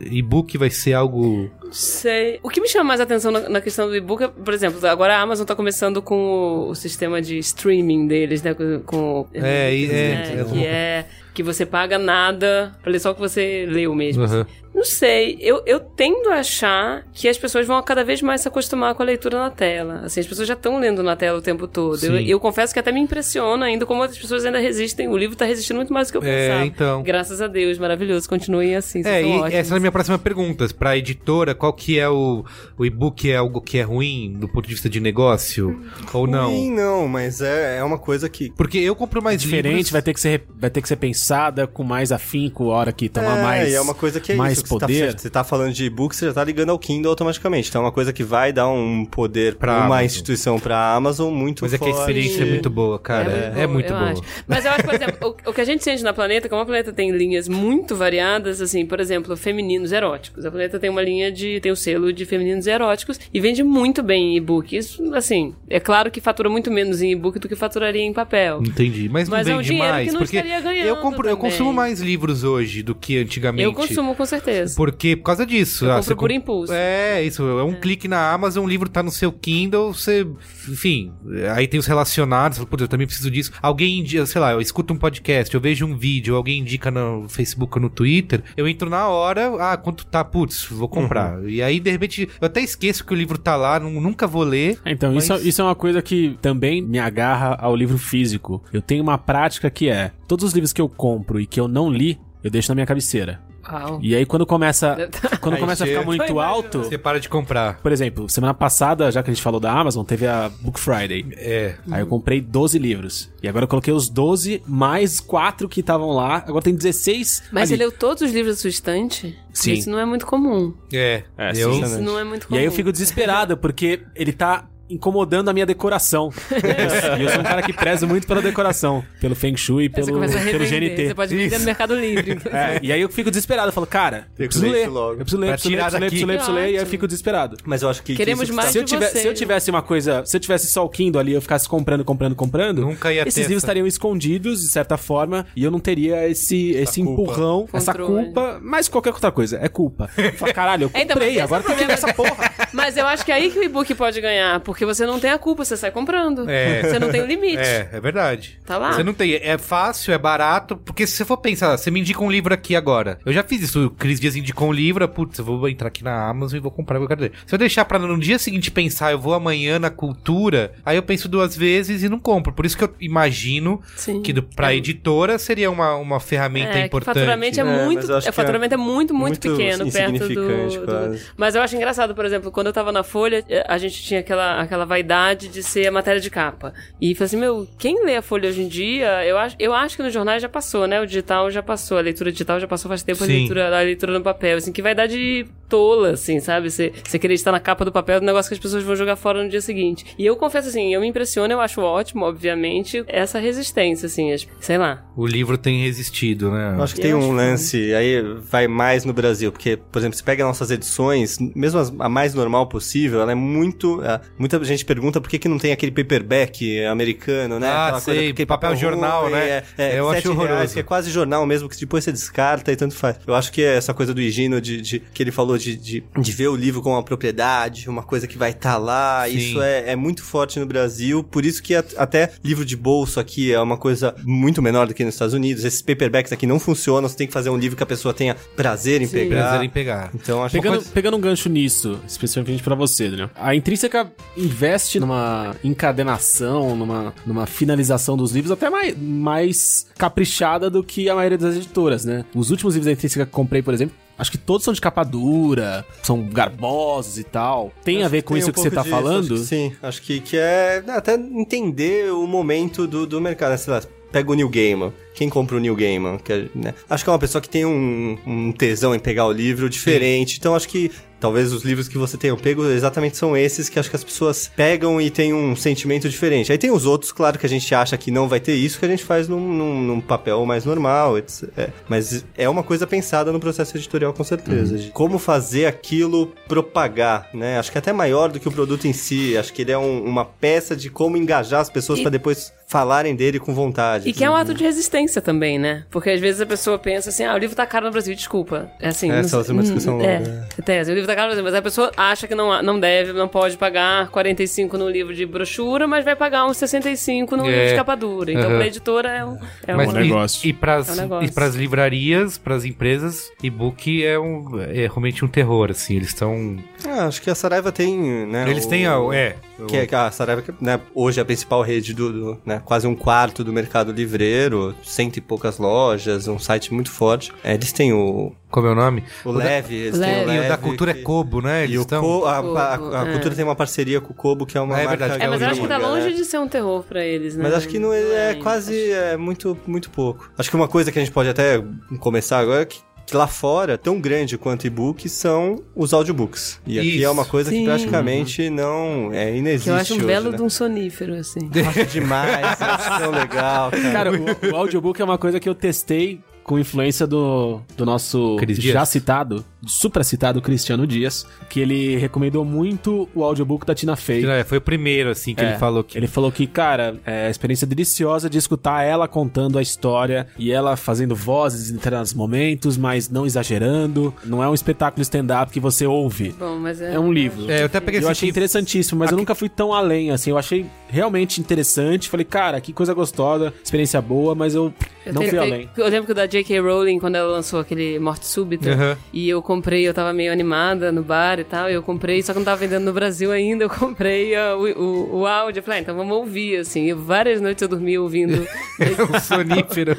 e-book 0.00 0.56
vai 0.58 0.70
ser 0.70 0.92
algo. 0.94 1.50
Sei. 1.70 2.38
O 2.42 2.48
que 2.48 2.60
me 2.60 2.68
chama 2.68 2.84
mais 2.84 3.00
atenção 3.00 3.30
na, 3.32 3.48
na 3.48 3.60
questão 3.60 3.88
do 3.88 3.96
e-book 3.96 4.22
é, 4.24 4.28
por 4.28 4.54
exemplo, 4.54 4.86
agora 4.86 5.16
a 5.16 5.20
Amazon 5.20 5.46
tá 5.46 5.54
começando 5.54 6.00
com 6.02 6.16
o, 6.16 6.68
o 6.70 6.74
sistema 6.74 7.20
de 7.20 7.38
streaming 7.38 8.06
deles, 8.06 8.42
né? 8.42 8.54
Com, 8.54 8.80
com 8.80 9.26
É, 9.34 9.74
e- 9.74 9.86
é, 9.86 9.88
né, 9.88 10.40
é. 10.40 10.44
que 10.44 10.64
é 10.66 11.06
que 11.34 11.42
você 11.42 11.66
paga 11.66 11.98
nada 11.98 12.74
pra 12.82 12.90
ler 12.90 12.98
só 12.98 13.10
o 13.10 13.14
que 13.14 13.20
você 13.20 13.66
leu 13.68 13.94
mesmo. 13.94 14.22
Aham. 14.24 14.46
Não 14.76 14.84
sei, 14.84 15.38
eu, 15.40 15.62
eu 15.64 15.80
tendo 15.80 16.28
a 16.28 16.34
achar 16.40 17.06
que 17.14 17.26
as 17.28 17.38
pessoas 17.38 17.66
vão 17.66 17.82
cada 17.82 18.04
vez 18.04 18.20
mais 18.20 18.42
se 18.42 18.48
acostumar 18.48 18.94
com 18.94 19.02
a 19.02 19.06
leitura 19.06 19.38
na 19.38 19.50
tela. 19.50 20.02
Assim, 20.04 20.20
as 20.20 20.26
pessoas 20.26 20.46
já 20.46 20.52
estão 20.52 20.78
lendo 20.78 21.02
na 21.02 21.16
tela 21.16 21.38
o 21.38 21.42
tempo 21.42 21.66
todo. 21.66 21.94
Eu, 22.04 22.18
Sim. 22.18 22.24
eu 22.26 22.38
confesso 22.38 22.74
que 22.74 22.78
até 22.78 22.92
me 22.92 23.00
impressiona 23.00 23.64
ainda 23.64 23.86
como 23.86 24.02
as 24.02 24.16
pessoas 24.18 24.44
ainda 24.44 24.58
resistem. 24.58 25.08
O 25.08 25.16
livro 25.16 25.34
tá 25.34 25.46
resistindo 25.46 25.76
muito 25.78 25.94
mais 25.94 26.08
do 26.08 26.12
que 26.12 26.18
eu 26.18 26.30
É, 26.30 26.48
pensava. 26.48 26.66
então. 26.66 27.02
Graças 27.02 27.40
a 27.40 27.46
Deus, 27.46 27.78
maravilhoso. 27.78 28.28
Continuem 28.28 28.76
assim, 28.76 29.00
É, 29.02 29.22
e 29.22 29.24
ótimos. 29.24 29.54
essa 29.54 29.74
é 29.74 29.76
a 29.78 29.80
minha 29.80 29.90
próxima 29.92 30.18
pergunta. 30.18 30.68
Pra 30.78 30.94
editora, 30.94 31.54
qual 31.54 31.72
que 31.72 31.98
é 31.98 32.06
o. 32.08 32.44
O 32.76 32.84
e-book 32.84 33.30
é 33.30 33.36
algo 33.36 33.62
que 33.62 33.78
é 33.78 33.82
ruim 33.82 34.36
do 34.38 34.46
ponto 34.46 34.68
de 34.68 34.74
vista 34.74 34.90
de 34.90 35.00
negócio? 35.00 35.80
Ou 36.12 36.26
não? 36.26 36.50
Ruim, 36.50 36.70
não, 36.70 37.08
mas 37.08 37.40
é, 37.40 37.78
é 37.78 37.82
uma 37.82 37.98
coisa 37.98 38.28
que. 38.28 38.50
Porque 38.54 38.76
eu 38.78 38.94
compro 38.94 39.22
mais 39.22 39.40
Diferente, 39.40 39.68
livros. 39.76 39.90
vai 39.90 40.02
ter, 40.02 40.12
que 40.12 40.20
ser, 40.20 40.44
vai 40.54 40.68
ter 40.68 40.82
que 40.82 40.88
ser 40.88 40.96
pensada 40.96 41.66
com 41.66 41.82
mais 41.82 42.12
afinco, 42.12 42.70
a 42.70 42.76
hora 42.76 42.92
que 42.92 43.08
tomar 43.08 43.38
é, 43.38 43.42
mais. 43.42 43.68
e 43.70 43.74
é 43.74 43.80
uma 43.80 43.94
coisa 43.94 44.20
que 44.20 44.32
é 44.32 44.34
mais 44.34 44.58
isso. 44.58 44.65
Poder. 44.68 45.12
tá, 45.12 45.18
você 45.18 45.30
tá 45.30 45.44
falando 45.44 45.72
de 45.72 45.84
e-book, 45.84 46.14
você 46.14 46.26
já 46.26 46.32
tá 46.32 46.44
ligando 46.44 46.70
ao 46.70 46.78
Kindle 46.78 47.10
automaticamente. 47.10 47.68
Então 47.68 47.82
é 47.82 47.84
uma 47.84 47.92
coisa 47.92 48.12
que 48.12 48.22
vai 48.24 48.52
dar 48.52 48.68
um 48.68 49.04
poder 49.04 49.54
Pra 49.56 49.66
pra 49.72 49.76
uma 49.78 49.86
Amazon. 49.86 50.04
instituição 50.04 50.58
pra 50.60 50.94
Amazon 50.94 51.32
muito 51.32 51.62
Mas 51.64 51.72
é 51.74 51.78
que 51.78 51.84
a 51.84 51.90
experiência 51.90 52.42
é 52.42 52.46
muito 52.46 52.68
boa, 52.70 52.98
cara. 52.98 53.52
É, 53.56 53.66
muito 53.66 53.92
eu 53.92 53.96
boa. 53.98 54.10
acho. 54.10 54.22
Mas 54.46 54.64
eu 54.64 54.70
acho, 54.72 54.84
por 54.84 54.94
exemplo, 54.94 55.36
o, 55.46 55.50
o 55.50 55.52
que 55.52 55.60
a 55.60 55.64
gente 55.64 55.82
sente 55.84 56.02
na 56.02 56.12
Planeta, 56.12 56.48
como 56.48 56.60
a 56.62 56.66
Planeta 56.66 56.92
tem 56.92 57.10
linhas 57.10 57.48
muito 57.48 57.94
variadas, 57.96 58.60
assim, 58.60 58.84
por 58.86 59.00
exemplo, 59.00 59.36
femininos 59.36 59.92
eróticos. 59.92 60.44
A 60.44 60.50
Planeta 60.50 60.78
tem 60.78 60.90
uma 60.90 61.02
linha 61.02 61.30
de. 61.30 61.60
tem 61.60 61.72
o 61.72 61.76
selo 61.76 62.12
de 62.12 62.24
femininos 62.24 62.66
eróticos 62.66 63.18
e 63.32 63.40
vende 63.40 63.62
muito 63.62 64.02
bem 64.02 64.32
em 64.34 64.36
e-book. 64.36 64.76
Isso, 64.76 65.14
assim, 65.14 65.54
é 65.68 65.78
claro 65.80 66.10
que 66.10 66.20
fatura 66.20 66.48
muito 66.48 66.70
menos 66.70 67.02
em 67.02 67.12
e-book 67.12 67.38
do 67.38 67.48
que 67.48 67.56
faturaria 67.56 68.02
em 68.02 68.12
papel. 68.12 68.60
Entendi. 68.62 69.08
Mas, 69.08 69.28
Mas 69.28 69.46
é 69.46 69.50
não 69.50 69.56
um 69.56 69.58
vende 69.58 69.68
dinheiro 69.70 69.92
mais. 69.92 70.06
que 70.06 70.12
não 70.12 70.20
porque 70.20 70.36
estaria 70.36 70.60
ganhando 70.60 70.86
eu, 70.88 70.96
compro, 70.96 71.28
eu 71.28 71.36
consumo 71.36 71.72
mais 71.72 72.00
livros 72.00 72.44
hoje 72.44 72.82
do 72.82 72.94
que 72.94 73.18
antigamente. 73.18 73.62
Eu 73.64 73.72
consumo 73.72 74.14
com 74.14 74.24
certeza. 74.26 74.55
Porque, 74.76 75.16
por 75.16 75.24
causa 75.24 75.44
disso. 75.46 75.84
Eu 75.84 75.90
ah, 75.90 75.94
compro 75.94 76.04
você 76.08 76.14
por 76.14 76.28
com- 76.28 76.34
impulso. 76.34 76.72
É, 76.72 77.22
isso. 77.22 77.42
É 77.42 77.62
um 77.64 77.74
clique 77.74 78.08
na 78.08 78.32
Amazon, 78.32 78.64
o 78.64 78.68
livro 78.68 78.88
tá 78.88 79.02
no 79.02 79.10
seu 79.10 79.32
Kindle, 79.32 79.92
você. 79.92 80.26
Enfim, 80.68 81.12
aí 81.54 81.66
tem 81.68 81.78
os 81.78 81.86
relacionados. 81.86 82.58
Putz, 82.64 82.82
eu 82.82 82.88
também 82.88 83.06
preciso 83.06 83.30
disso. 83.30 83.52
Alguém, 83.62 84.04
sei 84.26 84.40
lá, 84.40 84.52
eu 84.52 84.60
escuto 84.60 84.92
um 84.94 84.96
podcast, 84.96 85.54
eu 85.54 85.60
vejo 85.60 85.86
um 85.86 85.96
vídeo, 85.96 86.34
alguém 86.36 86.60
indica 86.60 86.90
no 86.90 87.28
Facebook 87.28 87.76
ou 87.76 87.82
no 87.82 87.90
Twitter, 87.90 88.42
eu 88.56 88.66
entro 88.68 88.88
na 88.90 89.08
hora, 89.08 89.52
ah, 89.60 89.76
quanto 89.76 90.04
tá? 90.06 90.24
Putz, 90.24 90.66
vou 90.70 90.88
comprar. 90.88 91.38
Uhum. 91.38 91.48
E 91.48 91.62
aí, 91.62 91.78
de 91.80 91.90
repente, 91.90 92.28
eu 92.40 92.46
até 92.46 92.60
esqueço 92.60 93.04
que 93.04 93.12
o 93.12 93.16
livro 93.16 93.38
tá 93.38 93.56
lá, 93.56 93.78
nu- 93.78 94.00
nunca 94.00 94.26
vou 94.26 94.42
ler. 94.42 94.78
Então, 94.84 95.12
mas- 95.12 95.24
isso, 95.24 95.48
isso 95.48 95.60
é 95.60 95.64
uma 95.64 95.74
coisa 95.74 96.02
que 96.02 96.36
também 96.42 96.82
me 96.82 96.98
agarra 96.98 97.56
ao 97.60 97.74
livro 97.76 97.98
físico. 97.98 98.62
Eu 98.72 98.82
tenho 98.82 99.02
uma 99.02 99.18
prática 99.18 99.70
que 99.70 99.88
é: 99.88 100.12
todos 100.26 100.44
os 100.44 100.52
livros 100.52 100.72
que 100.72 100.80
eu 100.80 100.88
compro 100.88 101.40
e 101.40 101.46
que 101.46 101.58
eu 101.60 101.68
não 101.68 101.90
li, 101.90 102.18
eu 102.42 102.50
deixo 102.50 102.70
na 102.70 102.74
minha 102.74 102.86
cabeceira. 102.86 103.40
Uau. 103.72 103.98
E 104.02 104.14
aí, 104.14 104.24
quando 104.26 104.46
começa, 104.46 104.96
quando 105.40 105.54
Aí 105.54 105.60
começa 105.60 105.84
a 105.84 105.86
ficar 105.86 106.04
muito 106.04 106.40
alto. 106.40 106.78
Você 106.80 106.98
para 106.98 107.18
de 107.20 107.28
comprar. 107.28 107.78
Por 107.80 107.92
exemplo, 107.92 108.28
semana 108.28 108.54
passada, 108.54 109.10
já 109.10 109.22
que 109.22 109.30
a 109.30 109.34
gente 109.34 109.42
falou 109.42 109.60
da 109.60 109.72
Amazon, 109.72 110.04
teve 110.04 110.26
a 110.26 110.48
Book 110.60 110.78
Friday. 110.78 111.26
É. 111.36 111.74
Aí 111.90 112.00
eu 112.00 112.06
comprei 112.06 112.40
12 112.40 112.78
livros. 112.78 113.30
E 113.42 113.48
agora 113.48 113.64
eu 113.64 113.68
coloquei 113.68 113.92
os 113.92 114.08
12 114.08 114.62
mais 114.66 115.20
4 115.20 115.68
que 115.68 115.80
estavam 115.80 116.10
lá. 116.10 116.36
Agora 116.36 116.62
tem 116.62 116.74
16. 116.74 117.44
Mas 117.52 117.62
ali. 117.62 117.68
você 117.68 117.76
leu 117.76 117.92
todos 117.92 118.22
os 118.22 118.32
livros 118.32 118.56
da 118.56 118.60
sua 118.60 118.70
estante? 118.70 119.38
Sim. 119.52 119.72
Isso 119.72 119.90
não 119.90 119.98
é 119.98 120.04
muito 120.04 120.26
comum. 120.26 120.74
É. 120.92 121.22
É, 121.36 121.52
eu. 121.56 121.72
Isso 121.72 122.00
não 122.00 122.18
é 122.18 122.24
muito 122.24 122.44
E 122.44 122.46
comum. 122.46 122.58
aí 122.60 122.64
eu 122.66 122.72
fico 122.72 122.92
desesperado, 122.92 123.56
porque 123.56 124.02
ele 124.14 124.32
tá 124.32 124.66
incomodando 124.88 125.48
a 125.48 125.52
minha 125.52 125.66
decoração. 125.66 126.32
e 127.18 127.22
eu 127.22 127.28
sou 127.30 127.40
um 127.40 127.44
cara 127.44 127.62
que 127.62 127.72
preza 127.72 128.06
muito 128.06 128.26
pela 128.26 128.40
decoração, 128.42 129.04
pelo 129.20 129.34
Feng 129.34 129.56
Shui 129.56 129.84
e 129.84 129.88
pelo, 129.88 130.12
começa 130.12 130.38
a 130.38 130.42
pelo. 130.44 130.64
GNT. 130.64 131.06
Você 131.08 131.14
pode 131.14 131.34
vender 131.34 131.46
Isso. 131.48 131.58
no 131.60 131.64
Mercado 131.64 131.94
Livre. 131.94 132.36
É, 132.56 132.78
e 132.82 132.92
aí 132.92 133.00
eu 133.00 133.08
fico 133.08 133.30
desesperado. 133.30 133.68
Eu 133.68 133.72
falo, 133.72 133.86
cara, 133.86 134.28
eu 134.38 134.46
preciso 134.46 134.66
ler. 134.70 134.88
logo. 134.88 135.12
Eu 135.14 135.16
preciso 135.18 135.38
ler, 135.38 135.50
preciso 135.52 135.68
ler, 135.70 135.76
tirar 135.76 135.84
preciso 135.90 136.00
ler, 136.00 136.00
daqui. 136.00 136.10
preciso 136.10 136.26
ler, 136.26 136.36
preciso 136.36 136.52
ler. 136.56 136.62
E 136.62 136.68
aí 136.68 136.76
eu 136.76 136.86
fico 136.86 137.06
desesperado. 137.06 137.56
Mas 137.64 137.82
eu 137.82 137.88
acho 137.90 138.02
que. 138.02 138.12
que 138.12 138.16
Queremos 138.16 138.44
isso 138.44 138.54
mais 138.54 138.70
Se 138.70 138.78
eu, 138.78 138.84
tiver- 138.84 139.10
você. 139.10 139.20
se 139.20 139.28
eu 139.28 139.34
tivesse 139.34 139.70
uma 139.70 139.82
coisa, 139.82 140.24
se 140.24 140.36
eu 140.36 140.40
tivesse 140.40 140.68
só 140.68 140.84
o 140.84 140.88
Kindle 140.88 141.20
ali, 141.20 141.32
eu 141.32 141.42
ficasse 141.42 141.68
comprando, 141.68 142.04
comprando, 142.04 142.34
comprando, 142.34 142.82
Nunca 142.82 143.12
ia 143.12 143.22
ter 143.24 143.28
esses 143.28 143.38
livros 143.42 143.56
essa- 143.58 143.66
estariam 143.66 143.86
escondidos 143.86 144.60
de 144.60 144.68
certa 144.68 144.96
forma 144.96 145.46
e 145.54 145.62
eu 145.64 145.70
não 145.70 145.80
teria 145.80 146.26
esse, 146.28 146.70
esse 146.70 147.00
empurrão, 147.00 147.68
essa 147.72 147.92
culpa, 147.92 148.58
mas 148.62 148.88
qualquer 148.88 149.12
outra 149.12 149.30
coisa, 149.32 149.58
é 149.60 149.68
culpa. 149.68 150.08
Eu 150.16 150.32
falo, 150.32 150.54
Caralho, 150.54 150.84
eu 150.84 150.90
comprei, 150.90 151.40
agora 151.40 151.62
é 151.62 151.66
tem 151.66 151.76
que 151.76 151.84
ler 151.84 151.96
problema. 151.96 152.12
essa 152.12 152.14
porra. 152.14 152.52
Mas 152.72 152.96
eu 152.96 153.06
acho 153.06 153.24
que 153.24 153.32
é 153.32 153.34
aí 153.34 153.50
que 153.50 153.58
o 153.58 153.62
e-book 153.62 153.94
pode 153.94 154.20
ganhar, 154.20 154.60
porque 154.60 154.75
você 154.84 155.06
não 155.06 155.18
tem 155.18 155.30
a 155.30 155.38
culpa, 155.38 155.64
você 155.64 155.76
sai 155.76 155.90
comprando. 155.90 156.48
É. 156.48 156.82
Você 156.82 156.98
não 156.98 157.10
tem 157.10 157.22
o 157.22 157.26
limite. 157.26 157.58
É, 157.58 157.88
é 157.92 158.00
verdade. 158.00 158.58
Tá 158.66 158.76
lá. 158.78 158.92
Você 158.92 159.02
não 159.02 159.14
tem. 159.14 159.34
É 159.34 159.56
fácil, 159.56 160.12
é 160.12 160.18
barato. 160.18 160.76
Porque 160.76 161.06
se 161.06 161.16
você 161.16 161.24
for 161.24 161.36
pensar, 161.38 161.76
você 161.76 161.90
me 161.90 162.00
indica 162.00 162.22
um 162.22 162.30
livro 162.30 162.52
aqui 162.52 162.76
agora. 162.76 163.18
Eu 163.24 163.32
já 163.32 163.42
fiz 163.42 163.62
isso. 163.62 163.86
O 163.86 163.90
Cris 163.90 164.20
Dias 164.20 164.36
indicou 164.36 164.68
um 164.68 164.72
livro. 164.72 165.06
Putz, 165.08 165.38
eu 165.38 165.44
vou 165.44 165.68
entrar 165.68 165.88
aqui 165.88 166.02
na 166.04 166.28
Amazon 166.28 166.58
e 166.58 166.60
vou 166.60 166.70
comprar 166.70 166.96
o 166.96 167.00
que 167.00 167.04
eu 167.04 167.08
quero 167.08 167.20
ler. 167.22 167.32
Se 167.46 167.54
eu 167.54 167.58
deixar 167.58 167.84
pra 167.84 167.98
no 167.98 168.18
dia 168.18 168.38
seguinte 168.38 168.70
pensar, 168.70 169.12
eu 169.12 169.18
vou 169.18 169.34
amanhã 169.34 169.78
na 169.78 169.90
cultura, 169.90 170.72
aí 170.84 170.96
eu 170.96 171.02
penso 171.02 171.28
duas 171.28 171.56
vezes 171.56 172.02
e 172.02 172.08
não 172.08 172.18
compro. 172.18 172.52
Por 172.52 172.66
isso 172.66 172.76
que 172.76 172.84
eu 172.84 172.92
imagino 173.00 173.80
Sim. 173.96 174.22
que 174.22 174.32
do, 174.32 174.42
pra 174.42 174.74
editora 174.74 175.38
seria 175.38 175.70
uma, 175.70 175.94
uma 175.96 176.20
ferramenta 176.20 176.70
É, 176.70 176.80
que 176.80 176.86
importante. 176.86 177.14
faturamento 177.14 177.60
é, 177.60 177.62
É, 177.62 177.84
muito. 177.84 178.12
É, 178.12 178.20
que 178.20 178.32
faturamento 178.32 178.74
é 178.74 178.76
muito, 178.76 179.14
muito, 179.14 179.48
muito 179.48 179.58
pequeno 179.58 179.90
perto 179.90 180.28
do, 180.28 180.86
do-. 180.86 181.18
Mas 181.36 181.54
eu 181.54 181.62
acho 181.62 181.76
engraçado, 181.76 182.14
por 182.14 182.24
exemplo, 182.24 182.50
quando 182.50 182.68
eu 182.68 182.72
tava 182.72 182.92
na 182.92 183.02
Folha, 183.02 183.44
eh, 183.48 183.64
a 183.68 183.78
gente 183.78 184.02
tinha 184.02 184.20
aquela, 184.20 184.60
aquela 184.66 184.84
vaidade 184.84 185.48
de 185.48 185.62
ser 185.62 185.86
a 185.86 185.90
matéria 185.92 186.20
de 186.20 186.30
capa. 186.30 186.74
E 187.00 187.14
falei 187.14 187.26
assim, 187.26 187.36
meu, 187.36 187.66
quem 187.78 188.04
lê 188.04 188.16
a 188.16 188.22
Folha 188.22 188.48
hoje 188.48 188.62
em 188.62 188.68
dia, 188.68 189.24
eu 189.24 189.38
acho, 189.38 189.56
eu 189.58 189.72
acho 189.72 189.96
que 189.96 190.02
nos 190.02 190.12
jornais 190.12 190.42
já 190.42 190.48
passou, 190.48 190.86
né? 190.86 191.00
O 191.00 191.06
digital 191.06 191.50
já 191.50 191.62
passou, 191.62 191.98
a 191.98 192.00
leitura 192.00 192.30
digital 192.30 192.60
já 192.60 192.68
passou 192.68 192.88
faz 192.88 193.02
tempo, 193.02 193.24
a 193.24 193.26
leitura, 193.26 193.78
a 193.78 193.80
leitura 193.80 194.12
no 194.12 194.22
papel. 194.22 194.58
Assim, 194.58 194.72
que 194.72 194.82
vaidade 194.82 195.46
tola, 195.68 196.10
assim, 196.10 196.40
sabe? 196.40 196.70
Você, 196.70 196.92
você 197.04 197.18
querer 197.18 197.34
estar 197.34 197.52
na 197.52 197.60
capa 197.60 197.84
do 197.84 197.92
papel 197.92 198.20
do 198.20 198.26
negócio 198.26 198.48
que 198.48 198.54
as 198.54 198.60
pessoas 198.60 198.82
vão 198.84 198.94
jogar 198.96 199.16
fora 199.16 199.42
no 199.42 199.48
dia 199.48 199.60
seguinte. 199.60 200.04
E 200.18 200.24
eu 200.26 200.36
confesso 200.36 200.68
assim, 200.68 200.92
eu 200.94 201.00
me 201.00 201.06
impressiono, 201.06 201.52
eu 201.52 201.60
acho 201.60 201.80
ótimo, 201.80 202.24
obviamente, 202.24 203.04
essa 203.08 203.38
resistência, 203.38 204.06
assim, 204.06 204.32
as- 204.32 204.46
sei 204.60 204.78
lá. 204.78 205.04
O 205.16 205.26
livro 205.26 205.56
tem 205.58 205.82
resistido, 205.82 206.50
né? 206.50 206.74
Eu 206.76 206.82
acho 206.82 206.94
que 206.94 207.00
Eu 207.00 207.02
tem 207.02 207.12
acho 207.12 207.20
um 207.26 207.30
que- 207.30 207.34
lance, 207.36 207.94
aí 207.94 208.22
vai 208.50 208.66
mais 208.68 209.04
no 209.04 209.12
Brasil, 209.12 209.50
porque, 209.52 209.76
por 209.76 209.98
exemplo, 209.98 210.16
você 210.16 210.22
pega 210.24 210.44
nossas 210.44 210.70
edições, 210.70 211.38
mesmo 211.54 211.78
as- 211.80 211.92
a 211.98 212.08
mais 212.08 212.34
normal 212.34 212.66
possível, 212.68 213.20
ela 213.20 213.32
é 213.32 213.34
muito. 213.34 214.02
é, 214.04 214.20
muita 214.38 214.62
gente 214.64 214.84
pergunta 214.84 215.20
por 215.20 215.28
que, 215.28 215.38
que 215.38 215.48
não 215.48 215.58
tem 215.58 215.72
aquele 215.72 215.90
paperback 215.92 216.84
americano, 216.84 217.58
né? 217.58 217.68
Ah, 217.68 217.84
Aquela 217.86 218.00
sei, 218.00 218.28
porque 218.28 218.46
papel 218.46 218.74
jornal, 218.76 219.22
ruim, 219.24 219.32
né? 219.32 219.48
É, 219.48 219.64
é, 219.94 219.98
Eu 219.98 220.08
acho 220.10 220.28
horroroso. 220.30 220.54
reais, 220.54 220.72
que 220.74 220.80
é 220.80 220.82
quase 220.82 221.10
jornal 221.10 221.44
mesmo, 221.46 221.68
que 221.68 221.78
depois 221.78 222.04
você 222.04 222.12
descarta 222.12 222.72
e 222.72 222.76
tanto 222.76 222.94
faz. 222.94 223.18
Eu 223.26 223.34
acho 223.34 223.52
que 223.52 223.62
é 223.62 223.76
essa 223.76 223.92
coisa 223.94 224.12
do 224.14 224.20
Higino, 224.20 224.60
de, 224.60 224.80
de- 224.80 225.00
que 225.00 225.22
ele 225.22 225.30
falou 225.32 225.55
de, 225.58 225.76
de, 225.76 226.04
de 226.20 226.32
ver 226.32 226.48
o 226.48 226.56
livro 226.56 226.80
como 226.82 226.94
uma 226.96 227.02
propriedade, 227.02 227.88
uma 227.88 228.02
coisa 228.02 228.26
que 228.26 228.36
vai 228.38 228.50
estar 228.50 228.76
lá, 228.78 229.24
Sim. 229.28 229.36
isso 229.36 229.60
é, 229.62 229.90
é 229.92 229.96
muito 229.96 230.22
forte 230.22 230.58
no 230.58 230.66
Brasil, 230.66 231.22
por 231.22 231.44
isso 231.44 231.62
que 231.62 231.74
at- 231.74 231.94
até 231.96 232.30
livro 232.44 232.64
de 232.64 232.76
bolso 232.76 233.18
aqui 233.20 233.52
é 233.52 233.60
uma 233.60 233.76
coisa 233.76 234.14
muito 234.24 234.60
menor 234.62 234.86
do 234.86 234.94
que 234.94 235.04
nos 235.04 235.14
Estados 235.14 235.34
Unidos. 235.34 235.64
Esses 235.64 235.82
paperbacks 235.82 236.32
aqui 236.32 236.46
não 236.46 236.58
funcionam, 236.58 237.08
você 237.08 237.16
tem 237.16 237.26
que 237.26 237.32
fazer 237.32 237.50
um 237.50 237.56
livro 237.56 237.76
que 237.76 237.82
a 237.82 237.86
pessoa 237.86 238.12
tenha 238.14 238.34
prazer 238.56 239.00
em 239.02 239.06
Sim. 239.06 239.12
pegar. 239.18 239.42
Prazer 239.48 239.62
em 239.66 239.70
pegar. 239.70 240.10
Então 240.14 240.42
acho 240.42 240.52
Pegando, 240.52 240.72
uma 240.74 240.78
coisa... 240.78 240.92
pegando 240.92 241.16
um 241.16 241.20
gancho 241.20 241.48
nisso, 241.48 241.98
especificamente 242.06 242.62
pra 242.62 242.74
você, 242.74 243.08
Daniel. 243.10 243.30
A 243.34 243.54
Intrínseca 243.54 244.12
investe 244.36 244.98
numa 245.00 245.54
encadenação, 245.62 246.76
numa, 246.76 247.14
numa 247.26 247.46
finalização 247.46 248.16
dos 248.16 248.32
livros 248.32 248.50
até 248.52 248.68
mais, 248.68 248.96
mais 248.98 249.86
caprichada 249.96 250.68
do 250.70 250.82
que 250.84 251.08
a 251.08 251.14
maioria 251.14 251.38
das 251.38 251.56
editoras, 251.56 252.04
né? 252.04 252.24
Os 252.34 252.50
últimos 252.50 252.74
livros 252.74 252.86
da 252.86 252.92
Intrínseca 252.92 253.24
que 253.26 253.32
comprei, 253.32 253.62
por 253.62 253.72
exemplo, 253.74 253.94
acho 254.18 254.30
que 254.30 254.38
todos 254.38 254.64
são 254.64 254.74
de 254.74 254.80
capa 254.80 255.04
dura, 255.04 255.84
são 256.02 256.22
garbosos 256.22 257.18
e 257.18 257.24
tal. 257.24 257.72
Tem 257.84 258.02
a 258.02 258.08
ver 258.08 258.22
com 258.22 258.36
isso 258.36 258.50
um 258.50 258.52
que 258.52 258.60
você 258.60 258.70
tá 258.70 258.82
disso, 258.82 258.94
falando? 258.94 259.34
acho 259.34 259.44
sim, 259.44 259.72
acho 259.82 260.02
que, 260.02 260.20
que 260.20 260.36
é 260.36 260.82
até 260.88 261.14
entender 261.14 262.12
o 262.12 262.26
momento 262.26 262.86
do, 262.86 263.06
do 263.06 263.20
mercado. 263.20 263.50
né? 263.50 263.56
Sei 263.56 263.72
lá, 263.72 263.82
pega 264.10 264.30
o 264.30 264.34
New 264.34 264.48
Gaiman. 264.48 264.92
Quem 265.14 265.28
compra 265.28 265.56
o 265.56 265.60
New 265.60 265.74
Gaiman? 265.74 266.18
Que, 266.18 266.32
é, 266.32 266.48
né? 266.54 266.74
Acho 266.88 267.04
que 267.04 267.10
é 267.10 267.12
uma 267.12 267.18
pessoa 267.18 267.40
que 267.42 267.48
tem 267.48 267.64
um, 267.64 268.18
um 268.26 268.52
tesão 268.52 268.94
em 268.94 268.98
pegar 268.98 269.26
o 269.26 269.32
livro 269.32 269.68
diferente. 269.68 270.36
Então 270.38 270.54
acho 270.54 270.68
que 270.68 270.90
talvez 271.20 271.52
os 271.52 271.62
livros 271.64 271.88
que 271.88 271.96
você 271.98 272.16
tenha 272.16 272.36
pego 272.36 272.64
exatamente 272.66 273.16
são 273.16 273.36
esses 273.36 273.68
que 273.68 273.78
acho 273.78 273.88
que 273.90 273.96
as 273.96 274.04
pessoas 274.04 274.50
pegam 274.54 275.00
e 275.00 275.10
tem 275.10 275.32
um 275.32 275.56
sentimento 275.56 276.08
diferente. 276.08 276.52
Aí 276.52 276.58
tem 276.58 276.70
os 276.70 276.84
outros, 276.86 277.12
claro 277.12 277.38
que 277.38 277.46
a 277.46 277.48
gente 277.48 277.74
acha 277.74 277.96
que 277.96 278.10
não 278.10 278.28
vai 278.28 278.38
ter 278.40 278.54
isso, 278.54 278.78
que 278.78 278.84
a 278.84 278.88
gente 278.88 279.04
faz 279.04 279.26
num, 279.28 279.40
num- 279.40 279.82
num 279.82 280.00
papel 280.00 280.44
mais 280.44 280.64
normal. 280.64 281.16
etc. 281.18 281.48
É, 281.56 281.68
mas 281.88 282.24
é 282.36 282.48
uma 282.48 282.62
coisa 282.62 282.86
pensada 282.86 283.32
no 283.32 283.40
processo 283.40 283.76
editorial, 283.76 284.12
com 284.12 284.24
certeza. 284.24 284.76
De 284.78 284.90
como 284.90 285.18
fazer 285.18 285.66
aquilo 285.66 286.32
propagar, 286.46 287.28
né? 287.32 287.58
Acho 287.58 287.70
que 287.70 287.78
é 287.78 287.80
até 287.80 287.92
maior 287.92 288.30
do 288.30 288.40
que 288.40 288.48
o 288.48 288.52
produto 288.52 288.86
em 288.86 288.92
si. 288.92 289.36
Acho 289.36 289.52
que 289.52 289.62
ele 289.62 289.72
é 289.72 289.78
um- 289.78 290.04
uma 290.04 290.24
peça 290.24 290.74
de 290.76 290.90
como 290.90 291.16
engajar 291.16 291.60
as 291.60 291.70
pessoas 291.70 291.98
E- 291.98 292.02
para 292.02 292.10
depois 292.10 292.52
falarem 292.66 293.14
dele 293.14 293.38
com 293.38 293.54
vontade. 293.54 294.08
E 294.08 294.12
que 294.12 294.24
é 294.24 294.30
um 294.30 294.34
ato 294.34 294.52
de 294.52 294.64
resistência 294.64 295.22
também, 295.22 295.58
né? 295.58 295.84
Porque 295.90 296.10
às 296.10 296.20
vezes 296.20 296.40
a 296.40 296.46
pessoa 296.46 296.78
pensa 296.78 297.10
assim, 297.10 297.24
ah, 297.24 297.34
o 297.34 297.38
livro 297.38 297.54
tá 297.54 297.64
caro 297.64 297.86
no 297.86 297.92
Brasil, 297.92 298.14
desculpa. 298.14 298.70
É 298.80 298.88
assim. 298.88 299.10
Essa 299.10 299.36
não 299.38 299.44
é 299.48 299.52
uma 299.52 299.62
discussão 299.62 300.00
É, 300.00 300.18
longa. 300.18 300.48
tem, 300.64 300.78
assim, 300.80 300.90
o 300.90 300.94
livro 300.94 301.06
tá 301.06 301.14
caro 301.14 301.28
no 301.28 301.34
Brasil, 301.34 301.44
mas 301.44 301.54
a 301.54 301.62
pessoa 301.62 301.92
acha 301.96 302.26
que 302.26 302.34
não, 302.34 302.60
não 302.62 302.78
deve, 302.80 303.12
não 303.12 303.28
pode 303.28 303.56
pagar 303.56 304.08
45 304.08 304.76
no 304.76 304.88
livro 304.90 305.14
de 305.14 305.24
brochura, 305.24 305.86
mas 305.86 306.04
vai 306.04 306.16
pagar 306.16 306.44
uns 306.46 306.56
65 306.56 307.36
no 307.36 307.46
É. 307.46 307.50
livro 307.50 307.68
de 307.68 307.74
capa 307.76 307.94
dura. 307.94 308.32
Então, 308.32 308.46
Aham. 308.48 308.56
pra 308.56 308.66
editora 308.66 309.08
é 309.10 309.24
um, 309.24 309.38
é 309.66 309.74
Mas 309.74 309.88
um 309.88 309.92
negócio. 309.92 310.46
E, 310.46 310.50
e 310.50 310.52
pras, 310.52 310.88
É 310.88 310.92
um 310.92 310.96
negócio. 310.96 311.28
e 311.28 311.32
pras 311.32 311.54
livrarias, 311.54 312.36
pras 312.38 312.64
empresas, 312.64 313.30
e-book 313.42 314.04
é, 314.04 314.18
um, 314.18 314.60
é 314.60 314.86
realmente 314.86 315.24
um 315.24 315.28
terror, 315.28 315.70
assim. 315.70 315.94
Eles 315.96 316.08
estão. 316.08 316.56
Ah, 316.86 317.06
acho 317.06 317.22
que 317.22 317.30
a 317.30 317.34
Saraiva 317.34 317.70
tem, 317.70 317.96
né? 318.26 318.50
Eles 318.50 318.64
o- 318.64 318.68
têm 318.68 318.86
a. 318.86 318.96
É. 319.14 319.36
Que 319.68 319.76
é 319.78 319.88
a 319.96 320.10
Saraiva, 320.10 320.42
que, 320.42 320.52
né, 320.60 320.78
hoje 320.94 321.18
é 321.18 321.22
a 321.22 321.24
principal 321.24 321.62
rede 321.62 321.94
do, 321.94 322.12
do, 322.12 322.40
né, 322.44 322.55
quase 322.64 322.86
um 322.86 322.94
quarto 322.94 323.42
do 323.44 323.52
mercado 323.52 323.92
livreiro, 323.92 324.74
cento 324.82 325.16
e 325.16 325.20
poucas 325.20 325.58
lojas, 325.58 326.26
um 326.28 326.38
site 326.38 326.72
muito 326.72 326.90
forte. 326.90 327.32
É, 327.44 327.54
eles 327.54 327.72
têm 327.72 327.92
o, 327.92 328.32
Como 328.50 328.66
é 328.66 328.70
o 328.72 328.74
nome? 328.74 329.04
o, 329.24 329.32
da- 329.32 329.38
Leve, 329.38 329.74
eles 329.74 329.98
têm 329.98 330.00
Leve. 330.00 330.18
o 330.18 330.22
E 330.22 330.24
o 330.24 330.40
Leve. 330.40 330.48
da 330.48 330.56
cultura 330.56 330.94
que- 330.94 331.00
é 331.00 331.02
Kobo, 331.02 331.40
né? 331.42 331.64
Eles 331.64 331.74
E 331.74 331.78
o 331.78 331.82
estão. 331.82 332.02
Co, 332.02 332.24
a, 332.26 332.38
a- 332.38 333.02
a 333.02 333.08
é. 333.08 333.12
cultura 333.12 333.34
tem 333.34 333.44
uma 333.44 333.56
parceria 333.56 334.00
com 334.00 334.12
o 334.12 334.16
Kobo, 334.16 334.46
que 334.46 334.56
é 334.56 334.60
uma 334.60 334.74
É 334.80 334.84
marca 334.84 334.98
verdade, 335.06 335.24
É, 335.24 335.28
mas 335.28 335.40
eu 335.42 335.48
acho 335.48 335.60
que 335.60 335.68
tá 335.68 335.78
longe 335.78 336.06
né? 336.08 336.12
de 336.12 336.24
ser 336.24 336.38
um 336.38 336.48
terror 336.48 336.82
pra 336.82 337.04
eles, 337.04 337.36
né? 337.36 337.42
Mas 337.44 337.54
acho 337.54 337.68
que 337.68 337.78
não 337.78 337.92
é, 337.92 338.30
é 338.30 338.34
quase 338.34 338.90
é 338.90 339.16
muito, 339.16 339.56
muito 339.66 339.90
pouco. 339.90 340.30
Acho 340.38 340.48
que 340.50 340.56
uma 340.56 340.68
coisa 340.68 340.90
que 340.92 340.98
a 340.98 341.02
gente 341.02 341.12
pode 341.12 341.28
até 341.28 341.62
começar 342.00 342.38
agora 342.38 342.62
é 342.62 342.64
que, 342.64 342.78
que 343.06 343.16
lá 343.16 343.28
fora, 343.28 343.78
tão 343.78 344.00
grande 344.00 344.36
quanto 344.36 344.66
e-book, 344.66 345.08
são 345.08 345.62
os 345.74 345.94
audiobooks. 345.94 346.60
E 346.66 346.78
aqui 346.78 346.96
Isso. 346.96 347.04
é 347.04 347.10
uma 347.10 347.24
coisa 347.24 347.50
Sim. 347.50 347.60
que 347.60 347.64
praticamente 347.64 348.50
não 348.50 349.10
é 349.12 349.30
Que 349.30 349.38
inexiste 349.38 349.68
eu 349.70 349.76
acho 349.76 349.94
um 349.94 349.96
hoje, 349.98 350.06
belo 350.06 350.30
né? 350.32 350.36
de 350.36 350.42
um 350.42 350.50
sonífero, 350.50 351.14
assim. 351.14 351.48
Acho 351.66 351.86
demais, 351.86 352.60
acho 352.60 352.98
tão 353.00 353.10
legal, 353.12 353.70
cara. 353.70 353.92
Cara, 353.92 354.10
o, 354.12 354.52
o 354.52 354.56
audiobook 354.56 355.00
é 355.00 355.04
uma 355.04 355.18
coisa 355.18 355.38
que 355.38 355.48
eu 355.48 355.54
testei 355.54 356.20
com 356.42 356.58
influência 356.58 357.06
do, 357.06 357.60
do 357.76 357.84
nosso 357.84 358.36
já 358.58 358.84
citado, 358.84 359.44
supra 359.66 360.02
citado 360.04 360.40
Cristiano 360.40 360.86
Dias, 360.86 361.26
que 361.48 361.60
ele 361.60 361.96
recomendou 361.96 362.44
muito 362.44 363.08
o 363.14 363.22
audiobook 363.24 363.66
da 363.66 363.74
Tina 363.74 363.96
Fey. 363.96 364.24
É, 364.26 364.44
foi 364.44 364.58
o 364.58 364.60
primeiro, 364.60 365.10
assim, 365.10 365.34
que 365.34 365.42
É, 365.44 365.50
ele 365.50 365.58
falou 365.58 365.82
que. 365.84 365.96
Ele 365.98 366.06
falou 366.06 366.30
que, 366.32 366.46
cara, 366.46 366.96
é 367.04 367.26
a 367.26 367.30
experiência 367.30 367.66
deliciosa 367.66 368.28
de 368.30 368.38
escutar 368.38 368.82
ela 368.82 369.06
contando 369.08 369.58
a 369.58 369.62
história 369.62 370.26
e 370.38 370.50
ela 370.52 370.76
fazendo 370.76 371.14
vozes 371.14 371.70
em 371.70 371.74
determinados 371.74 372.14
momentos, 372.14 372.76
mas 372.76 373.08
não 373.08 373.26
exagerando. 373.26 374.12
Não 374.24 374.42
é 374.42 374.48
um 374.48 374.54
espetáculo 374.54 375.02
stand-up 375.02 375.52
que 375.52 375.60
você 375.60 375.86
ouve. 375.86 376.34
Bom, 376.38 376.56
mas 376.58 376.80
é... 376.80 376.94
É 376.94 376.98
um 377.00 377.12
livro. 377.12 377.50
É, 377.50 377.62
eu 377.62 377.66
até 377.66 377.80
peguei 377.80 378.02
Eu 378.02 378.08
achei 378.08 378.28
interessantíssimo, 378.28 378.98
mas 378.98 379.10
eu 379.10 379.16
nunca 379.16 379.34
fui 379.34 379.48
tão 379.48 379.72
além, 379.72 380.10
assim. 380.10 380.30
Eu 380.30 380.38
achei 380.38 380.66
realmente 380.88 381.40
interessante. 381.40 382.08
Falei, 382.08 382.24
cara, 382.24 382.60
que 382.60 382.72
coisa 382.72 382.94
gostosa, 382.94 383.52
experiência 383.62 384.00
boa, 384.00 384.34
mas 384.34 384.54
eu, 384.54 384.72
Eu 385.04 385.12
não 385.12 385.20
tenho- 385.20 385.30
fui 385.30 385.38
além. 385.38 385.68
Eu 385.76 385.88
lembro 385.88 386.06
que 386.06 386.12
o 386.12 386.14
da 386.14 386.26
J.K. 386.26 386.60
Rowling, 386.60 386.98
quando 386.98 387.16
ela 387.16 387.30
lançou 387.30 387.60
aquele 387.60 387.98
Morte 387.98 388.26
Súbita, 388.26 388.70
Aham. 388.72 388.96
e 389.12 389.28
eu 389.28 389.42
comprei, 389.56 389.88
eu 389.88 389.94
tava 389.94 390.12
meio 390.12 390.30
animada 390.30 390.92
no 390.92 391.02
bar 391.02 391.38
e 391.40 391.44
tal, 391.44 391.70
e 391.70 391.74
eu 391.74 391.82
comprei, 391.82 392.22
só 392.22 392.32
que 392.32 392.38
não 392.38 392.44
tava 392.44 392.58
vendendo 392.58 392.84
no 392.84 392.92
Brasil 392.92 393.32
ainda, 393.32 393.64
eu 393.64 393.70
comprei 393.70 394.34
ah, 394.34 394.54
o, 394.56 394.66
o, 394.66 395.20
o 395.20 395.26
áudio, 395.26 395.60
eu 395.60 395.62
falei, 395.62 395.80
ah, 395.80 395.82
então 395.82 395.96
vamos 395.96 396.14
ouvir, 396.14 396.58
assim, 396.58 396.86
e 396.86 396.92
várias 396.92 397.40
noites 397.40 397.62
eu 397.62 397.68
dormi 397.68 397.98
ouvindo. 397.98 398.46
o 398.78 399.20
sonífero. 399.20 399.96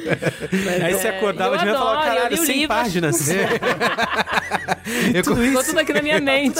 Mas, 0.64 0.84
Aí 0.84 0.94
você 0.94 1.08
é, 1.08 1.16
acordava 1.16 1.56
eu 1.56 1.58
de 1.58 1.64
manhã 1.64 1.74
e 1.74 1.78
falava, 1.78 2.02
caralho, 2.02 2.34
li 2.34 2.40
o 2.40 2.46
100 2.46 2.56
livro, 2.56 2.68
páginas. 2.68 3.28
eu, 5.14 5.24
Ficou 5.24 5.64
tudo 5.64 5.78
aqui 5.78 5.92
na 5.92 6.02
minha 6.02 6.20
mente. 6.20 6.58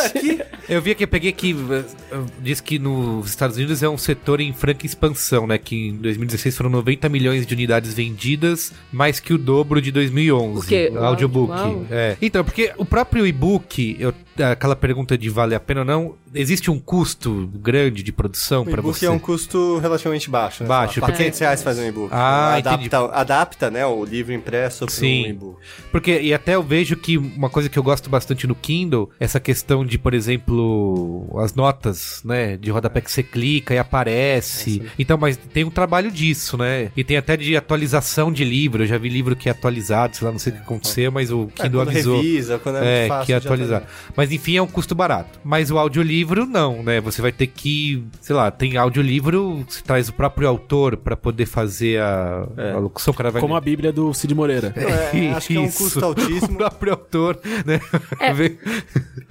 eu 0.69 0.81
vi 0.81 0.95
que 0.95 1.05
eu 1.05 1.09
peguei 1.09 1.33
que 1.33 1.53
uh, 1.53 1.85
diz 2.41 2.61
que 2.61 2.79
nos 2.79 3.29
Estados 3.29 3.57
Unidos 3.57 3.83
é 3.83 3.89
um 3.89 3.99
setor 3.99 4.41
em 4.41 4.53
franca 4.53 4.87
expansão, 4.87 5.47
né? 5.47 5.59
Que 5.59 5.89
em 5.89 5.97
2016 5.97 6.57
foram 6.57 6.71
90 6.71 7.09
milhões 7.09 7.47
de 7.47 7.55
unidades 7.55 7.95
vendidas, 7.95 8.73
mais 8.93 9.21
que 9.21 9.33
o 9.33 9.39
dobro 9.39 9.81
de 9.81 9.91
2011. 9.91 10.59
O 10.59 10.69
quê? 10.69 10.91
O 10.93 10.99
audiobook. 10.99 11.51
Uau. 11.51 11.87
É. 11.91 12.17
Então, 12.21 12.45
porque 12.45 12.73
o 12.77 12.85
próprio 12.89 13.27
e-book, 13.27 13.97
eu- 13.99 14.15
aquela 14.43 14.77
pergunta 14.77 15.17
de 15.17 15.29
vale 15.29 15.55
a 15.55 15.61
pena 15.61 15.81
ou 15.81 15.87
não, 15.87 16.15
existe 16.35 16.71
um 16.71 16.79
custo 16.79 17.51
grande 17.55 18.03
de 18.03 18.13
produção 18.13 18.63
O 18.63 18.65
para 18.65 18.81
e-book 18.81 18.99
você? 18.99 19.07
é 19.07 19.11
um 19.11 19.19
custo 19.19 19.79
relativamente 19.79 20.31
baixo. 20.31 20.63
Né? 20.63 20.69
Baixo, 20.69 20.95
Sei 20.95 21.01
lá, 21.01 21.07
porque- 21.09 21.23
400 21.25 21.39
reais 21.41 21.63
faz 21.63 21.79
um 21.79 21.87
e-book. 21.87 22.09
Ah, 22.13 22.55
adapta, 22.57 22.99
adapta, 23.13 23.71
né, 23.71 23.87
o 23.87 24.05
livro 24.05 24.33
impresso 24.33 24.87
para 24.87 24.95
um 25.05 25.09
e-book. 25.09 25.59
Porque, 25.91 26.21
e 26.21 26.33
até 26.35 26.55
eu 26.55 26.63
vejo 26.63 26.97
que 26.97 27.17
uma 27.19 27.49
coisa 27.51 27.69
que 27.69 27.79
eu 27.79 27.83
gosto 27.83 28.09
bastante 28.11 28.47
no 28.47 28.55
Kindle, 28.55 29.11
essa 29.21 29.39
questão 29.41 29.85
de, 29.85 29.99
por 29.99 30.15
exemplo, 30.15 31.29
as 31.41 31.55
notas, 31.55 32.23
né, 32.25 32.57
de 32.57 32.71
rodapé 32.71 33.01
que 33.01 33.11
você 33.11 33.23
clica 33.23 33.75
e 33.75 33.79
aparece. 33.79 34.83
então, 34.99 35.17
mas 35.19 35.37
tem 35.37 35.65
um 35.65 35.71
trabalho 35.71 36.11
disso, 36.11 36.57
né? 36.57 36.91
E 36.97 37.05
tem 37.05 37.17
até 37.17 37.37
de 37.37 37.57
atualização 37.57 38.33
de 38.33 38.45
livro. 38.45 38.83
Eu 38.83 38.87
já 38.87 38.99
vi 38.99 39.09
livro 39.09 39.37
que 39.37 39.49
é 39.49 39.53
atualizado, 39.53 40.17
sei 40.17 40.27
lá, 40.27 40.33
não 40.33 40.39
sei 40.39 40.53
o 40.53 40.57
que 40.57 40.63
aconteceu, 40.63 41.11
mas 41.13 41.31
o 41.31 41.49
É, 41.59 41.63
Kindle 41.63 41.81
quando 41.85 41.89
avisou. 41.91 42.17
revisa, 42.17 42.59
quando 42.59 42.77
é, 42.79 43.05
É, 43.05 43.09
fácil 43.09 43.27
que 43.27 43.33
é 43.33 43.41
de 43.41 43.47
atualizar. 43.47 43.83
Mas 44.29 44.33
enfim, 44.33 44.57
é 44.59 44.63
um 44.63 44.67
custo 44.67 44.95
barato. 44.95 45.41
Mas 45.43 45.71
o 45.71 45.79
audiolivro, 45.79 46.45
não, 46.45 46.83
né? 46.83 47.01
Você 47.01 47.23
vai 47.23 47.33
ter 47.33 47.47
que, 47.47 48.05
sei 48.21 48.37
lá, 48.37 48.51
tem 48.51 48.77
audiolivro, 48.77 49.65
você 49.67 49.83
traz 49.83 50.09
o 50.11 50.13
próprio 50.13 50.47
autor 50.47 50.99
pra 50.99 51.17
poder 51.17 51.47
fazer 51.47 51.99
a, 52.01 52.47
É. 52.59 52.73
a 52.73 52.79
locução, 52.79 53.15
cara 53.15 53.31
vai 53.31 53.41
Como 53.41 53.57
a 53.57 53.61
Bíblia 53.61 53.91
do 53.91 54.13
Cid 54.13 54.35
Moreira. 54.35 54.75
É, 54.77 55.31
acho 55.31 55.49
que 55.49 55.57
é 55.57 55.61
um 55.61 55.65
Isso. 55.69 55.79
custo 55.85 56.05
altíssimo. 56.05 56.55
O 56.55 56.57
próprio 56.59 56.93
autor, 56.93 57.41
né? 57.65 57.81
É. 58.21 58.29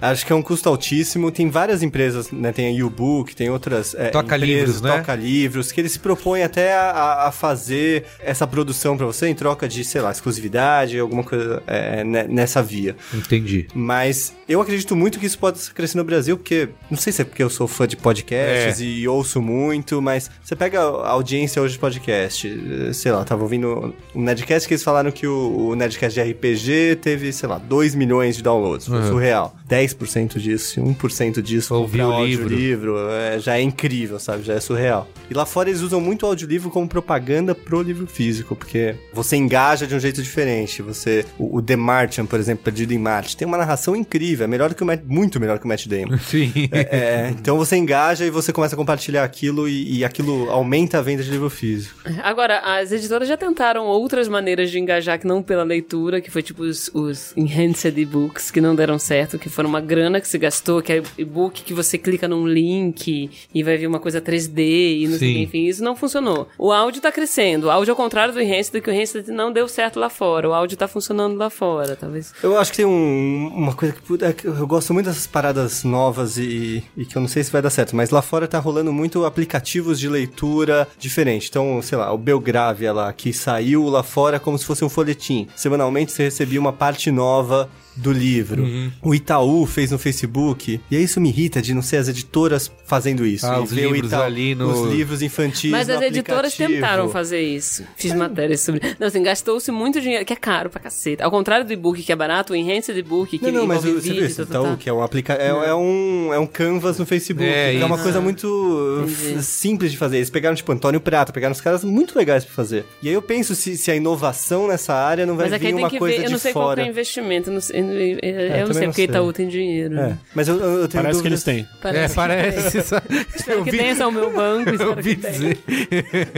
Acho 0.00 0.24
que 0.24 0.32
é 0.32 0.36
um 0.36 0.42
custo 0.42 0.68
altíssimo. 0.68 1.30
Tem 1.32 1.50
várias 1.50 1.82
empresas, 1.82 2.30
né? 2.30 2.52
Tem 2.52 2.80
a 2.80 2.84
U-Book, 2.86 3.34
tem 3.34 3.50
outras 3.50 3.94
é, 3.96 4.10
Toca-livros, 4.10 4.80
né? 4.80 4.96
Toca-livros, 4.98 5.72
que 5.72 5.80
eles 5.80 5.92
se 5.92 5.98
propõem 5.98 6.42
até 6.44 6.72
a, 6.74 7.26
a 7.26 7.32
fazer 7.32 8.04
essa 8.20 8.46
produção 8.46 8.96
pra 8.96 9.06
você 9.06 9.26
em 9.28 9.34
troca 9.34 9.68
de, 9.68 9.84
sei 9.84 10.00
lá, 10.00 10.10
exclusividade, 10.12 10.98
alguma 10.98 11.24
coisa 11.24 11.62
é, 11.66 12.04
ne- 12.04 12.28
nessa 12.28 12.62
via. 12.62 12.94
Entendi. 13.12 13.66
Mas 13.74 14.32
eu 14.48 14.60
acredito 14.60 14.87
acredito 14.88 14.96
muito 14.96 15.18
que 15.18 15.26
isso 15.26 15.38
pode 15.38 15.58
crescer 15.72 15.96
no 15.98 16.04
Brasil, 16.04 16.36
porque 16.36 16.68
não 16.90 16.96
sei 16.96 17.12
se 17.12 17.22
é 17.22 17.24
porque 17.24 17.42
eu 17.42 17.50
sou 17.50 17.68
fã 17.68 17.86
de 17.86 17.96
podcasts 17.96 18.80
É. 18.80 18.84
e 18.84 19.06
ouço 19.08 19.40
muito, 19.42 20.00
mas 20.00 20.30
você 20.42 20.56
pega 20.56 20.80
a 20.80 21.10
audiência 21.10 21.60
hoje 21.60 21.74
de 21.74 21.78
podcast, 21.78 22.48
eh, 22.48 22.92
sei 22.92 23.12
lá, 23.12 23.24
tava 23.24 23.42
ouvindo 23.42 23.94
um 24.14 24.22
Nerdcast 24.22 24.66
que 24.66 24.74
eles 24.74 24.82
falaram 24.82 25.10
que 25.10 25.26
o, 25.26 25.68
o 25.70 25.74
Nerdcast 25.74 26.20
de 26.20 26.30
RPG 26.32 26.96
teve, 27.02 27.32
sei 27.32 27.48
lá, 27.48 27.58
2 27.58 27.94
milhões 27.94 28.36
de 28.36 28.42
downloads, 28.42 28.86
foi 28.86 28.98
Uhum. 28.98 29.08
surreal. 29.08 29.54
10% 29.68 30.38
disso, 30.38 30.80
1% 30.80 31.42
disso 31.42 31.74
Ouvir 31.74 32.02
o 32.02 32.24
livro. 32.24 32.44
audiolivro, 32.44 32.96
é, 33.10 33.38
já 33.38 33.58
é 33.58 33.62
incrível, 33.62 34.18
sabe? 34.18 34.42
Já 34.42 34.54
é 34.54 34.60
surreal. 34.60 35.08
E 35.30 35.34
lá 35.34 35.44
fora 35.44 35.68
eles 35.68 35.82
usam 35.82 36.00
muito 36.00 36.22
o 36.22 36.26
audiolivro 36.26 36.70
como 36.70 36.88
propaganda 36.88 37.54
pro 37.54 37.82
livro 37.82 38.06
físico, 38.06 38.56
porque 38.56 38.94
você 39.12 39.36
engaja 39.36 39.86
de 39.86 39.94
um 39.94 40.00
jeito 40.00 40.22
diferente. 40.22 40.80
Você, 40.80 41.24
o, 41.38 41.58
o 41.58 41.62
The 41.62 41.76
Martian, 41.76 42.24
por 42.24 42.38
exemplo, 42.40 42.64
Perdido 42.64 42.92
em 42.94 42.98
Marte, 42.98 43.36
tem 43.36 43.46
uma 43.46 43.58
narração 43.58 43.94
incrível, 43.94 44.44
é 44.44 44.46
melhor 44.48 44.70
que 44.78 44.82
o 44.84 44.86
Matt, 44.86 45.02
muito 45.06 45.38
melhor 45.38 45.58
que 45.58 45.64
o 45.64 45.68
Matt 45.68 45.86
Damon. 45.86 46.16
Sim. 46.24 46.52
É, 46.72 47.28
então 47.30 47.58
você 47.58 47.76
engaja 47.76 48.24
e 48.24 48.30
você 48.30 48.52
começa 48.52 48.74
a 48.74 48.78
compartilhar 48.78 49.24
aquilo 49.24 49.68
e, 49.68 49.98
e 49.98 50.04
aquilo 50.04 50.48
aumenta 50.50 50.98
a 50.98 51.02
venda 51.02 51.22
de 51.22 51.30
livro 51.30 51.50
físico. 51.50 51.98
Agora, 52.22 52.60
as 52.60 52.92
editoras 52.92 53.28
já 53.28 53.36
tentaram 53.36 53.84
outras 53.86 54.28
maneiras 54.28 54.70
de 54.70 54.78
engajar 54.78 55.18
que 55.18 55.26
não 55.26 55.42
pela 55.42 55.62
leitura, 55.64 56.20
que 56.20 56.30
foi 56.30 56.42
tipo 56.42 56.62
os, 56.62 56.90
os 56.94 57.32
enhanced 57.36 57.98
e-books, 58.00 58.50
que 58.50 58.60
não 58.60 58.74
deram 58.74 58.98
certo, 58.98 59.38
que 59.38 59.48
foram 59.48 59.68
uma 59.68 59.80
grana 59.80 60.20
que 60.20 60.28
se 60.28 60.38
gastou, 60.38 60.80
que 60.80 60.92
é 60.92 61.02
e-book 61.18 61.62
que 61.62 61.74
você 61.74 61.98
clica 61.98 62.28
num 62.28 62.46
link 62.46 63.30
e 63.54 63.62
vai 63.62 63.76
ver 63.76 63.86
uma 63.86 63.98
coisa 63.98 64.20
3D 64.20 65.02
e 65.02 65.08
não 65.08 65.18
sei 65.18 65.42
enfim, 65.42 65.64
isso 65.66 65.82
não 65.82 65.94
funcionou. 65.96 66.48
O 66.58 66.72
áudio 66.72 67.00
tá 67.02 67.10
crescendo, 67.12 67.66
o 67.66 67.70
áudio 67.70 67.92
ao 67.92 67.96
contrário 67.96 68.32
do 68.32 68.40
enhanced, 68.40 68.80
que 68.80 68.90
o 68.90 68.92
enhanced 68.92 69.28
não 69.28 69.52
deu 69.52 69.66
certo 69.68 69.98
lá 69.98 70.08
fora, 70.08 70.48
o 70.48 70.54
áudio 70.54 70.76
tá 70.76 70.86
funcionando 70.88 71.36
lá 71.36 71.50
fora, 71.50 71.96
talvez. 71.96 72.32
Eu 72.42 72.56
acho 72.58 72.70
que 72.70 72.78
tem 72.78 72.86
um- 72.86 73.48
uma 73.54 73.74
coisa 73.74 73.94
que, 73.94 74.24
é 74.24 74.32
que 74.32 74.46
eu 74.58 74.66
gosto 74.66 74.92
muito 74.92 75.06
dessas 75.06 75.26
paradas 75.26 75.84
novas 75.84 76.36
e, 76.36 76.82
e 76.96 77.04
que 77.04 77.16
eu 77.16 77.20
não 77.20 77.28
sei 77.28 77.44
se 77.44 77.50
vai 77.50 77.62
dar 77.62 77.70
certo, 77.70 77.94
mas 77.94 78.10
lá 78.10 78.20
fora 78.20 78.48
tá 78.48 78.58
rolando 78.58 78.92
muito 78.92 79.24
aplicativos 79.24 79.98
de 79.98 80.08
leitura 80.08 80.88
diferente. 80.98 81.48
Então, 81.48 81.80
sei 81.82 81.96
lá, 81.96 82.12
o 82.12 82.18
Belgravia 82.18 82.92
lá, 82.92 83.12
que 83.12 83.32
saiu 83.32 83.88
lá 83.88 84.02
fora 84.02 84.40
como 84.40 84.58
se 84.58 84.64
fosse 84.64 84.84
um 84.84 84.88
folhetim. 84.88 85.48
Semanalmente 85.54 86.12
você 86.12 86.24
recebia 86.24 86.60
uma 86.60 86.72
parte 86.72 87.10
nova 87.10 87.68
do 87.98 88.12
livro. 88.12 88.62
Uhum. 88.62 88.90
O 89.02 89.14
Itaú 89.14 89.66
fez 89.66 89.90
no 89.90 89.98
Facebook. 89.98 90.80
E 90.90 90.96
aí 90.96 91.02
isso 91.02 91.20
me 91.20 91.28
irrita 91.28 91.60
de 91.60 91.74
não 91.74 91.82
ser 91.82 91.96
as 91.98 92.08
editoras 92.08 92.70
fazendo 92.86 93.26
isso. 93.26 93.46
Ah, 93.46 93.60
os 93.60 93.70
livros 93.72 94.06
Itaú- 94.08 94.22
ali 94.22 94.54
no- 94.54 94.68
Os 94.86 94.92
livros 94.92 95.22
infantis 95.22 95.70
Mas 95.70 95.88
no 95.88 95.94
as 95.94 96.02
editoras 96.02 96.52
aplicativo. 96.52 96.80
tentaram 96.80 97.08
fazer 97.08 97.40
isso. 97.40 97.84
Fiz 97.96 98.12
matérias 98.14 98.60
sobre. 98.60 98.80
Não, 98.98 99.06
assim, 99.08 99.22
gastou-se 99.22 99.70
muito 99.70 100.00
dinheiro, 100.00 100.24
que 100.24 100.32
é 100.32 100.36
caro 100.36 100.70
pra 100.70 100.80
caceta. 100.80 101.24
Ao 101.24 101.30
contrário 101.30 101.66
do 101.66 101.72
e-book, 101.72 102.02
que 102.02 102.12
é 102.12 102.16
barato, 102.16 102.52
o 102.52 102.56
enhanced 102.56 102.96
e-book, 102.96 103.38
que 103.38 103.44
Não, 103.50 103.60
não, 103.60 103.66
mas 103.66 103.78
o- 103.84 103.92
você 103.94 104.00
vídeo, 104.00 104.14
viu 104.14 104.24
esse 104.26 104.36
tá, 104.36 104.44
tá, 104.44 104.50
Itaú, 104.50 104.64
tá. 104.64 104.76
que 104.76 104.88
é 104.88 104.92
um 104.92 105.02
aplica 105.02 105.34
é, 105.34 105.48
é 105.48 105.74
um 105.74 106.32
é 106.32 106.38
um 106.38 106.46
canvas 106.46 106.98
no 106.98 107.06
Facebook, 107.06 107.48
É, 107.48 107.72
que 107.76 107.82
é 107.82 107.84
uma 107.86 107.98
coisa 107.98 108.20
muito 108.20 109.04
Entendi. 109.08 109.42
simples 109.42 109.90
de 109.92 109.96
fazer. 109.98 110.16
Eles 110.18 110.30
pegaram 110.30 110.54
tipo 110.56 110.70
Antônio 110.72 111.00
Prata, 111.00 111.32
pegaram 111.32 111.52
os 111.52 111.60
caras 111.60 111.84
muito 111.84 112.16
legais 112.18 112.44
pra 112.44 112.54
fazer. 112.54 112.84
E 113.02 113.08
aí 113.08 113.14
eu 113.14 113.22
penso 113.22 113.54
se, 113.54 113.76
se 113.76 113.90
a 113.90 113.96
inovação 113.96 114.68
nessa 114.68 114.94
área 114.94 115.26
não 115.26 115.36
vai 115.36 115.46
Mas 115.46 115.54
aqui 115.54 115.66
vir 115.66 115.74
uma 115.74 115.90
que 115.90 115.98
coisa 115.98 116.16
ver, 116.16 116.22
eu 116.22 116.26
de 116.26 116.32
não 116.32 116.38
sei 116.38 116.52
qual 116.52 116.64
que 116.66 116.70
fora. 116.70 116.82
é 116.82 116.84
o 116.84 116.88
investimento, 116.88 117.50
eu 117.50 117.54
não 117.54 117.60
sei, 117.60 117.80
eu, 117.92 118.18
eu- 118.22 118.40
eu 118.40 118.66
não 118.66 118.74
sei, 118.74 118.82
não 118.86 118.88
porque 118.92 118.92
sei. 118.94 119.04
Itaú 119.04 119.32
tem 119.32 119.48
dinheiro. 119.48 119.98
É, 119.98 120.18
mas 120.34 120.48
eu, 120.48 120.56
eu 120.58 120.70
eu 120.82 120.88
tenho 120.88 121.02
Parece 121.02 121.22
que 121.22 121.28
eles 121.28 121.44
dúvidas- 121.44 121.44
têm. 121.44 121.80
Parece 121.82 122.04
é, 122.04 122.08
que 122.08 122.14
parece. 122.14 122.82
sabe? 122.82 123.06
Espero 123.34 123.58
Eu 123.60 123.64
que 123.64 123.70
vi- 123.70 123.78
tenha, 123.78 123.92
esse 123.92 124.02
é 124.02 124.06
o 124.06 124.12
meu 124.12 124.32
banco, 124.32 124.70
Eu 124.70 124.94
dizer. 124.96 125.58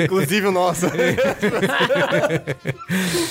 Inclusive 0.04 0.46
o 0.46 0.52
nosso. 0.52 0.86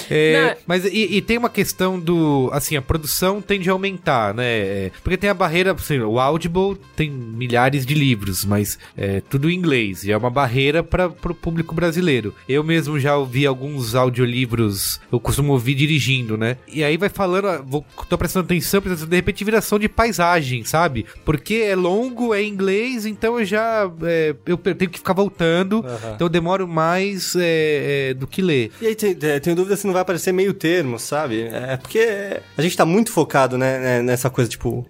É, 0.09 0.49
Não. 0.49 0.55
mas 0.65 0.85
e, 0.85 1.17
e 1.17 1.21
tem 1.21 1.37
uma 1.37 1.49
questão 1.49 1.99
do. 1.99 2.49
Assim, 2.53 2.75
a 2.75 2.81
produção 2.81 3.41
tende 3.41 3.69
a 3.69 3.73
aumentar, 3.73 4.33
né? 4.33 4.45
É, 4.45 4.91
Porque 5.03 5.17
tem 5.17 5.29
a 5.29 5.33
barreira. 5.33 5.71
Assim, 5.73 5.99
o 5.99 6.19
Audible 6.19 6.77
tem 6.95 7.09
milhares 7.09 7.85
de 7.85 7.93
livros, 7.93 8.43
mas 8.45 8.79
é 8.97 9.21
tudo 9.21 9.49
em 9.49 9.55
inglês. 9.55 10.03
E 10.03 10.11
é 10.11 10.17
uma 10.17 10.29
barreira 10.29 10.81
para 10.83 11.07
o 11.07 11.33
público 11.35 11.75
brasileiro. 11.75 12.33
Eu 12.47 12.63
mesmo 12.63 12.99
já 12.99 13.15
ouvi 13.17 13.45
alguns 13.45 13.95
audiolivros. 13.95 14.99
Eu 15.11 15.19
costumo 15.19 15.53
ouvir 15.53 15.75
dirigindo, 15.75 16.37
né? 16.37 16.57
E 16.67 16.83
aí 16.83 16.97
vai 16.97 17.09
falando. 17.09 17.47
ah, 17.47 17.61
Vou, 17.65 17.85
tô 18.09 18.17
prestando 18.17 18.45
atenção, 18.45 18.81
prestando, 18.81 19.09
de 19.09 19.15
repente 19.15 19.43
viração 19.43 19.77
de 19.77 19.87
paisagem, 19.87 20.63
sabe? 20.63 21.05
Porque 21.23 21.55
é 21.55 21.75
longo, 21.75 22.33
é 22.33 22.43
inglês, 22.43 23.05
então 23.05 23.39
eu 23.39 23.45
já. 23.45 23.89
é, 24.03 24.35
eu 24.45 24.57
tenho 24.57 24.89
que 24.89 24.97
ficar 24.97 25.13
voltando. 25.13 25.85
Então 26.15 26.25
eu 26.25 26.29
demoro 26.29 26.67
mais 26.67 27.35
é, 27.35 28.09
é, 28.09 28.13
do 28.13 28.27
que 28.27 28.41
ler. 28.41 28.71
E 28.81 28.87
aí 28.87 28.95
tem, 28.95 29.17
é, 29.21 29.39
tenho 29.39 29.55
dúvida 29.55 29.75
se 29.75 29.85
não 29.85 29.93
vai 29.93 30.01
aparecer 30.01 30.31
meio 30.31 30.53
termo, 30.53 30.97
sabe? 30.99 31.43
É 31.43 31.77
porque 31.77 32.41
a 32.57 32.61
gente 32.61 32.75
tá 32.75 32.85
muito 32.85 33.11
focado 33.11 33.57
né, 33.57 33.79
né, 33.79 34.01
nessa 34.01 34.29
coisa, 34.29 34.49
tipo, 34.49 34.85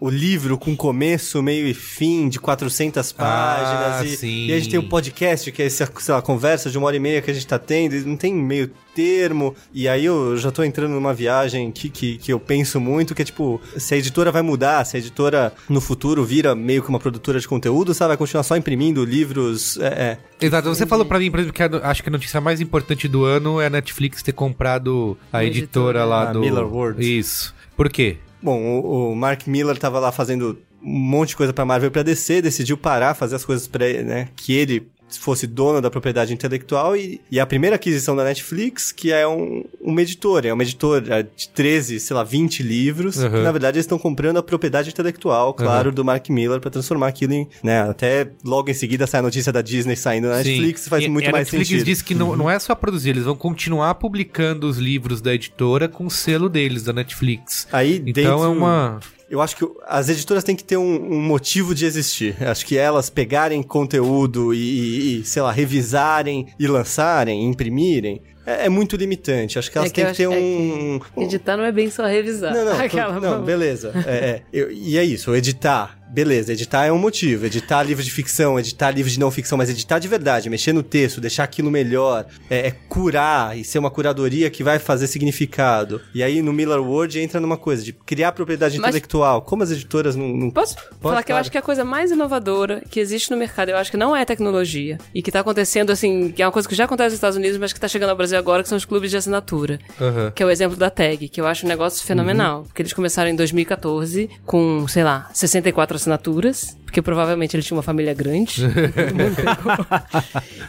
o, 0.00 0.08
livro 0.08 0.56
com 0.58 0.76
começo, 0.76 1.42
meio 1.42 1.66
e 1.66 1.74
fim, 1.74 2.28
de 2.28 2.38
400 2.38 3.12
páginas. 3.12 4.00
Ah, 4.00 4.04
e, 4.04 4.16
sim. 4.16 4.46
e 4.46 4.52
a 4.52 4.58
gente 4.58 4.70
tem 4.70 4.78
o 4.78 4.88
podcast, 4.88 5.50
que 5.52 5.62
é 5.62 5.66
essa, 5.66 5.90
lá, 6.08 6.22
conversa 6.22 6.70
de 6.70 6.78
uma 6.78 6.86
hora 6.86 6.96
e 6.96 7.00
meia 7.00 7.20
que 7.22 7.30
a 7.30 7.34
gente 7.34 7.46
tá 7.46 7.58
tendo, 7.58 7.94
e 7.94 8.00
não 8.00 8.16
tem 8.16 8.34
meio 8.34 8.70
termo. 8.94 9.54
E 9.72 9.88
aí 9.88 10.04
eu 10.04 10.36
já 10.36 10.50
tô 10.50 10.64
entrando 10.64 10.90
numa 10.92 11.14
viagem 11.14 11.70
que, 11.70 11.88
que, 11.88 12.18
que 12.18 12.32
eu 12.32 12.40
penso 12.40 12.80
muito, 12.80 13.14
que 13.14 13.22
é 13.22 13.24
tipo, 13.24 13.60
se 13.76 13.94
a 13.94 13.96
editora 13.96 14.32
vai 14.32 14.42
mudar, 14.42 14.84
se 14.84 14.96
a 14.96 15.00
editora 15.00 15.52
no 15.68 15.80
futuro 15.80 16.24
vira 16.24 16.54
meio 16.54 16.82
que 16.82 16.88
uma 16.88 16.98
produtora 16.98 17.38
de 17.38 17.46
conteúdo, 17.46 17.94
sabe? 17.94 18.08
Vai 18.08 18.16
continuar 18.16 18.42
só 18.42 18.56
imprimindo 18.56 19.04
livros. 19.04 19.78
É, 19.78 20.18
é, 20.40 20.46
Exato, 20.46 20.68
você 20.68 20.86
falou 20.86 21.04
pra 21.04 21.18
mim, 21.18 21.30
por 21.30 21.40
exemplo, 21.40 21.54
que 21.54 21.62
a- 21.62 21.90
acho 21.90 22.02
que 22.02 22.08
a 22.08 22.12
notícia 22.12 22.40
mais 22.40 22.60
importante 22.60 23.06
do 23.08 23.24
ano 23.24 23.60
é 23.60 23.66
a 23.66 23.70
Netflix 23.70 24.22
ter 24.22 24.32
comprado 24.32 25.16
a 25.32 25.38
Uma 25.38 25.44
editora 25.44 26.00
editora. 26.00 26.04
lá 26.04 26.30
A 26.30 26.32
do. 26.32 26.40
Miller 26.40 26.66
Words. 26.66 27.06
Isso. 27.06 27.54
Por 27.76 27.88
quê? 27.88 28.16
Bom, 28.42 28.60
o, 28.60 29.12
o 29.12 29.16
Mark 29.16 29.46
Miller 29.46 29.76
tava 29.78 29.98
lá 29.98 30.12
fazendo 30.12 30.58
um 30.82 30.98
monte 30.98 31.30
de 31.30 31.36
coisa 31.36 31.52
pra 31.52 31.64
Marvel 31.64 31.88
e 31.88 31.90
pra 31.90 32.02
DC, 32.02 32.40
decidiu 32.40 32.76
parar, 32.76 33.14
fazer 33.14 33.36
as 33.36 33.44
coisas 33.44 33.66
pra, 33.66 33.84
né, 34.02 34.28
que 34.36 34.52
ele 34.52 34.88
fosse 35.10 35.46
dono 35.46 35.80
da 35.80 35.90
propriedade 35.90 36.32
intelectual 36.32 36.96
e, 36.96 37.20
e 37.30 37.38
a 37.38 37.46
primeira 37.46 37.76
aquisição 37.76 38.16
da 38.16 38.24
Netflix, 38.24 38.90
que 38.92 39.12
é 39.12 39.26
um, 39.26 39.64
uma 39.80 40.02
editora, 40.02 40.48
é 40.48 40.52
uma 40.52 40.62
editora 40.62 41.22
de 41.36 41.48
13, 41.50 42.00
sei 42.00 42.16
lá, 42.16 42.24
20 42.24 42.62
livros, 42.62 43.16
Uhum. 43.18 43.30
que 43.30 43.38
na 43.42 43.52
verdade 43.52 43.76
eles 43.76 43.84
estão 43.84 43.98
comprando 43.98 44.36
a 44.38 44.42
propriedade 44.42 44.90
intelectual, 44.90 45.54
claro, 45.54 45.92
do 45.92 46.04
Mark 46.04 46.28
Miller 46.28 46.60
pra 46.60 46.70
transformar 46.70 47.08
aquilo 47.08 47.32
em, 47.32 47.48
né, 47.62 47.82
até 47.82 48.28
logo 48.44 48.70
em 48.70 48.74
seguida 48.74 49.06
sai 49.06 49.20
a 49.20 49.22
notia 49.22 49.42
da 49.52 49.62
Disney 49.62 49.94
saindo 49.96 50.28
na 50.28 50.42
Sim. 50.42 50.50
Netflix, 50.50 50.88
faz 50.88 51.04
E- 51.04 51.08
muito 51.08 51.24
e 51.26 51.28
a 51.28 51.32
mais 51.32 51.46
Netflix 51.46 51.68
sentido. 51.68 51.84
diz 51.86 52.02
que 52.02 52.14
não, 52.14 52.36
não 52.36 52.50
é 52.50 52.58
só 52.58 52.74
produzir, 52.74 53.10
eles 53.10 53.24
vão 53.24 53.36
continuar 53.36 53.94
publicando 53.94 54.68
os 54.68 54.78
livros 54.78 55.20
da 55.20 55.32
editora 55.34 55.88
com 55.88 56.06
o 56.06 56.10
selo 56.10 56.48
deles, 56.48 56.82
da 56.82 56.92
Netflix. 56.92 57.66
Aí 57.72 57.96
Então 57.96 58.12
dentro... 58.12 58.44
é 58.44 58.48
uma. 58.48 59.00
Eu 59.30 59.42
acho 59.42 59.56
que 59.56 59.66
as 59.86 60.08
editoras 60.08 60.42
têm 60.42 60.56
que 60.56 60.64
ter 60.64 60.76
um, 60.78 61.12
um 61.12 61.20
motivo 61.20 61.74
de 61.74 61.84
existir. 61.84 62.34
Acho 62.42 62.64
que 62.64 62.78
elas 62.78 63.10
pegarem 63.10 63.62
conteúdo 63.62 64.54
e, 64.54 65.20
e, 65.20 65.24
sei 65.24 65.42
lá, 65.42 65.52
revisarem 65.52 66.46
e 66.58 66.66
lançarem, 66.66 67.44
imprimirem, 67.44 68.22
é, 68.46 68.64
é 68.64 68.68
muito 68.70 68.96
limitante. 68.96 69.58
Acho 69.58 69.70
que 69.70 69.76
elas 69.76 69.90
É 69.90 69.92
que 69.92 70.02
têm 70.02 70.10
que 70.12 70.16
ter 70.16 70.24
acho- 70.26 70.34
é 70.34 70.38
um... 70.38 71.00
um- 71.16 71.22
Editar 71.22 71.56
não 71.58 71.64
é 71.64 71.72
bem 71.72 71.90
só 71.90 72.06
revisar. 72.06 72.54
Não, 72.54 72.64
não, 72.64 72.72
Aquela- 72.80 73.20
não, 73.20 73.42
beleza. 73.44 73.92
É, 74.06 74.10
é. 74.10 74.42
Eu- 74.50 74.70
e 74.70 74.96
é 74.96 75.04
isso, 75.04 75.34
editar. 75.34 75.97
Beleza, 76.10 76.52
editar 76.52 76.86
é 76.86 76.92
um 76.92 76.98
motivo. 76.98 77.46
Editar 77.46 77.82
livro 77.82 78.02
de 78.02 78.10
ficção, 78.10 78.58
editar 78.58 78.90
livro 78.90 79.10
de 79.10 79.20
não 79.20 79.30
ficção, 79.30 79.58
mas 79.58 79.68
editar 79.68 79.98
de 79.98 80.08
verdade, 80.08 80.48
mexer 80.48 80.72
no 80.72 80.82
texto, 80.82 81.20
deixar 81.20 81.44
aquilo 81.44 81.70
melhor, 81.70 82.24
é, 82.48 82.68
é 82.68 82.70
curar 82.70 83.56
e 83.58 83.62
ser 83.62 83.78
uma 83.78 83.90
curadoria 83.90 84.48
que 84.48 84.64
vai 84.64 84.78
fazer 84.78 85.06
significado. 85.06 86.00
E 86.14 86.22
aí 86.22 86.40
no 86.40 86.52
Miller 86.52 86.80
Word 86.80 87.20
entra 87.20 87.38
numa 87.40 87.56
coisa 87.58 87.82
de 87.82 87.92
criar 87.92 88.32
propriedade 88.32 88.78
Mas- 88.78 88.88
intelectual. 88.88 89.42
Como 89.42 89.62
as 89.62 89.70
editoras 89.70 90.16
não. 90.16 90.28
não... 90.28 90.50
Posso 90.50 90.76
falar 91.00 91.22
que 91.22 91.30
eu 91.30 91.34
claro. 91.34 91.40
acho 91.40 91.50
que 91.50 91.58
a 91.58 91.62
coisa 91.62 91.84
mais 91.84 92.10
inovadora 92.10 92.82
que 92.88 93.00
existe 93.00 93.30
no 93.30 93.36
mercado, 93.36 93.68
eu 93.68 93.76
acho 93.76 93.90
que 93.90 93.96
não 93.96 94.16
é 94.16 94.24
tecnologia. 94.24 94.98
E 95.14 95.22
que 95.22 95.30
tá 95.30 95.40
acontecendo, 95.40 95.90
assim, 95.90 96.32
que 96.32 96.42
é 96.42 96.46
uma 96.46 96.52
coisa 96.52 96.66
que 96.68 96.74
já 96.74 96.84
acontece 96.84 97.08
nos 97.08 97.14
Estados 97.14 97.36
Unidos, 97.36 97.58
mas 97.58 97.72
que 97.72 97.80
tá 97.80 97.88
chegando 97.88 98.10
ao 98.10 98.16
Brasil 98.16 98.38
agora, 98.38 98.62
que 98.62 98.68
são 98.68 98.78
os 98.78 98.84
clubes 98.84 99.10
de 99.10 99.16
assinatura. 99.16 99.78
Aham. 100.00 100.32
Que 100.34 100.42
é 100.42 100.46
o 100.46 100.50
exemplo 100.50 100.76
da 100.76 100.88
Tag, 100.88 101.28
que 101.28 101.40
eu 101.40 101.46
acho 101.46 101.66
um 101.66 101.68
negócio 101.68 102.04
fenomenal. 102.04 102.62
Porque 102.64 102.80
eles 102.80 102.92
começaram 102.92 103.30
em 103.30 103.36
2014 103.36 104.30
com, 104.46 104.86
sei 104.88 105.04
lá, 105.04 105.28
64 105.34 105.97
assinaturas. 106.00 106.76
Porque 106.84 107.02
provavelmente 107.02 107.54
eles 107.54 107.66
tinham 107.66 107.76
uma 107.76 107.82
família 107.82 108.14
grande. 108.14 108.62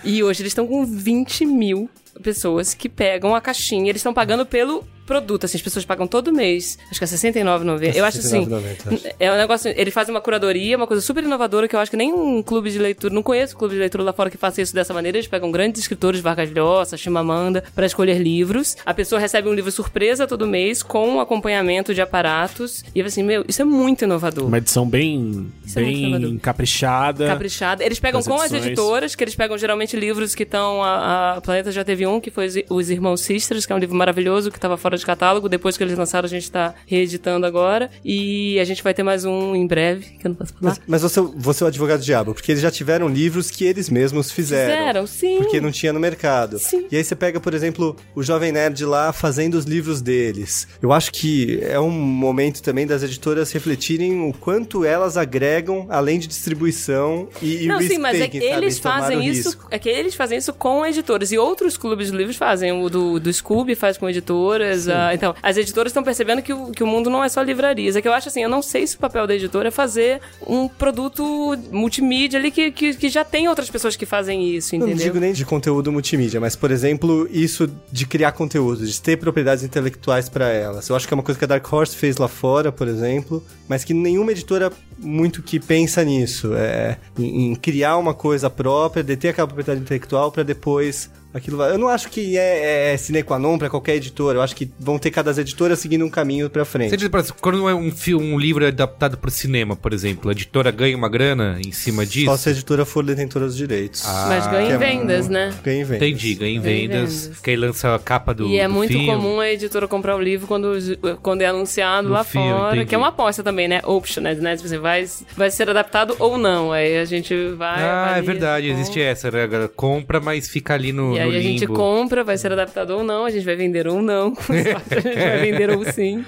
E 0.04 0.24
hoje 0.24 0.42
eles 0.42 0.52
estão 0.52 0.66
com 0.66 0.86
20 0.86 1.46
mil 1.46 1.90
pessoas 2.24 2.74
que 2.74 2.88
pegam 2.88 3.36
a 3.36 3.42
caixinha. 3.42 3.90
Eles 3.90 4.00
estão 4.00 4.14
pagando 4.14 4.46
pelo 4.46 4.86
produto, 5.10 5.44
assim, 5.46 5.58
as 5.58 5.62
pessoas 5.62 5.84
pagam 5.84 6.08
todo 6.08 6.32
mês. 6.32 6.78
Acho 6.90 7.00
que 7.00 7.04
é 7.04 7.08
R$69,90. 7.08 7.96
Eu 7.96 8.06
acho 8.06 8.20
assim. 8.20 8.46
69,90, 8.46 8.94
acho. 8.94 9.08
É 9.20 9.32
um 9.34 9.36
negócio. 9.38 9.74
Ele 9.76 9.92
faz 9.92 10.08
uma 10.08 10.22
curadoria, 10.22 10.78
uma 10.78 10.88
coisa 10.88 11.02
super 11.02 11.24
inovadora 11.24 11.68
que 11.68 11.76
eu 11.76 11.80
acho 11.80 11.90
que 11.92 11.98
nem 11.98 12.14
um 12.14 12.42
clube 12.44 12.70
de 12.72 12.78
leitura. 12.80 13.14
Não 13.14 13.24
conheço 13.24 13.58
clube 13.58 13.74
de 13.74 13.80
leitura 13.80 14.04
lá 14.04 14.14
fora 14.14 14.30
que 14.30 14.38
faça 14.38 14.62
isso 14.62 14.74
dessa 14.74 14.94
maneira. 14.94 15.18
Eles 15.18 15.28
pegam 15.28 15.52
grandes 15.52 15.82
escritores, 15.82 16.22
Vargas 16.22 16.50
Llosa, 16.52 16.96
Chimamanda, 16.96 17.64
pra 17.76 17.86
escolher 17.86 18.18
livros. 18.20 18.78
A 18.86 18.94
pessoa 18.94 19.20
recebe 19.20 19.50
um 19.50 19.54
livro 19.54 19.72
surpresa 19.72 20.28
todo 20.28 20.48
mês 20.48 20.84
com 20.84 21.08
um 21.16 21.20
acompanhamento 21.20 21.94
de 21.94 22.02
aparatos. 22.02 22.84
E 22.94 23.02
assim, 23.02 23.24
meu, 23.24 23.44
isso 23.48 23.62
é 23.62 23.66
muito 23.66 24.04
inovador. 24.06 24.46
Uma 24.46 24.60
edição 24.60 24.88
bem, 24.88 25.52
Isso 25.66 25.80
é 25.80 25.82
bem 25.84 26.04
inovador. 26.10 26.40
caprichada. 26.40 27.26
Caprichada. 27.28 27.84
Eles 27.84 28.00
pegam 28.00 28.20
Das 28.20 28.28
com 28.28 28.36
as 28.36 28.52
edições. 28.52 28.66
editoras, 28.68 29.16
que 29.16 29.24
eles 29.24 29.36
pegam 29.36 29.58
geralmente 29.58 29.98
livros 29.98 30.36
que 30.36 30.44
estão. 30.44 30.84
A, 30.84 31.38
a 31.38 31.42
Planeta 31.42 31.72
já 31.72 31.84
teve 31.84 32.06
um, 32.06 32.20
que 32.22 32.30
foi 32.30 32.46
os- 32.48 32.56
Os 32.70 32.90
Irmãos 32.90 33.22
Sisters, 33.22 33.66
que 33.66 33.74
é 33.74 33.76
um 33.76 33.80
livro 33.80 33.96
maravilhoso, 33.96 34.52
que 34.52 34.58
estava 34.58 34.78
fora 34.78 34.99
de 35.00 35.06
catálogo. 35.06 35.50
Depois 35.50 35.78
que 35.78 35.84
eles 35.84 35.98
lançaram, 35.98 36.26
a 36.26 36.30
gente 36.30 36.50
tá 36.52 36.74
reeditando 36.86 37.46
agora. 37.46 37.90
E 38.04 38.60
a 38.60 38.64
gente 38.64 38.84
vai 38.84 38.94
ter 38.94 39.04
mais 39.04 39.26
um 39.26 39.56
em 39.56 39.66
breve, 39.66 40.18
que 40.20 40.28
eu 40.28 40.30
não 40.30 40.36
posso 40.36 40.54
falar. 40.54 40.72
Mas, 40.72 40.82
mas 40.88 41.02
você, 41.02 41.22
você 41.22 41.64
é 41.64 41.66
o 41.66 41.68
advogado 41.68 42.00
do 42.00 42.06
diabo, 42.06 42.34
porque 42.34 42.52
eles 42.52 42.62
já 42.62 42.72
tiveram 42.72 43.08
livros 43.08 43.50
que 43.50 43.66
eles 43.66 43.90
mesmos 43.90 44.32
fizeram. 44.32 44.78
Fizeram, 44.78 45.08
sim. 45.08 45.38
Porque 45.38 45.60
não 45.62 45.72
tinha 45.72 45.94
no 45.94 46.00
mercado. 46.00 46.60
Sim. 46.60 46.86
E 46.92 46.98
aí 46.98 47.04
você 47.04 47.16
pega, 47.16 47.40
por 47.40 47.54
exemplo, 47.54 47.96
o 48.16 48.22
Jovem 48.24 48.52
Nerd 48.52 48.84
lá 48.86 49.12
fazendo 49.14 49.56
os 49.56 49.66
livros 49.66 50.02
deles. 50.02 50.68
Eu 50.82 50.92
acho 50.92 51.12
que 51.12 51.60
é 51.64 51.80
um 51.80 51.90
momento 51.90 52.62
também 52.62 52.86
das 52.86 53.04
editoras 53.04 53.52
refletirem 53.52 54.28
o 54.28 54.34
quanto 54.34 54.84
elas 54.84 55.18
agregam, 55.18 55.88
além 55.90 56.20
de 56.20 56.28
distribuição 56.28 57.28
e, 57.42 57.64
e 57.64 57.68
Não, 57.68 57.82
sim, 57.82 57.98
mas 57.98 58.20
é 58.20 58.28
que 58.28 58.38
eles 58.38 58.78
o 58.78 58.82
fazem 58.82 59.26
isso. 59.28 59.50
risco. 59.50 59.68
É 59.72 59.80
que 59.80 59.90
eles 59.90 60.16
fazem 60.16 60.38
isso 60.38 60.54
com 60.54 60.86
editoras. 60.86 61.32
E 61.32 61.38
outros 61.38 61.78
clubes 61.78 62.12
de 62.12 62.18
livros 62.18 62.36
fazem. 62.36 62.72
O 62.72 62.90
do, 62.90 63.20
do 63.20 63.32
Scooby 63.32 63.76
faz 63.76 63.98
com 63.98 64.10
editoras. 64.10 64.88
Ah, 64.90 65.14
então, 65.14 65.36
as 65.42 65.58
editoras 65.58 65.92
estão 65.92 66.04
percebendo 66.04 66.42
que 66.42 66.54
o, 66.54 66.72
que 66.72 66.84
o 66.84 66.88
mundo 66.88 67.10
não 67.10 67.24
é 67.24 67.30
só 67.30 67.42
livrarias. 67.42 67.96
É 67.96 68.02
que 68.02 68.08
eu 68.08 68.14
acho 68.14 68.30
assim, 68.30 68.42
eu 68.44 68.50
não 68.50 68.62
sei 68.62 68.86
se 68.88 68.96
o 68.96 69.00
papel 69.00 69.26
da 69.28 69.36
editora 69.36 69.68
é 69.70 69.72
fazer 69.72 70.22
um 70.46 70.68
produto 70.68 71.24
multimídia 71.72 72.40
ali 72.40 72.52
que, 72.52 72.72
que, 72.72 72.94
que 72.96 73.10
já 73.10 73.24
tem 73.24 73.48
outras 73.48 73.70
pessoas 73.70 73.96
que 73.96 74.06
fazem 74.06 74.56
isso, 74.56 74.76
Eu 74.76 74.80
não 74.80 74.88
entendeu? 74.88 75.06
digo 75.06 75.20
nem 75.20 75.34
de 75.34 75.46
conteúdo 75.46 75.92
multimídia, 75.92 76.40
mas, 76.40 76.56
por 76.56 76.72
exemplo, 76.72 77.28
isso 77.32 77.70
de 77.92 78.06
criar 78.06 78.32
conteúdo, 78.32 78.86
de 78.86 79.02
ter 79.02 79.18
propriedades 79.18 79.64
intelectuais 79.64 80.30
pra 80.30 80.48
elas. 80.50 80.88
Eu 80.90 80.96
acho 80.96 81.08
que 81.08 81.14
é 81.14 81.16
uma 81.16 81.24
coisa 81.24 81.38
que 81.38 81.46
a 81.46 81.48
Dark 81.48 81.72
Horse 81.72 81.96
fez 81.96 82.18
lá 82.18 82.28
fora, 82.28 82.72
por 82.72 82.88
exemplo, 82.88 83.44
mas 83.68 83.84
que 83.84 83.94
nenhuma 83.94 84.32
editora 84.32 84.72
muito 84.98 85.42
que 85.42 85.60
pensa 85.60 86.04
nisso. 86.04 86.54
É, 86.56 86.98
em, 87.18 87.52
em 87.52 87.56
criar 87.56 87.98
uma 87.98 88.14
coisa 88.14 88.50
própria, 88.50 89.04
deter 89.04 89.32
aquela 89.32 89.48
propriedade 89.48 89.82
intelectual 89.82 90.32
pra 90.32 90.44
depois 90.44 91.10
aquilo 91.34 91.58
vai. 91.58 91.72
Eu 91.72 91.78
não 91.78 91.88
acho 91.88 92.10
que 92.10 92.38
é, 92.38 92.94
é 92.94 92.98
sine 92.98 93.24
qua 93.24 93.38
non 93.40 93.58
pra 93.58 93.70
qualquer 93.70 93.96
editora. 93.96 94.38
Eu 94.38 94.42
acho 94.42 94.56
que 94.56 94.70
vão 94.80 94.98
ter 94.98 95.12
cada 95.12 95.32
editora 95.32 95.76
seguindo 95.76 96.06
um 96.06 96.10
caminho 96.10 96.50
pra 96.50 96.66
frente. 96.66 96.90
Você 96.90 96.96
exemplo, 96.96 97.24
quando 97.42 97.68
é 97.70 97.74
um, 97.74 97.92
filme, 97.92 98.34
um 98.34 98.38
livro 98.40 98.66
adaptado 98.66 99.18
pro 99.18 99.30
cinema, 99.32 99.76
por 99.76 99.94
exemplo, 99.94 100.30
a 100.30 100.32
editora 100.34 100.72
ganha 100.72 100.96
uma 100.98 101.10
grana 101.10 101.60
em 101.66 101.72
cima 101.72 102.06
disso? 102.06 102.26
Só 102.26 102.38
se 102.38 102.50
a 102.50 102.52
editora 102.52 102.86
for 102.86 103.04
detentora 103.04 103.46
dos 103.46 103.56
direitos. 103.58 104.04
Mas 104.28 104.48
ganha 104.48 104.66
Que 104.68 104.72
em 104.72 104.76
é 104.76 104.78
vendas, 104.78 105.28
mu- 105.28 105.34
né? 105.34 105.54
Ganha 105.64 105.82
em 105.82 105.84
vendas. 105.84 106.08
Entendi, 106.08 106.34
ganha 106.36 106.56
em 106.56 106.60
vendas, 106.60 107.22
vendas. 107.24 107.40
que 107.42 107.50
aí 107.50 107.56
lança 107.56 107.94
a 107.96 108.00
capa 108.00 108.34
do 108.34 108.48
E 108.48 108.60
é 108.60 108.68
do 108.68 108.74
muito 108.74 108.92
filme. 108.92 109.06
comum 109.08 109.40
a 109.40 109.50
editora 109.50 109.88
comprar 109.88 110.16
o 110.16 110.22
livro 110.22 110.48
quando, 110.48 110.74
quando 111.22 111.42
é 111.42 111.46
anunciado 111.48 112.08
No 112.08 112.14
lá 112.14 112.24
filme, 112.24 112.50
fora. 112.50 112.76
entendi. 112.76 112.86
Que 112.90 112.96
é 112.96 112.98
uma 112.98 113.10
aposta 113.10 113.44
também, 113.44 113.68
né? 113.68 113.82
Option, 113.84 114.22
né? 114.24 114.36
Tipo 114.36 114.66
assim, 114.68 114.78
vai, 114.78 115.06
vai 115.36 115.52
ser 115.52 115.70
adaptado 115.70 116.16
ou 116.20 116.38
não. 116.38 116.72
Aí 116.72 116.98
a 116.98 117.06
gente 117.06 117.34
vai. 117.58 117.80
Ah, 117.82 118.16
é 118.18 118.22
verdade, 118.22 118.68
existe 118.70 119.02
essa, 119.02 119.30
né? 119.30 119.48
Compra, 119.76 120.20
mas 120.20 120.48
fica 120.48 120.74
ali 120.74 120.92
no, 120.92 121.19
E 121.20 121.32
aí 121.32 121.38
a 121.38 121.42
gente 121.42 121.62
limbo. 121.62 121.74
compra, 121.74 122.24
vai 122.24 122.38
ser 122.38 122.52
adaptado 122.52 122.92
ou 122.92 123.04
não, 123.04 123.26
a 123.26 123.30
gente 123.30 123.44
vai 123.46 123.56
vender 123.56 123.88
ou 123.88 124.02
não. 124.02 124.32
Com 124.36 124.44
sorte, 124.44 124.94
a 124.96 125.00
gente 125.00 125.16
vai 125.16 125.40
vender 125.40 125.70
ou 125.72 125.84
sim. 125.92 126.24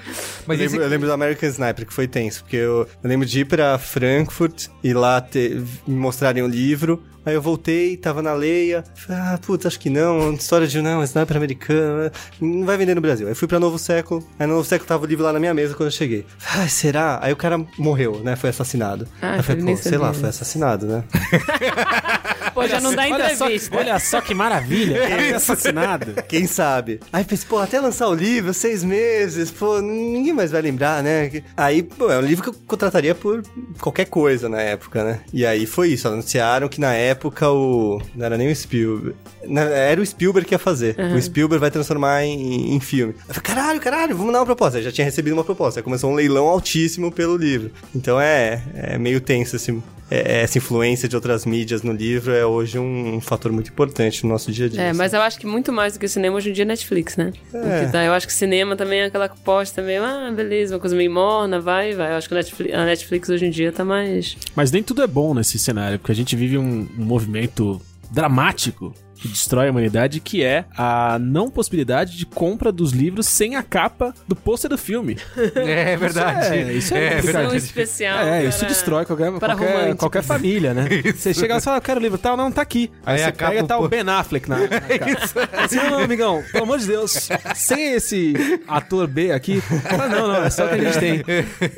Mas 0.46 0.58
eu, 0.60 0.66
esse- 0.66 0.74
lembro, 0.74 0.86
eu 0.86 0.90
lembro 0.90 1.06
do 1.08 1.12
American 1.12 1.48
Sniper, 1.48 1.86
que 1.86 1.92
foi 1.92 2.06
tenso, 2.08 2.42
porque 2.42 2.56
eu, 2.56 2.86
eu 3.02 3.08
lembro 3.08 3.26
de 3.26 3.40
ir 3.40 3.44
pra 3.44 3.78
Frankfurt 3.78 4.68
e 4.82 4.92
lá 4.92 5.20
ter, 5.20 5.60
me 5.86 5.96
mostrarem 5.96 6.42
o 6.42 6.48
livro. 6.48 7.02
Aí 7.24 7.34
eu 7.34 7.42
voltei, 7.42 7.96
tava 7.96 8.22
na 8.22 8.32
leia. 8.32 8.84
Falei, 8.94 9.22
ah, 9.22 9.38
puta, 9.40 9.68
acho 9.68 9.78
que 9.78 9.90
não. 9.90 10.32
História 10.34 10.66
de 10.66 10.80
não, 10.82 11.02
sniper 11.04 11.36
americano. 11.36 12.10
Não 12.40 12.64
vai 12.66 12.76
vender 12.76 12.94
no 12.94 13.00
Brasil. 13.00 13.28
Aí 13.28 13.34
fui 13.34 13.46
pra 13.48 13.60
Novo 13.60 13.78
Século. 13.78 14.26
Aí 14.38 14.46
no 14.46 14.54
Novo 14.54 14.66
Século 14.68 14.88
tava 14.88 15.04
o 15.04 15.06
livro 15.06 15.24
lá 15.24 15.32
na 15.32 15.38
minha 15.40 15.54
mesa 15.54 15.74
quando 15.74 15.88
eu 15.88 15.92
cheguei. 15.92 16.26
Ai, 16.54 16.68
será? 16.68 17.18
Aí 17.22 17.32
o 17.32 17.36
cara 17.36 17.58
morreu, 17.78 18.20
né? 18.22 18.36
Foi 18.36 18.50
assassinado. 18.50 19.06
Ah, 19.20 19.32
Aí 19.32 19.38
eu 19.38 19.42
falei, 19.44 19.64
pô, 19.64 19.76
sei 19.76 19.98
lá, 19.98 20.12
foi 20.12 20.28
assassinado, 20.28 20.86
né? 20.86 21.04
Pô, 22.54 22.66
já 22.66 22.80
não 22.80 22.94
dá 22.94 23.04
olha 23.04 23.34
só, 23.34 23.46
entrevista. 23.46 23.76
olha 23.76 23.98
só 23.98 24.20
que 24.20 24.34
maravilha. 24.34 25.00
Cara, 25.00 25.16
foi 25.22 25.32
assassinado. 25.32 26.14
Quem 26.28 26.46
sabe? 26.46 27.00
Aí 27.12 27.24
pensei, 27.24 27.46
pô, 27.48 27.58
até 27.58 27.80
lançar 27.80 28.08
o 28.08 28.14
livro, 28.14 28.52
seis 28.52 28.84
meses, 28.84 29.50
pô, 29.50 29.80
ninguém 29.80 30.32
mais 30.32 30.50
vai 30.50 30.60
lembrar, 30.60 31.02
né? 31.02 31.42
Aí, 31.56 31.82
pô, 31.82 32.10
é 32.10 32.18
um 32.18 32.22
livro 32.22 32.42
que 32.42 32.50
eu 32.50 32.54
contrataria 32.66 33.14
por 33.14 33.42
qualquer 33.80 34.06
coisa 34.06 34.48
na 34.48 34.60
época, 34.60 35.02
né? 35.02 35.20
E 35.32 35.46
aí 35.46 35.66
foi 35.66 35.88
isso, 35.88 36.08
anunciaram 36.08 36.68
que 36.68 36.80
na 36.80 36.92
época 36.92 37.11
o... 37.50 38.00
Não 38.14 38.24
era 38.26 38.36
nem 38.38 38.50
o 38.50 38.56
Spielberg. 38.56 39.14
na- 39.46 39.62
Era 39.62 40.00
o 40.00 40.06
Spielberg 40.06 40.46
que 40.48 40.54
ia 40.54 40.58
fazer. 40.58 40.96
O 41.16 41.20
Spielberg 41.22 41.60
vai 41.60 41.70
transformar 41.70 42.24
em, 42.24 42.74
em 42.74 42.80
filme. 42.80 43.14
Eu 43.28 43.34
falei, 43.34 43.42
caralho, 43.42 43.80
caralho, 43.80 44.16
vamos 44.16 44.32
dar 44.32 44.40
uma 44.40 44.46
proposta. 44.46 44.78
Eu 44.78 44.82
já 44.82 44.92
tinha 44.92 45.04
recebido 45.04 45.32
uma 45.34 45.44
proposta. 45.44 45.80
Aí 45.80 45.84
começou 45.84 46.10
um 46.10 46.14
leilão 46.14 46.46
altíssimo 46.48 47.10
pelo 47.12 47.36
livro. 47.36 47.70
Então 47.94 48.20
é, 48.20 48.62
é 48.74 48.98
meio 48.98 49.20
tenso 49.20 49.56
esse... 49.56 49.72
é- 50.12 50.42
Essa 50.42 50.58
influência 50.58 51.08
de 51.08 51.16
outras 51.16 51.44
mídias 51.46 51.82
no 51.82 51.92
livro 51.92 52.32
é 52.32 52.44
hoje 52.44 52.78
um, 52.78 53.16
um 53.16 53.20
fator 53.20 53.50
muito 53.52 53.70
importante 53.70 54.24
no 54.24 54.30
nosso 54.30 54.50
dia 54.52 54.66
a 54.66 54.68
dia. 54.68 54.80
É, 54.82 54.88
assim. 54.90 54.98
mas 54.98 55.12
eu 55.12 55.20
acho 55.22 55.38
que 55.38 55.46
muito 55.46 55.72
mais 55.72 55.94
do 55.94 55.98
que 56.00 56.08
cinema 56.08 56.36
hoje 56.36 56.50
em 56.50 56.52
dia 56.52 56.64
é 56.64 56.66
Netflix, 56.66 57.16
né? 57.16 57.32
Porque 57.50 57.92
tá, 57.92 58.04
eu 58.04 58.12
acho 58.12 58.26
que 58.26 58.32
cinema 58.32 58.76
também 58.76 59.00
é 59.00 59.04
aquela 59.06 59.26
aposta 59.26 59.80
meio, 59.82 60.02
ah, 60.04 60.30
beleza, 60.34 60.74
uma 60.74 60.80
coisa 60.80 60.94
meio 60.96 61.10
morna, 61.10 61.60
vai, 61.60 61.94
vai. 61.94 62.12
Eu 62.12 62.16
acho 62.16 62.28
que 62.28 62.34
a 62.34 62.38
Netflix, 62.38 62.74
a 62.74 62.84
Netflix 62.84 63.28
hoje 63.28 63.46
em 63.46 63.50
dia 63.50 63.72
tá 63.72 63.84
mais. 63.84 64.36
Mas 64.54 64.70
nem 64.70 64.82
tudo 64.82 65.02
é 65.02 65.06
bom 65.06 65.34
nesse 65.34 65.58
cenário, 65.58 65.98
porque 65.98 66.12
a 66.12 66.14
gente 66.14 66.34
vive 66.36 66.58
um, 66.58 66.88
um 66.98 67.04
movimento 67.04 67.80
dramático 68.10 68.94
que 69.22 69.28
destrói 69.28 69.68
a 69.68 69.70
humanidade, 69.70 70.20
que 70.20 70.42
é 70.42 70.64
a 70.76 71.18
não 71.20 71.48
possibilidade 71.50 72.16
de 72.16 72.26
compra 72.26 72.72
dos 72.72 72.92
livros 72.92 73.26
sem 73.26 73.54
a 73.56 73.62
capa 73.62 74.12
do 74.26 74.34
pôster 74.36 74.68
do 74.70 74.76
filme. 74.78 75.16
É 75.54 75.96
verdade. 75.96 76.46
é- 76.54 76.72
isso 76.72 76.94
é 76.94 77.04
é. 77.18 77.22
São 77.22 77.32
verdade. 77.32 77.56
especial. 77.56 78.18
é, 78.18 78.24
para- 78.24 78.44
isso 78.44 78.64
destrói 78.66 79.04
qualquer, 79.04 79.30
qualquer, 79.32 79.96
qualquer 79.96 80.22
família, 80.22 80.74
né? 80.74 80.88
Você 81.16 81.32
chega 81.34 81.54
lá 81.54 81.58
e 81.60 81.62
fala, 81.62 81.76
eu 81.78 81.82
quero 81.82 82.00
o 82.00 82.02
livro 82.02 82.18
tal, 82.18 82.36
não, 82.36 82.50
tá 82.50 82.62
aqui. 82.62 82.90
Aí, 83.04 83.14
Aí 83.14 83.18
você 83.20 83.24
a 83.24 83.32
capa, 83.32 83.50
pega 83.52 83.64
e 83.64 83.68
tá 83.68 83.78
o 83.78 83.88
Ben 83.88 84.00
Affleck 84.08 84.48
na, 84.48 84.58
na 84.58 84.68
capa. 84.68 85.48
Assim, 85.64 85.76
não, 85.76 85.90
não, 85.90 85.98
amigão, 86.00 86.42
pelo 86.52 86.64
amor 86.64 86.78
de 86.78 86.86
Deus, 86.86 87.28
sem 87.54 87.94
esse 87.94 88.32
ator 88.66 89.06
B 89.06 89.30
aqui, 89.32 89.60
fala, 89.60 90.08
não, 90.08 90.28
não, 90.28 90.44
é 90.44 90.50
só 90.50 90.66
o 90.66 90.68
que 90.68 90.74
a 90.74 90.78
gente 90.78 90.98
tem. 90.98 91.22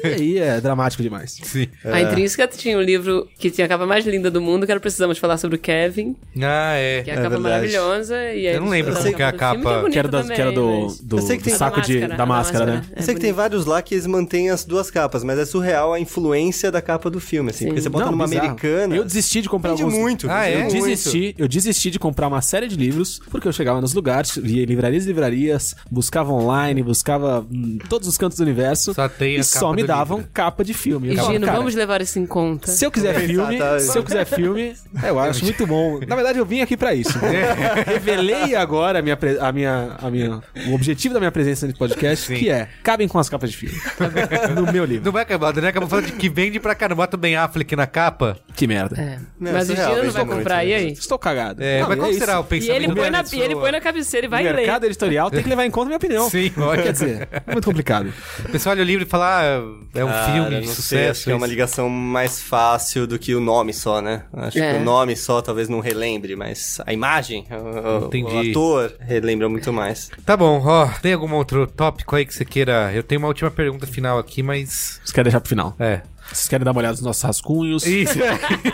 E 0.05 0.07
aí 0.07 0.39
é 0.39 0.61
dramático 0.61 1.03
demais. 1.03 1.39
Sim. 1.43 1.69
A 1.85 2.01
Intrínseca 2.01 2.47
tinha 2.49 2.77
um 2.79 2.83
livro 2.83 3.29
que 3.39 3.51
tinha 3.51 3.65
a 3.67 3.69
capa 3.69 3.87
mais 3.87 4.07
linda 4.07 4.31
do 4.31 4.41
mundo, 4.41 4.65
que 4.67 4.73
era 4.73 4.81
Precisamos 4.81 5.19
Falar 5.19 5.37
sobre 5.39 5.57
o 5.57 5.59
Kevin, 5.59 6.17
Ah, 6.41 6.75
é. 6.77 7.03
que 7.03 7.11
é 7.11 7.15
a 7.15 7.17
É 7.17 7.23
capa 7.37 7.49
verdade. 7.49 7.73
maravilhosa. 7.77 8.15
E 8.17 8.47
aí 8.49 8.55
Eu 8.55 8.61
não 8.61 8.69
lembro 8.69 8.95
como 8.95 9.15
que 9.15 9.23
é 9.23 9.25
a 9.27 9.29
filme, 9.31 9.39
capa. 9.39 9.75
bonita 9.81 9.91
Que 9.91 9.99
era, 9.99 10.09
da- 10.09 10.21
também, 10.23 10.37
que 10.37 10.43
era 10.43 10.53
do, 10.53 10.87
do, 11.03 11.19
Eu 11.19 11.23
sei 11.23 11.37
que 11.37 11.43
do 11.43 11.47
tem- 11.47 11.55
saco 11.59 11.81
de, 11.81 11.95
máscara, 12.01 12.17
da 12.17 12.27
máscara, 12.27 12.67
né? 12.67 12.83
É 12.95 13.01
Eu 13.01 13.03
sei 13.05 13.15
que 13.15 13.21
tem 13.21 13.33
vários 13.33 13.67
lá 13.67 13.83
que 13.83 13.95
eles 13.95 14.07
mantêm 14.07 14.51
as 14.51 14.65
duas 14.65 14.91
capas, 14.91 15.23
mas 15.25 15.39
é 15.39 15.45
surreal 15.45 15.93
a 15.93 16.01
influência 16.01 16.71
da 16.71 16.81
capa 16.83 17.11
do 17.11 17.21
filme, 17.21 17.51
assim. 17.51 17.61
Sim. 17.61 17.67
Porque 17.67 17.81
você 17.83 17.89
bota 17.89 18.11
numa 18.11 18.27
bizarro. 18.27 18.47
americana. 18.49 18.95
Eu 18.97 19.05
desisti 19.05 19.41
de 19.43 19.49
comprar 19.49 19.71
alguns... 19.73 19.93
muito. 19.95 20.27
Ah, 20.31 20.49
é? 20.49 20.67
Eu 20.67 20.71
desisti, 20.71 21.35
eu 21.39 21.49
desisti 21.49 21.91
de 21.91 21.99
comprar 21.99 22.29
uma 22.29 22.41
série 22.43 22.67
de 22.69 22.77
livros, 22.77 23.21
porque 23.31 23.47
eu 23.49 23.53
chegava 23.53 23.81
nos 23.81 23.95
lugares, 23.95 24.37
via 24.37 24.65
livrarias 24.65 25.05
e 25.05 25.07
livrarias, 25.09 25.75
buscava 25.91 26.33
online, 26.33 26.83
buscava 26.83 27.47
em 27.51 27.79
todos 27.89 28.09
os 28.09 28.17
cantos 28.19 28.39
do 28.39 28.43
universo, 28.43 28.95
Só 28.95 29.09
tem 29.09 29.31
a 29.37 29.41
e 29.41 29.45
capa 29.45 29.59
só 29.59 29.73
me 29.73 29.83
davam 29.85 30.19
livro. 30.19 30.31
capa 30.33 30.65
de 30.65 30.75
filme. 30.75 31.09
E 31.13 31.17
Gino, 31.17 31.47
vamos 31.47 31.75
levar 31.75 32.01
isso 32.03 32.19
em 32.19 32.27
conta. 32.27 32.71
Se 32.71 32.85
eu 32.85 32.91
quiser 32.91 33.15
filme, 33.27 33.59
se 33.81 33.97
eu 33.99 34.03
quiser 34.03 34.25
filme, 34.25 34.75
eu 35.03 35.19
acho 35.19 35.45
muito 35.45 35.67
bom. 35.67 36.01
Na 36.07 36.15
verdade, 36.15 36.39
eu 36.39 36.45
vim 36.47 36.61
aqui 36.61 36.77
pra 36.77 36.95
isso. 36.95 37.13
Revelei 37.87 38.55
agora 38.55 38.99
a 38.99 39.03
minha, 39.03 39.17
pre- 39.17 39.39
a 39.41 39.53
minha, 39.53 39.97
a 40.01 40.11
minha, 40.11 40.41
o 40.69 40.75
objetivo 40.75 41.15
da 41.15 41.21
minha 41.21 41.33
presença 41.33 41.67
nesse 41.67 41.79
podcast, 41.79 42.27
Sim. 42.27 42.35
que 42.37 42.51
é 42.51 42.69
cabem 42.83 43.09
com 43.09 43.19
as 43.19 43.29
capas 43.29 43.51
de 43.51 43.57
filme. 43.57 43.77
no 44.55 44.73
meu 44.73 44.85
livro. 44.85 45.05
Não 45.05 45.13
vai 45.13 45.23
acabar, 45.23 45.55
né? 45.55 45.69
Acabou 45.69 45.89
falando 45.89 46.07
de 46.07 46.13
que 46.13 46.29
vende 46.29 46.59
pra 46.61 46.75
caramba. 46.75 47.03
Bota 47.05 47.17
o 47.17 47.19
Ben 47.19 47.37
Affleck 47.37 47.75
na 47.77 47.87
capa. 47.87 48.37
Que 48.55 48.67
merda. 48.67 49.01
É. 49.01 49.19
Não, 49.39 49.53
Mas 49.53 49.69
o 49.69 49.73
surreal, 49.73 49.91
Gino 49.95 50.05
não 50.07 50.13
vai 50.13 50.25
muito, 50.25 50.37
comprar, 50.39 50.65
e 50.65 50.69
né? 50.71 50.75
aí? 50.77 50.93
Estou 50.93 51.19
cagado. 51.19 51.63
É, 51.63 51.81
Não, 51.81 51.89
mas 51.89 51.97
e 51.97 52.01
qual 52.01 52.11
é 52.11 52.15
será 52.15 52.41
o 52.41 52.43
E 52.43 52.47
pensamento 52.47 52.77
ele, 52.85 52.95
põe 52.95 53.11
na, 53.11 53.25
e 53.33 53.41
ele 53.41 53.57
põe 53.57 53.73
na 53.73 53.81
cabeceira 53.81 54.27
e 54.27 54.29
vai 54.29 54.43
o 54.43 54.47
ler. 54.47 54.55
mercado 54.57 54.85
editorial 54.87 55.31
tem 55.31 55.43
que 55.43 55.49
levar 55.49 55.65
em 55.67 55.71
conta 55.71 55.85
a 55.87 55.89
minha 55.89 55.97
opinião. 55.97 56.31
Sim, 56.31 56.53
olha. 56.59 56.83
Quer 56.83 56.93
dizer, 56.93 57.29
é 57.47 57.53
muito 57.53 57.65
complicado. 57.65 58.13
O 58.45 58.49
pessoal 58.51 58.75
olha 58.75 58.83
o 58.83 58.87
livro 58.87 59.05
e 59.05 59.09
fala, 59.09 59.41
ah, 59.41 59.45
é 59.95 60.05
um 60.05 60.09
Cara, 60.09 60.33
filme 60.33 60.61
de 60.61 60.67
sei, 60.67 60.75
sucesso. 60.75 61.11
acho 61.11 61.25
que 61.25 61.31
é 61.33 61.35
uma 61.35 61.47
ligação 61.47 61.89
mais 61.89 62.41
fácil 62.43 63.07
do 63.07 63.19
que 63.19 63.35
o 63.35 63.41
nome 63.41 63.73
só, 63.73 64.01
né? 64.01 64.23
Acho 64.33 64.59
É. 64.59 64.73
que 64.75 64.79
o 64.81 64.85
nome 64.85 65.17
só 65.17 65.41
talvez 65.43 65.69
não 65.69 65.81
relembre, 65.81 66.37
mas 66.37 66.81
a 66.87 66.93
imagem, 66.93 67.14
o, 67.51 68.05
o- 68.05 68.07
Entendi. 68.07 68.35
o 68.35 68.51
ator 68.51 68.95
relembra 69.01 69.49
muito 69.49 69.73
mais. 69.73 70.11
Tá 70.25 70.37
bom, 70.37 70.63
ó. 70.65 70.87
Tem 71.03 71.13
algum 71.13 71.33
outro 71.35 71.67
tópico 71.67 72.17
aí 72.17 72.25
que 72.27 72.35
você 72.35 72.45
queira? 72.45 72.93
Eu 72.93 73.03
tenho 73.03 73.21
uma 73.21 73.29
última 73.29 73.51
pergunta 73.51 73.87
final 73.87 74.19
aqui, 74.19 74.43
mas. 74.43 74.99
Vocês 75.03 75.13
querem 75.13 75.25
deixar 75.25 75.41
pro 75.41 75.49
final? 75.49 75.75
É. 75.79 76.03
Vocês 76.33 76.49
querem 76.49 76.65
dar 76.65 76.73
uma 76.73 76.81
olhada 76.81 76.95
nos 76.95 77.03
nossos 77.03 77.23
rascunhos? 77.23 77.87
Isso. 77.87 78.19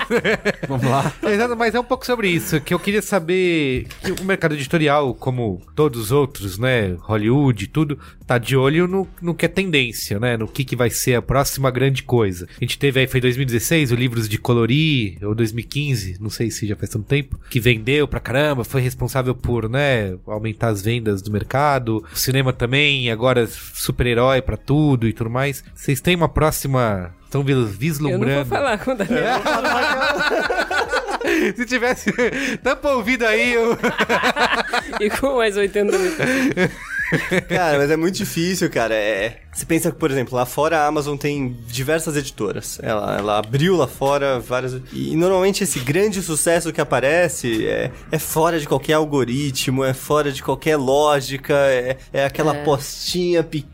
Vamos 0.69 0.87
lá. 0.87 1.13
Exato, 1.23 1.57
mas 1.57 1.75
é 1.75 1.81
um 1.81 1.85
pouco 1.85 2.07
sobre 2.07 2.29
isso, 2.29 2.61
que 2.61 2.73
eu 2.73 2.79
queria 2.79 3.03
saber 3.03 3.87
que 4.03 4.13
o 4.13 4.25
mercado 4.25 4.55
editorial, 4.55 5.15
como 5.15 5.61
todos 5.75 6.01
os 6.01 6.13
outros, 6.13 6.59
né, 6.59 6.97
Hollywood 7.01 7.65
e 7.65 7.67
tudo, 7.67 7.99
tá 8.27 8.39
de 8.39 8.57
olho 8.57 8.87
no, 8.87 9.09
no 9.21 9.35
que 9.35 9.45
é 9.45 9.49
tendência, 9.49 10.19
né, 10.19 10.37
no 10.37 10.47
que, 10.47 10.65
que 10.65 10.77
vai 10.77 10.91
ser 10.91 11.15
a 11.17 11.23
próxima 11.23 11.71
grande 11.71 12.03
coisa. 12.03 12.47
A 12.57 12.65
gente 12.65 12.79
teve 12.79 13.01
aí, 13.01 13.07
foi 13.07 13.21
2016, 13.21 13.93
o 13.93 13.95
Livros 13.95 14.29
de 14.29 14.39
Colorir, 14.39 15.19
ou 15.23 15.35
2015, 15.35 16.17
não 16.21 16.31
sei 16.31 16.51
se 16.51 16.67
já 16.67 16.77
faz 16.77 16.91
tanto 16.91 17.07
tempo, 17.07 17.39
que 17.51 17.61
vendeu 17.61 18.07
pra 18.07 18.21
caramba, 18.21 18.65
foi 18.65 18.81
responsável 18.81 19.35
por, 19.35 19.69
né, 19.69 20.17
aumentar 20.27 20.69
as 20.69 20.83
vendas 20.83 21.21
do 21.23 21.31
mercado, 21.31 22.05
o 22.13 22.17
cinema 22.17 22.53
também, 22.53 23.11
agora 23.11 23.47
super-herói 23.47 24.41
pra 24.41 24.57
tudo 24.57 25.09
e 25.09 25.13
tudo 25.13 25.31
mais. 25.31 25.65
Vocês 25.75 26.01
têm 26.01 26.15
uma 26.15 26.29
próxima... 26.29 27.15
Estão 27.31 27.45
Eu 27.47 27.57
não 27.59 27.63
vou 27.63 27.73
vislumbrando. 27.73 28.45
falar 28.47 28.77
com 28.79 28.91
o 28.91 28.95
Daniel. 28.97 29.39
Se 31.57 31.65
tivesse 31.65 32.11
tampa 32.61 32.91
ouvido 32.91 33.25
aí, 33.25 33.53
eu... 33.55 33.79
e 35.01 35.09
com 35.11 35.37
mais 35.37 35.57
80 35.57 35.97
mil. 35.97 36.11
Cara, 37.49 37.79
mas 37.79 37.89
é 37.91 37.97
muito 37.97 38.17
difícil, 38.17 38.69
cara. 38.69 38.95
É... 38.97 39.37
Você 39.53 39.65
pensa 39.65 39.93
que, 39.93 39.99
por 39.99 40.11
exemplo, 40.11 40.35
lá 40.37 40.45
fora 40.45 40.79
a 40.79 40.87
Amazon 40.87 41.17
tem 41.17 41.57
diversas 41.69 42.17
editoras. 42.17 42.81
Ela, 42.83 43.19
ela 43.19 43.39
abriu 43.39 43.77
lá 43.77 43.87
fora 43.87 44.41
várias. 44.41 44.81
E 44.93 45.15
normalmente 45.15 45.63
esse 45.63 45.79
grande 45.79 46.21
sucesso 46.23 46.73
que 46.73 46.81
aparece 46.81 47.65
é, 47.67 47.93
é 48.11 48.19
fora 48.19 48.59
de 48.59 48.67
qualquer 48.67 48.95
algoritmo, 48.95 49.85
é 49.85 49.95
fora 49.95 50.33
de 50.33 50.43
qualquer 50.43 50.77
lógica, 50.77 51.55
é, 51.55 51.97
é 52.13 52.25
aquela 52.25 52.57
É. 52.57 52.65
postinha 52.65 53.45
pequena 53.45 53.71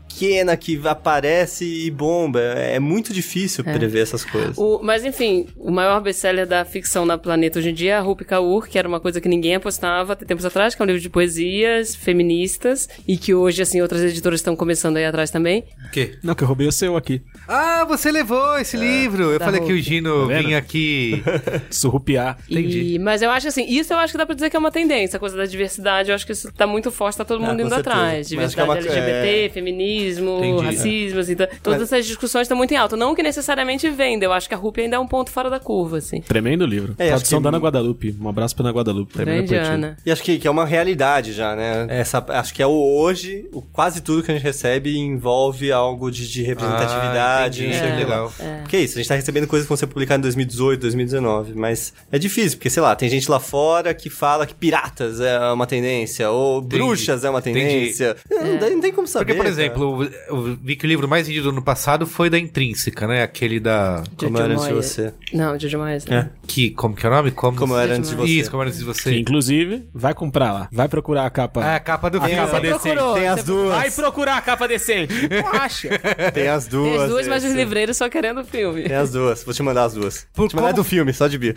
que 0.57 0.79
aparece 0.85 1.65
e 1.65 1.91
bomba. 1.91 2.39
É 2.41 2.79
muito 2.79 3.13
difícil 3.13 3.63
prever 3.63 4.01
essas 4.01 4.23
coisas. 4.25 4.57
O- 4.57 4.79
mas 4.83 5.03
enfim, 5.05 5.47
o 5.57 5.71
maior 5.71 5.99
best-seller 6.01 6.45
da 6.47 6.63
ficção 6.65 7.05
na 7.05 7.17
planeta 7.17 7.59
hoje 7.59 7.69
em 7.69 7.73
dia 7.73 7.93
é 7.93 7.95
a 7.95 8.01
Rupi 8.01 8.25
Kaur, 8.25 8.67
que 8.67 8.77
era 8.77 8.87
uma 8.87 8.99
coisa 8.99 9.19
que 9.21 9.27
ninguém 9.29 9.55
apostava 9.55 10.13
até 10.13 10.25
tempos 10.25 10.45
atrás, 10.45 10.73
que 10.75 10.81
é 10.81 10.83
um 10.83 10.87
livro 10.87 11.01
de 11.01 11.09
poesias 11.09 11.95
feministas, 11.95 12.87
e 13.07 13.17
que 13.17 13.33
hoje, 13.33 13.61
assim, 13.61 13.81
outras 13.81 14.01
editoras 14.03 14.39
estão 14.39 14.55
começando 14.55 14.97
aí 14.97 15.05
atrás 15.05 15.29
também. 15.31 15.63
O 15.87 15.91
quê? 15.91 16.17
Não, 16.23 16.33
que 16.35 16.43
eu 16.43 16.47
roubei 16.47 16.67
o 16.67 16.71
seu 16.71 16.95
aqui. 16.97 17.21
Ah, 17.47 17.85
você 17.87 18.11
levou 18.11 18.57
esse 18.57 18.75
livro. 18.77 19.31
Eu 19.31 19.39
falei 19.39 19.59
que 19.61 19.67
o 19.71 19.75
Rupi. 19.75 19.81
Gino 19.81 20.27
Tá 20.27 20.39
vinha 20.39 20.57
aqui. 20.57 21.23
Surrupiar. 21.69 22.37
Entendi. 22.49 22.95
E, 22.95 22.99
mas 22.99 23.21
eu 23.21 23.29
acho 23.29 23.47
assim, 23.47 23.65
isso 23.67 23.93
eu 23.93 23.97
acho 23.99 24.13
que 24.13 24.17
dá 24.17 24.25
pra 24.25 24.35
dizer 24.35 24.49
que 24.49 24.55
é 24.55 24.59
uma 24.59 24.71
tendência, 24.71 25.17
a 25.17 25.19
coisa 25.19 25.37
da 25.37 25.45
diversidade, 25.45 26.09
eu 26.09 26.15
acho 26.15 26.25
que 26.25 26.31
isso 26.31 26.51
tá 26.51 26.65
muito 26.67 26.91
forte, 26.91 27.17
tá 27.17 27.25
todo 27.25 27.43
Ah, 27.43 27.47
mundo 27.47 27.57
com 27.59 27.65
indo 27.67 27.75
certeza. 27.75 27.95
atrás. 27.95 28.27
Que 28.27 28.33
é 28.33 28.37
Diversidade 28.37 28.69
uma- 28.69 28.77
LGBT, 28.77 29.45
é. 29.45 29.49
Feminismo, 30.15 30.43
Entendi. 30.43 30.65
racismo, 30.65 31.19
assim, 31.19 31.35
tá- 31.35 31.47
todas 31.61 31.79
Mas- 31.81 31.91
essas 31.91 32.05
discussões 32.05 32.43
estão 32.43 32.57
muito 32.57 32.73
em 32.73 32.77
alta. 32.77 32.95
Não 32.95 33.13
que 33.13 33.21
necessariamente 33.23 33.89
venda, 33.89 34.25
eu 34.25 34.33
acho 34.33 34.47
que 34.47 34.53
a 34.53 34.57
Rupi 34.57 34.81
ainda 34.81 34.95
é 34.95 34.99
um 34.99 35.07
ponto 35.07 35.31
fora 35.31 35.49
da 35.49 35.59
curva, 35.59 35.97
assim. 35.97 36.21
Tremendo 36.21 36.65
livro. 36.65 36.95
É, 36.97 37.07
Tradução 37.09 37.39
que- 37.39 37.43
da 37.43 37.49
Ana 37.49 37.57
Guadalupe. 37.57 38.15
Um 38.19 38.29
abraço 38.29 38.55
pra 38.55 38.63
Ana 38.65 38.71
Guadalupe. 38.77 39.17
Grande. 39.17 39.55
Ana. 39.55 39.97
E 40.05 40.11
acho 40.11 40.23
que, 40.23 40.37
que 40.37 40.47
é 40.47 40.51
uma 40.51 40.65
realidade 40.65 41.33
já, 41.33 41.55
né? 41.55 41.87
Essa, 41.89 42.23
acho 42.29 42.53
que 42.53 42.61
é 42.61 42.67
o 42.67 42.71
hoje, 42.71 43.47
o, 43.53 43.61
quase 43.61 44.01
tudo 44.01 44.23
que 44.23 44.31
a 44.31 44.33
gente 44.33 44.43
recebe 44.43 44.97
envolve 44.97 45.71
algo 45.71 46.09
de, 46.11 46.27
de 46.27 46.43
representatividade. 46.43 47.63
Ah, 47.63 47.67
não 47.67 47.73
sei 47.73 47.81
o 47.81 47.85
É, 47.85 47.91
que 47.91 47.97
legal. 47.97 48.33
Porque 48.61 48.77
é 48.77 48.81
isso, 48.81 48.97
a 48.97 49.01
gente 49.01 49.07
tá 49.09 49.15
recebendo 49.15 49.47
coisas 49.47 49.65
que 49.65 49.69
vão 49.69 49.77
ser 49.77 49.87
publicadas 49.87 50.19
em 50.19 50.21
2018, 50.23 50.81
2019, 50.81 51.53
mas 51.55 51.93
é 52.11 52.17
difícil, 52.19 52.57
porque, 52.57 52.69
sei 52.69 52.81
lá, 52.81 52.95
tem 52.95 53.09
gente 53.09 53.29
lá 53.29 53.39
fora 53.39 53.93
que 53.93 54.09
fala 54.09 54.45
que 54.45 54.53
piratas 54.53 55.19
é 55.19 55.39
uma 55.51 55.65
tendência, 55.65 56.29
ou 56.29 56.59
Entendi. 56.59 56.77
bruxas 56.77 57.23
é 57.23 57.29
uma 57.29 57.41
tendência. 57.41 58.15
Não, 58.29 58.57
dá- 58.57 58.69
não 58.69 58.81
tem 58.81 58.91
como 58.91 59.07
saber. 59.07 59.25
Porque, 59.25 59.37
por 59.37 59.43
cara. 59.43 59.49
exemplo, 59.49 59.96
eu 60.03 60.11
eu 60.27 60.57
vi 60.61 60.75
que 60.75 60.85
o 60.85 60.87
livro 60.87 61.07
mais 61.07 61.27
vendido 61.27 61.45
do 61.45 61.49
ano 61.51 61.61
passado 61.61 62.05
foi 62.05 62.29
da 62.29 62.37
Intrínseca, 62.37 63.07
né? 63.07 63.23
Aquele 63.23 63.59
da. 63.59 64.03
Como 64.17 64.37
era 64.37 64.53
antes 64.53 64.65
de 64.67 64.73
você. 64.73 65.13
Não, 65.33 65.57
Jojo 65.59 65.77
Moyes. 65.77 66.05
né? 66.05 66.29
Que, 66.45 66.69
como 66.71 66.95
que 66.95 67.05
é 67.05 67.09
o 67.09 67.11
nome? 67.13 67.31
Como, 67.31 67.57
Como 67.57 67.75
era 67.77 67.95
antes 67.95 68.09
de 68.09 68.15
você. 68.15 68.31
Isso, 68.31 68.49
como 68.51 68.63
era 68.63 68.69
antes 68.69 68.79
de 68.79 68.85
você. 68.85 69.11
Que, 69.11 69.19
inclusive, 69.19 69.87
vai 69.93 70.13
comprar 70.13 70.51
lá. 70.53 70.69
Vai 70.71 70.87
procurar 70.87 71.25
a 71.25 71.29
capa. 71.29 71.63
Ah, 71.63 71.75
a 71.75 71.79
capa 71.79 72.09
do 72.09 72.17
A 72.17 72.21
filme. 72.21 72.35
capa 72.35 72.47
Você 72.57 72.61
decente. 72.61 72.81
procurou, 72.95 73.13
Tem 73.15 73.27
as 73.27 73.43
duas. 73.43 73.69
Vai 73.75 73.91
procurar 73.91 74.37
a 74.37 74.41
capa 74.41 74.67
decente. 74.67 75.13
Não 75.29 75.47
acha. 75.61 75.89
Tem 76.33 76.47
as 76.47 76.67
duas. 76.67 76.91
Tem 76.93 77.01
as 77.03 77.09
duas, 77.09 77.27
mas 77.27 77.43
os 77.43 77.53
livreiros 77.53 77.97
só 77.97 78.09
querendo 78.09 78.41
o 78.41 78.45
filme. 78.45 78.83
Tem 78.83 78.95
as 78.95 79.11
duas, 79.11 79.43
vou 79.43 79.53
te 79.53 79.63
mandar 79.63 79.85
as 79.85 79.93
duas. 79.93 80.27
Por 80.33 80.41
Vou 80.41 80.47
te 80.47 80.55
mandar 80.55 80.69
como- 80.71 80.83
do 80.83 80.83
filme, 80.83 81.13
só 81.13 81.27
de 81.27 81.37
bi. 81.37 81.53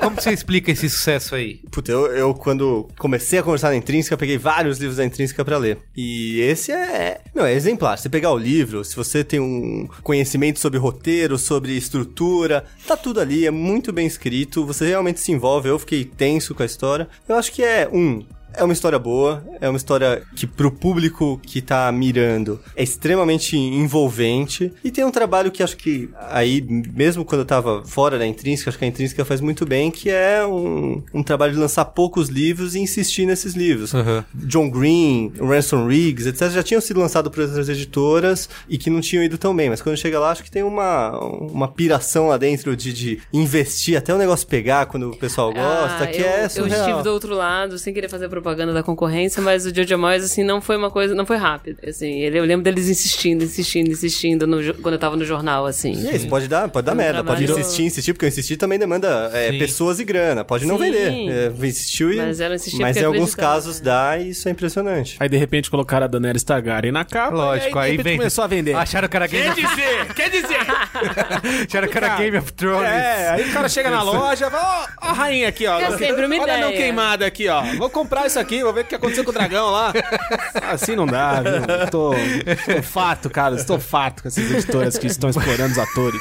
Como 0.00 0.16
que 0.16 0.22
você 0.22 0.32
explica 0.32 0.70
esse 0.72 0.88
sucesso 0.88 1.34
aí? 1.34 1.60
Puta, 1.70 1.90
eu, 1.92 2.06
eu 2.14 2.34
quando 2.34 2.88
comecei 2.98 3.38
a 3.38 3.42
conversar 3.42 3.70
na 3.70 3.76
Intrínseca, 3.76 4.16
peguei 4.16 4.38
vários 4.38 4.78
livros 4.78 4.96
da 4.96 5.04
Intrínseca 5.04 5.44
pra 5.44 5.58
ler. 5.58 5.78
E 5.96 6.40
esse 6.40 6.72
é, 6.72 6.99
meu, 7.34 7.44
é 7.44 7.52
exemplar. 7.52 7.98
Você 7.98 8.08
pegar 8.08 8.32
o 8.32 8.38
livro, 8.38 8.84
se 8.84 8.96
você 8.96 9.22
tem 9.22 9.40
um 9.40 9.88
conhecimento 10.02 10.58
sobre 10.58 10.78
roteiro, 10.78 11.38
sobre 11.38 11.76
estrutura, 11.76 12.64
tá 12.86 12.96
tudo 12.96 13.20
ali, 13.20 13.46
é 13.46 13.50
muito 13.50 13.92
bem 13.92 14.06
escrito, 14.06 14.64
você 14.64 14.88
realmente 14.88 15.20
se 15.20 15.32
envolve. 15.32 15.68
Eu 15.68 15.78
fiquei 15.78 16.04
tenso 16.04 16.54
com 16.54 16.62
a 16.62 16.66
história. 16.66 17.08
Eu 17.28 17.36
acho 17.36 17.52
que 17.52 17.62
é 17.62 17.88
um 17.92 18.24
é 18.54 18.64
uma 18.64 18.72
história 18.72 18.98
boa, 18.98 19.42
é 19.60 19.68
uma 19.68 19.76
história 19.76 20.22
que 20.36 20.46
pro 20.46 20.70
público 20.70 21.40
que 21.42 21.60
tá 21.62 21.90
mirando 21.92 22.60
é 22.76 22.82
extremamente 22.82 23.56
envolvente 23.56 24.72
e 24.84 24.90
tem 24.90 25.04
um 25.04 25.10
trabalho 25.10 25.50
que 25.50 25.62
acho 25.62 25.76
que 25.76 26.08
aí, 26.28 26.60
mesmo 26.62 27.24
quando 27.24 27.40
eu 27.40 27.44
tava 27.46 27.82
fora 27.84 28.18
da 28.18 28.26
Intrínseca, 28.26 28.70
acho 28.70 28.78
que 28.78 28.84
a 28.84 28.88
Intrínseca 28.88 29.24
faz 29.24 29.40
muito 29.40 29.64
bem, 29.66 29.90
que 29.90 30.10
é 30.10 30.44
um, 30.46 31.02
um 31.12 31.22
trabalho 31.22 31.52
de 31.52 31.58
lançar 31.58 31.84
poucos 31.86 32.28
livros 32.28 32.74
e 32.74 32.80
insistir 32.80 33.26
nesses 33.26 33.54
livros. 33.54 33.94
Aham. 33.94 34.24
John 34.34 34.68
Green, 34.70 35.32
Ransom 35.40 35.86
Riggs, 35.86 36.28
etc. 36.28 36.50
já 36.50 36.62
tinham 36.62 36.80
sido 36.80 37.00
lançados 37.00 37.30
por 37.32 37.40
outras 37.42 37.68
editoras 37.68 38.48
e 38.68 38.76
que 38.78 38.90
não 38.90 39.00
tinham 39.00 39.24
ido 39.24 39.38
tão 39.38 39.54
bem, 39.54 39.70
mas 39.70 39.80
quando 39.82 39.96
chega 39.96 40.18
lá 40.18 40.30
acho 40.30 40.42
que 40.44 40.50
tem 40.50 40.62
uma, 40.62 41.18
uma 41.18 41.68
piração 41.68 42.28
lá 42.28 42.36
dentro 42.36 42.76
de, 42.76 42.92
de 42.92 43.20
investir 43.32 43.96
até 43.96 44.14
o 44.14 44.18
negócio 44.18 44.46
pegar 44.46 44.86
quando 44.86 45.10
o 45.10 45.16
pessoal 45.16 45.52
gosta, 45.52 46.04
Ah, 46.04 46.06
que 46.06 46.20
eu, 46.20 46.26
é 46.26 46.44
Eu 46.44 46.50
surreal. 46.50 46.80
estive 46.88 47.02
do 47.02 47.10
outro 47.10 47.34
lado, 47.34 47.78
sem 47.78 47.92
querer 47.94 48.08
fazer 48.08 48.28
propaganda 48.28 48.49
da 48.54 48.82
concorrência, 48.82 49.42
mas 49.42 49.66
o 49.66 49.74
Jojo 49.74 49.98
Moyes, 49.98 50.24
assim, 50.24 50.42
não 50.44 50.60
foi 50.60 50.76
uma 50.76 50.90
coisa, 50.90 51.14
não 51.14 51.26
foi 51.26 51.36
rápido. 51.36 51.78
Assim, 51.86 52.20
ele, 52.20 52.38
eu 52.38 52.44
lembro 52.44 52.64
deles 52.64 52.88
insistindo, 52.88 53.44
insistindo, 53.44 53.90
insistindo 53.90 54.46
no 54.46 54.74
quando 54.74 54.94
eu 54.94 54.98
tava 54.98 55.16
no 55.16 55.24
jornal, 55.24 55.66
assim. 55.66 56.08
É 56.08 56.16
isso, 56.16 56.28
pode 56.28 56.48
dar, 56.48 56.68
pode 56.68 56.86
dar 56.86 56.94
merda, 56.94 57.24
pode 57.24 57.44
trabalho- 57.44 57.60
insistir, 57.60 57.84
insistir, 57.84 58.12
porque 58.12 58.24
eu 58.24 58.28
insistir 58.28 58.56
também 58.56 58.78
demanda 58.78 59.30
é, 59.32 59.50
Sim. 59.50 59.58
pessoas 59.58 60.00
e 60.00 60.04
grana, 60.04 60.44
pode 60.44 60.66
não 60.66 60.76
Sim. 60.78 60.84
vender. 60.84 61.30
É, 61.30 61.66
insistiu 61.66 62.12
e. 62.12 62.16
Mas 62.16 62.40
ela 62.40 62.54
insistia 62.54 62.80
mas 62.80 62.96
em 62.96 63.04
alguns 63.04 63.34
casos 63.34 63.78
né? 63.78 63.84
dá 63.84 64.18
e 64.18 64.30
isso 64.30 64.48
é 64.48 64.52
impressionante. 64.52 65.16
Aí, 65.20 65.28
de 65.28 65.36
repente, 65.36 65.70
colocaram 65.70 66.04
a 66.04 66.08
Daenerys 66.08 66.42
Targaryen 66.42 66.92
na 66.92 67.04
capa. 67.04 67.34
Lógico, 67.34 67.76
e 67.76 67.80
aí 67.80 67.90
repente 67.92 68.04
vem. 68.04 68.16
começou 68.18 68.44
a 68.44 68.46
vender. 68.46 68.74
Acharam 68.74 69.08
que 69.08 69.16
era 69.16 69.26
Game 69.26 69.54
Quer 69.54 69.54
dizer, 69.54 70.14
quer 70.14 70.30
dizer. 70.30 70.58
Acharam 71.68 71.88
que 71.88 71.96
era 71.96 72.16
Game 72.16 72.36
of 72.36 72.52
Thrones. 72.52 72.88
É, 72.88 73.30
aí 73.30 73.48
o 73.48 73.52
cara 73.52 73.68
chega 73.68 73.90
na 73.90 74.02
loja, 74.02 74.50
ó, 74.52 74.86
ó 75.06 75.10
a 75.10 75.12
rainha 75.12 75.48
aqui, 75.48 75.66
ó. 75.66 75.78
É 75.80 75.98
sempre 75.98 76.26
uma 76.26 76.40
Olha 76.40 76.54
a 76.54 76.58
não 76.58 76.68
ideia. 76.70 76.82
queimada 76.82 77.26
aqui, 77.26 77.48
ó. 77.48 77.62
Vou 77.76 77.90
comprar 77.90 78.26
isso 78.30 78.38
aqui, 78.38 78.62
vou 78.62 78.72
ver 78.72 78.82
o 78.82 78.84
que 78.84 78.94
aconteceu 78.94 79.24
com 79.24 79.30
o 79.30 79.34
dragão 79.34 79.70
lá. 79.70 79.92
Assim 80.70 80.94
não 80.94 81.06
dá, 81.06 81.42
viu? 81.42 81.90
Tô, 81.90 82.12
tô 82.12 82.82
fato, 82.82 83.28
cara. 83.28 83.56
Estou 83.56 83.78
fato 83.78 84.22
com 84.22 84.28
essas 84.28 84.50
editoras 84.50 84.96
que 84.96 85.06
estão 85.08 85.30
explorando 85.30 85.72
os 85.72 85.78
atores. 85.78 86.20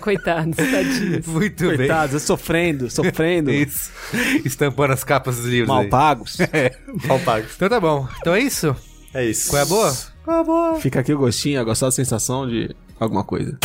Coitados, 0.00 0.56
tadinhos. 0.56 1.26
Muito 1.26 1.66
bem. 1.68 1.76
Coitados, 1.76 2.22
sofrendo, 2.22 2.88
sofrendo. 2.88 3.50
Isso. 3.50 3.90
Estampando 4.44 4.92
as 4.92 5.02
capas 5.02 5.36
dos 5.36 5.46
livros. 5.46 5.68
Mal 5.68 5.82
aí. 5.82 5.88
pagos. 5.88 6.38
Mal 7.06 7.18
pago. 7.20 7.46
Então 7.54 7.68
tá 7.68 7.80
bom. 7.80 8.08
Então 8.20 8.34
é 8.34 8.40
isso? 8.40 8.74
É 9.12 9.24
isso. 9.24 9.50
Qual 9.50 9.58
é 9.58 9.62
a 9.62 9.66
boa? 9.66 9.96
Qual 10.24 10.36
é 10.36 10.40
a 10.40 10.44
boa? 10.44 10.74
Fica 10.76 11.00
aqui 11.00 11.12
o 11.12 11.18
gostinho, 11.18 11.60
a 11.60 11.64
gostosa 11.64 11.96
sensação 11.96 12.48
de 12.48 12.74
alguma 12.98 13.24
coisa. 13.24 13.58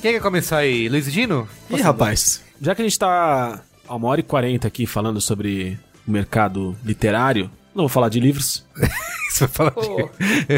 Quem 0.00 0.12
quer 0.12 0.20
começar 0.20 0.58
aí? 0.58 0.88
Luiz 0.88 1.10
Dino? 1.12 1.48
Ih, 1.70 1.80
rapaz, 1.80 2.42
já 2.60 2.74
que 2.74 2.82
a 2.82 2.84
gente 2.84 2.98
tá 2.98 3.60
a 3.86 3.94
uma 3.96 4.08
hora 4.08 4.20
e 4.20 4.24
quarenta 4.24 4.68
aqui 4.68 4.86
falando 4.86 5.20
sobre 5.20 5.78
o 6.06 6.10
mercado 6.10 6.76
literário, 6.84 7.50
não 7.74 7.82
vou 7.84 7.88
falar 7.88 8.08
de 8.08 8.20
livros, 8.20 8.64
Você 9.30 9.46
vai 9.46 9.48
falar 9.54 9.70
Pô, 9.72 10.10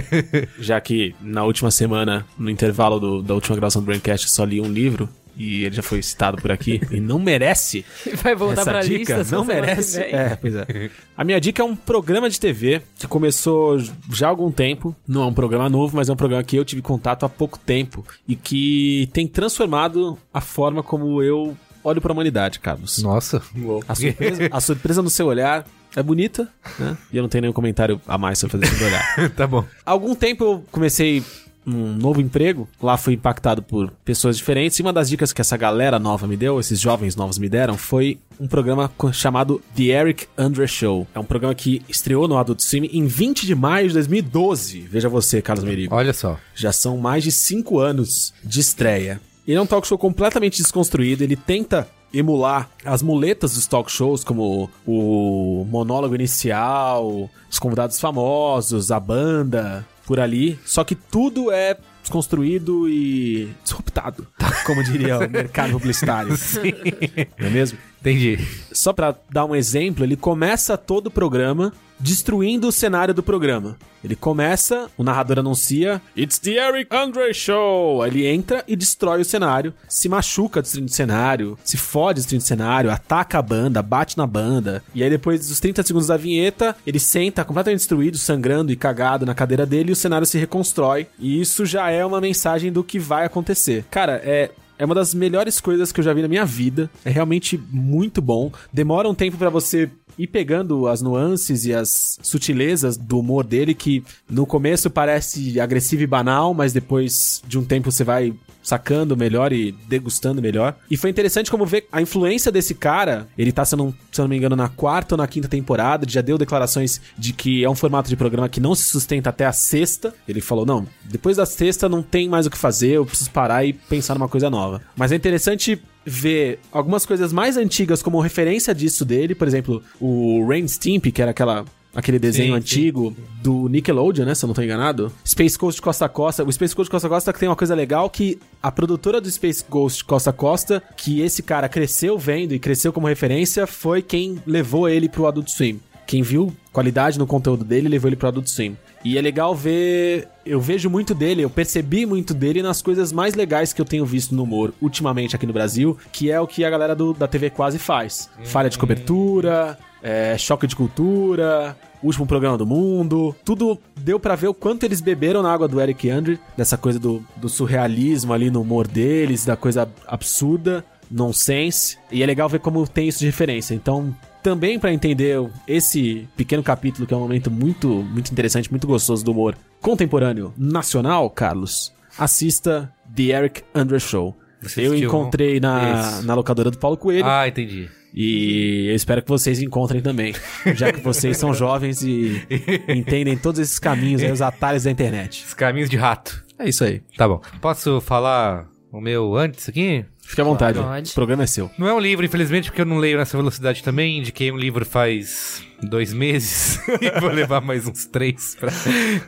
já 0.61 0.81
que 0.81 1.15
na 1.21 1.43
última 1.45 1.71
semana, 1.71 2.25
no 2.39 2.49
intervalo 2.49 3.01
do- 3.01 3.23
da 3.23 3.35
última 3.35 3.57
gravação 3.57 3.83
do 3.83 3.87
Braincast, 3.87 4.27
eu 4.27 4.33
só 4.33 4.45
li 4.45 4.61
um 4.61 4.71
livro 4.71 5.09
e 5.41 5.65
ele 5.65 5.75
já 5.75 5.83
foi 5.83 6.03
citado 6.03 6.37
por 6.37 6.53
aqui 6.53 6.83
e 6.91 7.01
não 7.01 7.19
merece 7.19 7.83
vai 8.23 8.35
voltar 8.35 8.61
essa 8.61 8.71
pra 8.71 8.81
dica, 8.83 9.17
lista. 9.17 9.35
não 9.35 9.43
merece. 9.43 9.99
É, 10.03 10.37
pois 10.37 10.55
é. 10.55 10.91
A 11.17 11.25
minha 11.25 11.41
dica 11.41 11.63
é 11.63 11.65
um 11.65 11.75
programa 11.75 12.29
de 12.29 12.39
TV 12.39 12.83
que 12.99 13.07
começou 13.07 13.79
já 14.13 14.27
há 14.27 14.29
algum 14.29 14.53
tempo. 14.53 14.95
Não 15.09 15.23
é 15.23 15.27
um 15.27 15.33
programa 15.33 15.71
novo, 15.71 15.97
mas 15.97 16.11
é 16.11 16.13
um 16.13 16.17
programa 16.17 16.45
que 16.45 16.57
eu 16.57 16.65
tive 16.65 16.83
contato 16.83 17.25
há 17.25 17.29
pouco 17.29 17.59
tempo 17.59 18.05
e 18.29 18.37
que 18.37 19.09
tem 19.15 19.27
transformado 19.27 20.19
a 20.33 20.43
forma 20.43 20.83
como 20.83 21.23
eu 21.23 21.57
olho 21.83 22.03
pra 22.03 22.13
humanidade, 22.13 22.61
Carlos. 22.61 23.03
Nossa. 23.03 23.43
A 23.89 23.95
surpresa, 23.95 24.49
a 24.51 24.61
surpresa 24.61 25.03
no 25.03 25.09
seu 25.09 25.27
olhar 25.27 25.67
é 25.97 26.03
bonita, 26.03 26.49
né? 26.79 26.99
E 27.11 27.17
eu 27.17 27.23
não 27.23 27.31
tenho 27.31 27.43
nenhum 27.43 27.55
comentário 27.55 27.99
a 28.07 28.19
mais 28.19 28.39
sobre 28.39 28.59
fazer 28.59 28.75
esse 28.75 28.85
olhar. 28.85 29.31
tá 29.35 29.47
bom. 29.47 29.65
Há 29.87 29.91
algum 29.91 30.15
tempo 30.15 30.45
eu 30.45 30.65
comecei 30.71 31.23
um 31.67 31.93
novo 31.93 32.21
emprego. 32.21 32.69
Lá 32.83 32.97
fui 32.97 33.15
impactado 33.15 33.63
por 33.63 33.91
pessoas 34.05 34.37
diferentes. 34.37 34.79
E 34.79 34.83
uma 34.83 34.93
das 34.93 35.09
dicas 35.09 35.33
que 35.33 35.41
essa 35.41 35.57
galera 35.57 35.99
nova 35.99 36.27
me 36.27 36.37
deu, 36.37 36.59
esses 36.59 36.81
jovens 36.81 37.17
novos 37.17 37.39
me 37.39 37.49
deram, 37.49 37.77
foi 37.77 38.19
um 38.39 38.47
programa 38.47 38.91
chamado 39.13 39.63
The 39.77 39.85
Eric 39.85 40.27
Andre 40.37 40.67
Show. 40.67 41.07
É 41.15 41.19
um 41.19 41.25
programa 41.25 41.55
que 41.55 41.83
estreou 41.89 42.27
no 42.27 42.39
Adult 42.39 42.61
Swim 42.61 42.89
em 42.93 43.07
20 43.07 43.47
de 43.47 43.55
maio 43.55 43.89
de 43.89 43.95
2012. 43.95 44.81
Veja 44.81 45.09
você, 45.09 45.43
Carlos 45.43 45.65
Merigo. 45.65 45.95
Olha 45.95 46.13
só. 46.13 46.39
Já 46.55 46.73
são 46.73 46.97
mais 46.97 47.23
de 47.23 47.33
5 47.33 47.79
anos 47.79 48.33
de 48.43 48.61
estreia. 48.61 49.21
Ele 49.47 49.57
é 49.57 49.61
um 49.61 49.67
talk 49.67 49.87
show 49.87 49.99
completamente 49.99 50.59
desconstruído. 50.59 51.25
Ele 51.25 51.37
tenta 51.37 51.89
emular 52.13 52.69
as 52.85 53.03
muletas 53.03 53.55
dos 53.55 53.67
talk 53.67 53.91
shows, 53.91 54.25
como 54.25 54.69
o 54.87 55.65
monólogo 55.69 56.15
inicial, 56.15 57.31
os 57.49 57.59
convidados 57.59 58.01
famosos, 58.01 58.91
a 58.91 58.99
banda, 58.99 59.87
por 60.11 60.19
ali. 60.19 60.59
Só 60.65 60.83
que 60.83 60.97
tudo 60.97 61.53
é 61.53 61.77
desconstruído 62.03 62.89
e 62.89 63.49
disruptado, 63.63 64.27
como 64.67 64.83
diria 64.83 65.19
o 65.19 65.31
mercado 65.31 65.71
publicitário. 65.71 66.31
Não 67.39 67.47
é 67.47 67.51
mesmo? 67.51 67.79
Entendi. 68.01 68.37
Só 68.73 68.93
pra 68.93 69.15
dar 69.31 69.45
um 69.45 69.55
exemplo, 69.55 70.05
ele 70.05 70.17
começa 70.17 70.77
todo 70.77 71.07
o 71.07 71.11
programa 71.13 71.73
destruindo 72.01 72.69
o 72.69 72.73
cenário 72.73 73.15
do 73.15 73.23
programa. 73.23 73.77
Ele 74.03 74.17
começa, 74.17 74.91
o 74.97 75.05
narrador 75.05 75.39
anuncia 75.39 76.01
It's 76.17 76.39
the 76.39 76.53
Eric 76.53 76.95
Andre 76.95 77.35
Show. 77.35 78.05
Ele 78.07 78.27
entra 78.27 78.65
e 78.67 78.75
destrói 78.75 79.21
o 79.21 79.25
cenário, 79.25 79.75
se 79.87 80.09
machuca 80.09 80.63
destruindo 80.63 80.91
o 80.91 80.95
cenário, 80.95 81.59
se 81.63 81.77
fode 81.77 82.17
destruindo 82.17 82.43
o 82.43 82.47
cenário, 82.47 82.91
ataca 82.91 83.39
a 83.39 83.43
banda, 83.43 83.83
bate 83.83 84.17
na 84.17 84.27
banda. 84.27 84.83
E 84.95 85.03
aí 85.03 85.11
depois 85.11 85.47
dos 85.47 85.61
30 85.61 85.83
segundos 85.83 86.09
da 86.09 86.17
vinheta, 86.17 86.75
ele 86.87 86.99
senta 86.99 87.45
completamente 87.45 87.81
destruído, 87.81 88.17
sangrando 88.17 88.73
e 88.73 88.77
cagado 88.77 89.27
na 89.27 89.35
cadeira 89.35 89.67
dele 89.67 89.91
e 89.91 89.93
o 89.93 89.97
cenário 89.97 90.27
se 90.27 90.39
reconstrói. 90.39 91.07
E 91.19 91.41
isso 91.41 91.67
já 91.67 91.91
é 91.91 92.05
uma 92.05 92.21
mensagem 92.21 92.73
do 92.73 92.83
que 92.83 92.99
vai 92.99 93.27
acontecer. 93.27 93.85
Cara, 93.91 94.21
é 94.25 94.51
é 94.81 94.85
uma 94.87 94.95
das 94.95 95.13
melhores 95.13 95.61
coisas 95.61 95.93
que 95.93 96.01
eu 96.01 96.05
já 96.05 96.15
vi 96.15 96.23
na 96.23 96.29
minha 96.29 96.47
vida. 96.47 96.89
É 97.05 97.11
realmente 97.11 97.63
muito 97.71 98.23
bom. 98.23 98.51
Demora 98.73 99.11
um 99.11 99.15
tempo 99.15 99.37
pra 99.37 99.51
você 99.51 99.91
ir 100.19 100.27
pegando 100.27 100.87
as 100.87 101.03
nuances 101.03 101.65
e 101.65 101.75
as 101.75 102.19
sutilezas 102.23 102.97
do 102.97 103.19
humor 103.19 103.45
dele, 103.45 103.75
que 103.75 104.03
no 104.29 104.47
começo 104.47 104.91
parece 104.91 105.61
agressivo 105.61 106.03
e 106.03 106.07
banal, 106.07 106.55
mas 106.55 106.73
depois 106.73 107.43
de 107.47 107.59
um 107.59 107.65
tempo 107.65 107.91
você 107.91 108.05
vai 108.05 108.35
sacando 108.63 109.17
melhor 109.17 109.53
e 109.53 109.73
degustando 109.89 110.43
melhor. 110.43 110.77
E 110.91 110.97
foi 110.97 111.11
interessante 111.11 111.51
como 111.51 111.67
ver 111.67 111.87
a 111.91 112.01
influência 112.01 112.53
desse 112.53 112.75
cara. 112.75 113.29
Ele 113.37 113.53
tá, 113.53 113.65
se 113.65 113.75
eu 113.75 113.79
não, 113.79 113.95
se 114.11 114.21
não 114.21 114.29
me 114.29 114.37
engano, 114.37 114.57
na 114.57 114.69
quarta 114.69 115.15
ou 115.15 115.19
na 115.19 115.27
quinta 115.27 115.49
temporada. 115.49 116.07
Já 116.09 116.21
deu 116.21 116.39
declarações 116.39 117.01
de 117.17 117.33
que 117.33 117.65
é 117.65 117.71
um 117.71 117.75
formato 117.75 118.09
de 118.09 118.17
programa 118.17 118.49
que 118.49 118.61
não 118.61 118.75
se 118.75 118.85
sustenta 118.85 119.31
até 119.31 119.47
a 119.47 119.53
sexta. 119.53 120.15
Ele 120.29 120.41
falou: 120.41 120.67
não, 120.67 120.87
depois 121.05 121.37
da 121.37 121.47
sexta 121.47 121.89
não 121.89 122.03
tem 122.03 122.29
mais 122.29 122.47
o 122.47 122.51
que 122.51 122.59
fazer, 122.59 122.93
eu 122.93 123.07
preciso 123.07 123.31
parar 123.31 123.65
e 123.65 123.73
pensar 123.73 124.15
numa 124.15 124.29
coisa 124.29 124.51
nova. 124.51 124.83
Mas 124.97 125.13
é 125.13 125.17
interessante 125.17 125.81
ver 126.05 126.59
algumas 126.73 127.05
coisas 127.05 127.33
mais 127.33 127.57
antigas 127.57 128.03
como 128.03 128.21
referência 128.21 128.75
disso 128.75 129.05
dele, 129.05 129.35
por 129.35 129.47
exemplo, 129.47 129.83
o 130.01 130.47
Rain 130.49 130.67
Stimpy, 130.67 131.13
que 131.13 131.21
era 131.21 131.31
aquela 131.31 131.65
aquele 131.95 132.19
desenho 132.19 132.53
Sim, 132.55 132.59
antigo 132.59 133.17
do 133.43 133.69
Nickelodeon, 133.69 134.25
né? 134.25 134.35
Se 134.35 134.45
eu 134.45 134.49
não 134.49 134.55
tô 134.55 134.63
enganado. 134.63 135.13
Space 135.27 135.59
Ghost 135.59 135.81
Costa 135.81 136.09
Costa. 136.09 136.45
O 136.45 136.53
Space 136.53 136.75
Ghost 136.75 136.91
Costa 136.91 137.09
Costa 137.09 137.33
tem 137.33 137.49
uma 137.49 137.57
coisa 137.57 137.75
legal 137.75 138.09
que 138.09 138.39
a 138.63 138.71
produtora 138.71 139.21
do 139.21 139.31
Space 139.31 139.65
Ghost 139.69 140.05
Costa 140.05 140.33
Costa, 140.33 140.83
que 140.97 141.21
esse 141.21 141.43
cara 141.43 141.69
cresceu 141.69 142.19
vendo 142.19 142.55
e 142.55 142.59
cresceu 142.59 142.93
como 142.93 143.07
referência, 143.07 143.67
foi 143.67 144.03
quem 144.03 144.41
levou 144.47 144.89
ele 144.89 145.09
pro 145.09 145.27
Adult 145.27 145.49
Swim. 145.49 145.81
Quem 146.07 146.23
viu 146.23 146.53
qualidade 146.73 147.19
no 147.19 147.27
conteúdo 147.27 147.65
dele 147.65 147.89
levou 147.89 148.09
ele 148.09 148.17
pro 148.17 148.29
Adult 148.29 148.49
Swim. 148.49 148.77
E 149.05 149.17
é 149.17 149.23
legal 149.23 149.55
ver. 149.55 150.29
Eu 150.45 150.61
vejo 150.61 150.91
muito 150.91 151.15
dele, 151.15 151.43
eu 151.43 151.51
percebi 151.51 152.05
muito 152.05 152.35
dele 152.35 152.63
nas 152.63 152.83
coisas 152.83 153.13
mais 153.13 153.35
legais 153.35 153.73
que 153.73 153.81
eu 153.81 153.85
tenho 153.85 154.05
visto 154.05 154.35
no 154.35 154.43
humor 154.43 154.75
ultimamente 154.81 155.37
aqui 155.37 155.47
no 155.47 155.53
Brasil, 155.53 155.97
que 156.13 156.31
é 156.31 156.41
o 156.41 156.47
que 156.47 156.65
a 156.65 156.71
galera 156.71 156.95
do, 156.95 157.15
da 157.15 157.29
TV 157.29 157.51
quase 157.51 157.79
faz: 157.79 158.29
falha 158.45 158.69
de 158.69 158.77
cobertura, 158.77 159.79
é, 160.03 160.37
choque 160.39 160.67
de 160.67 160.77
cultura, 160.77 161.77
último 162.03 162.27
programa 162.27 162.57
do 162.57 162.67
mundo. 162.67 163.35
Tudo 163.45 163.79
deu 163.97 164.19
pra 164.19 164.35
ver 164.35 164.49
o 164.49 164.55
quanto 164.55 164.85
eles 164.85 165.01
beberam 165.01 165.43
na 165.43 165.53
água 165.53 165.69
do 165.69 165.81
Eric 165.81 166.09
Andre, 166.11 166.39
dessa 166.57 166.77
coisa 166.77 166.99
do, 166.99 167.25
do 167.37 167.49
surrealismo 167.49 168.33
ali 168.33 168.51
no 168.51 168.63
humor 168.63 168.87
deles, 168.87 169.45
da 169.45 169.57
coisa 169.57 169.89
absurda, 170.07 170.85
nonsense. 171.11 171.99
E 172.11 172.23
é 172.23 172.27
legal 172.27 172.49
ver 172.49 172.61
como 172.61 172.87
tem 172.87 173.09
isso 173.09 173.19
de 173.21 173.27
referência. 173.27 173.75
Então, 173.75 174.15
também 174.43 174.79
pra 174.79 174.93
entender 174.93 175.37
esse 175.69 176.27
pequeno 176.37 176.63
capítulo, 176.63 177.07
que 177.07 177.13
é 177.13 177.17
um 177.17 177.21
momento 177.21 177.51
muito, 177.51 177.89
muito 177.89 178.31
interessante, 178.33 178.71
muito 178.71 178.87
gostoso 178.87 179.25
do 179.25 179.33
humor 179.33 179.57
contemporâneo 179.81 180.53
nacional, 180.57 181.29
Carlos, 181.31 181.93
assista 182.19 182.93
The 183.15 183.25
Eric 183.25 183.63
Andre 183.75 184.01
Show. 184.01 184.37
Você 184.63 184.81
eu 184.83 184.89
assistiu? 184.89 185.09
encontrei 185.09 185.59
na, 185.59 185.93
Isso. 185.93 186.27
na 186.27 186.35
locadora 186.35 186.71
do 186.71 186.79
Paulo 186.79 186.97
Coelho. 186.97 187.25
Ah, 187.27 187.49
entendi. 187.49 187.89
E 188.15 188.89
eu 188.89 188.95
espero 188.95 189.23
que 189.23 189.29
vocês 189.29 189.63
encontrem 189.63 190.01
também, 190.01 190.35
já 190.75 190.93
que 190.93 191.01
vocês 191.01 191.37
são 191.37 191.55
jovens 191.55 192.03
e 192.03 192.43
entendem 192.89 193.37
todos 193.37 193.61
esses 193.61 193.79
caminhos 193.79 194.23
aí, 194.23 194.31
os 194.31 194.43
atalhos 194.43 194.85
da 194.85 194.91
internet. 194.91 195.45
Os 195.47 195.55
caminhos 195.55 195.89
de 195.89 195.97
rato. 195.97 196.45
É 196.59 196.69
isso 196.69 196.85
aí. 196.85 197.03
Tá 197.17 197.27
bom. 197.27 197.41
Posso 197.61 198.01
falar 198.01 198.69
o 198.93 199.01
meu 199.01 199.37
antes 199.37 199.69
aqui? 199.69 200.05
Fique 200.31 200.41
à 200.41 200.45
vontade. 200.45 200.79
Pode. 200.79 201.11
O 201.11 201.15
programa 201.15 201.43
é 201.43 201.47
seu. 201.47 201.71
Não 201.77 201.89
é 201.89 201.95
um 201.95 201.99
livro, 201.99 202.25
infelizmente, 202.25 202.71
porque 202.71 202.83
eu 202.83 202.87
não 202.87 202.99
leio 202.99 203.19
nessa 203.19 203.37
velocidade 203.37 203.83
também. 203.83 204.19
Indiquei 204.19 204.53
um 204.53 204.57
livro 204.57 204.85
faz 204.85 205.65
dois 205.83 206.13
meses 206.13 206.79
e 207.01 207.21
vou 207.21 207.31
levar 207.31 207.61
mais 207.61 207.87
uns 207.89 208.07
três 208.07 208.55
pra 208.55 208.71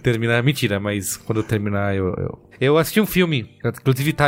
terminar. 0.02 0.42
Mentira, 0.42 0.78
mas 0.78 1.16
quando 1.16 1.38
eu 1.38 1.44
terminar 1.44 1.96
eu, 1.96 2.14
eu... 2.14 2.38
Eu 2.60 2.78
assisti 2.78 3.00
um 3.00 3.06
filme, 3.06 3.50
inclusive 3.64 4.12
tá, 4.12 4.26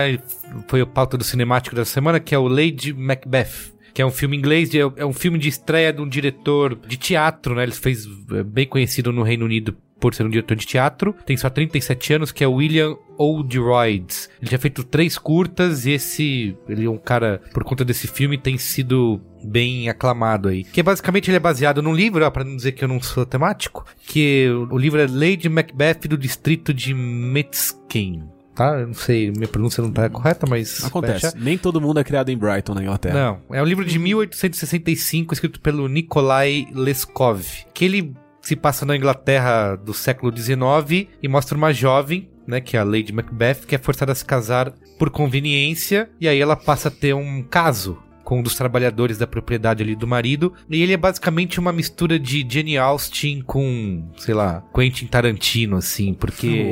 foi 0.67 0.83
o 0.83 0.87
pauta 0.87 1.17
do 1.17 1.23
cinemático 1.23 1.77
da 1.77 1.85
semana, 1.85 2.19
que 2.19 2.35
é 2.35 2.39
o 2.39 2.49
Lady 2.49 2.93
Macbeth. 2.93 3.74
Que 3.95 4.03
é 4.03 4.07
um 4.07 4.11
filme 4.11 4.37
inglês, 4.37 4.71
é 4.75 5.07
um 5.07 5.13
filme 5.13 5.39
de 5.39 5.49
estreia 5.49 5.93
de 5.93 6.03
um 6.03 6.09
diretor 6.09 6.75
de 6.75 6.97
teatro, 6.97 7.55
né? 7.55 7.63
Ele 7.63 7.73
fez 7.73 8.07
é, 8.33 8.43
bem 8.43 8.67
conhecido 8.67 9.13
no 9.13 9.23
Reino 9.23 9.45
Unido 9.45 9.77
por 10.05 10.15
ser 10.15 10.27
um 10.27 10.29
diretor 10.29 10.55
de 10.55 10.67
teatro. 10.67 11.15
Tem 11.25 11.37
só 11.37 11.49
37 11.49 12.13
anos, 12.13 12.33
que 12.33 12.45
é 12.45 12.47
William 12.47 12.97
Oldroyd. 13.17 14.29
Ele 14.43 14.51
já 14.51 14.59
feito 14.59 14.85
três 14.85 15.17
curtas 15.17 15.87
e 15.87 15.93
esse... 15.93 16.55
Ele 16.69 16.85
é 16.85 16.91
um 16.91 16.99
cara, 16.99 17.41
por 17.55 17.65
conta 17.65 17.85
desse 17.85 18.07
filme, 18.07 18.37
tem 18.37 18.59
sido 18.59 19.21
bem 19.43 19.89
aclamado 19.89 20.49
aí. 20.49 20.65
Que 20.65 20.81
é, 20.81 20.83
basicamente 20.83 21.31
ele 21.31 21.37
é 21.39 21.41
baseado 21.41 21.81
num 21.81 21.95
livro, 21.95 22.23
ó, 22.23 22.31
pra 22.31 22.45
não 22.45 22.57
dizer 22.57 22.73
que 22.73 22.85
eu 22.85 22.89
não 22.89 23.01
sou 23.01 23.25
temático, 23.25 23.87
que 24.07 24.47
o 24.71 24.77
livro 24.77 25.01
é 25.01 25.07
Lady 25.07 25.49
Macbeth 25.49 26.09
do 26.09 26.19
distrito 26.19 26.75
de 26.75 26.93
Metzken. 26.93 28.25
Tá? 28.55 28.79
Eu 28.79 28.87
não 28.87 28.95
sei, 28.95 29.31
minha 29.31 29.49
pronúncia 29.49 29.83
não 29.83 29.91
tá 29.91 30.09
correta, 30.09 30.47
mas... 30.49 30.85
Acontece. 30.85 31.27
achar. 31.27 31.39
Nem 31.39 31.59
todo 31.59 31.81
mundo 31.81 31.99
é 31.99 32.05
criado 32.05 32.31
em 32.31 32.37
Brighton, 32.37 32.75
na 32.75 32.83
Inglaterra. 32.83 33.15
Não, 33.15 33.57
é 33.57 33.61
um 33.61 33.67
livro 33.67 33.85
de 33.85 33.99
1865, 33.99 35.35
escrito 35.35 35.61
pelo 35.61 35.89
Nikolai 35.89 36.69
Leskov, 36.73 37.43
que 37.73 37.85
ele 37.85 38.15
se 38.41 38.55
passa 38.55 38.85
na 38.85 38.97
Inglaterra 38.97 39.75
do 39.75 39.95
século 39.95 40.35
XIX 40.37 41.09
e 41.23 41.29
mostra 41.29 41.57
uma 41.57 41.73
jovem, 41.73 42.29
né, 42.47 42.61
que 42.61 42.77
é 42.77 42.81
a 42.81 42.85
Lady 42.85 43.13
Macbeth, 43.13 43.67
que 43.67 43.75
é 43.75 43.79
forçada 43.79 44.13
a 44.13 44.15
se 44.15 44.25
casar 44.25 44.73
por 44.99 45.11
conveniência, 45.11 46.11
e 46.21 46.29
aí 46.29 46.39
ela 46.39 46.55
passa 46.55 46.89
a 46.89 46.91
ter 46.91 47.15
um 47.15 47.43
caso 47.43 47.99
com 48.25 48.41
um 48.41 48.43
dos 48.43 48.55
trabalhadores 48.55 49.19
da 49.19 49.27
propriedade 49.27 49.83
ali 49.83 49.95
do 49.95 50.07
marido, 50.07 50.53
e 50.69 50.83
ele 50.83 50.93
é 50.93 50.97
basicamente 50.97 51.61
uma 51.61 51.73
mistura 51.73 52.19
de 52.19 52.45
Jenny 52.49 52.79
Austen 52.79 53.43
com, 53.43 54.11
sei 54.17 54.35
lá, 54.35 54.63
Quentin 54.75 55.07
Tarantino, 55.07 55.77
assim, 55.77 56.15
porque... 56.15 56.65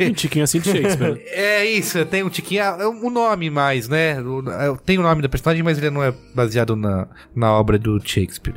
Um 0.00 0.12
tiquinho 0.12 0.44
assim 0.44 0.60
de 0.60 0.70
Shakespeare. 0.70 1.22
É 1.26 1.64
isso, 1.64 2.04
tem 2.06 2.22
um 2.22 2.28
tiquinho. 2.28 2.62
É 2.62 2.86
o 2.86 3.10
nome 3.10 3.50
mais, 3.50 3.88
né? 3.88 4.12
É, 4.12 4.76
Tem 4.84 4.98
o 4.98 5.02
nome 5.02 5.22
da 5.22 5.28
personagem, 5.28 5.62
mas 5.62 5.78
ele 5.78 5.90
não 5.90 6.02
é 6.02 6.12
baseado 6.34 6.74
na, 6.76 7.08
na 7.34 7.52
obra 7.52 7.78
do 7.78 8.00
Shakespeare. 8.04 8.54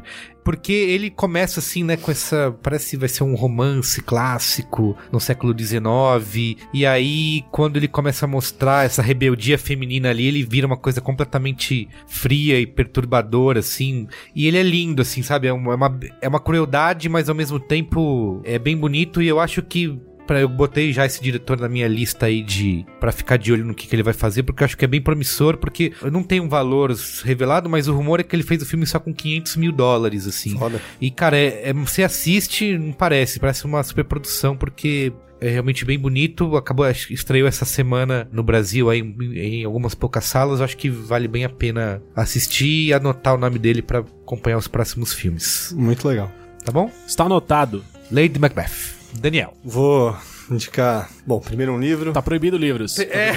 Porque 0.50 0.74
ele 0.74 1.12
começa 1.12 1.60
assim, 1.60 1.84
né, 1.84 1.96
com 1.96 2.10
essa. 2.10 2.52
Parece 2.64 2.90
que 2.90 2.98
vai 2.98 3.08
ser 3.08 3.24
um 3.24 3.36
romance 3.36 4.02
clássico 4.02 4.98
no 5.12 5.20
século 5.20 5.56
XIX. 5.56 6.58
E 6.74 6.88
aí, 6.88 7.44
quando 7.52 7.78
ele 7.78 7.88
começa 7.88 8.26
a 8.26 8.28
mostrar 8.28 8.84
essa 8.84 9.00
rebeldia 9.00 9.60
feminina 9.60 10.10
ali, 10.10 10.26
ele 10.26 10.42
vira 10.42 10.66
uma 10.66 10.76
coisa 10.76 11.02
completamente 11.02 11.88
fria 12.08 12.60
e 12.60 12.66
perturbadora, 12.66 13.60
assim. 13.60 14.08
E 14.36 14.48
ele 14.48 14.58
é 14.58 14.64
lindo, 14.64 15.04
assim, 15.04 15.22
sabe? 15.22 15.48
É 15.48 15.54
uma, 15.54 15.72
é 15.72 15.76
uma, 15.76 16.00
é 16.20 16.28
uma 16.28 16.40
crueldade, 16.40 17.08
mas 17.10 17.30
ao 17.30 17.36
mesmo 17.36 17.60
tempo 17.60 18.42
é 18.44 18.58
bem 18.58 18.76
bonito. 18.76 19.22
E 19.22 19.28
eu 19.28 19.40
acho 19.40 19.62
que 19.62 20.00
Pra, 20.30 20.40
eu 20.40 20.48
botei 20.48 20.94
já 20.94 21.08
esse 21.08 21.20
diretor 21.24 21.60
na 21.60 21.68
minha 21.68 21.88
lista 21.88 22.28
aí 22.28 22.44
de 22.44 22.86
para 23.00 23.12
ficar 23.12 23.36
de 23.36 23.52
olho 23.52 23.66
no 23.66 23.74
que, 23.74 23.88
que 23.88 23.96
ele 23.96 24.04
vai 24.04 24.14
fazer, 24.14 24.44
porque 24.44 24.62
eu 24.62 24.66
acho 24.66 24.78
que 24.78 24.86
é 24.86 24.88
bem 24.88 25.02
promissor, 25.02 25.58
porque 25.58 25.92
eu 26.04 26.12
não 26.12 26.22
tenho 26.22 26.44
um 26.44 26.48
valor 26.48 26.96
revelado, 27.24 27.68
mas 27.68 27.88
o 27.88 27.96
rumor 27.96 28.20
é 28.20 28.24
que 28.24 28.36
ele 28.36 28.44
fez 28.44 28.62
o 28.62 28.66
filme 28.68 28.86
só 28.86 29.00
com 29.00 29.12
500 29.12 29.56
mil 29.56 29.72
dólares, 29.72 30.28
assim. 30.28 30.56
Foda. 30.56 30.80
E, 31.02 31.10
cara, 31.10 31.36
é, 31.36 31.70
é- 31.70 31.74
você 31.74 32.04
assiste, 32.04 32.78
não 32.78 32.92
parece, 32.92 33.40
parece 33.40 33.66
uma 33.66 33.82
superprodução, 33.82 34.56
porque 34.56 35.12
é 35.42 35.50
realmente 35.50 35.84
bem 35.84 35.98
bonito. 35.98 36.56
Acabou, 36.56 36.88
estreou 36.88 37.48
essa 37.48 37.66
semana 37.66 38.30
no 38.32 38.44
Brasil, 38.44 38.88
aí, 38.88 39.00
em, 39.00 39.34
em 39.36 39.66
algumas 39.66 39.96
poucas 39.96 40.26
salas. 40.26 40.60
Eu 40.60 40.66
acho 40.66 40.78
que 40.78 40.92
vale 40.92 41.28
bem 41.28 41.44
a 41.44 41.50
pena 41.50 42.04
assistir 42.16 42.86
e 42.86 42.94
anotar 42.94 43.34
o 43.34 43.38
nome 43.40 43.58
dele 43.58 43.82
pra 43.82 44.02
acompanhar 44.02 44.60
os 44.60 44.68
próximos 44.68 45.12
filmes. 45.12 45.74
Muito 45.76 46.08
legal. 46.08 46.32
Tá 46.64 46.72
bom? 46.72 46.92
Está 47.08 47.24
anotado. 47.24 47.84
Lady 48.12 48.38
Macbeth. 48.38 48.99
Daniel. 49.14 49.54
Vou 49.64 50.16
indicar, 50.52 51.10
bom, 51.28 51.40
primeiro 51.40 51.72
um 51.74 51.80
livro. 51.80 52.12
Tá 52.12 52.22
proibido 52.22 52.58
livros. 52.58 52.98
É. 53.00 53.34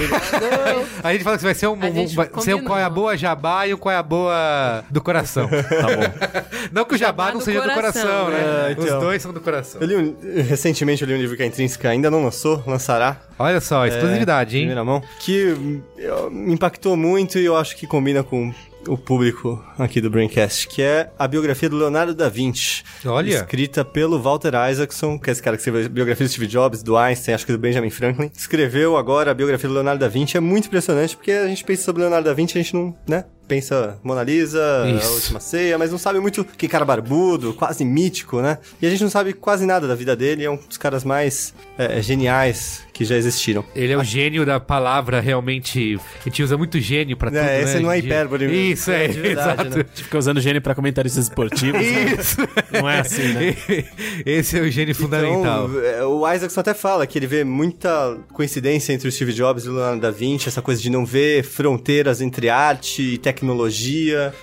A 1.05 1.13
gente 1.13 1.25
fala 1.25 1.37
que 1.37 1.45
vai 1.45 1.55
ser 1.55 1.67
um, 1.67 1.77
A 1.81 1.91
gente 1.91 2.15
vai 2.17 2.29
ser 2.41 2.55
um 2.55 2.65
qual 2.65 2.79
é 2.79 2.85
a 2.85 2.91
boa 2.91 3.17
jabá 3.17 3.67
e 3.67 3.75
um 3.75 3.77
qual 3.77 3.93
é 3.93 3.97
a 3.97 4.03
boa 4.03 4.83
do 4.91 5.01
coração. 5.01 5.47
Tá 5.49 5.57
bom. 5.89 6.43
Não 6.73 6.85
que 6.85 6.95
o 6.95 6.99
jabá, 6.99 7.25
Jabá 7.27 7.33
não 7.33 7.39
do 7.41 7.45
seja 7.45 7.61
do 7.61 7.69
coração, 7.75 8.03
coração, 8.25 8.31
né? 8.31 8.69
né? 8.69 8.75
Os 8.79 8.85
então. 8.85 9.01
dois 9.01 9.21
são 9.21 9.33
do 9.33 9.41
coração. 9.41 9.81
Eu 9.81 9.87
li 9.87 9.97
um- 9.97 10.17
recentemente 10.49 11.03
eu 11.03 11.09
li 11.09 11.15
um 11.15 11.19
livro 11.19 11.37
que 11.37 11.43
a 11.43 11.47
Intrínseca 11.47 11.91
ainda 11.91 12.11
não 12.11 12.23
lançou, 12.25 12.63
lançará. 12.67 13.19
Olha 13.39 13.61
só, 13.61 13.87
exclusividade, 13.87 14.57
em 14.57 14.61
hein? 14.61 14.67
Primeira 14.67 14.85
mão. 14.85 15.03
Que 15.21 15.55
eu- 15.99 16.31
me 16.31 16.53
impactou 16.55 16.97
muito 16.97 17.39
e 17.39 17.45
eu 17.45 17.57
acho 17.57 17.77
que 17.77 17.87
combina 17.87 18.23
com 18.23 18.53
o 18.89 18.97
público 18.97 19.63
aqui 19.79 20.01
do 20.01 20.11
Braincast, 20.11 20.69
que 20.69 20.83
é 20.83 21.11
a 21.19 21.29
biografia 21.29 21.69
do 21.69 21.77
Leonardo 21.77 22.15
da 22.15 22.29
Vinci. 22.29 22.83
Olha. 23.05 23.35
Escrita 23.35 23.85
pelo 23.85 24.21
Walter 24.21 24.53
Isaacson, 24.71 25.19
que 25.19 25.31
é 25.31 25.33
esse 25.33 25.43
cara 25.43 25.57
que 25.57 25.61
escreveu 25.61 25.87
a 25.87 25.89
biografia 25.89 26.27
do 26.27 26.31
Steve 26.31 26.47
Jobs, 26.47 26.83
do 26.83 26.97
Einstein, 26.97 27.35
acho 27.35 27.47
que 27.47 27.53
do 27.53 27.59
Benjamin 27.59 27.91
Franklin. 27.91 28.31
Escreveu 28.37 28.97
agora 28.97 29.31
a 29.31 29.35
biografia 29.35 29.69
do 29.69 29.75
Leonardo 29.75 30.01
da 30.01 30.09
Vinci. 30.09 30.37
É 30.37 30.41
muito 30.41 30.67
impressionante, 30.67 31.17
porque 31.17 31.33
a 31.33 31.47
gente 31.47 31.65
pensa 31.65 31.85
sobre 31.85 32.03
Leonardo 32.03 32.29
da 32.29 32.35
Vinci, 32.35 32.59
a 32.59 32.63
gente 32.63 32.75
não, 32.75 32.95
né? 33.09 33.25
Pensa 33.53 33.99
Mona 34.03 34.23
Lisa, 34.23 34.63
Isso. 34.97 35.07
A 35.07 35.11
Última 35.11 35.41
Ceia, 35.41 35.77
mas 35.77 35.91
não 35.91 35.99
sabe 35.99 36.19
muito 36.21 36.43
que 36.43 36.67
cara 36.67 36.87
barbudo, 36.87 37.53
quase 37.53 37.85
mítico, 37.85 38.41
né? 38.41 38.57
E 38.81 38.87
a 38.87 38.91
gente 38.91 39.03
não 39.03 39.11
sabe 39.11 39.35
quase 39.35 39.67
nada 39.67 39.87
da 39.87 39.95
vida 39.95 40.17
dele, 40.17 40.43
é 40.43 40.51
um 40.51 40.57
dos 40.57 40.79
caras 40.79 41.05
mais 41.05 41.53
é, 41.77 42.01
geniais 42.01 42.83
que 42.95 43.05
já 43.05 43.17
existiram. 43.17 43.65
Ele 43.75 43.93
é 43.93 43.97
o 43.97 44.05
gênio 44.05 44.45
da 44.47 44.61
palavra, 44.61 45.21
realmente. 45.21 45.99
A 46.21 46.25
gente 46.25 46.43
usa 46.43 46.57
muito 46.57 46.79
gênio 46.81 47.17
pra 47.17 47.31
tudo, 47.31 47.39
É, 47.41 47.43
né, 47.43 47.63
esse 47.63 47.81
não 47.81 47.91
é 47.91 47.99
hipérbole 47.99 48.47
mesmo. 48.47 48.73
Isso, 48.73 48.91
é, 48.91 49.05
É 49.05 49.09
de 49.09 49.21
verdade, 49.21 49.63
exato. 49.63 49.77
né? 49.79 49.85
A 49.85 49.89
gente 49.89 50.05
fica 50.05 50.19
usando 50.19 50.41
gênio 50.41 50.63
pra 50.63 50.75
comentaristas 50.75 51.25
esportivos. 51.25 51.81
né? 51.81 52.17
Isso. 52.19 52.37
Não 52.73 52.89
é 52.89 53.01
assim, 53.01 53.29
né? 53.33 53.57
Esse 54.25 54.59
é 54.59 54.63
o 54.63 54.71
gênio 54.71 54.95
fundamental. 54.95 55.69
Então, 55.69 55.81
é, 55.85 56.05
o 56.05 56.31
Isaacson 56.31 56.61
até 56.61 56.75
fala 56.75 57.07
que 57.07 57.19
ele 57.19 57.27
vê 57.27 57.45
muita 57.45 58.19
coincidência 58.33 58.93
entre 58.93 59.09
o 59.09 59.13
Steve 59.13 59.33
Jobs 59.33 59.65
e 59.65 59.69
o 59.69 59.73
Leonardo 59.73 60.01
da 60.01 60.11
Vinci, 60.11 60.49
essa 60.49 60.63
coisa 60.63 60.81
de 60.81 60.91
não 60.91 61.05
ver 61.05 61.43
fronteiras 61.45 62.21
entre 62.21 62.49
arte 62.49 63.03
e 63.03 63.19
tecnologia. 63.19 63.42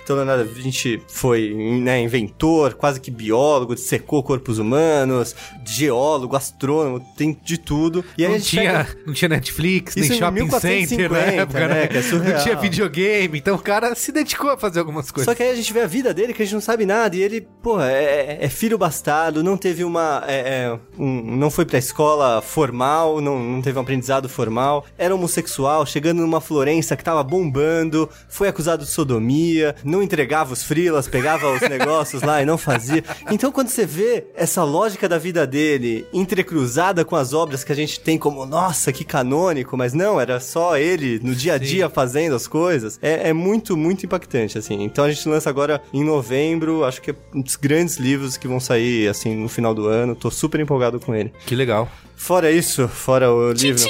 Então, 0.02 0.14
o 0.16 0.18
Leonardo 0.18 0.44
da 0.44 0.50
Vinci 0.50 1.00
foi 1.08 1.52
né, 1.82 2.00
inventor, 2.02 2.74
quase 2.74 3.00
que 3.00 3.10
biólogo, 3.10 3.76
secou 3.76 4.22
corpos 4.22 4.58
humanos, 4.58 5.34
geólogo, 5.64 6.36
astrônomo, 6.36 7.00
tem 7.16 7.36
de 7.42 7.58
tudo. 7.58 8.04
E 8.18 8.24
aí 8.24 8.32
não, 8.32 8.40
tinha, 8.40 8.62
pega- 8.84 8.96
não 9.06 9.14
tinha 9.14 9.28
Netflix, 9.28 9.94
nem 9.96 10.04
Isso 10.04 10.14
em 10.14 10.18
shopping 10.18 10.34
1450, 10.42 10.88
center 10.88 11.10
na 11.10 11.18
época, 11.42 11.68
né, 11.68 11.74
né? 11.74 11.86
que 11.86 11.96
é 11.98 12.02
surreal. 12.02 12.36
não 12.36 12.42
tinha 12.42 12.56
videogame, 12.56 13.38
então 13.38 13.54
o 13.56 13.58
cara 13.58 13.94
se 13.94 14.12
dedicou 14.12 14.50
a 14.50 14.58
fazer 14.58 14.80
algumas 14.80 15.10
coisas. 15.10 15.30
Só 15.30 15.34
que 15.34 15.42
aí 15.42 15.50
a 15.50 15.54
gente 15.54 15.72
vê 15.72 15.80
a 15.82 15.86
vida 15.86 16.12
dele 16.12 16.32
que 16.32 16.42
a 16.42 16.44
gente 16.44 16.54
não 16.54 16.60
sabe 16.60 16.84
nada. 16.86 17.16
E 17.16 17.22
ele, 17.22 17.40
pô, 17.62 17.80
é, 17.80 18.38
é 18.40 18.48
filho 18.48 18.76
bastardo, 18.78 19.42
não 19.42 19.56
teve 19.56 19.84
uma. 19.84 20.24
é, 20.26 20.64
é, 20.64 20.78
um- 20.98 21.36
não 21.36 21.50
foi 21.50 21.64
pra 21.64 21.78
escola 21.78 22.40
formal, 22.42 23.20
não, 23.20 23.38
não 23.38 23.62
teve 23.62 23.78
um 23.78 23.82
aprendizado 23.82 24.28
formal. 24.28 24.84
Era 24.98 25.14
homossexual, 25.14 25.86
chegando 25.86 26.20
numa 26.20 26.40
Florença 26.40 26.96
que 26.96 27.04
tava 27.04 27.22
bombando, 27.22 28.08
foi 28.28 28.48
acusado 28.48 28.79
de 28.84 28.90
sodomia, 28.90 29.74
não 29.84 30.02
entregava 30.02 30.52
os 30.52 30.62
frilas, 30.62 31.08
pegava 31.08 31.50
os 31.52 31.60
negócios 31.68 32.22
lá 32.22 32.42
e 32.42 32.46
não 32.46 32.58
fazia. 32.58 33.04
Então 33.30 33.52
quando 33.52 33.68
você 33.68 33.86
vê 33.86 34.24
essa 34.34 34.64
lógica 34.64 35.08
da 35.08 35.18
vida 35.18 35.46
dele 35.46 36.06
entrecruzada 36.12 37.04
com 37.04 37.16
as 37.16 37.32
obras 37.32 37.64
que 37.64 37.72
a 37.72 37.76
gente 37.76 38.00
tem 38.00 38.18
como, 38.18 38.44
nossa, 38.46 38.92
que 38.92 39.04
canônico, 39.04 39.76
mas 39.76 39.92
não, 39.92 40.20
era 40.20 40.40
só 40.40 40.76
ele 40.76 41.20
no 41.22 41.34
dia 41.34 41.54
a 41.54 41.58
dia 41.58 41.88
fazendo 41.88 42.34
as 42.34 42.46
coisas, 42.46 42.98
é, 43.02 43.30
é 43.30 43.32
muito, 43.32 43.76
muito 43.76 44.04
impactante, 44.06 44.58
assim. 44.58 44.82
Então 44.82 45.04
a 45.04 45.10
gente 45.10 45.28
lança 45.28 45.50
agora 45.50 45.82
em 45.92 46.04
novembro, 46.04 46.84
acho 46.84 47.00
que 47.00 47.10
é 47.10 47.14
um 47.34 47.40
dos 47.40 47.56
grandes 47.56 47.96
livros 47.96 48.36
que 48.36 48.48
vão 48.48 48.60
sair, 48.60 49.08
assim, 49.08 49.34
no 49.36 49.48
final 49.48 49.74
do 49.74 49.86
ano. 49.86 50.14
Tô 50.14 50.30
super 50.30 50.60
empolgado 50.60 51.00
com 51.00 51.14
ele. 51.14 51.32
Que 51.46 51.54
legal. 51.54 51.88
Fora 52.16 52.50
isso, 52.50 52.88
fora 52.88 53.32
o 53.32 53.52
livro. 53.52 53.84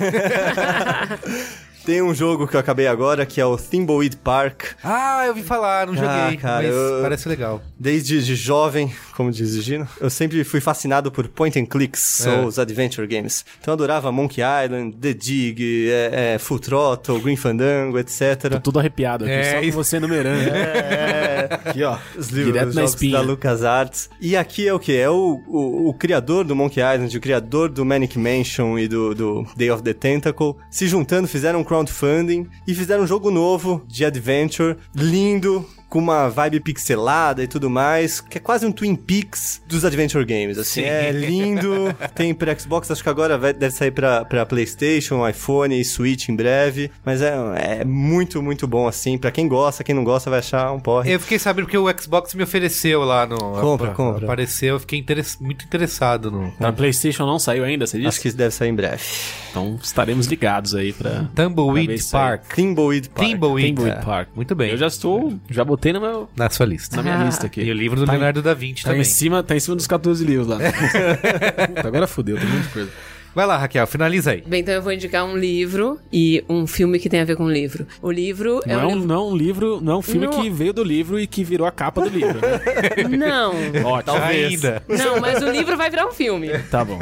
Tem 1.90 2.00
um 2.00 2.14
jogo 2.14 2.46
que 2.46 2.54
eu 2.54 2.60
acabei 2.60 2.86
agora, 2.86 3.26
que 3.26 3.40
é 3.40 3.44
o 3.44 3.56
Thimbleweed 3.56 4.16
Park. 4.18 4.62
Ah, 4.84 5.24
eu 5.26 5.34
vi 5.34 5.42
falar, 5.42 5.88
não 5.88 5.94
Ah, 5.94 5.96
joguei, 6.22 6.36
cara, 6.36 6.62
mas 6.62 6.72
eu- 6.72 7.02
parece 7.02 7.28
legal. 7.28 7.60
Desde 7.76 8.22
de 8.24 8.36
jovem, 8.36 8.92
como 9.16 9.32
diz 9.32 9.56
o 9.56 9.60
Gino, 9.60 9.88
eu 10.00 10.08
sempre 10.08 10.44
fui 10.44 10.60
fascinado 10.60 11.10
por 11.10 11.26
point 11.26 11.58
and 11.58 11.66
clicks, 11.66 12.24
É. 12.24 12.30
ou 12.30 12.46
os 12.46 12.60
adventure 12.60 13.08
games. 13.08 13.44
Então 13.60 13.72
eu 13.72 13.74
adorava 13.74 14.12
Monkey 14.12 14.40
Island, 14.40 14.96
The 14.98 15.12
Dig, 15.14 15.90
é, 15.90 16.34
é, 16.34 16.38
Full 16.38 16.60
Throttle, 16.60 17.18
Green 17.20 17.34
Fandango, 17.34 17.98
etc. 17.98 18.50
Tô 18.52 18.60
tudo 18.60 18.78
arrepiado 18.78 19.24
aqui, 19.24 19.34
É, 19.34 19.54
só 19.60 19.66
com 19.66 19.72
você 19.72 19.98
numerando. 19.98 20.48
É, 20.48 21.48
Aqui, 21.64 21.82
ó. 21.82 21.98
os 22.16 22.28
livros 22.28 22.52
Direto 22.52 22.68
os 22.68 22.74
na 22.76 22.80
jogos 22.82 22.94
espinha. 22.94 23.12
da 23.16 23.20
LucasArts. 23.20 24.10
E 24.20 24.36
aqui 24.36 24.68
é 24.68 24.72
o 24.72 24.78
que? 24.78 24.96
É 24.96 25.10
o, 25.10 25.42
o, 25.48 25.88
o 25.88 25.94
criador 25.94 26.44
do 26.44 26.54
Monkey 26.54 26.80
Island, 26.80 27.16
o 27.16 27.20
criador 27.20 27.68
do 27.68 27.84
Manic 27.84 28.16
Mansion 28.16 28.78
e 28.78 28.86
do, 28.86 29.12
do 29.12 29.46
Day 29.56 29.72
of 29.72 29.82
the 29.82 29.92
Tentacle, 29.92 30.54
se 30.70 30.86
juntando, 30.86 31.26
fizeram 31.26 31.58
um 31.58 31.64
crowdfunding 31.80 32.48
e 32.66 32.74
fizeram 32.74 33.04
um 33.04 33.06
jogo 33.06 33.30
novo 33.30 33.82
de 33.86 34.04
adventure, 34.04 34.76
lindo, 34.94 35.66
com 35.90 35.98
uma 35.98 36.28
vibe 36.30 36.60
pixelada 36.60 37.42
e 37.42 37.46
tudo 37.46 37.68
mais, 37.68 38.20
que 38.20 38.38
é 38.38 38.40
quase 38.40 38.64
um 38.64 38.72
Twin 38.72 38.94
Peaks 38.94 39.60
dos 39.66 39.84
adventure 39.84 40.24
games, 40.24 40.56
assim, 40.56 40.82
Sim. 40.82 40.86
é 40.88 41.10
lindo, 41.10 41.94
tem 42.14 42.32
pra 42.32 42.56
Xbox, 42.58 42.90
acho 42.90 43.02
que 43.02 43.08
agora 43.08 43.36
vai- 43.36 43.52
deve 43.52 43.74
sair 43.74 43.90
pra, 43.90 44.24
pra 44.24 44.46
Playstation, 44.46 45.28
iPhone 45.28 45.78
e 45.78 45.84
Switch 45.84 46.28
em 46.28 46.36
breve, 46.36 46.90
mas 47.04 47.20
é, 47.20 47.34
é 47.80 47.84
muito, 47.84 48.40
muito 48.42 48.66
bom, 48.66 48.86
assim, 48.86 49.18
pra 49.18 49.30
quem 49.30 49.48
gosta, 49.48 49.82
quem 49.84 49.94
não 49.94 50.04
gosta 50.04 50.30
vai 50.30 50.38
achar 50.38 50.72
um 50.72 50.78
porre. 50.80 51.10
Eu 51.12 51.18
fiquei 51.20 51.38
sabendo 51.38 51.66
que 51.66 51.76
o 51.76 51.86
Xbox 52.00 52.34
me 52.34 52.42
ofereceu 52.44 53.02
lá 53.02 53.26
no. 53.26 53.36
Compra, 53.60 53.88
apa- 53.88 53.94
compra. 53.96 54.24
Apareceu, 54.24 54.76
eu 54.76 54.80
fiquei 54.80 54.98
interess- 55.00 55.38
muito 55.40 55.64
interessado 55.64 56.30
no. 56.30 56.52
Na 56.60 56.72
PlayStation 56.72 57.26
não 57.26 57.38
saiu 57.40 57.64
ainda, 57.64 57.84
você 57.86 57.96
disse? 57.98 58.08
Acho 58.08 58.20
que 58.20 58.28
isso 58.28 58.36
deve 58.36 58.54
sair 58.54 58.68
em 58.68 58.74
breve. 58.74 59.02
Então 59.50 59.76
estaremos 59.82 60.26
ligados 60.26 60.74
aí 60.74 60.92
pra. 60.92 61.10
Pra 61.34 61.44
Tumbleweed 61.46 61.92
aí. 61.94 62.00
Park. 62.12 62.54
Thimbleweed 62.54 63.08
Park. 63.08 63.28
Timbleweed. 63.28 63.66
Timbleweed 63.68 63.98
É. 63.98 64.02
Park. 64.04 64.28
Muito 64.36 64.54
bem. 64.54 64.70
Eu 64.70 64.76
já 64.76 64.86
estou. 64.86 65.32
Já 65.48 65.64
botei 65.64 65.79
na, 65.92 66.00
meu, 66.00 66.28
Na 66.36 66.48
sua 66.50 66.66
lista. 66.66 66.96
na 66.96 67.02
minha 67.02 67.18
Ah. 67.18 67.24
lista 67.24 67.46
aqui. 67.46 67.62
E 67.62 67.70
o 67.70 67.74
livro 67.74 67.98
do 68.00 68.06
Tá 68.06 68.12
em- 68.12 68.16
Leonardo 68.16 68.42
da 68.42 68.54
Vinci 68.54 68.82
Tá 68.82 68.90
também. 68.90 69.00
em, 69.02 69.04
cima, 69.04 69.42
tá 69.42 69.56
em 69.56 69.60
cima 69.60 69.74
dos 69.76 69.86
14 69.86 70.24
livros 70.24 70.46
lá. 70.48 70.58
Puta, 71.68 71.88
agora 71.88 72.06
fudeu, 72.06 72.36
tem 72.38 72.46
muita 72.48 72.68
coisa. 72.68 72.90
Vai 73.34 73.46
lá, 73.46 73.56
Raquel, 73.56 73.86
finaliza 73.86 74.32
aí. 74.32 74.42
Bem, 74.46 74.60
então 74.60 74.74
eu 74.74 74.82
vou 74.82 74.92
indicar 74.92 75.24
um 75.24 75.36
livro 75.36 75.98
e 76.12 76.44
um 76.48 76.66
filme 76.66 76.98
que 76.98 77.08
tem 77.08 77.20
a 77.20 77.24
ver 77.24 77.36
com 77.36 77.44
o 77.44 77.50
livro. 77.50 77.86
O 78.02 78.10
livro 78.10 78.60
é 78.66 78.74
Não 78.74 78.80
é, 78.80 78.86
um 78.86 78.90
livro... 78.94 79.06
não 79.06 79.14
é 79.14 79.18
um 79.32 79.36
livro, 79.36 79.80
não 79.80 79.92
é 79.92 79.96
um 79.96 80.02
filme 80.02 80.26
Não. 80.26 80.40
que 80.42 80.50
veio 80.50 80.72
do 80.72 80.82
livro 80.82 81.18
e 81.18 81.26
que 81.26 81.44
virou 81.44 81.66
a 81.66 81.70
capa 81.72 82.00
do 82.02 82.08
livro, 82.08 82.38
né? 82.40 82.60
Não. 83.16 83.54
Ótimo. 83.84 84.16
Ainda. 84.16 84.82
Não, 84.88 85.20
mas 85.20 85.42
o 85.42 85.50
livro 85.50 85.76
vai 85.76 85.88
virar 85.90 86.06
um 86.06 86.12
filme. 86.12 86.48
Tá 86.70 86.84
bom. 86.84 86.98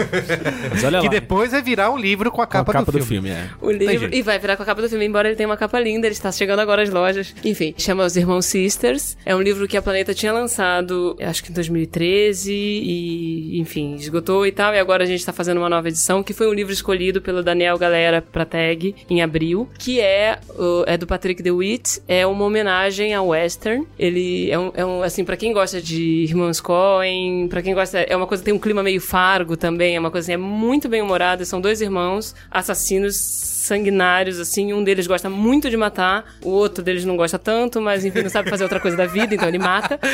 Mas 0.70 0.84
olha 0.84 1.00
Que 1.00 1.06
lá. 1.06 1.12
depois 1.12 1.50
vai 1.52 1.62
virar 1.62 1.90
um 1.90 1.96
livro 1.98 2.30
com 2.30 2.42
a 2.42 2.46
com 2.46 2.52
a 2.58 2.64
capa, 2.64 2.72
capa 2.72 2.92
do, 2.92 3.04
filme. 3.04 3.30
é. 3.30 3.48
O 3.60 3.70
livro. 3.70 4.14
E 4.14 4.22
vai 4.22 4.38
virar 4.38 4.56
com 4.56 4.62
a 4.62 4.66
capa 4.66 4.82
do 4.82 4.88
filme, 4.88 5.06
embora 5.06 5.28
ele 5.28 5.36
tenha 5.36 5.48
uma 5.48 5.56
capa 5.56 5.78
linda, 5.80 6.06
ele 6.06 6.14
está 6.14 6.30
chegando 6.32 6.60
agora 6.60 6.82
às 6.82 6.90
lojas. 6.90 7.34
Enfim, 7.44 7.74
chama 7.78 8.04
Os 8.04 8.16
Irmãos 8.16 8.46
Sisters. 8.46 9.16
É 9.24 9.34
um 9.34 9.40
livro 9.40 9.66
que 9.68 9.76
a 9.76 9.82
Planeta 9.82 10.12
tinha 10.14 10.32
lançado, 10.32 11.16
acho 11.20 11.42
que 11.42 11.50
em 11.50 11.54
2013, 11.54 12.52
e, 12.52 13.60
enfim, 13.60 13.94
esgotou 13.94 14.46
e 14.46 14.52
tal. 14.52 14.74
E 14.74 14.78
agora 14.78 15.04
a 15.04 15.06
gente 15.06 15.20
está 15.20 15.32
fazendo 15.32 15.58
uma 15.58 15.68
nova 15.68 15.88
edição, 15.88 16.17
que 16.22 16.32
foi 16.32 16.48
um 16.48 16.52
livro 16.52 16.72
escolhido 16.72 17.20
pelo 17.20 17.42
Daniel 17.42 17.78
Galera 17.78 18.22
pra 18.22 18.44
tag 18.44 18.94
em 19.08 19.22
abril, 19.22 19.68
que 19.78 20.00
é, 20.00 20.38
é 20.86 20.96
do 20.96 21.06
Patrick 21.06 21.42
DeWitt. 21.42 22.02
É 22.06 22.26
uma 22.26 22.44
homenagem 22.44 23.14
ao 23.14 23.28
Western. 23.28 23.86
Ele 23.98 24.50
é 24.50 24.58
um, 24.58 24.72
é 24.74 24.84
um 24.84 25.02
assim, 25.02 25.24
pra 25.24 25.36
quem 25.36 25.52
gosta 25.52 25.80
de 25.80 26.24
Irmãos 26.24 26.60
Coen, 26.60 27.48
pra 27.48 27.62
quem 27.62 27.74
gosta. 27.74 27.98
É 27.98 28.16
uma 28.16 28.26
coisa, 28.26 28.42
tem 28.42 28.54
um 28.54 28.58
clima 28.58 28.82
meio 28.82 29.00
fargo 29.00 29.56
também, 29.56 29.96
é 29.96 30.00
uma 30.00 30.10
coisa 30.10 30.26
assim, 30.26 30.32
é 30.32 30.36
muito 30.36 30.88
bem 30.88 31.02
humorada. 31.02 31.44
São 31.44 31.60
dois 31.60 31.80
irmãos 31.80 32.34
assassinos 32.50 33.57
sanguinários, 33.68 34.40
assim. 34.40 34.72
Um 34.72 34.82
deles 34.82 35.06
gosta 35.06 35.30
muito 35.30 35.70
de 35.70 35.76
matar, 35.76 36.34
o 36.42 36.50
outro 36.50 36.82
deles 36.82 37.04
não 37.04 37.16
gosta 37.16 37.38
tanto, 37.38 37.80
mas 37.80 38.04
enfim, 38.04 38.22
não 38.22 38.30
sabe 38.30 38.50
fazer 38.50 38.64
outra 38.64 38.80
coisa 38.80 38.96
da 38.96 39.06
vida, 39.06 39.34
então 39.34 39.48
ele 39.48 39.58
mata. 39.58 39.98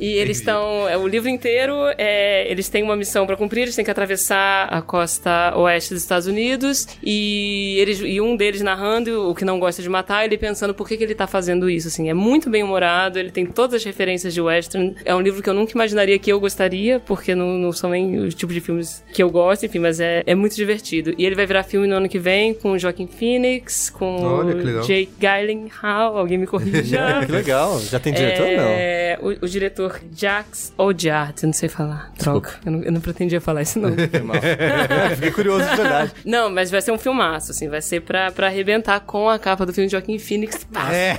E 0.00 0.12
eles 0.12 0.38
estão. 0.38 0.88
É, 0.88 0.96
o 0.96 1.06
livro 1.06 1.28
inteiro, 1.28 1.74
é, 1.96 2.50
eles 2.50 2.68
têm 2.68 2.82
uma 2.82 2.96
missão 2.96 3.26
pra 3.26 3.36
cumprir, 3.36 3.62
eles 3.62 3.74
têm 3.74 3.84
que 3.84 3.90
atravessar 3.90 4.66
a 4.66 4.80
costa 4.80 5.52
oeste 5.56 5.94
dos 5.94 6.02
Estados 6.02 6.26
Unidos. 6.26 6.86
E, 7.02 7.76
eles, 7.78 8.00
e 8.00 8.20
um 8.20 8.36
deles 8.36 8.60
narrando 8.60 9.28
o 9.28 9.34
que 9.34 9.44
não 9.44 9.58
gosta 9.58 9.82
de 9.82 9.88
matar, 9.88 10.24
ele 10.24 10.38
pensando 10.38 10.74
por 10.74 10.88
que, 10.88 10.96
que 10.96 11.04
ele 11.04 11.14
tá 11.14 11.26
fazendo 11.26 11.68
isso, 11.68 11.88
assim. 11.88 12.08
É 12.08 12.14
muito 12.14 12.48
bem 12.48 12.62
humorado, 12.62 13.18
ele 13.18 13.30
tem 13.30 13.46
todas 13.46 13.74
as 13.74 13.84
referências 13.84 14.32
de 14.32 14.40
western. 14.40 14.94
É 15.04 15.14
um 15.14 15.20
livro 15.20 15.42
que 15.42 15.50
eu 15.50 15.54
nunca 15.54 15.72
imaginaria 15.72 16.18
que 16.18 16.30
eu 16.30 16.40
gostaria, 16.40 17.00
porque 17.00 17.34
não, 17.34 17.58
não 17.58 17.72
são 17.72 17.90
nem 17.90 18.18
os 18.18 18.34
tipos 18.34 18.54
de 18.54 18.60
filmes 18.60 19.04
que 19.12 19.22
eu 19.22 19.30
gosto, 19.30 19.66
enfim, 19.66 19.78
mas 19.78 20.00
é, 20.00 20.22
é 20.26 20.34
muito 20.34 20.54
divertido. 20.54 21.14
E 21.18 21.24
ele 21.24 21.34
vai 21.34 21.46
virar 21.46 21.62
filme 21.62 21.86
no 21.86 21.96
ano 21.96 22.08
que 22.08 22.18
vem 22.18 22.54
com 22.54 22.77
o 22.78 22.80
Joaquin 22.80 23.06
Phoenix, 23.06 23.90
com 23.90 24.22
Olha, 24.22 24.80
Jake 24.82 25.10
Gyllenhaal, 25.20 26.16
alguém 26.16 26.38
me 26.38 26.46
corrija. 26.46 27.20
Que 27.26 27.32
legal. 27.32 27.78
Já 27.80 27.98
tem 27.98 28.12
diretor? 28.12 28.46
É, 28.48 29.18
o, 29.20 29.44
o 29.44 29.48
diretor 29.48 30.00
Jax 30.14 30.72
Odiart, 30.78 31.42
eu 31.42 31.46
não 31.48 31.52
sei 31.52 31.68
falar. 31.68 32.10
Troca. 32.18 32.54
Eu 32.64 32.72
não, 32.72 32.82
eu 32.82 32.92
não 32.92 33.00
pretendia 33.00 33.40
falar 33.40 33.62
isso, 33.62 33.78
não. 33.78 33.90
Não. 34.28 34.34
Fiquei 35.16 35.30
curioso 35.30 35.68
de 35.68 35.76
verdade. 35.76 36.12
não, 36.24 36.50
mas 36.50 36.70
vai 36.70 36.80
ser 36.80 36.92
um 36.92 36.98
filmaço, 36.98 37.50
assim. 37.50 37.68
Vai 37.68 37.80
ser 37.82 38.00
pra, 38.00 38.30
pra 38.30 38.46
arrebentar 38.46 39.00
com 39.00 39.28
a 39.28 39.38
capa 39.38 39.64
do 39.66 39.72
filme 39.72 39.86
de 39.88 39.92
Joaquin 39.92 40.18
Phoenix. 40.18 40.64
Pá, 40.64 40.92
É, 40.92 41.18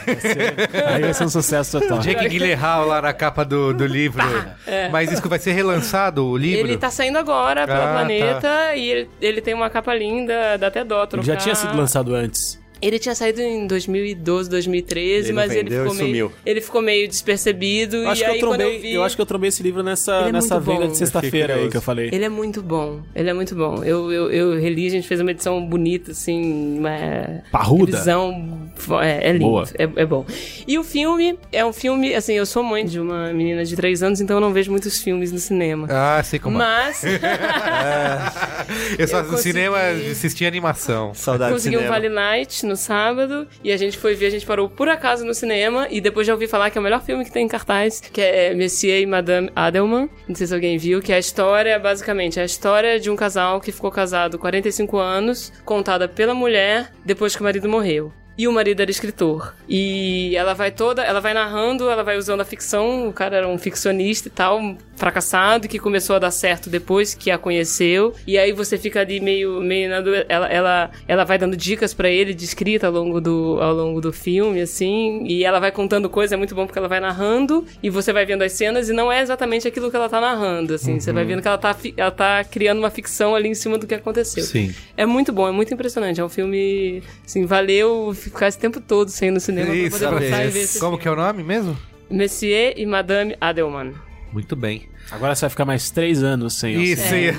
Aí 0.94 1.02
vai 1.02 1.14
ser 1.14 1.24
um 1.26 1.30
sucesso 1.30 1.80
total. 1.80 2.00
Jake 2.00 2.28
Gyllenhaal 2.30 2.86
lá 2.88 3.02
na 3.02 3.14
capa 3.14 3.44
do, 3.44 3.74
do 3.74 3.86
livro. 3.86 4.24
Mas 4.92 5.12
isso 5.12 5.28
vai 5.28 5.40
ser 5.40 5.52
relançado, 5.52 6.26
o 6.26 6.38
livro? 6.38 6.68
Ele 6.68 6.78
tá 6.78 6.90
saindo 6.90 7.18
agora 7.18 7.66
pela 7.66 7.92
Ah, 7.92 7.94
Planeta 8.00 8.76
e 8.76 8.90
ele, 8.90 9.10
ele 9.22 9.42
tem 9.42 9.54
uma 9.54 9.70
capa 9.70 9.94
linda, 9.94 10.58
dá 10.58 10.68
até 10.68 10.84
dó 10.84 11.06
trocar. 11.06 11.26
Já 11.26 11.36
tinha 11.36 11.49
sido 11.56 11.76
lançado 11.76 12.16
antes. 12.16 12.60
Ele 12.82 12.98
tinha 13.00 13.14
saído 13.16 13.42
em 13.42 13.68
2012, 13.68 14.50
2013, 14.50 15.28
Ele 15.28 15.34
mas 15.34 15.52
ele 15.54 15.70
ficou, 15.70 15.94
meio, 15.94 15.96
sumiu. 16.08 16.32
ele 16.46 16.62
ficou 16.62 16.82
meio 16.82 17.08
despercebido. 17.08 17.98
Eu 17.98 18.10
acho, 18.10 18.22
e 18.22 18.26
que 18.26 18.32
aí, 18.32 18.40
eu, 18.40 18.48
quando 18.48 18.60
trombei, 18.60 18.78
eu 18.78 18.82
vi... 18.82 18.94
eu 18.94 19.04
acho 19.04 19.16
que 19.16 19.22
eu 19.22 19.26
trombei 19.26 19.48
esse 19.50 19.62
livro 19.64 19.84
nessa, 19.84 20.20
Ele 20.22 20.30
é 20.30 20.32
nessa 20.34 20.60
venda 20.60 20.86
bom. 20.86 20.92
de 20.92 20.98
sexta-feira 20.98 21.56
aí 21.56 21.70
que 21.70 21.78
eu 21.78 21.82
falei. 21.82 22.10
Ele 22.12 22.24
é 22.26 22.30
muito 22.30 22.62
bom, 22.62 23.02
ele 23.16 23.30
é 23.30 23.34
muito 23.34 23.54
bom. 23.56 23.84
Eu, 23.84 24.12
eu, 24.12 24.32
eu 24.32 24.60
reli, 24.60 24.88
a 24.88 24.90
gente 24.92 25.08
fez 25.08 25.20
uma 25.20 25.32
edição 25.32 25.64
bonita, 25.66 26.12
assim, 26.12 26.78
uma 26.80 27.42
Parruda. 27.52 27.92
revisão, 27.92 28.72
é, 29.02 29.30
é 29.30 29.32
lindo, 29.34 29.46
Boa. 29.46 29.68
É, 29.78 29.84
é 29.84 30.06
bom. 30.06 30.26
E 30.68 30.78
o 30.78 30.84
filme, 30.84 31.38
é 31.52 31.66
um 31.66 31.74
filme, 31.74 32.14
assim, 32.16 32.34
eu 32.34 32.46
sou 32.46 32.64
mãe 32.64 32.86
de 32.86 33.00
uma 33.00 33.34
menina 33.34 33.66
de 33.66 33.76
3 33.76 34.04
anos, 34.04 34.22
então 34.22 34.38
eu 34.38 34.42
não 34.42 34.54
vejo 34.54 34.72
muitos 34.72 35.02
filmes 35.02 35.32
no 35.32 35.40
cinema. 35.40 35.88
Ah, 35.90 36.22
sei 36.24 36.40
como 36.40 36.56
é. 36.56 36.60
Mas 36.60 37.04
Eu 38.98 39.08
só 39.08 39.18
eu 39.18 39.24
no 39.24 39.30
consegui- 39.32 39.54
cinema 39.54 39.78
assisti 40.12 40.46
animação. 40.46 41.14
Saudade 41.14 41.52
de 41.52 41.56
consegui 41.58 41.78
um. 41.78 41.88
Vale 41.88 42.10
Night 42.10 42.66
no 42.70 42.78
sábado 42.78 43.48
e 43.64 43.72
a 43.72 43.78
gente 43.78 43.98
foi 43.98 44.16
ver, 44.16 44.28
a 44.28 44.30
gente 44.30 44.46
parou 44.46 44.70
por 44.70 44.88
acaso 44.88 45.26
no 45.26 45.34
cinema 45.34 45.88
e 45.90 46.00
depois 46.00 46.26
já 46.26 46.34
ouvi 46.34 46.48
falar 46.48 46.70
que 46.70 46.78
é 46.78 46.82
o 46.82 46.84
melhor 46.84 47.04
filme 47.04 47.26
que 47.26 47.32
tem 47.32 47.46
em 47.46 47.50
cartaz, 47.50 48.00
que 48.00 48.22
é 48.22 48.54
Messier 48.54 49.02
e 49.02 49.06
Madame 49.06 49.52
Adelman. 49.56 50.10
Não 50.28 50.36
sei 50.36 50.48
se 50.48 50.54
alguém 50.54 50.78
viu, 50.78 51.02
que 51.02 51.12
é 51.12 51.16
a 51.16 51.20
história, 51.20 51.78
basicamente, 51.78 52.40
é 52.40 52.44
a 52.44 52.46
história 52.46 53.00
de 53.00 53.10
um 53.10 53.16
casal 53.16 53.60
que 53.60 53.72
ficou 53.72 53.92
casado 53.92 54.38
45 54.40 54.98
anos, 54.98 55.52
contada 55.66 56.08
pela 56.08 56.34
mulher 56.34 56.92
depois 57.04 57.36
que 57.36 57.42
o 57.42 57.44
marido 57.44 57.68
morreu 57.68 58.14
e 58.40 58.48
o 58.48 58.54
marido 58.54 58.82
era 58.82 58.90
escritor. 58.90 59.54
E 59.68 60.34
ela 60.34 60.54
vai 60.54 60.72
toda, 60.72 61.04
ela 61.04 61.20
vai 61.20 61.34
narrando, 61.34 61.90
ela 61.90 62.04
vai 62.06 62.18
usando 62.18 62.40
a 62.40 62.46
ficção, 62.46 63.10
o 63.10 63.12
cara 63.12 63.36
era 63.36 63.48
um 63.50 63.58
ficcionista 63.58 64.30
e 64.30 64.32
tal, 64.32 64.78
fracassado, 65.00 65.68
que 65.68 65.80
começou 65.80 66.18
a 66.18 66.20
dar 66.20 66.32
certo 66.32 66.70
depois 66.70 67.16
que 67.16 67.32
a 67.32 67.38
conheceu. 67.38 68.14
E 68.28 68.38
aí 68.38 68.52
você 68.52 68.78
fica 68.78 69.00
ali 69.00 69.20
meio, 69.20 69.62
meio 69.62 69.90
na, 69.90 69.98
ela, 70.28 70.48
ela, 70.48 70.92
ela 71.08 71.24
vai 71.24 71.38
dando 71.38 71.56
dicas 71.58 71.94
para 71.94 72.10
ele 72.10 72.34
de 72.34 72.46
escrita 72.46 72.88
ao 72.88 72.94
longo, 72.94 73.22
do, 73.22 73.58
ao 73.62 73.74
longo 73.74 74.02
do 74.02 74.12
filme, 74.12 74.62
assim. 74.62 75.24
E 75.26 75.44
ela 75.44 75.60
vai 75.60 75.72
contando 75.72 76.10
coisas, 76.10 76.34
é 76.34 76.38
muito 76.38 76.54
bom 76.54 76.66
porque 76.66 76.78
ela 76.78 76.88
vai 76.88 77.00
narrando 77.00 77.66
e 77.82 77.90
você 77.90 78.12
vai 78.12 78.26
vendo 78.26 78.44
as 78.44 78.52
cenas 78.52 78.90
e 78.90 78.94
não 78.94 79.12
é 79.12 79.22
exatamente 79.22 79.68
aquilo 79.68 79.90
que 79.90 79.96
ela 79.96 80.10
tá 80.10 80.20
narrando, 80.20 80.74
assim. 80.74 80.94
Uhum. 80.94 81.00
Você 81.00 81.14
vai 81.14 81.26
vendo 81.26 81.42
que 81.42 81.48
ela 81.48 81.58
tá, 81.58 81.76
ela 81.96 82.12
tá 82.12 82.44
criando 82.44 82.80
uma 82.80 82.90
ficção 82.90 83.34
ali 83.36 83.48
em 83.48 83.56
cima 83.56 83.78
do 83.78 83.88
que 83.88 83.96
aconteceu. 83.96 84.44
Sim. 84.44 84.76
É 84.98 85.06
muito 85.06 85.32
bom, 85.32 85.48
é 85.48 85.52
muito 85.52 85.74
impressionante. 85.74 86.20
É 86.20 86.24
um 86.24 86.30
filme, 86.30 87.02
assim, 87.26 87.46
valeu 87.46 88.14
ficar 88.14 88.50
esse 88.50 88.60
tempo 88.60 88.82
todo 88.82 89.10
sem 89.10 89.30
ir 89.30 89.32
no 89.32 89.40
cinema 89.40 89.74
Isso, 89.74 89.98
pra 89.98 90.10
poder 90.10 90.30
passar 90.30 90.46
e 90.46 90.50
ver 90.50 90.60
esse 90.62 90.80
Como 90.80 90.98
que 90.98 91.08
é 91.08 91.12
o 91.12 91.16
nome 91.16 91.44
mesmo? 91.44 91.78
Messier 92.10 92.74
e 92.76 92.86
Madame 92.86 93.36
Adelman. 93.40 94.09
Muito 94.32 94.56
bem. 94.56 94.88
Agora 95.12 95.34
você 95.34 95.42
vai 95.42 95.50
ficar 95.50 95.66
mais 95.66 95.90
três 95.90 96.22
anos 96.24 96.54
sem 96.54 96.82
Isso, 96.84 97.02
É, 97.02 97.34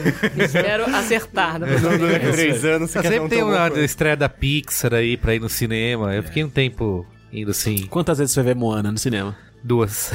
espero 0.45 0.85
acertar. 0.95 1.59
Da 1.61 1.67
próxima 1.67 1.91
Daqui 1.99 2.15
a 2.15 2.19
vez. 2.19 2.37
três 2.37 2.65
anos 2.65 2.91
você 2.91 3.03
sempre 3.03 3.21
um 3.21 3.29
tem 3.29 3.43
uma 3.43 3.57
quanto. 3.71 3.79
estreia 3.81 4.17
da 4.17 4.29
Pixar 4.29 4.95
aí 4.95 5.17
pra 5.17 5.35
ir 5.35 5.41
no 5.41 5.49
cinema. 5.49 6.15
Eu 6.15 6.23
fiquei 6.23 6.43
um 6.45 6.49
tempo 6.51 7.07
indo 7.33 7.51
assim, 7.53 7.87
Quantas 7.87 8.19
vezes 8.19 8.35
você 8.35 8.43
vê 8.43 8.55
Moana 8.55 8.91
no 8.91 8.99
cinema? 8.99 9.37
Duas. 9.63 10.11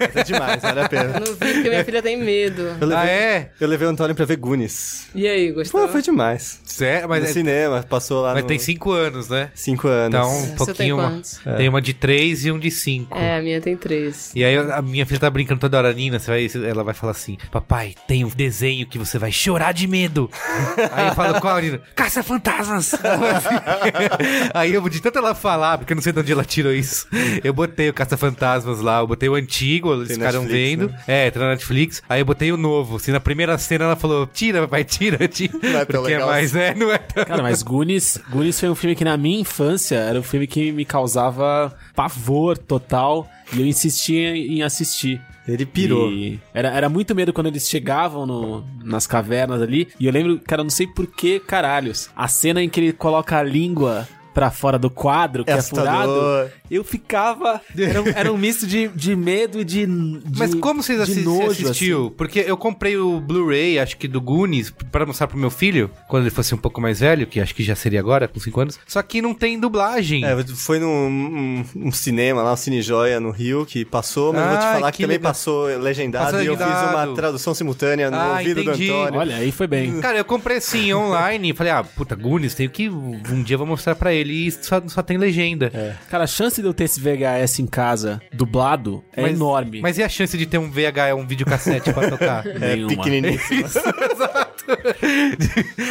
Mas 0.00 0.16
é 0.16 0.24
demais, 0.24 0.62
vale 0.62 0.80
a 0.80 0.88
pena. 0.88 1.14
Eu 1.14 1.20
não 1.20 1.32
vi 1.34 1.54
porque 1.54 1.68
minha 1.68 1.84
filha 1.84 2.02
tem 2.02 2.16
medo. 2.16 2.62
Eu 2.80 2.86
levei, 2.86 2.96
ah, 2.96 3.06
é? 3.06 3.50
eu 3.60 3.68
levei 3.68 3.86
o 3.86 3.90
Antônio 3.90 4.14
pra 4.14 4.24
ver 4.24 4.36
Goonies. 4.36 5.08
E 5.14 5.26
aí, 5.26 5.52
gostou? 5.52 5.80
Pô, 5.82 5.88
foi 5.88 6.02
demais. 6.02 6.60
Sério? 6.64 7.08
Mas, 7.08 7.22
no 7.22 7.28
é- 7.28 7.32
cinema, 7.32 7.82
passou 7.82 8.22
lá 8.22 8.34
mas 8.34 8.42
no... 8.42 8.48
tem 8.48 8.58
cinco 8.58 8.92
anos, 8.92 9.28
né? 9.28 9.50
Cinco 9.54 9.88
anos. 9.88 10.08
Então, 10.08 10.30
um 10.30 10.56
Você 10.56 10.74
tem 10.74 10.90
pouquinho. 10.90 10.96
quantos? 10.96 11.40
Tem 11.56 11.68
uma 11.68 11.80
de 11.80 11.94
três 11.94 12.44
e 12.44 12.52
um 12.52 12.58
de 12.58 12.70
cinco. 12.70 13.16
É, 13.16 13.38
a 13.38 13.42
minha 13.42 13.60
tem 13.60 13.76
três. 13.76 14.32
E 14.34 14.44
aí 14.44 14.56
a 14.56 14.82
minha 14.82 15.06
filha 15.06 15.20
tá 15.20 15.30
brincando 15.30 15.60
toda 15.60 15.78
hora, 15.78 15.92
Nina, 15.92 16.18
você 16.18 16.30
vai, 16.30 16.68
ela 16.68 16.84
vai 16.84 16.94
falar 16.94 17.12
assim, 17.12 17.36
papai, 17.50 17.94
tem 18.06 18.24
um 18.24 18.28
desenho 18.28 18.86
que 18.86 18.98
você 18.98 19.18
vai 19.18 19.32
chorar 19.32 19.72
de 19.72 19.86
medo. 19.86 20.30
aí 20.92 21.08
eu 21.08 21.14
falo, 21.14 21.40
qual, 21.40 21.58
Nina? 21.58 21.80
Caça 21.94 22.22
fantasmas! 22.22 22.94
aí 24.54 24.74
eu, 24.74 24.88
de 24.88 25.00
tanto 25.00 25.18
ela 25.18 25.34
falar, 25.34 25.78
porque 25.78 25.92
eu 25.92 25.96
não 25.96 26.02
sei 26.02 26.12
de 26.12 26.20
onde 26.20 26.32
ela 26.32 26.44
tirou 26.44 26.72
isso, 26.72 27.06
eu 27.42 27.52
botei 27.52 27.88
o 27.88 27.94
Caça 27.94 28.16
Fantasmas 28.16 28.80
lá, 28.80 28.87
eu 29.00 29.06
botei 29.06 29.28
o 29.28 29.34
antigo, 29.34 29.92
eles 29.94 30.08
Tem 30.08 30.16
ficaram 30.16 30.42
Netflix, 30.42 30.68
vendo. 30.80 30.88
né? 30.90 30.98
É, 31.06 31.30
tá 31.30 31.40
na 31.40 31.48
Netflix. 31.50 32.02
Aí 32.08 32.20
eu 32.20 32.24
botei 32.24 32.50
o 32.50 32.56
novo. 32.56 32.96
Assim, 32.96 33.12
na 33.12 33.20
primeira 33.20 33.56
cena 33.58 33.84
ela 33.84 33.96
falou, 33.96 34.26
tira, 34.26 34.62
papai, 34.62 34.84
tira, 34.84 35.26
tira. 35.28 35.52
Não 35.62 35.68
é 35.78 35.84
tão 35.84 36.00
porque 36.00 36.14
legal 36.14 36.28
é 36.28 36.32
mais, 36.32 36.54
é, 36.56 36.74
não 36.74 36.92
é 36.92 36.98
tão... 36.98 37.24
Cara, 37.24 37.42
mas 37.42 37.62
Goonies, 37.62 38.18
Goonies 38.30 38.58
foi 38.58 38.68
um 38.68 38.74
filme 38.74 38.96
que 38.96 39.04
na 39.04 39.16
minha 39.16 39.40
infância 39.40 39.96
era 39.96 40.18
um 40.18 40.22
filme 40.22 40.46
que 40.46 40.72
me 40.72 40.84
causava 40.84 41.76
pavor 41.94 42.56
total 42.56 43.28
e 43.52 43.60
eu 43.60 43.66
insistia 43.66 44.36
em 44.36 44.62
assistir. 44.62 45.20
Ele 45.46 45.64
pirou. 45.64 46.12
E 46.12 46.38
era, 46.52 46.68
era 46.68 46.88
muito 46.90 47.14
medo 47.14 47.32
quando 47.32 47.46
eles 47.46 47.66
chegavam 47.66 48.26
no, 48.26 48.64
nas 48.84 49.06
cavernas 49.06 49.62
ali. 49.62 49.88
E 49.98 50.04
eu 50.06 50.12
lembro, 50.12 50.38
cara, 50.40 50.62
não 50.62 50.68
sei 50.68 50.86
por 50.86 51.06
que 51.06 51.40
caralhos. 51.40 52.10
A 52.14 52.28
cena 52.28 52.62
em 52.62 52.68
que 52.68 52.78
ele 52.78 52.92
coloca 52.92 53.38
a 53.38 53.42
língua 53.42 54.06
pra 54.38 54.52
fora 54.52 54.78
do 54.78 54.88
quadro, 54.88 55.44
que 55.44 55.50
É 55.50 55.54
é, 55.54 55.62
furado, 55.62 56.12
assustador. 56.12 56.50
eu 56.70 56.84
ficava. 56.84 57.60
Era, 57.76 58.00
um- 58.02 58.06
era 58.14 58.32
um 58.32 58.36
misto 58.38 58.68
de, 58.68 58.86
de 58.88 59.16
medo 59.16 59.58
e 59.60 59.64
de, 59.64 59.84
de. 59.84 60.38
Mas 60.38 60.54
como 60.54 60.80
vocês 60.80 61.00
assi 61.00 61.22
nojo, 61.22 61.54
você 61.56 61.64
assistiu? 61.64 62.06
assim. 62.06 62.14
Porque 62.16 62.44
eu 62.46 62.56
comprei 62.56 62.96
o 62.96 63.20
Blu-ray, 63.20 63.80
acho 63.80 63.96
que 63.96 64.06
do 64.06 64.20
Goonies, 64.20 64.70
pra 64.92 65.04
mostrar 65.04 65.26
pro 65.26 65.36
meu 65.36 65.50
filho, 65.50 65.90
quando 66.08 66.22
ele 66.22 66.30
fosse 66.30 66.54
um 66.54 66.58
pouco 66.58 66.80
mais 66.80 67.00
velho, 67.00 67.26
que 67.26 67.40
acho 67.40 67.52
que 67.52 67.64
já 67.64 67.74
seria 67.74 67.98
agora, 67.98 68.28
com 68.28 68.38
5 68.38 68.60
anos. 68.60 68.78
Só 68.86 69.02
que 69.02 69.20
não 69.20 69.34
tem 69.34 69.58
dublagem. 69.58 70.24
É, 70.24 70.36
foi 70.54 70.78
num 70.78 70.88
um, 70.88 71.64
um 71.74 71.90
cinema 71.92 72.40
lá, 72.42 72.52
um 72.52 72.56
Cine 72.56 72.80
Joia 72.80 73.18
no 73.18 73.30
Rio, 73.32 73.66
que 73.66 73.84
passou, 73.84 74.32
mas 74.32 74.42
eu 74.42 74.48
vou 74.50 74.58
te 74.58 74.62
falar 74.72 74.92
que, 74.92 74.98
que 74.98 75.02
também 75.02 75.16
legal. 75.16 75.32
passou 75.32 75.64
legendado, 75.78 76.24
Passou 76.26 76.42
e 76.42 76.46
eu 76.46 76.56
fiz 76.56 76.66
uma 76.66 77.14
tradução 77.14 77.54
simultânea 77.54 78.08
no 78.08 78.16
Ah, 78.16 78.32
ouvido 78.38 78.60
entendi. 78.60 78.86
do 78.86 78.94
Antônio. 78.94 79.20
Olha, 79.20 79.36
aí 79.36 79.50
foi 79.50 79.66
bem. 79.66 80.00
Cara, 80.00 80.18
eu 80.18 80.24
comprei 80.24 80.58
assim, 80.58 80.92
online, 80.94 81.50
e 81.50 81.54
falei, 81.54 81.72
ah, 81.72 81.82
puta, 81.82 82.14
Goonies, 82.14 82.54
tenho 82.54 82.70
que. 82.70 82.88
Um 82.88 83.42
dia 83.42 83.54
eu 83.54 83.58
vou 83.58 83.66
mostrar 83.66 83.94
pra 83.94 84.12
ele 84.12 84.27
e 84.32 84.50
só, 84.50 84.80
só 84.86 85.02
tem 85.02 85.16
legenda. 85.18 85.70
É. 85.74 85.94
Cara, 86.10 86.24
a 86.24 86.26
chance 86.26 86.60
de 86.60 86.66
eu 86.68 86.74
ter 86.74 86.84
esse 86.84 87.00
VHS 87.00 87.60
em 87.60 87.66
casa 87.66 88.20
dublado 88.32 89.02
é 89.12 89.22
Mas- 89.22 89.32
enorme. 89.32 89.80
Mas 89.80 89.98
e 89.98 90.02
a 90.02 90.08
chance 90.08 90.36
de 90.36 90.46
ter 90.46 90.58
um 90.58 90.70
VH, 90.70 91.14
um 91.16 91.26
videocassete 91.26 91.92
pra 91.92 92.08
tocar? 92.10 92.46
É 92.58 92.74
Nenhuma. 92.76 92.96
pequeniníssimo. 92.96 93.64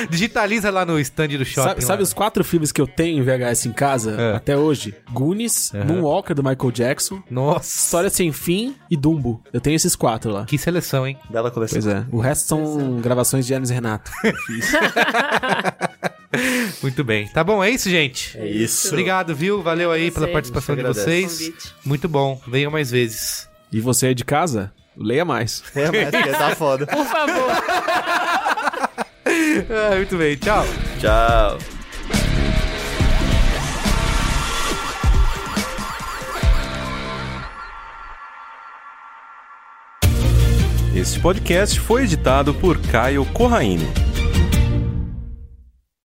Digitaliza 0.09 0.69
lá 0.69 0.85
no 0.85 0.99
stand 0.99 1.27
do 1.29 1.45
shopping. 1.45 1.67
Sabe, 1.69 1.83
sabe 1.83 2.03
os 2.03 2.13
quatro 2.13 2.43
filmes 2.43 2.71
que 2.71 2.81
eu 2.81 2.87
tenho 2.87 3.19
em 3.19 3.23
VHS 3.23 3.65
em 3.67 3.73
casa 3.73 4.15
É. 4.19 4.35
até 4.35 4.57
hoje? 4.57 4.95
Goonies, 5.11 5.71
Moonwalker 5.85 6.35
do 6.35 6.43
Michael 6.43 6.71
Jackson, 6.71 7.21
Nossa. 7.29 7.85
História 7.85 8.09
Sem 8.09 8.31
Fim 8.31 8.75
e 8.89 8.97
Dumbo. 8.97 9.41
Eu 9.51 9.59
tenho 9.61 9.75
esses 9.75 9.95
quatro 9.95 10.31
lá. 10.31 10.45
Que 10.45 10.57
seleção, 10.57 11.05
hein? 11.07 11.17
Bela 11.29 11.51
coleção. 11.51 11.81
Pois 11.81 11.93
é. 11.95 12.05
O 12.11 12.19
resto 12.19 12.47
são 12.47 12.97
gravações 13.01 13.45
de 13.45 13.53
Hermes 13.53 13.69
e 13.69 13.73
Renato. 13.73 14.11
Muito 16.81 17.03
bem. 17.03 17.27
Tá 17.27 17.43
bom, 17.43 17.63
é 17.63 17.69
isso, 17.69 17.89
gente. 17.89 18.37
É 18.37 18.47
isso. 18.47 18.87
Obrigado, 18.89 19.35
viu? 19.35 19.61
Valeu 19.61 19.91
aí 19.91 20.11
pela 20.11 20.27
participação 20.27 20.75
de 20.75 20.83
vocês. 20.83 21.51
Muito 21.85 22.07
bom. 22.07 22.41
Venham 22.47 22.71
mais 22.71 22.91
vezes. 22.91 23.47
E 23.71 23.81
você 23.81 24.07
aí 24.07 24.15
de 24.15 24.23
casa, 24.23 24.71
leia 24.95 25.25
mais. 25.25 25.63
É, 25.75 25.91
mas 25.91 26.23
que 26.23 26.31
tá 26.31 26.55
foda. 26.55 26.87
Por 26.87 27.05
favor. 27.05 27.51
Ah, 29.69 29.95
muito 29.95 30.17
bem. 30.17 30.35
Tchau. 30.37 30.65
Tchau. 30.99 31.57
Este 40.95 41.19
podcast 41.19 41.79
foi 41.79 42.05
editado 42.05 42.55
por 42.55 42.79
Caio 42.79 43.23
Corraine. 43.27 43.85